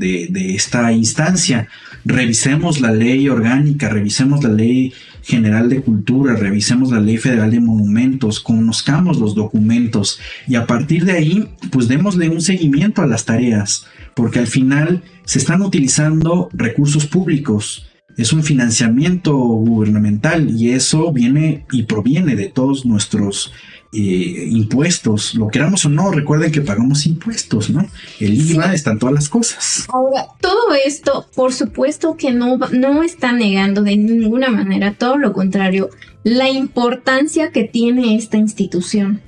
esta 0.54 0.92
instancia. 0.92 1.68
Revisemos 2.04 2.80
la 2.80 2.92
ley 2.92 3.28
orgánica, 3.28 3.88
revisemos 3.88 4.42
la 4.42 4.50
ley 4.50 4.92
General 5.24 5.68
de 5.68 5.80
Cultura, 5.80 6.36
revisemos 6.36 6.90
la 6.90 7.00
Ley 7.00 7.16
Federal 7.16 7.50
de 7.50 7.60
Monumentos, 7.60 8.40
conozcamos 8.40 9.18
los 9.18 9.34
documentos 9.34 10.20
y 10.46 10.54
a 10.56 10.66
partir 10.66 11.04
de 11.04 11.12
ahí, 11.12 11.48
pues 11.70 11.88
démosle 11.88 12.28
un 12.28 12.40
seguimiento 12.40 13.02
a 13.02 13.06
las 13.06 13.24
tareas, 13.24 13.86
porque 14.14 14.38
al 14.38 14.46
final 14.46 15.02
se 15.24 15.38
están 15.38 15.62
utilizando 15.62 16.48
recursos 16.52 17.06
públicos 17.06 17.88
es 18.16 18.32
un 18.32 18.44
financiamiento 18.44 19.36
gubernamental 19.36 20.50
y 20.50 20.70
eso 20.70 21.12
viene 21.12 21.66
y 21.72 21.84
proviene 21.84 22.36
de 22.36 22.48
todos 22.48 22.86
nuestros 22.86 23.52
eh, 23.94 24.48
impuestos, 24.50 25.34
lo 25.34 25.48
queramos 25.48 25.84
o 25.84 25.88
no, 25.88 26.10
recuerden 26.10 26.50
que 26.50 26.60
pagamos 26.60 27.06
impuestos, 27.06 27.70
¿no? 27.70 27.86
El 28.18 28.34
IVA 28.34 28.74
están 28.74 28.98
todas 28.98 29.14
las 29.14 29.28
cosas. 29.28 29.86
Ahora, 29.88 30.26
todo 30.40 30.74
esto, 30.84 31.26
por 31.34 31.52
supuesto 31.52 32.16
que 32.16 32.32
no, 32.32 32.58
no 32.72 33.02
está 33.04 33.32
negando 33.32 33.82
de 33.82 33.96
ninguna 33.96 34.50
manera, 34.50 34.94
todo 34.94 35.16
lo 35.16 35.32
contrario, 35.32 35.90
la 36.24 36.48
importancia 36.50 37.52
que 37.52 37.64
tiene 37.64 38.16
esta 38.16 38.36
institución. 38.36 39.20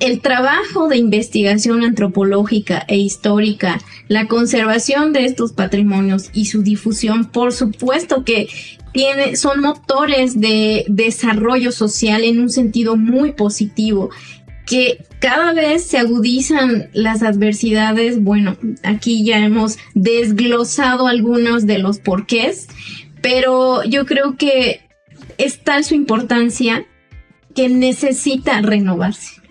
el 0.00 0.20
trabajo 0.20 0.88
de 0.88 0.96
investigación 0.96 1.84
antropológica 1.84 2.84
e 2.88 2.96
histórica, 2.96 3.78
la 4.08 4.26
conservación 4.26 5.12
de 5.12 5.26
estos 5.26 5.52
patrimonios 5.52 6.30
y 6.32 6.46
su 6.46 6.64
difusión, 6.64 7.26
por 7.26 7.52
supuesto 7.52 8.24
que 8.24 8.48
son 9.34 9.60
motores 9.60 10.40
de 10.40 10.84
desarrollo 10.88 11.72
social 11.72 12.24
en 12.24 12.40
un 12.40 12.50
sentido 12.50 12.96
muy 12.96 13.32
positivo 13.32 14.10
que 14.66 15.04
cada 15.18 15.52
vez 15.52 15.84
se 15.84 15.98
agudizan 15.98 16.88
las 16.92 17.22
adversidades. 17.22 18.22
Bueno, 18.22 18.56
aquí 18.82 19.24
ya 19.24 19.38
hemos 19.38 19.78
desglosado 19.94 21.08
algunos 21.08 21.66
de 21.66 21.78
los 21.78 21.98
porqués, 21.98 22.68
pero 23.20 23.84
yo 23.84 24.06
creo 24.06 24.36
que 24.36 24.80
es 25.38 25.62
tal 25.62 25.84
su 25.84 25.94
importancia 25.94 26.86
que 27.54 27.68
necesita 27.68 28.60
renovarse. 28.60 29.42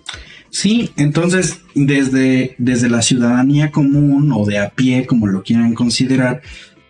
Sí, 0.49 0.91
entonces 0.97 1.61
desde, 1.75 2.55
desde 2.57 2.89
la 2.89 3.01
ciudadanía 3.01 3.71
común 3.71 4.31
o 4.33 4.45
de 4.45 4.59
a 4.59 4.69
pie, 4.69 5.05
como 5.05 5.27
lo 5.27 5.43
quieran 5.43 5.73
considerar, 5.73 6.41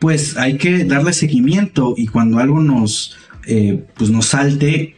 pues 0.02 0.36
hay 0.36 0.58
que 0.58 0.84
darle 0.84 1.14
seguimiento 1.14 1.94
y 1.96 2.08
cuando 2.08 2.40
algo 2.40 2.60
nos, 2.60 3.16
eh, 3.46 3.86
pues 3.96 4.10
nos 4.10 4.26
salte, 4.26 4.96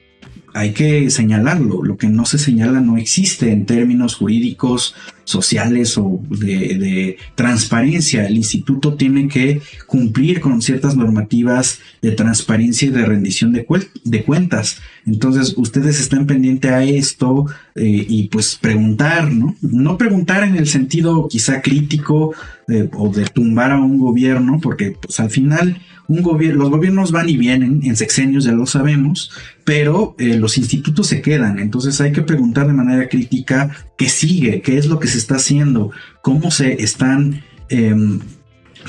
hay 0.54 0.72
que 0.72 1.10
señalarlo. 1.10 1.84
Lo 1.84 1.98
que 1.98 2.08
no 2.08 2.26
se 2.26 2.38
señala 2.38 2.80
no 2.80 2.98
existe 2.98 3.52
en 3.52 3.66
términos 3.66 4.16
jurídicos, 4.16 4.96
sociales 5.26 5.98
o 5.98 6.22
de, 6.30 7.18
transparencia. 7.36 8.28
El 8.28 8.38
instituto 8.38 8.96
tiene 8.96 9.28
que 9.28 9.62
cumplir 9.88 10.42
con 10.42 10.62
ciertas 10.62 10.96
normativas 10.96 11.80
de 12.02 12.12
transparencia 12.12 12.88
y 12.88 12.92
de 12.92 13.06
rendición 13.06 13.52
de, 13.52 13.66
de 14.04 14.24
cuentas. 14.24 14.82
Entonces, 15.06 15.56
ustedes 15.58 16.00
están 16.00 16.28
pendientes 16.28 16.72
a 16.72 16.84
esto 16.84 17.46
eh, 17.76 18.06
y 18.08 18.28
pues 18.28 18.56
preguntar, 18.56 19.32
¿no? 19.32 19.56
No 19.62 19.98
preguntar 19.98 20.44
en 20.44 20.56
el 20.56 20.68
sentido 20.68 21.28
quizá 21.28 21.62
crítico 21.62 22.34
eh, 22.68 22.90
o 22.94 23.10
de 23.10 23.26
tumbar 23.26 23.72
a 23.72 23.80
un 23.80 23.98
gobierno, 23.98 24.60
porque 24.62 24.96
pues 25.00 25.20
al 25.20 25.30
final 25.30 25.82
un 26.08 26.22
los 26.22 26.70
gobiernos 26.70 27.12
van 27.12 27.30
y 27.30 27.38
vienen 27.38 27.82
en 27.84 27.96
sexenios, 27.96 28.44
ya 28.44 28.52
lo 28.52 28.66
sabemos, 28.66 29.32
pero 29.64 30.16
eh, 30.20 30.36
los 30.38 30.58
institutos 30.58 31.08
se 31.08 31.22
quedan. 31.22 31.60
Entonces 31.60 32.00
hay 32.02 32.12
que 32.12 32.22
preguntar 32.22 32.68
de 32.68 32.74
manera 32.74 33.08
crítica 33.08 33.72
qué 33.98 34.10
sigue, 34.10 34.62
qué 34.62 34.78
es 34.78 34.88
lo 34.88 35.00
que 35.00 35.08
se 35.08 35.18
está 35.18 35.36
haciendo, 35.36 35.92
cómo 36.22 36.52
se 36.52 36.82
están... 36.84 37.44
Em, 37.70 38.20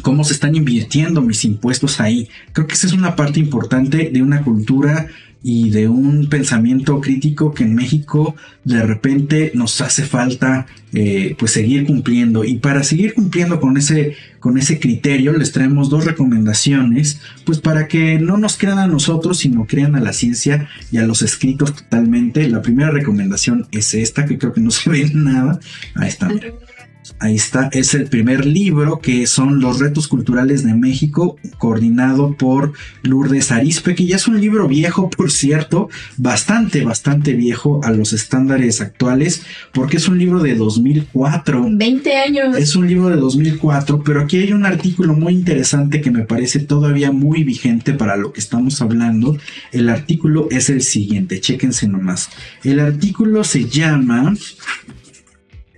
cómo 0.03 0.25
se 0.25 0.33
están 0.33 0.57
invirtiendo 0.57 1.23
mis 1.23 1.45
impuestos 1.45 2.01
ahí. 2.01 2.29
Creo 2.53 2.67
que 2.67 2.75
esa 2.75 2.89
es 2.89 2.93
una 2.93 3.15
parte 3.15 3.39
importante 3.39 4.11
de 4.13 4.23
una 4.23 4.43
cultura 4.43 5.07
y 5.47 5.69
de 5.69 5.89
un 5.89 6.31
pensamiento 6.31 7.03
crítico 7.03 7.53
que 7.53 7.65
en 7.65 7.75
México 7.75 8.35
de 8.65 8.83
repente 8.83 9.53
nos 9.55 9.79
hace 9.83 10.03
falta 10.07 10.67
eh, 10.95 11.37
pues 11.39 11.53
seguir 11.53 11.85
cumpliendo. 11.85 12.45
Y 12.45 12.57
para 12.57 12.83
seguir 12.83 13.13
cumpliendo 13.13 13.61
con 13.61 13.77
ese 13.77 14.17
con 14.41 14.57
ese 14.57 14.81
criterio 14.81 15.35
les 15.35 15.53
traemos 15.53 15.91
dos 15.91 16.07
recomendaciones 16.07 17.21
pues 17.45 17.61
para 17.61 17.89
que 17.89 18.19
no 18.19 18.39
nos 18.39 18.57
crean 18.57 18.79
a 18.79 18.87
nosotros 18.87 19.39
sino 19.39 19.67
crean 19.67 19.97
a 19.97 20.01
la 20.01 20.15
ciencia 20.15 20.67
y 20.91 20.97
a 20.97 21.07
los 21.07 21.21
escritos 21.21 21.75
totalmente. 21.75 22.49
La 22.49 22.63
primera 22.63 22.91
recomendación 22.91 23.67
es 23.71 23.93
esta 23.93 24.25
que 24.25 24.39
creo 24.39 24.55
que 24.55 24.63
no 24.63 24.71
se 24.71 24.89
ve 24.89 25.11
nada 25.13 25.61
ahí 25.95 26.09
está 26.09 26.31
Ahí 27.19 27.35
está, 27.35 27.69
es 27.73 27.93
el 27.95 28.07
primer 28.07 28.47
libro 28.47 28.99
que 28.99 29.27
son 29.27 29.61
Los 29.61 29.79
retos 29.79 30.09
culturales 30.09 30.65
de 30.65 30.75
México, 30.75 31.37
coordinado 31.59 32.35
por 32.35 32.73
Lourdes 33.03 33.53
Arispe, 33.53 33.95
que 33.95 34.07
ya 34.07 34.17
es 34.17 34.27
un 34.27 34.41
libro 34.41 34.69
viejo, 34.69 35.11
por 35.11 35.31
cierto, 35.31 35.91
bastante, 36.17 36.83
bastante 36.83 37.35
viejo 37.35 37.81
a 37.85 37.91
los 37.91 38.15
estándares 38.15 38.81
actuales, 38.81 39.43
porque 39.73 39.99
es 39.99 40.09
un 40.09 40.19
libro 40.19 40.41
de 40.41 40.55
2004. 40.55 41.67
20 41.73 42.17
años. 42.17 42.57
Es 42.57 42.75
un 42.75 42.87
libro 42.87 43.11
de 43.11 43.17
2004, 43.17 44.03
pero 44.03 44.23
aquí 44.23 44.39
hay 44.39 44.53
un 44.53 44.65
artículo 44.65 45.15
muy 45.15 45.35
interesante 45.35 46.01
que 46.01 46.11
me 46.11 46.25
parece 46.25 46.61
todavía 46.61 47.13
muy 47.13 47.45
vigente 47.45 47.93
para 47.93 48.17
lo 48.17 48.33
que 48.33 48.41
estamos 48.41 48.81
hablando. 48.81 49.37
El 49.73 49.91
artículo 49.91 50.49
es 50.51 50.71
el 50.71 50.81
siguiente, 50.81 51.41
chéquense 51.41 51.87
nomás. 51.87 52.31
El 52.63 52.81
artículo 52.81 53.45
se 53.45 53.69
llama... 53.69 54.35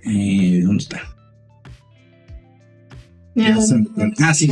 Eh, 0.09 0.61
¿Dónde 0.63 0.83
está? 0.83 1.16
Ah, 4.19 4.33
sí, 4.33 4.49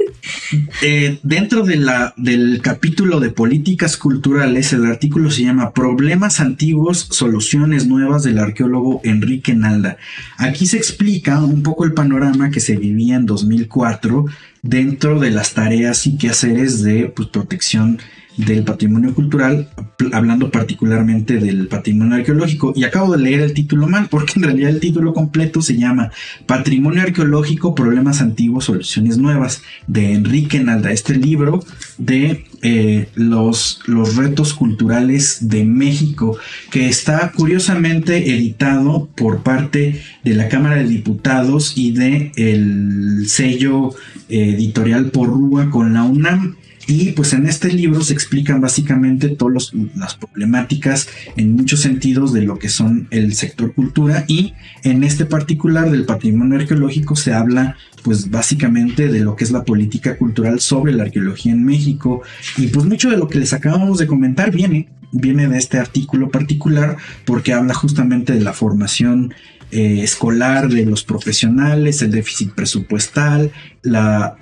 eh, 0.82 1.18
dentro 1.22 1.64
de 1.64 1.76
la, 1.76 2.14
del 2.16 2.60
capítulo 2.62 3.20
de 3.20 3.30
políticas 3.30 3.96
culturales, 3.96 4.72
el 4.72 4.86
artículo 4.86 5.30
se 5.30 5.42
llama 5.42 5.72
Problemas 5.72 6.40
antiguos, 6.40 7.08
soluciones 7.10 7.86
nuevas 7.86 8.22
del 8.22 8.38
arqueólogo 8.38 9.00
Enrique 9.04 9.54
Nalda. 9.54 9.98
Aquí 10.38 10.66
se 10.66 10.76
explica 10.76 11.42
un 11.42 11.62
poco 11.62 11.84
el 11.84 11.92
panorama 11.92 12.50
que 12.50 12.60
se 12.60 12.76
vivía 12.76 13.16
en 13.16 13.26
2004 13.26 14.26
dentro 14.62 15.20
de 15.20 15.30
las 15.30 15.54
tareas 15.54 16.06
y 16.06 16.16
quehaceres 16.16 16.82
de 16.82 17.12
pues, 17.14 17.28
protección 17.28 17.98
del 18.46 18.64
patrimonio 18.64 19.14
cultural, 19.14 19.68
hablando 20.12 20.50
particularmente 20.50 21.38
del 21.38 21.68
patrimonio 21.68 22.16
arqueológico. 22.16 22.72
Y 22.74 22.84
acabo 22.84 23.16
de 23.16 23.22
leer 23.22 23.40
el 23.40 23.54
título 23.54 23.86
mal, 23.86 24.08
porque 24.10 24.34
en 24.36 24.42
realidad 24.42 24.70
el 24.70 24.80
título 24.80 25.12
completo 25.12 25.62
se 25.62 25.76
llama 25.76 26.10
Patrimonio 26.46 27.02
arqueológico, 27.02 27.74
problemas 27.74 28.20
antiguos, 28.20 28.64
soluciones 28.64 29.18
nuevas, 29.18 29.62
de 29.86 30.12
Enrique 30.12 30.60
Nalda. 30.60 30.92
Este 30.92 31.14
libro 31.14 31.62
de 31.98 32.44
eh, 32.62 33.08
los, 33.14 33.80
los 33.86 34.16
retos 34.16 34.54
culturales 34.54 35.48
de 35.48 35.64
México, 35.64 36.36
que 36.70 36.88
está 36.88 37.32
curiosamente 37.32 38.34
editado 38.34 39.08
por 39.14 39.42
parte 39.42 40.02
de 40.24 40.34
la 40.34 40.48
Cámara 40.48 40.76
de 40.76 40.88
Diputados 40.88 41.72
y 41.76 41.92
de 41.92 42.32
el 42.36 43.24
sello 43.28 43.90
eh, 44.28 44.54
editorial 44.54 45.10
Porrúa 45.10 45.70
con 45.70 45.94
la 45.94 46.04
UNAM. 46.04 46.56
Y 46.86 47.12
pues 47.12 47.32
en 47.32 47.46
este 47.46 47.72
libro 47.72 48.00
se 48.02 48.12
explican 48.12 48.60
básicamente 48.60 49.28
todas 49.28 49.72
las 49.94 50.14
problemáticas 50.14 51.08
en 51.36 51.54
muchos 51.54 51.80
sentidos 51.80 52.32
de 52.32 52.42
lo 52.42 52.58
que 52.58 52.68
son 52.68 53.06
el 53.10 53.34
sector 53.34 53.74
cultura 53.74 54.24
y 54.26 54.54
en 54.82 55.04
este 55.04 55.24
particular 55.24 55.90
del 55.90 56.04
patrimonio 56.04 56.58
arqueológico 56.58 57.16
se 57.16 57.32
habla 57.32 57.76
pues 58.02 58.30
básicamente 58.30 59.08
de 59.08 59.20
lo 59.20 59.36
que 59.36 59.44
es 59.44 59.50
la 59.50 59.64
política 59.64 60.16
cultural 60.16 60.60
sobre 60.60 60.92
la 60.92 61.04
arqueología 61.04 61.52
en 61.52 61.64
México. 61.64 62.22
Y 62.56 62.68
pues 62.68 62.86
mucho 62.86 63.10
de 63.10 63.18
lo 63.18 63.28
que 63.28 63.38
les 63.38 63.52
acabamos 63.52 63.98
de 63.98 64.06
comentar 64.06 64.50
viene 64.50 64.88
viene 65.12 65.48
de 65.48 65.58
este 65.58 65.78
artículo 65.78 66.30
particular 66.30 66.96
porque 67.24 67.52
habla 67.52 67.74
justamente 67.74 68.32
de 68.32 68.40
la 68.40 68.52
formación 68.52 69.34
eh, 69.72 70.00
escolar 70.02 70.68
de 70.68 70.84
los 70.84 71.04
profesionales, 71.04 72.02
el 72.02 72.10
déficit 72.10 72.52
presupuestal, 72.52 73.52
la, 73.82 74.36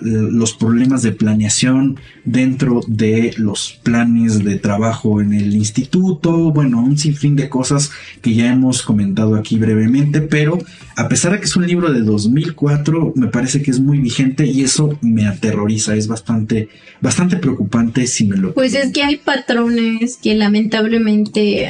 los 0.00 0.54
problemas 0.54 1.02
de 1.02 1.12
planeación 1.12 2.00
dentro 2.24 2.80
de 2.86 3.32
los 3.36 3.78
planes 3.82 4.42
de 4.42 4.56
trabajo 4.56 5.20
en 5.20 5.32
el 5.32 5.54
instituto, 5.54 6.52
bueno, 6.52 6.82
un 6.82 6.98
sinfín 6.98 7.36
de 7.36 7.48
cosas 7.48 7.90
que 8.20 8.34
ya 8.34 8.52
hemos 8.52 8.82
comentado 8.82 9.36
aquí 9.36 9.58
brevemente, 9.58 10.20
pero 10.22 10.58
a 10.96 11.08
pesar 11.08 11.32
de 11.32 11.38
que 11.38 11.44
es 11.44 11.56
un 11.56 11.66
libro 11.66 11.92
de 11.92 12.00
2004, 12.00 13.12
me 13.14 13.28
parece 13.28 13.62
que 13.62 13.70
es 13.70 13.80
muy 13.80 13.98
vigente 13.98 14.46
y 14.46 14.62
eso 14.62 14.98
me 15.02 15.26
aterroriza, 15.26 15.94
es 15.94 16.08
bastante, 16.08 16.68
bastante 17.00 17.36
preocupante 17.36 18.06
si 18.06 18.26
me 18.26 18.36
lo... 18.36 18.54
Pues 18.54 18.74
es 18.74 18.92
que 18.92 19.02
hay 19.04 19.16
patrones 19.16 20.18
que 20.20 20.34
lamentablemente 20.34 21.68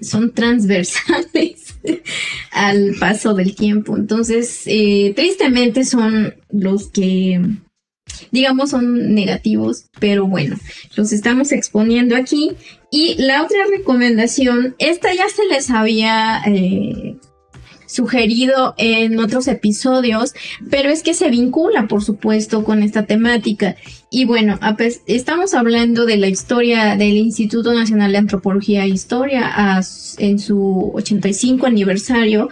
son 0.00 0.32
transversales 0.32 1.74
al 2.52 2.94
paso 2.98 3.34
del 3.34 3.54
tiempo. 3.54 3.96
Entonces, 3.96 4.62
eh, 4.66 5.12
tristemente 5.14 5.84
son 5.84 6.34
los 6.50 6.88
que, 6.88 7.40
digamos, 8.30 8.70
son 8.70 9.14
negativos, 9.14 9.86
pero 9.98 10.26
bueno, 10.26 10.56
los 10.96 11.12
estamos 11.12 11.52
exponiendo 11.52 12.16
aquí. 12.16 12.52
Y 12.90 13.14
la 13.22 13.44
otra 13.44 13.58
recomendación, 13.76 14.74
esta 14.78 15.14
ya 15.14 15.28
se 15.28 15.46
les 15.46 15.70
había 15.70 16.42
eh, 16.46 17.16
sugerido 17.90 18.74
en 18.78 19.18
otros 19.18 19.48
episodios, 19.48 20.32
pero 20.70 20.90
es 20.90 21.02
que 21.02 21.14
se 21.14 21.30
vincula, 21.30 21.88
por 21.88 22.04
supuesto, 22.04 22.64
con 22.64 22.82
esta 22.82 23.06
temática. 23.06 23.76
Y 24.10 24.24
bueno, 24.24 24.58
estamos 25.06 25.54
hablando 25.54 26.06
de 26.06 26.16
la 26.16 26.28
historia 26.28 26.96
del 26.96 27.16
Instituto 27.16 27.72
Nacional 27.74 28.12
de 28.12 28.18
Antropología 28.18 28.84
e 28.84 28.88
Historia 28.88 29.80
en 30.18 30.38
su 30.38 30.92
85 30.94 31.66
aniversario, 31.66 32.48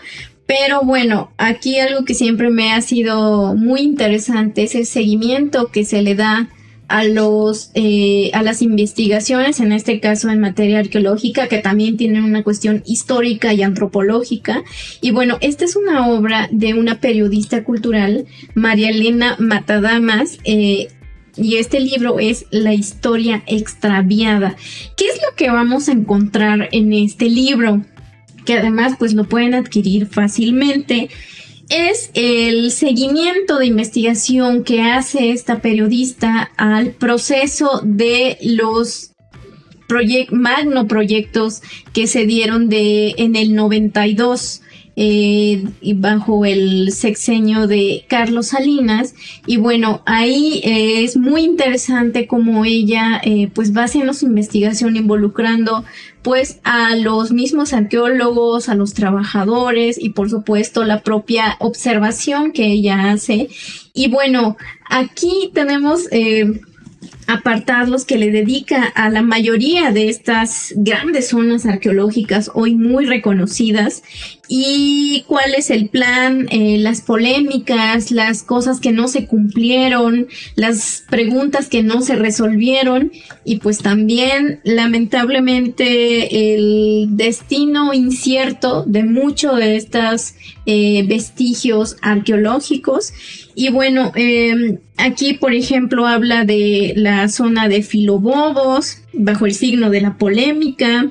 pero 0.47 0.83
bueno, 0.83 1.31
aquí 1.37 1.79
algo 1.79 2.05
que 2.05 2.15
siempre 2.15 2.51
me 2.51 2.73
ha 2.73 2.81
sido 2.81 3.55
muy 3.55 3.81
interesante 3.81 4.63
es 4.63 4.75
el 4.75 4.87
seguimiento 4.87 5.69
que 5.69 5.85
se 5.85 6.03
le 6.03 6.15
da 6.15 6.49
a 6.89 7.05
los 7.05 7.71
eh, 7.75 8.31
a 8.33 8.43
las 8.43 8.63
investigaciones, 8.63 9.61
en 9.61 9.73
este 9.73 10.01
caso 10.01 10.31
en 10.31 10.41
materia 10.41 10.79
arqueológica, 10.79 11.47
que 11.47 11.59
también 11.59 11.97
tienen 11.97 12.25
una 12.25 12.43
cuestión 12.43 12.83
histórica 12.87 13.53
y 13.53 13.63
antropológica. 13.63 14.65
Y 15.01 15.11
bueno, 15.11 15.39
esta 15.41 15.65
es 15.65 15.77
una 15.77 16.09
obra 16.09 16.49
de 16.51 16.75
una 16.75 17.01
periodista 17.01 17.63
cultural, 17.63 18.27
María 18.55 18.91
Elena 18.91 19.37
Matadamas. 19.39 20.39
Eh, 20.45 20.89
y 21.37 21.57
este 21.57 21.79
libro 21.79 22.19
es 22.19 22.47
La 22.51 22.75
historia 22.75 23.45
extraviada. 23.47 24.57
¿Qué 24.97 25.05
es 25.05 25.21
lo 25.23 25.37
que 25.37 25.51
vamos 25.51 25.89
a 25.89 25.93
encontrar 25.93 26.69
en 26.73 26.93
este 26.93 27.27
libro? 27.27 27.83
que 28.49 28.55
además 28.55 28.95
pues 28.99 29.13
lo 29.13 29.25
pueden 29.25 29.53
adquirir 29.53 30.07
fácilmente, 30.07 31.11
es 31.69 32.11
el 32.15 32.71
seguimiento 32.71 33.59
de 33.59 33.67
investigación 33.67 34.65
que 34.65 34.83
hace 34.83 35.31
esta 35.31 35.61
periodista 35.61 36.51
al 36.57 36.93
proceso 36.93 37.81
de 37.85 38.39
los 38.43 39.13
magno 40.31 40.87
proyectos 40.87 41.63
que 41.93 42.07
se 42.07 42.27
dieron 42.27 42.69
de 42.69 43.15
en 43.17 43.37
el 43.37 43.55
92 43.55 44.63
eh, 45.01 45.63
bajo 45.95 46.45
el 46.45 46.91
sexenio 46.91 47.69
de 47.69 48.05
Carlos 48.09 48.49
Salinas. 48.49 49.15
Y 49.47 49.57
bueno, 49.57 50.03
ahí 50.07 50.61
eh, 50.65 51.05
es 51.05 51.17
muy 51.17 51.43
interesante 51.43 52.27
como 52.27 52.65
ella 52.65 53.21
eh, 53.23 53.49
pues 53.55 53.77
va 53.77 53.85
haciendo 53.85 54.13
su 54.13 54.27
investigación 54.27 54.97
involucrando 54.97 55.85
pues 56.23 56.59
a 56.65 56.97
los 56.97 57.31
mismos 57.31 57.73
arqueólogos, 57.73 58.69
a 58.69 58.75
los 58.75 58.93
trabajadores 58.93 60.03
y 60.03 60.11
por 60.11 60.31
supuesto 60.31 60.83
la 60.83 61.05
propia 61.05 61.55
observación 61.61 62.51
que 62.51 62.67
ella 62.67 63.13
hace. 63.13 63.51
Y 63.95 64.09
bueno, 64.09 64.57
aquí 64.91 65.53
tenemos 65.55 66.09
apartados 67.29 68.07
que 68.07 68.17
le 68.17 68.31
dedica 68.31 68.83
a 68.83 69.11
la 69.11 69.21
mayoría 69.21 69.93
de 69.93 70.09
estas 70.09 70.73
grandes 70.75 71.29
zonas 71.29 71.67
arqueológicas 71.67 72.51
hoy 72.55 72.75
muy 72.75 73.05
reconocidas 73.05 74.03
y 74.49 75.25
cuál 75.27 75.55
es 75.55 75.69
el 75.69 75.91
plan, 75.91 76.49
eh, 76.51 76.79
las 76.79 77.03
polémicas, 77.03 78.11
las 78.11 78.43
cosas 78.43 78.81
que 78.81 78.93
no 78.93 79.09
se 79.09 79.27
cumplieron, 79.27 80.27
las 80.55 81.05
preguntas 81.11 81.69
que 81.69 81.83
no 81.83 82.01
se 82.01 82.17
resolvieron 82.17 83.13
y 83.45 83.59
pues 83.59 83.79
también 83.79 84.61
lamentablemente 84.65 86.55
el 86.55 87.09
destino 87.11 87.93
incierto 87.93 88.85
de 88.87 89.05
muchos 89.05 89.59
de 89.59 89.77
estos 89.77 90.33
eh, 90.65 91.05
vestigios 91.07 91.97
arqueológicos 92.01 93.13
y 93.59 93.71
bueno, 93.71 94.13
em, 94.15 94.79
aquí 94.97 95.35
por 95.35 95.53
ejemplo 95.53 96.07
habla 96.07 96.45
de 96.45 96.93
la 96.95 97.29
zona 97.29 97.67
de 97.69 97.83
Filobobos, 97.83 99.03
bajo 99.13 99.47
el 99.47 99.53
signo 99.53 99.91
de 99.91 100.01
la 100.01 100.17
polémica. 100.17 101.11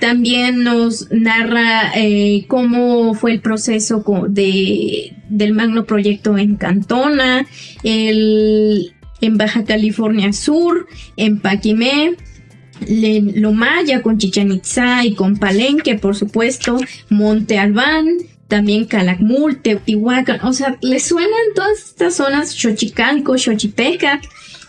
También 0.00 0.64
nos 0.64 1.10
narra 1.12 1.92
eh, 1.94 2.46
cómo 2.48 3.12
fue 3.12 3.32
el 3.32 3.40
proceso 3.40 4.02
de, 4.30 5.14
del 5.28 5.52
Magno 5.52 5.84
Proyecto 5.84 6.38
en 6.38 6.56
Cantona, 6.56 7.46
el, 7.82 8.94
en 9.20 9.36
Baja 9.36 9.64
California 9.64 10.32
Sur, 10.32 10.86
en 11.18 11.38
Paquimé, 11.38 12.14
Lomaya 12.88 14.00
con 14.00 14.16
Chichen 14.16 14.52
Itza 14.52 15.04
y 15.04 15.14
con 15.14 15.36
Palenque, 15.36 15.96
por 15.96 16.16
supuesto, 16.16 16.78
Monte 17.10 17.58
Albán, 17.58 18.08
también 18.48 18.84
Calakmul, 18.84 19.62
Teotihuacán, 19.62 20.40
o 20.42 20.52
sea, 20.52 20.76
le 20.80 21.00
suenan 21.00 21.30
todas 21.54 21.78
estas 21.78 22.14
zonas, 22.14 22.54
Xochicalco, 22.54 23.38
Xochipeca, 23.38 24.20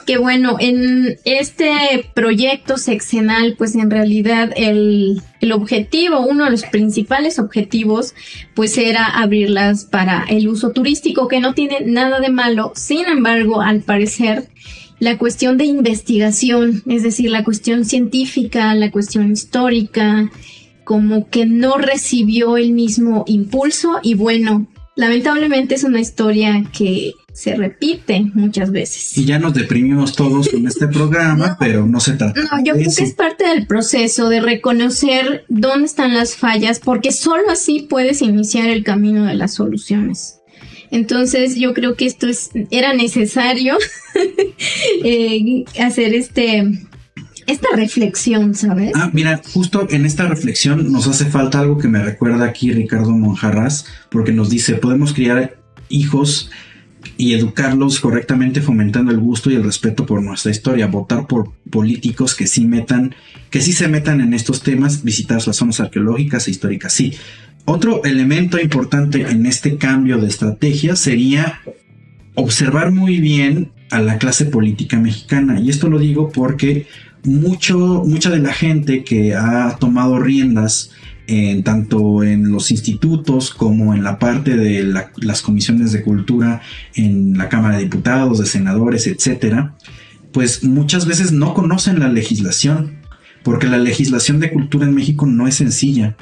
que 0.05 0.17
bueno, 0.17 0.57
en 0.59 1.17
este 1.25 2.09
proyecto 2.13 2.77
sexenal, 2.77 3.55
pues 3.57 3.75
en 3.75 3.89
realidad 3.89 4.51
el, 4.55 5.21
el, 5.41 5.51
objetivo, 5.51 6.19
uno 6.19 6.45
de 6.45 6.51
los 6.51 6.63
principales 6.63 7.39
objetivos, 7.39 8.13
pues 8.53 8.77
era 8.77 9.05
abrirlas 9.05 9.85
para 9.85 10.23
el 10.29 10.47
uso 10.47 10.71
turístico, 10.71 11.27
que 11.27 11.39
no 11.39 11.53
tiene 11.53 11.79
nada 11.85 12.19
de 12.19 12.29
malo, 12.29 12.71
sin 12.75 13.05
embargo, 13.05 13.61
al 13.61 13.81
parecer, 13.81 14.47
la 14.99 15.17
cuestión 15.17 15.57
de 15.57 15.65
investigación, 15.65 16.83
es 16.87 17.03
decir, 17.03 17.29
la 17.29 17.43
cuestión 17.43 17.83
científica, 17.83 18.73
la 18.75 18.91
cuestión 18.91 19.31
histórica, 19.31 20.29
como 20.85 21.29
que 21.29 21.45
no 21.45 21.77
recibió 21.77 22.55
el 22.55 22.71
mismo 22.71 23.25
impulso 23.27 23.99
y 24.01 24.13
bueno, 24.13 24.67
lamentablemente 24.95 25.75
es 25.75 25.83
una 25.83 25.99
historia 25.99 26.63
que 26.71 27.13
se 27.33 27.55
repite 27.55 28.31
muchas 28.33 28.71
veces. 28.71 29.17
Y 29.17 29.25
ya 29.25 29.39
nos 29.39 29.53
deprimimos 29.53 30.15
todos 30.15 30.47
con 30.47 30.65
este 30.65 30.87
programa, 30.93 31.57
pero 31.59 31.85
no 31.85 31.99
se 31.99 32.13
trata. 32.13 32.39
No, 32.39 32.63
yo 32.63 32.73
creo 32.73 32.91
que 32.95 33.03
es 33.03 33.13
parte 33.13 33.47
del 33.47 33.67
proceso 33.67 34.29
de 34.29 34.39
reconocer 34.39 35.43
dónde 35.49 35.85
están 35.85 36.13
las 36.13 36.37
fallas, 36.37 36.79
porque 36.79 37.11
solo 37.11 37.49
así 37.51 37.87
puedes 37.89 38.21
iniciar 38.21 38.69
el 38.69 38.83
camino 38.83 39.25
de 39.25 39.33
las 39.33 39.55
soluciones. 39.55 40.39
Entonces 40.91 41.55
yo 41.55 41.73
creo 41.73 41.95
que 41.95 42.05
esto 42.05 42.27
es, 42.27 42.51
era 42.71 42.93
necesario 42.93 43.77
eh, 45.03 45.65
hacer 45.77 46.13
este 46.13 46.63
esta 47.47 47.67
reflexión, 47.75 48.55
¿sabes? 48.55 48.91
Ah, 48.95 49.09
mira, 49.13 49.41
justo 49.53 49.87
en 49.89 50.05
esta 50.05 50.27
reflexión 50.27 50.91
nos 50.91 51.07
hace 51.07 51.25
falta 51.25 51.59
algo 51.59 51.77
que 51.77 51.87
me 51.87 52.03
recuerda 52.03 52.45
aquí 52.45 52.71
Ricardo 52.71 53.11
Monjarras, 53.11 53.85
porque 54.09 54.31
nos 54.31 54.49
dice, 54.49 54.75
podemos 54.75 55.13
criar 55.13 55.57
hijos 55.89 56.49
y 57.17 57.33
educarlos 57.33 57.99
correctamente 57.99 58.61
fomentando 58.61 59.11
el 59.11 59.19
gusto 59.19 59.51
y 59.51 59.55
el 59.55 59.63
respeto 59.63 60.05
por 60.05 60.23
nuestra 60.23 60.51
historia, 60.51 60.87
votar 60.87 61.27
por 61.27 61.51
políticos 61.69 62.33
que 62.33 62.47
sí 62.47 62.65
metan, 62.65 63.13
que 63.49 63.61
sí 63.61 63.73
se 63.73 63.87
metan 63.87 64.21
en 64.21 64.33
estos 64.33 64.63
temas, 64.63 65.03
visitar 65.03 65.45
las 65.45 65.55
zonas 65.55 65.79
arqueológicas 65.79 66.47
e 66.47 66.51
históricas, 66.51 66.93
sí. 66.93 67.13
Otro 67.65 68.03
elemento 68.03 68.59
importante 68.59 69.21
en 69.21 69.45
este 69.45 69.77
cambio 69.77 70.17
de 70.17 70.27
estrategia 70.27 70.95
sería 70.95 71.61
observar 72.35 72.91
muy 72.91 73.19
bien 73.19 73.71
a 73.89 74.01
la 74.01 74.17
clase 74.17 74.45
política 74.45 74.99
mexicana. 74.99 75.59
Y 75.59 75.69
esto 75.69 75.89
lo 75.89 75.97
digo 75.97 76.31
porque 76.31 76.85
mucho, 77.25 78.03
mucha 78.05 78.29
de 78.29 78.39
la 78.39 78.53
gente 78.53 79.03
que 79.03 79.35
ha 79.35 79.75
tomado 79.79 80.19
riendas 80.19 80.91
en, 81.27 81.63
tanto 81.63 82.23
en 82.23 82.51
los 82.51 82.71
institutos 82.71 83.51
como 83.51 83.93
en 83.93 84.03
la 84.03 84.19
parte 84.19 84.55
de 84.55 84.83
las 85.17 85.41
comisiones 85.41 85.91
de 85.91 86.03
cultura 86.03 86.61
en 86.95 87.37
la 87.37 87.49
Cámara 87.49 87.77
de 87.77 87.83
Diputados, 87.83 88.39
de 88.39 88.45
senadores, 88.45 89.07
etcétera, 89.07 89.75
pues 90.31 90.63
muchas 90.63 91.05
veces 91.05 91.31
no 91.31 91.53
conocen 91.53 91.99
la 91.99 92.09
legislación, 92.09 92.97
porque 93.43 93.67
la 93.67 93.77
legislación 93.77 94.39
de 94.39 94.51
cultura 94.51 94.85
en 94.85 94.93
México 94.93 95.25
no 95.25 95.47
es 95.47 95.55
sencilla. 95.55 96.15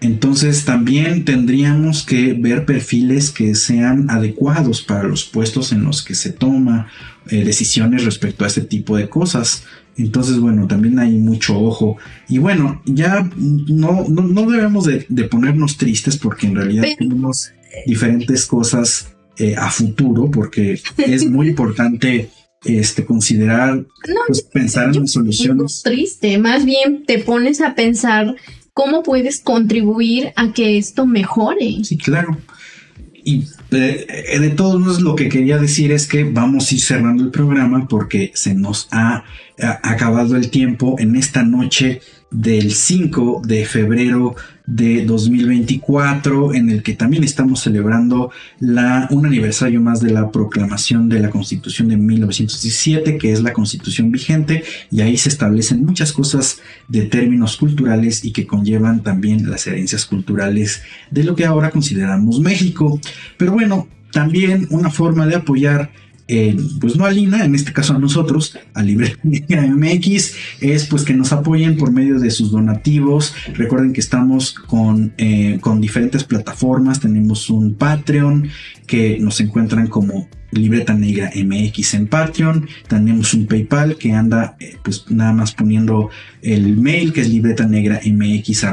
Entonces 0.00 0.64
también 0.64 1.24
tendríamos 1.24 2.04
que 2.04 2.32
ver 2.32 2.64
perfiles 2.64 3.30
que 3.30 3.56
sean 3.56 4.10
adecuados 4.10 4.82
para 4.82 5.02
los 5.02 5.24
puestos 5.24 5.72
en 5.72 5.82
los 5.82 6.02
que 6.04 6.14
se 6.14 6.30
toma 6.30 6.86
eh, 7.30 7.44
decisiones 7.44 8.04
respecto 8.04 8.44
a 8.44 8.46
este 8.46 8.60
tipo 8.60 8.96
de 8.96 9.08
cosas. 9.08 9.64
Entonces, 9.98 10.38
bueno, 10.38 10.66
también 10.66 10.98
hay 10.98 11.12
mucho 11.12 11.58
ojo. 11.58 11.96
Y 12.28 12.38
bueno, 12.38 12.80
ya 12.86 13.28
no, 13.36 14.04
no, 14.08 14.50
debemos 14.50 14.84
de, 14.84 15.24
ponernos 15.24 15.76
tristes 15.76 16.16
porque 16.16 16.46
en 16.46 16.54
realidad 16.54 16.84
tenemos 16.96 17.52
diferentes 17.84 18.46
cosas 18.46 19.08
eh, 19.36 19.56
a 19.56 19.70
futuro 19.70 20.30
porque 20.30 20.80
es 20.96 21.28
muy 21.28 21.48
importante 21.50 22.30
este 22.64 23.04
considerar 23.04 23.84
pues, 24.26 24.42
pensar 24.42 24.96
en 24.96 25.06
soluciones. 25.06 25.82
triste, 25.84 26.38
más 26.38 26.64
bien 26.64 27.04
te 27.04 27.18
pones 27.18 27.60
a 27.60 27.74
pensar 27.74 28.34
cómo 28.72 29.02
puedes 29.02 29.40
contribuir 29.40 30.32
a 30.36 30.52
que 30.52 30.78
esto 30.78 31.06
mejore. 31.06 31.84
Sí, 31.84 31.98
claro. 31.98 32.36
Y 33.28 33.44
de, 33.70 34.06
de 34.40 34.50
todos 34.56 34.80
modos 34.80 35.02
lo 35.02 35.14
que 35.14 35.28
quería 35.28 35.58
decir 35.58 35.92
es 35.92 36.06
que 36.06 36.24
vamos 36.24 36.70
a 36.70 36.74
ir 36.74 36.80
cerrando 36.80 37.22
el 37.22 37.30
programa 37.30 37.86
porque 37.86 38.32
se 38.34 38.54
nos 38.54 38.88
ha 38.90 39.22
acabado 39.82 40.34
el 40.34 40.48
tiempo 40.48 40.96
en 40.98 41.14
esta 41.14 41.42
noche 41.42 42.00
del 42.30 42.72
5 42.72 43.42
de 43.44 43.66
febrero 43.66 44.34
de 44.68 45.06
2024 45.06 46.52
en 46.52 46.68
el 46.68 46.82
que 46.82 46.92
también 46.92 47.24
estamos 47.24 47.60
celebrando 47.62 48.30
la, 48.60 49.08
un 49.10 49.24
aniversario 49.24 49.80
más 49.80 50.00
de 50.00 50.10
la 50.10 50.30
proclamación 50.30 51.08
de 51.08 51.20
la 51.20 51.30
constitución 51.30 51.88
de 51.88 51.96
1917 51.96 53.16
que 53.16 53.32
es 53.32 53.42
la 53.42 53.54
constitución 53.54 54.12
vigente 54.12 54.62
y 54.90 55.00
ahí 55.00 55.16
se 55.16 55.30
establecen 55.30 55.86
muchas 55.86 56.12
cosas 56.12 56.60
de 56.86 57.06
términos 57.06 57.56
culturales 57.56 58.26
y 58.26 58.32
que 58.32 58.46
conllevan 58.46 59.02
también 59.02 59.48
las 59.48 59.66
herencias 59.66 60.04
culturales 60.04 60.82
de 61.10 61.24
lo 61.24 61.34
que 61.34 61.46
ahora 61.46 61.70
consideramos 61.70 62.38
México. 62.40 63.00
Pero 63.38 63.52
bueno 63.52 63.88
también 64.12 64.66
una 64.70 64.90
forma 64.90 65.26
de 65.26 65.36
apoyar 65.36 65.90
eh, 66.28 66.54
pues 66.78 66.94
no 66.96 67.06
a 67.06 67.10
Lina, 67.10 67.44
en 67.44 67.54
este 67.54 67.72
caso 67.72 67.94
a 67.94 67.98
nosotros, 67.98 68.56
a 68.74 68.82
Libre 68.82 69.16
MX, 69.24 70.34
es 70.60 70.84
pues 70.84 71.02
que 71.04 71.14
nos 71.14 71.32
apoyen 71.32 71.78
por 71.78 71.90
medio 71.90 72.18
de 72.18 72.30
sus 72.30 72.50
donativos. 72.50 73.34
Recuerden 73.54 73.94
que 73.94 74.00
estamos 74.00 74.52
con, 74.52 75.14
eh, 75.16 75.58
con 75.62 75.80
diferentes 75.80 76.24
plataformas, 76.24 77.00
tenemos 77.00 77.48
un 77.48 77.74
Patreon, 77.74 78.50
que 78.88 79.18
nos 79.20 79.38
encuentran 79.40 79.86
como 79.86 80.28
Libreta 80.50 80.94
Negra 80.94 81.30
MX 81.34 81.94
en 81.94 82.06
Patreon. 82.06 82.68
Tenemos 82.88 83.34
un 83.34 83.46
PayPal 83.46 83.96
que 83.96 84.12
anda 84.12 84.56
eh, 84.58 84.76
pues 84.82 85.04
nada 85.10 85.32
más 85.32 85.52
poniendo 85.52 86.10
el 86.40 86.76
mail 86.76 87.12
que 87.12 87.20
es 87.20 87.28
libreta 87.28 87.66
negra 87.66 88.00
mx 88.04 88.66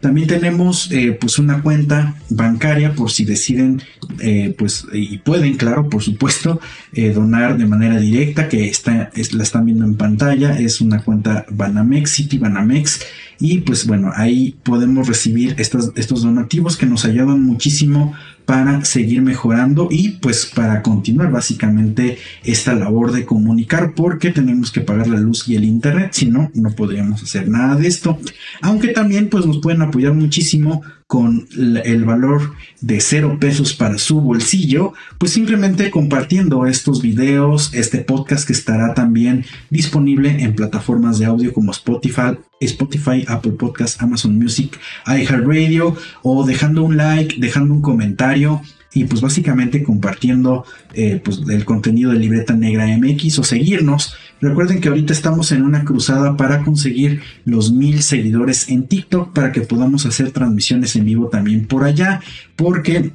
También 0.00 0.26
tenemos 0.26 0.90
eh, 0.92 1.16
pues 1.18 1.38
una 1.38 1.62
cuenta 1.62 2.16
bancaria 2.28 2.92
por 2.94 3.10
si 3.10 3.24
deciden 3.24 3.80
eh, 4.20 4.54
pues 4.58 4.86
y 4.92 5.18
pueden 5.18 5.56
claro 5.56 5.88
por 5.88 6.02
supuesto 6.02 6.60
donar 7.14 7.56
de 7.56 7.66
manera 7.66 7.98
directa 7.98 8.48
que 8.48 8.68
está 8.68 9.10
la 9.32 9.42
están 9.42 9.64
viendo 9.64 9.84
en 9.84 9.96
pantalla. 9.96 10.58
Es 10.58 10.80
una 10.80 11.02
cuenta 11.02 11.46
Banamex 11.50 12.10
City 12.10 12.38
Banamex 12.38 13.00
y 13.38 13.58
pues 13.60 13.86
bueno 13.86 14.10
ahí 14.14 14.56
podemos 14.62 15.08
recibir 15.08 15.54
estos, 15.58 15.92
estos 15.96 16.22
donativos 16.22 16.76
que 16.76 16.86
nos 16.86 17.04
ayudan 17.04 17.42
muchísimo 17.42 18.14
para 18.46 18.84
seguir 18.84 19.22
mejorando 19.22 19.88
y 19.90 20.10
pues 20.20 20.46
para 20.46 20.80
continuar 20.80 21.32
básicamente 21.32 22.18
esta 22.44 22.74
labor 22.74 23.12
de 23.12 23.26
comunicar 23.26 23.92
porque 23.94 24.30
tenemos 24.30 24.70
que 24.70 24.80
pagar 24.80 25.08
la 25.08 25.18
luz 25.18 25.48
y 25.48 25.56
el 25.56 25.64
internet, 25.64 26.10
si 26.12 26.26
no, 26.26 26.50
no 26.54 26.70
podríamos 26.70 27.22
hacer 27.22 27.48
nada 27.48 27.74
de 27.74 27.88
esto. 27.88 28.18
Aunque 28.62 28.88
también 28.88 29.28
pues 29.28 29.44
nos 29.44 29.58
pueden 29.58 29.82
apoyar 29.82 30.14
muchísimo 30.14 30.82
con 31.06 31.46
el 31.56 32.04
valor 32.04 32.54
de 32.80 33.00
cero 33.00 33.38
pesos 33.40 33.74
para 33.74 33.96
su 33.96 34.20
bolsillo, 34.20 34.92
pues 35.18 35.32
simplemente 35.32 35.90
compartiendo 35.90 36.66
estos 36.66 37.00
videos, 37.00 37.72
este 37.74 37.98
podcast 37.98 38.46
que 38.46 38.52
estará 38.52 38.92
también 38.92 39.44
disponible 39.70 40.42
en 40.42 40.54
plataformas 40.54 41.18
de 41.18 41.26
audio 41.26 41.52
como 41.52 41.70
Spotify, 41.70 42.38
Spotify, 42.60 43.24
Apple 43.28 43.52
Podcast, 43.52 44.02
Amazon 44.02 44.36
Music, 44.36 44.80
iHeartRadio 45.06 45.96
o 46.22 46.44
dejando 46.44 46.82
un 46.82 46.96
like, 46.96 47.36
dejando 47.38 47.74
un 47.74 47.82
comentario 47.82 48.62
y 48.96 49.04
pues 49.04 49.20
básicamente 49.20 49.82
compartiendo 49.82 50.64
eh, 50.94 51.20
pues 51.22 51.42
el 51.50 51.66
contenido 51.66 52.12
de 52.12 52.18
Libreta 52.18 52.54
Negra 52.54 52.86
MX 52.86 53.40
o 53.40 53.44
seguirnos. 53.44 54.14
Recuerden 54.40 54.80
que 54.80 54.88
ahorita 54.88 55.12
estamos 55.12 55.52
en 55.52 55.62
una 55.62 55.84
cruzada 55.84 56.38
para 56.38 56.64
conseguir 56.64 57.20
los 57.44 57.72
mil 57.72 58.02
seguidores 58.02 58.70
en 58.70 58.86
TikTok 58.86 59.34
para 59.34 59.52
que 59.52 59.60
podamos 59.60 60.06
hacer 60.06 60.30
transmisiones 60.30 60.96
en 60.96 61.04
vivo 61.04 61.28
también 61.28 61.66
por 61.66 61.84
allá 61.84 62.22
porque 62.56 63.12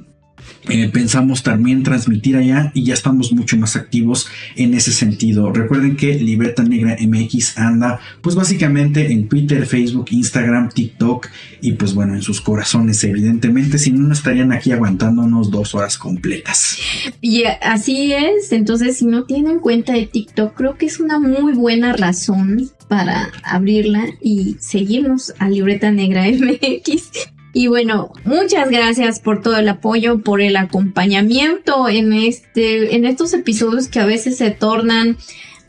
eh, 0.69 0.89
pensamos 0.89 1.43
también 1.43 1.83
transmitir 1.83 2.37
allá 2.37 2.71
y 2.73 2.83
ya 2.83 2.93
estamos 2.93 3.33
mucho 3.33 3.57
más 3.57 3.75
activos 3.75 4.27
en 4.55 4.73
ese 4.73 4.91
sentido. 4.91 5.51
Recuerden 5.51 5.95
que 5.95 6.15
Libertad 6.15 6.65
Negra 6.65 6.97
MX 6.99 7.57
anda 7.57 7.99
pues 8.21 8.35
básicamente 8.35 9.11
en 9.11 9.27
Twitter, 9.27 9.65
Facebook, 9.65 10.07
Instagram, 10.11 10.69
TikTok 10.69 11.27
y 11.61 11.73
pues 11.73 11.93
bueno 11.93 12.13
en 12.13 12.21
sus 12.21 12.41
corazones 12.41 13.03
evidentemente 13.03 13.77
si 13.77 13.91
no, 13.91 14.07
no 14.07 14.13
estarían 14.13 14.51
aquí 14.51 14.71
aguantándonos 14.71 15.49
dos 15.49 15.73
horas 15.73 15.97
completas. 15.97 16.77
Y 17.21 17.43
así 17.61 18.13
es, 18.13 18.51
entonces 18.51 18.97
si 18.97 19.05
no 19.05 19.23
tienen 19.23 19.59
cuenta 19.59 19.93
de 19.93 20.05
TikTok 20.05 20.55
creo 20.55 20.77
que 20.77 20.85
es 20.85 20.99
una 20.99 21.19
muy 21.19 21.53
buena 21.53 21.93
razón 21.93 22.69
para 22.87 23.31
abrirla 23.43 24.05
y 24.21 24.57
seguirnos 24.59 25.33
a 25.39 25.49
Libreta 25.49 25.91
Negra 25.91 26.25
MX 26.27 27.31
y 27.53 27.67
bueno, 27.67 28.11
muchas 28.23 28.69
gracias 28.69 29.19
por 29.19 29.41
todo 29.41 29.57
el 29.57 29.67
apoyo, 29.67 30.19
por 30.19 30.41
el 30.41 30.55
acompañamiento 30.55 31.89
en 31.89 32.13
este, 32.13 32.95
en 32.95 33.05
estos 33.05 33.33
episodios 33.33 33.87
que 33.87 33.99
a 33.99 34.05
veces 34.05 34.37
se 34.37 34.51
tornan 34.51 35.17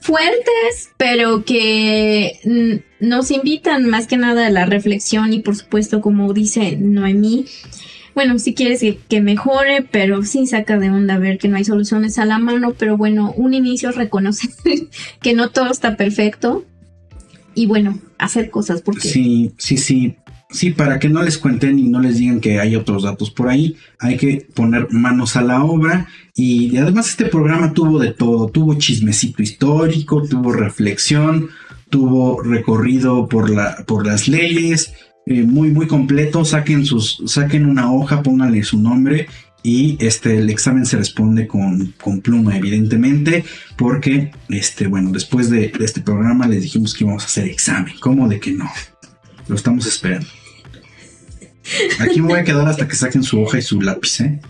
fuertes, 0.00 0.90
pero 0.96 1.44
que 1.44 2.80
nos 3.00 3.30
invitan 3.30 3.88
más 3.88 4.06
que 4.06 4.16
nada 4.16 4.46
a 4.46 4.50
la 4.50 4.66
reflexión 4.66 5.32
y 5.32 5.40
por 5.40 5.56
supuesto, 5.56 6.00
como 6.00 6.32
dice 6.32 6.76
Noemí, 6.76 7.46
bueno, 8.14 8.38
si 8.38 8.54
quieres 8.54 8.84
que, 9.08 9.20
mejore, 9.20 9.82
pero 9.90 10.22
sí 10.22 10.46
saca 10.46 10.78
de 10.78 10.90
onda 10.90 11.18
ver 11.18 11.38
que 11.38 11.48
no 11.48 11.56
hay 11.56 11.64
soluciones 11.64 12.18
a 12.18 12.26
la 12.26 12.38
mano, 12.38 12.74
pero 12.78 12.96
bueno, 12.96 13.32
un 13.36 13.54
inicio 13.54 13.90
es 13.90 13.96
reconocer 13.96 14.50
que 15.20 15.34
no 15.34 15.50
todo 15.50 15.70
está 15.70 15.96
perfecto 15.96 16.64
y 17.54 17.66
bueno, 17.66 17.98
hacer 18.18 18.50
cosas 18.50 18.82
porque... 18.82 19.08
Sí, 19.08 19.52
sí, 19.58 19.76
sí. 19.76 20.16
Sí, 20.52 20.70
para 20.70 20.98
que 20.98 21.08
no 21.08 21.22
les 21.22 21.38
cuenten 21.38 21.78
y 21.78 21.88
no 21.88 22.00
les 22.00 22.18
digan 22.18 22.40
que 22.40 22.60
hay 22.60 22.76
otros 22.76 23.04
datos 23.04 23.30
por 23.30 23.48
ahí, 23.48 23.76
hay 23.98 24.18
que 24.18 24.46
poner 24.54 24.88
manos 24.92 25.34
a 25.36 25.42
la 25.42 25.64
obra. 25.64 26.08
Y 26.36 26.76
además 26.76 27.08
este 27.08 27.24
programa 27.24 27.72
tuvo 27.72 27.98
de 27.98 28.12
todo, 28.12 28.48
tuvo 28.48 28.74
chismecito 28.74 29.42
histórico, 29.42 30.22
tuvo 30.22 30.52
reflexión, 30.52 31.48
tuvo 31.88 32.42
recorrido 32.42 33.28
por, 33.28 33.48
la, 33.48 33.76
por 33.86 34.06
las 34.06 34.28
leyes, 34.28 34.92
eh, 35.26 35.42
muy 35.42 35.70
muy 35.70 35.86
completo, 35.86 36.44
saquen 36.44 36.84
sus, 36.84 37.22
saquen 37.26 37.66
una 37.66 37.90
hoja, 37.90 38.22
pónganle 38.22 38.62
su 38.62 38.78
nombre 38.78 39.28
y 39.62 39.96
este 40.04 40.38
el 40.38 40.50
examen 40.50 40.84
se 40.84 40.96
responde 40.96 41.46
con, 41.46 41.94
con, 42.02 42.20
pluma 42.20 42.56
evidentemente 42.56 43.44
porque 43.76 44.32
este 44.48 44.88
bueno 44.88 45.12
después 45.12 45.48
de, 45.50 45.68
de, 45.68 45.84
este 45.84 46.00
programa 46.00 46.48
les 46.48 46.62
dijimos 46.62 46.94
que 46.94 47.04
íbamos 47.04 47.22
a 47.22 47.26
hacer 47.26 47.46
examen. 47.46 47.94
Cómo 48.00 48.28
de 48.28 48.40
que 48.40 48.52
no 48.52 48.68
lo 49.48 49.54
estamos 49.54 49.86
esperando 49.86 50.26
Aquí 52.00 52.20
me 52.20 52.28
voy 52.28 52.38
a 52.40 52.44
quedar 52.44 52.66
hasta 52.68 52.88
que 52.88 52.96
saquen 52.96 53.22
su 53.22 53.40
hoja 53.40 53.58
y 53.58 53.62
su 53.62 53.80
lápiz, 53.80 54.20
¿eh? 54.20 54.40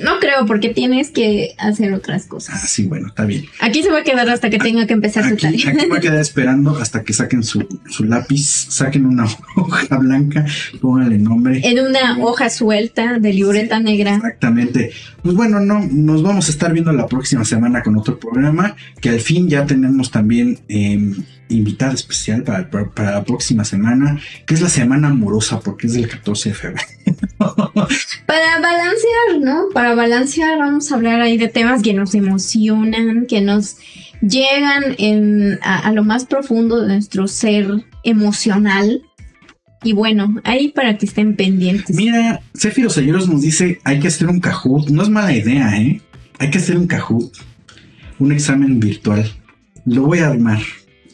No 0.00 0.18
creo, 0.20 0.46
porque 0.46 0.68
tienes 0.68 1.10
que 1.10 1.54
hacer 1.58 1.92
otras 1.92 2.26
cosas. 2.26 2.60
Ah, 2.62 2.66
sí, 2.66 2.86
bueno, 2.86 3.08
está 3.08 3.24
bien. 3.24 3.44
Aquí 3.60 3.82
se 3.82 3.90
va 3.90 4.00
a 4.00 4.04
quedar 4.04 4.28
hasta 4.30 4.50
que 4.50 4.58
tenga 4.58 4.86
que 4.86 4.92
empezar 4.92 5.28
su 5.28 5.36
tarea. 5.36 5.70
Aquí 5.70 5.86
voy 5.86 5.98
a 5.98 6.00
quedar 6.00 6.18
esperando 6.20 6.76
hasta 6.76 7.02
que 7.02 7.12
saquen 7.12 7.42
su, 7.42 7.66
su 7.88 8.04
lápiz, 8.04 8.44
saquen 8.68 9.06
una 9.06 9.24
hoja 9.56 9.98
blanca, 9.98 10.46
pónganle 10.80 11.18
nombre. 11.18 11.60
En 11.64 11.80
una 11.80 12.18
hoja 12.18 12.50
suelta 12.50 13.18
de 13.18 13.32
libreta 13.32 13.80
negra. 13.80 14.16
Exactamente. 14.16 14.92
Pues 15.22 15.34
bueno, 15.34 15.60
no, 15.60 15.80
nos 15.80 16.22
vamos 16.22 16.48
a 16.48 16.50
estar 16.50 16.72
viendo 16.72 16.92
la 16.92 17.06
próxima 17.06 17.44
semana 17.44 17.82
con 17.82 17.96
otro 17.96 18.18
programa, 18.18 18.76
que 19.00 19.10
al 19.10 19.20
fin 19.20 19.48
ya 19.48 19.66
tenemos 19.66 20.10
también 20.10 20.58
eh, 20.68 21.12
invitada 21.48 21.94
especial 21.94 22.42
para, 22.42 22.68
para, 22.70 23.10
la 23.12 23.24
próxima 23.24 23.64
semana, 23.64 24.18
que 24.46 24.54
es 24.54 24.60
la 24.60 24.68
semana 24.68 25.08
amorosa, 25.08 25.60
porque 25.60 25.86
es 25.86 25.94
del 25.94 26.08
14 26.08 26.50
de 26.50 26.54
febrero. 26.54 26.88
para 28.26 28.60
balancear, 28.60 29.40
¿no? 29.40 29.68
Para 29.72 29.94
balancear, 29.94 30.58
vamos 30.58 30.90
a 30.90 30.96
hablar 30.96 31.20
ahí 31.20 31.38
de 31.38 31.48
temas 31.48 31.82
que 31.82 31.94
nos 31.94 32.14
emocionan, 32.14 33.26
que 33.26 33.40
nos 33.40 33.76
llegan 34.20 35.58
a, 35.62 35.92
lo 35.92 36.04
más 36.04 36.24
profundo 36.24 36.80
de 36.80 36.88
nuestro 36.94 37.28
ser 37.28 37.84
emocional. 38.04 39.02
Y 39.84 39.92
bueno, 39.92 40.40
ahí 40.42 40.68
para 40.68 40.98
que 40.98 41.06
estén 41.06 41.36
pendientes. 41.36 41.94
Mira, 41.94 42.40
Cefiro 42.56 42.90
Selleros 42.90 43.28
nos 43.28 43.42
dice, 43.42 43.80
hay 43.84 44.00
que 44.00 44.08
hacer 44.08 44.26
un 44.26 44.40
Kahoot. 44.40 44.88
No 44.90 45.02
es 45.02 45.08
mala 45.08 45.32
idea, 45.32 45.76
¿eh? 45.80 46.00
Hay 46.40 46.50
que 46.50 46.58
hacer 46.58 46.76
un 46.76 46.88
Kahoot. 46.88 47.32
Un 48.18 48.32
examen 48.32 48.80
virtual. 48.80 49.30
Lo 49.84 50.02
voy 50.02 50.18
a 50.18 50.28
armar 50.28 50.58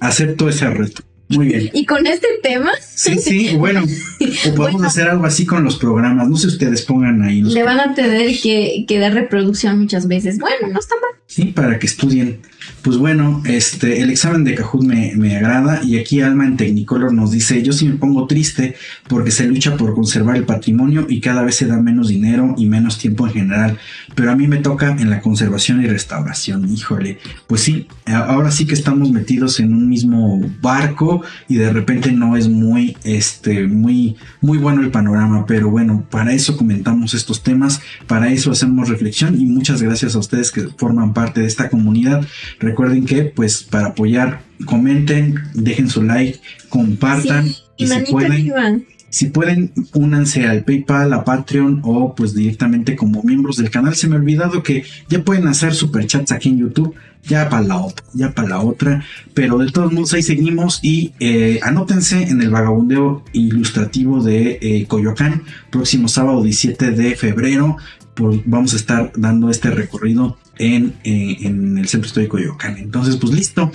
acepto 0.01 0.49
ese 0.49 0.69
reto. 0.71 1.03
Muy 1.35 1.47
bien. 1.47 1.71
¿Y 1.73 1.87
con 1.87 2.07
este 2.07 2.29
tema? 2.43 2.71
Sí, 2.81 3.19
sí, 3.19 3.57
bueno, 3.59 3.83
o 3.83 4.55
podemos 4.55 4.83
hacer 4.83 5.09
algo 5.09 5.25
así 5.25 5.47
con 5.47 5.65
los 5.65 5.77
programas. 5.77 6.29
No 6.29 6.37
sé, 6.37 6.47
ustedes 6.47 6.83
pongan 6.83 7.23
ahí. 7.23 7.43
Le 7.43 7.63
van 7.63 7.81
a 7.81 7.95
tener 7.95 8.39
que, 8.41 8.85
que 8.87 8.99
dar 8.99 9.15
reproducción 9.15 9.79
muchas 9.79 10.09
veces. 10.09 10.39
Bueno, 10.39 10.69
no 10.69 10.79
está 10.79 10.95
mal. 10.97 11.24
Sí, 11.35 11.47
para 11.47 11.81
que 11.81 11.87
estudien. 11.89 12.39
Pues 12.81 12.97
bueno, 12.97 13.43
este, 13.45 14.03
el 14.03 14.11
examen 14.11 14.45
de 14.45 14.55
Kahoot 14.55 14.85
me, 14.85 15.37
agrada 15.37 15.83
y 15.83 15.99
aquí 15.99 16.21
Alma 16.21 16.47
en 16.47 16.57
Technicolor 16.57 17.13
nos 17.13 17.33
dice, 17.33 17.61
yo 17.61 17.73
sí 17.73 17.89
me 17.89 17.97
pongo 17.97 18.29
triste 18.29 18.77
porque 19.09 19.33
se 19.33 19.47
lucha 19.47 19.77
por 19.77 19.95
conservar 19.95 20.37
el 20.37 20.45
patrimonio 20.45 21.07
y 21.09 21.21
cada 21.21 21.43
vez 21.43 21.57
se 21.57 21.67
da 21.67 21.77
menos 21.81 22.07
dinero 22.07 22.55
y 22.57 22.67
menos 22.67 22.99
tiempo 22.99 23.27
en 23.27 23.33
general, 23.33 23.79
pero 24.15 24.31
a 24.31 24.37
mí 24.37 24.47
me 24.47 24.59
toca 24.59 24.93
en 24.93 25.11
la 25.11 25.21
conservación 25.21 25.83
y 25.83 25.87
restauración, 25.89 26.73
híjole, 26.73 27.19
pues 27.49 27.63
sí, 27.63 27.89
ahora 28.07 28.53
sí 28.53 28.65
que 28.65 28.75
estamos 28.75 29.11
metidos 29.11 29.59
en 29.59 29.75
un 29.75 29.89
mismo 29.89 30.41
barco 30.61 31.23
y 31.49 31.57
de 31.57 31.73
repente 31.73 32.13
no 32.13 32.37
es 32.37 32.49
muy, 32.49 32.97
este, 33.03 33.67
muy, 33.67 34.15
muy 34.41 34.59
bueno 34.59 34.83
el 34.83 34.93
panorama, 34.93 35.47
pero 35.47 35.69
bueno, 35.69 36.05
para 36.11 36.33
eso 36.33 36.57
comentamos 36.57 37.13
estos 37.13 37.43
temas, 37.43 37.81
para 38.07 38.31
eso 38.31 38.53
hacemos 38.53 38.89
reflexión 38.89 39.41
y 39.41 39.47
muchas 39.47 39.83
gracias 39.83 40.15
a 40.15 40.21
ustedes 40.21 40.53
que 40.53 40.69
forman 40.77 41.13
parte 41.13 41.24
de 41.33 41.47
esta 41.47 41.71
comunidad. 41.71 42.27
Recuerden 42.59 43.07
que, 43.07 43.25
pues, 43.25 43.63
para 43.63 43.89
apoyar, 43.89 44.43
comenten, 44.67 45.37
dejen 45.55 45.89
su 45.89 46.03
like, 46.03 46.41
compartan 46.69 47.47
y 47.77 47.87
si 47.87 48.01
pueden. 48.11 48.87
Si 49.15 49.27
pueden, 49.27 49.71
únanse 49.93 50.45
al 50.45 50.65
PayPal, 50.65 51.13
a 51.13 51.23
Patreon 51.23 51.83
o 51.85 52.17
pues 52.17 52.35
directamente 52.35 52.97
como 52.97 53.23
miembros 53.23 53.59
del 53.59 53.71
canal. 53.71 53.95
Se 53.95 54.09
me 54.09 54.17
ha 54.17 54.19
olvidado 54.19 54.65
que 54.65 54.83
ya 55.09 55.23
pueden 55.23 55.47
hacer 55.47 55.73
superchats 55.73 56.33
aquí 56.33 56.49
en 56.49 56.59
YouTube. 56.59 56.97
Ya 57.23 57.49
para 57.49 57.63
la 57.63 57.77
otra, 57.77 58.05
ya 58.13 58.33
para 58.33 58.49
la 58.49 58.61
otra. 58.61 59.05
Pero 59.33 59.59
de 59.59 59.71
todos 59.71 59.93
modos 59.93 60.15
ahí 60.15 60.25
seguimos 60.25 60.81
y 60.83 61.13
eh, 61.21 61.61
anótense 61.63 62.25
en 62.25 62.43
el 62.43 62.51
vagabundeo 62.51 63.25
ilustrativo 63.33 64.21
de 64.21 64.59
eh, 64.61 64.87
Coyoacán. 64.89 65.45
Próximo 65.71 66.09
sábado 66.09 66.43
17 66.43 66.91
de 66.91 67.15
febrero. 67.15 67.77
vamos 68.47 68.73
a 68.73 68.77
estar 68.77 69.13
dando 69.15 69.49
este 69.49 69.71
recorrido 69.71 70.39
en, 70.59 70.95
eh, 71.05 71.37
en 71.41 71.79
el 71.79 71.89
Centro 71.89 72.09
Histórico 72.09 72.37
de 72.37 72.45
Yocan. 72.45 72.77
Entonces, 72.79 73.17
pues 73.17 73.33
listo. 73.33 73.71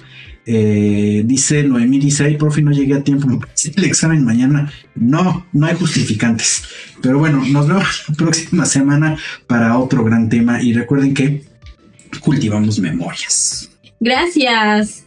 Eh, 0.45 1.21
dice 1.25 1.63
Noemí, 1.63 1.99
dice, 1.99 2.23
ay, 2.23 2.35
profe, 2.35 2.61
no 2.61 2.71
llegué 2.71 2.95
a 2.95 3.03
tiempo, 3.03 3.27
me 3.27 3.37
el 3.75 3.83
examen 3.83 4.25
mañana. 4.25 4.71
No, 4.95 5.45
no 5.53 5.67
hay 5.67 5.75
justificantes. 5.75 6.63
Pero 7.01 7.19
bueno, 7.19 7.43
nos 7.47 7.67
vemos 7.67 8.05
la 8.07 8.15
próxima 8.15 8.65
semana 8.65 9.17
para 9.45 9.77
otro 9.77 10.03
gran 10.03 10.27
tema 10.27 10.61
y 10.61 10.73
recuerden 10.73 11.13
que 11.13 11.43
cultivamos 12.21 12.79
memorias. 12.79 13.69
Gracias. 13.99 15.05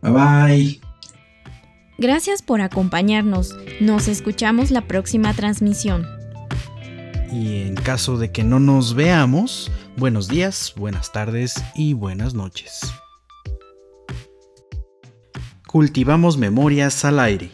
Bye 0.00 0.12
bye. 0.12 0.80
Gracias 1.98 2.42
por 2.42 2.60
acompañarnos. 2.60 3.54
Nos 3.80 4.08
escuchamos 4.08 4.70
la 4.70 4.86
próxima 4.86 5.34
transmisión. 5.34 6.06
Y 7.30 7.62
en 7.62 7.74
caso 7.74 8.16
de 8.16 8.30
que 8.30 8.44
no 8.44 8.60
nos 8.60 8.94
veamos, 8.94 9.70
buenos 9.96 10.28
días, 10.28 10.74
buenas 10.76 11.12
tardes 11.12 11.54
y 11.74 11.94
buenas 11.94 12.34
noches. 12.34 12.80
Cultivamos 15.66 16.36
memorias 16.36 17.04
al 17.04 17.18
aire. 17.18 17.50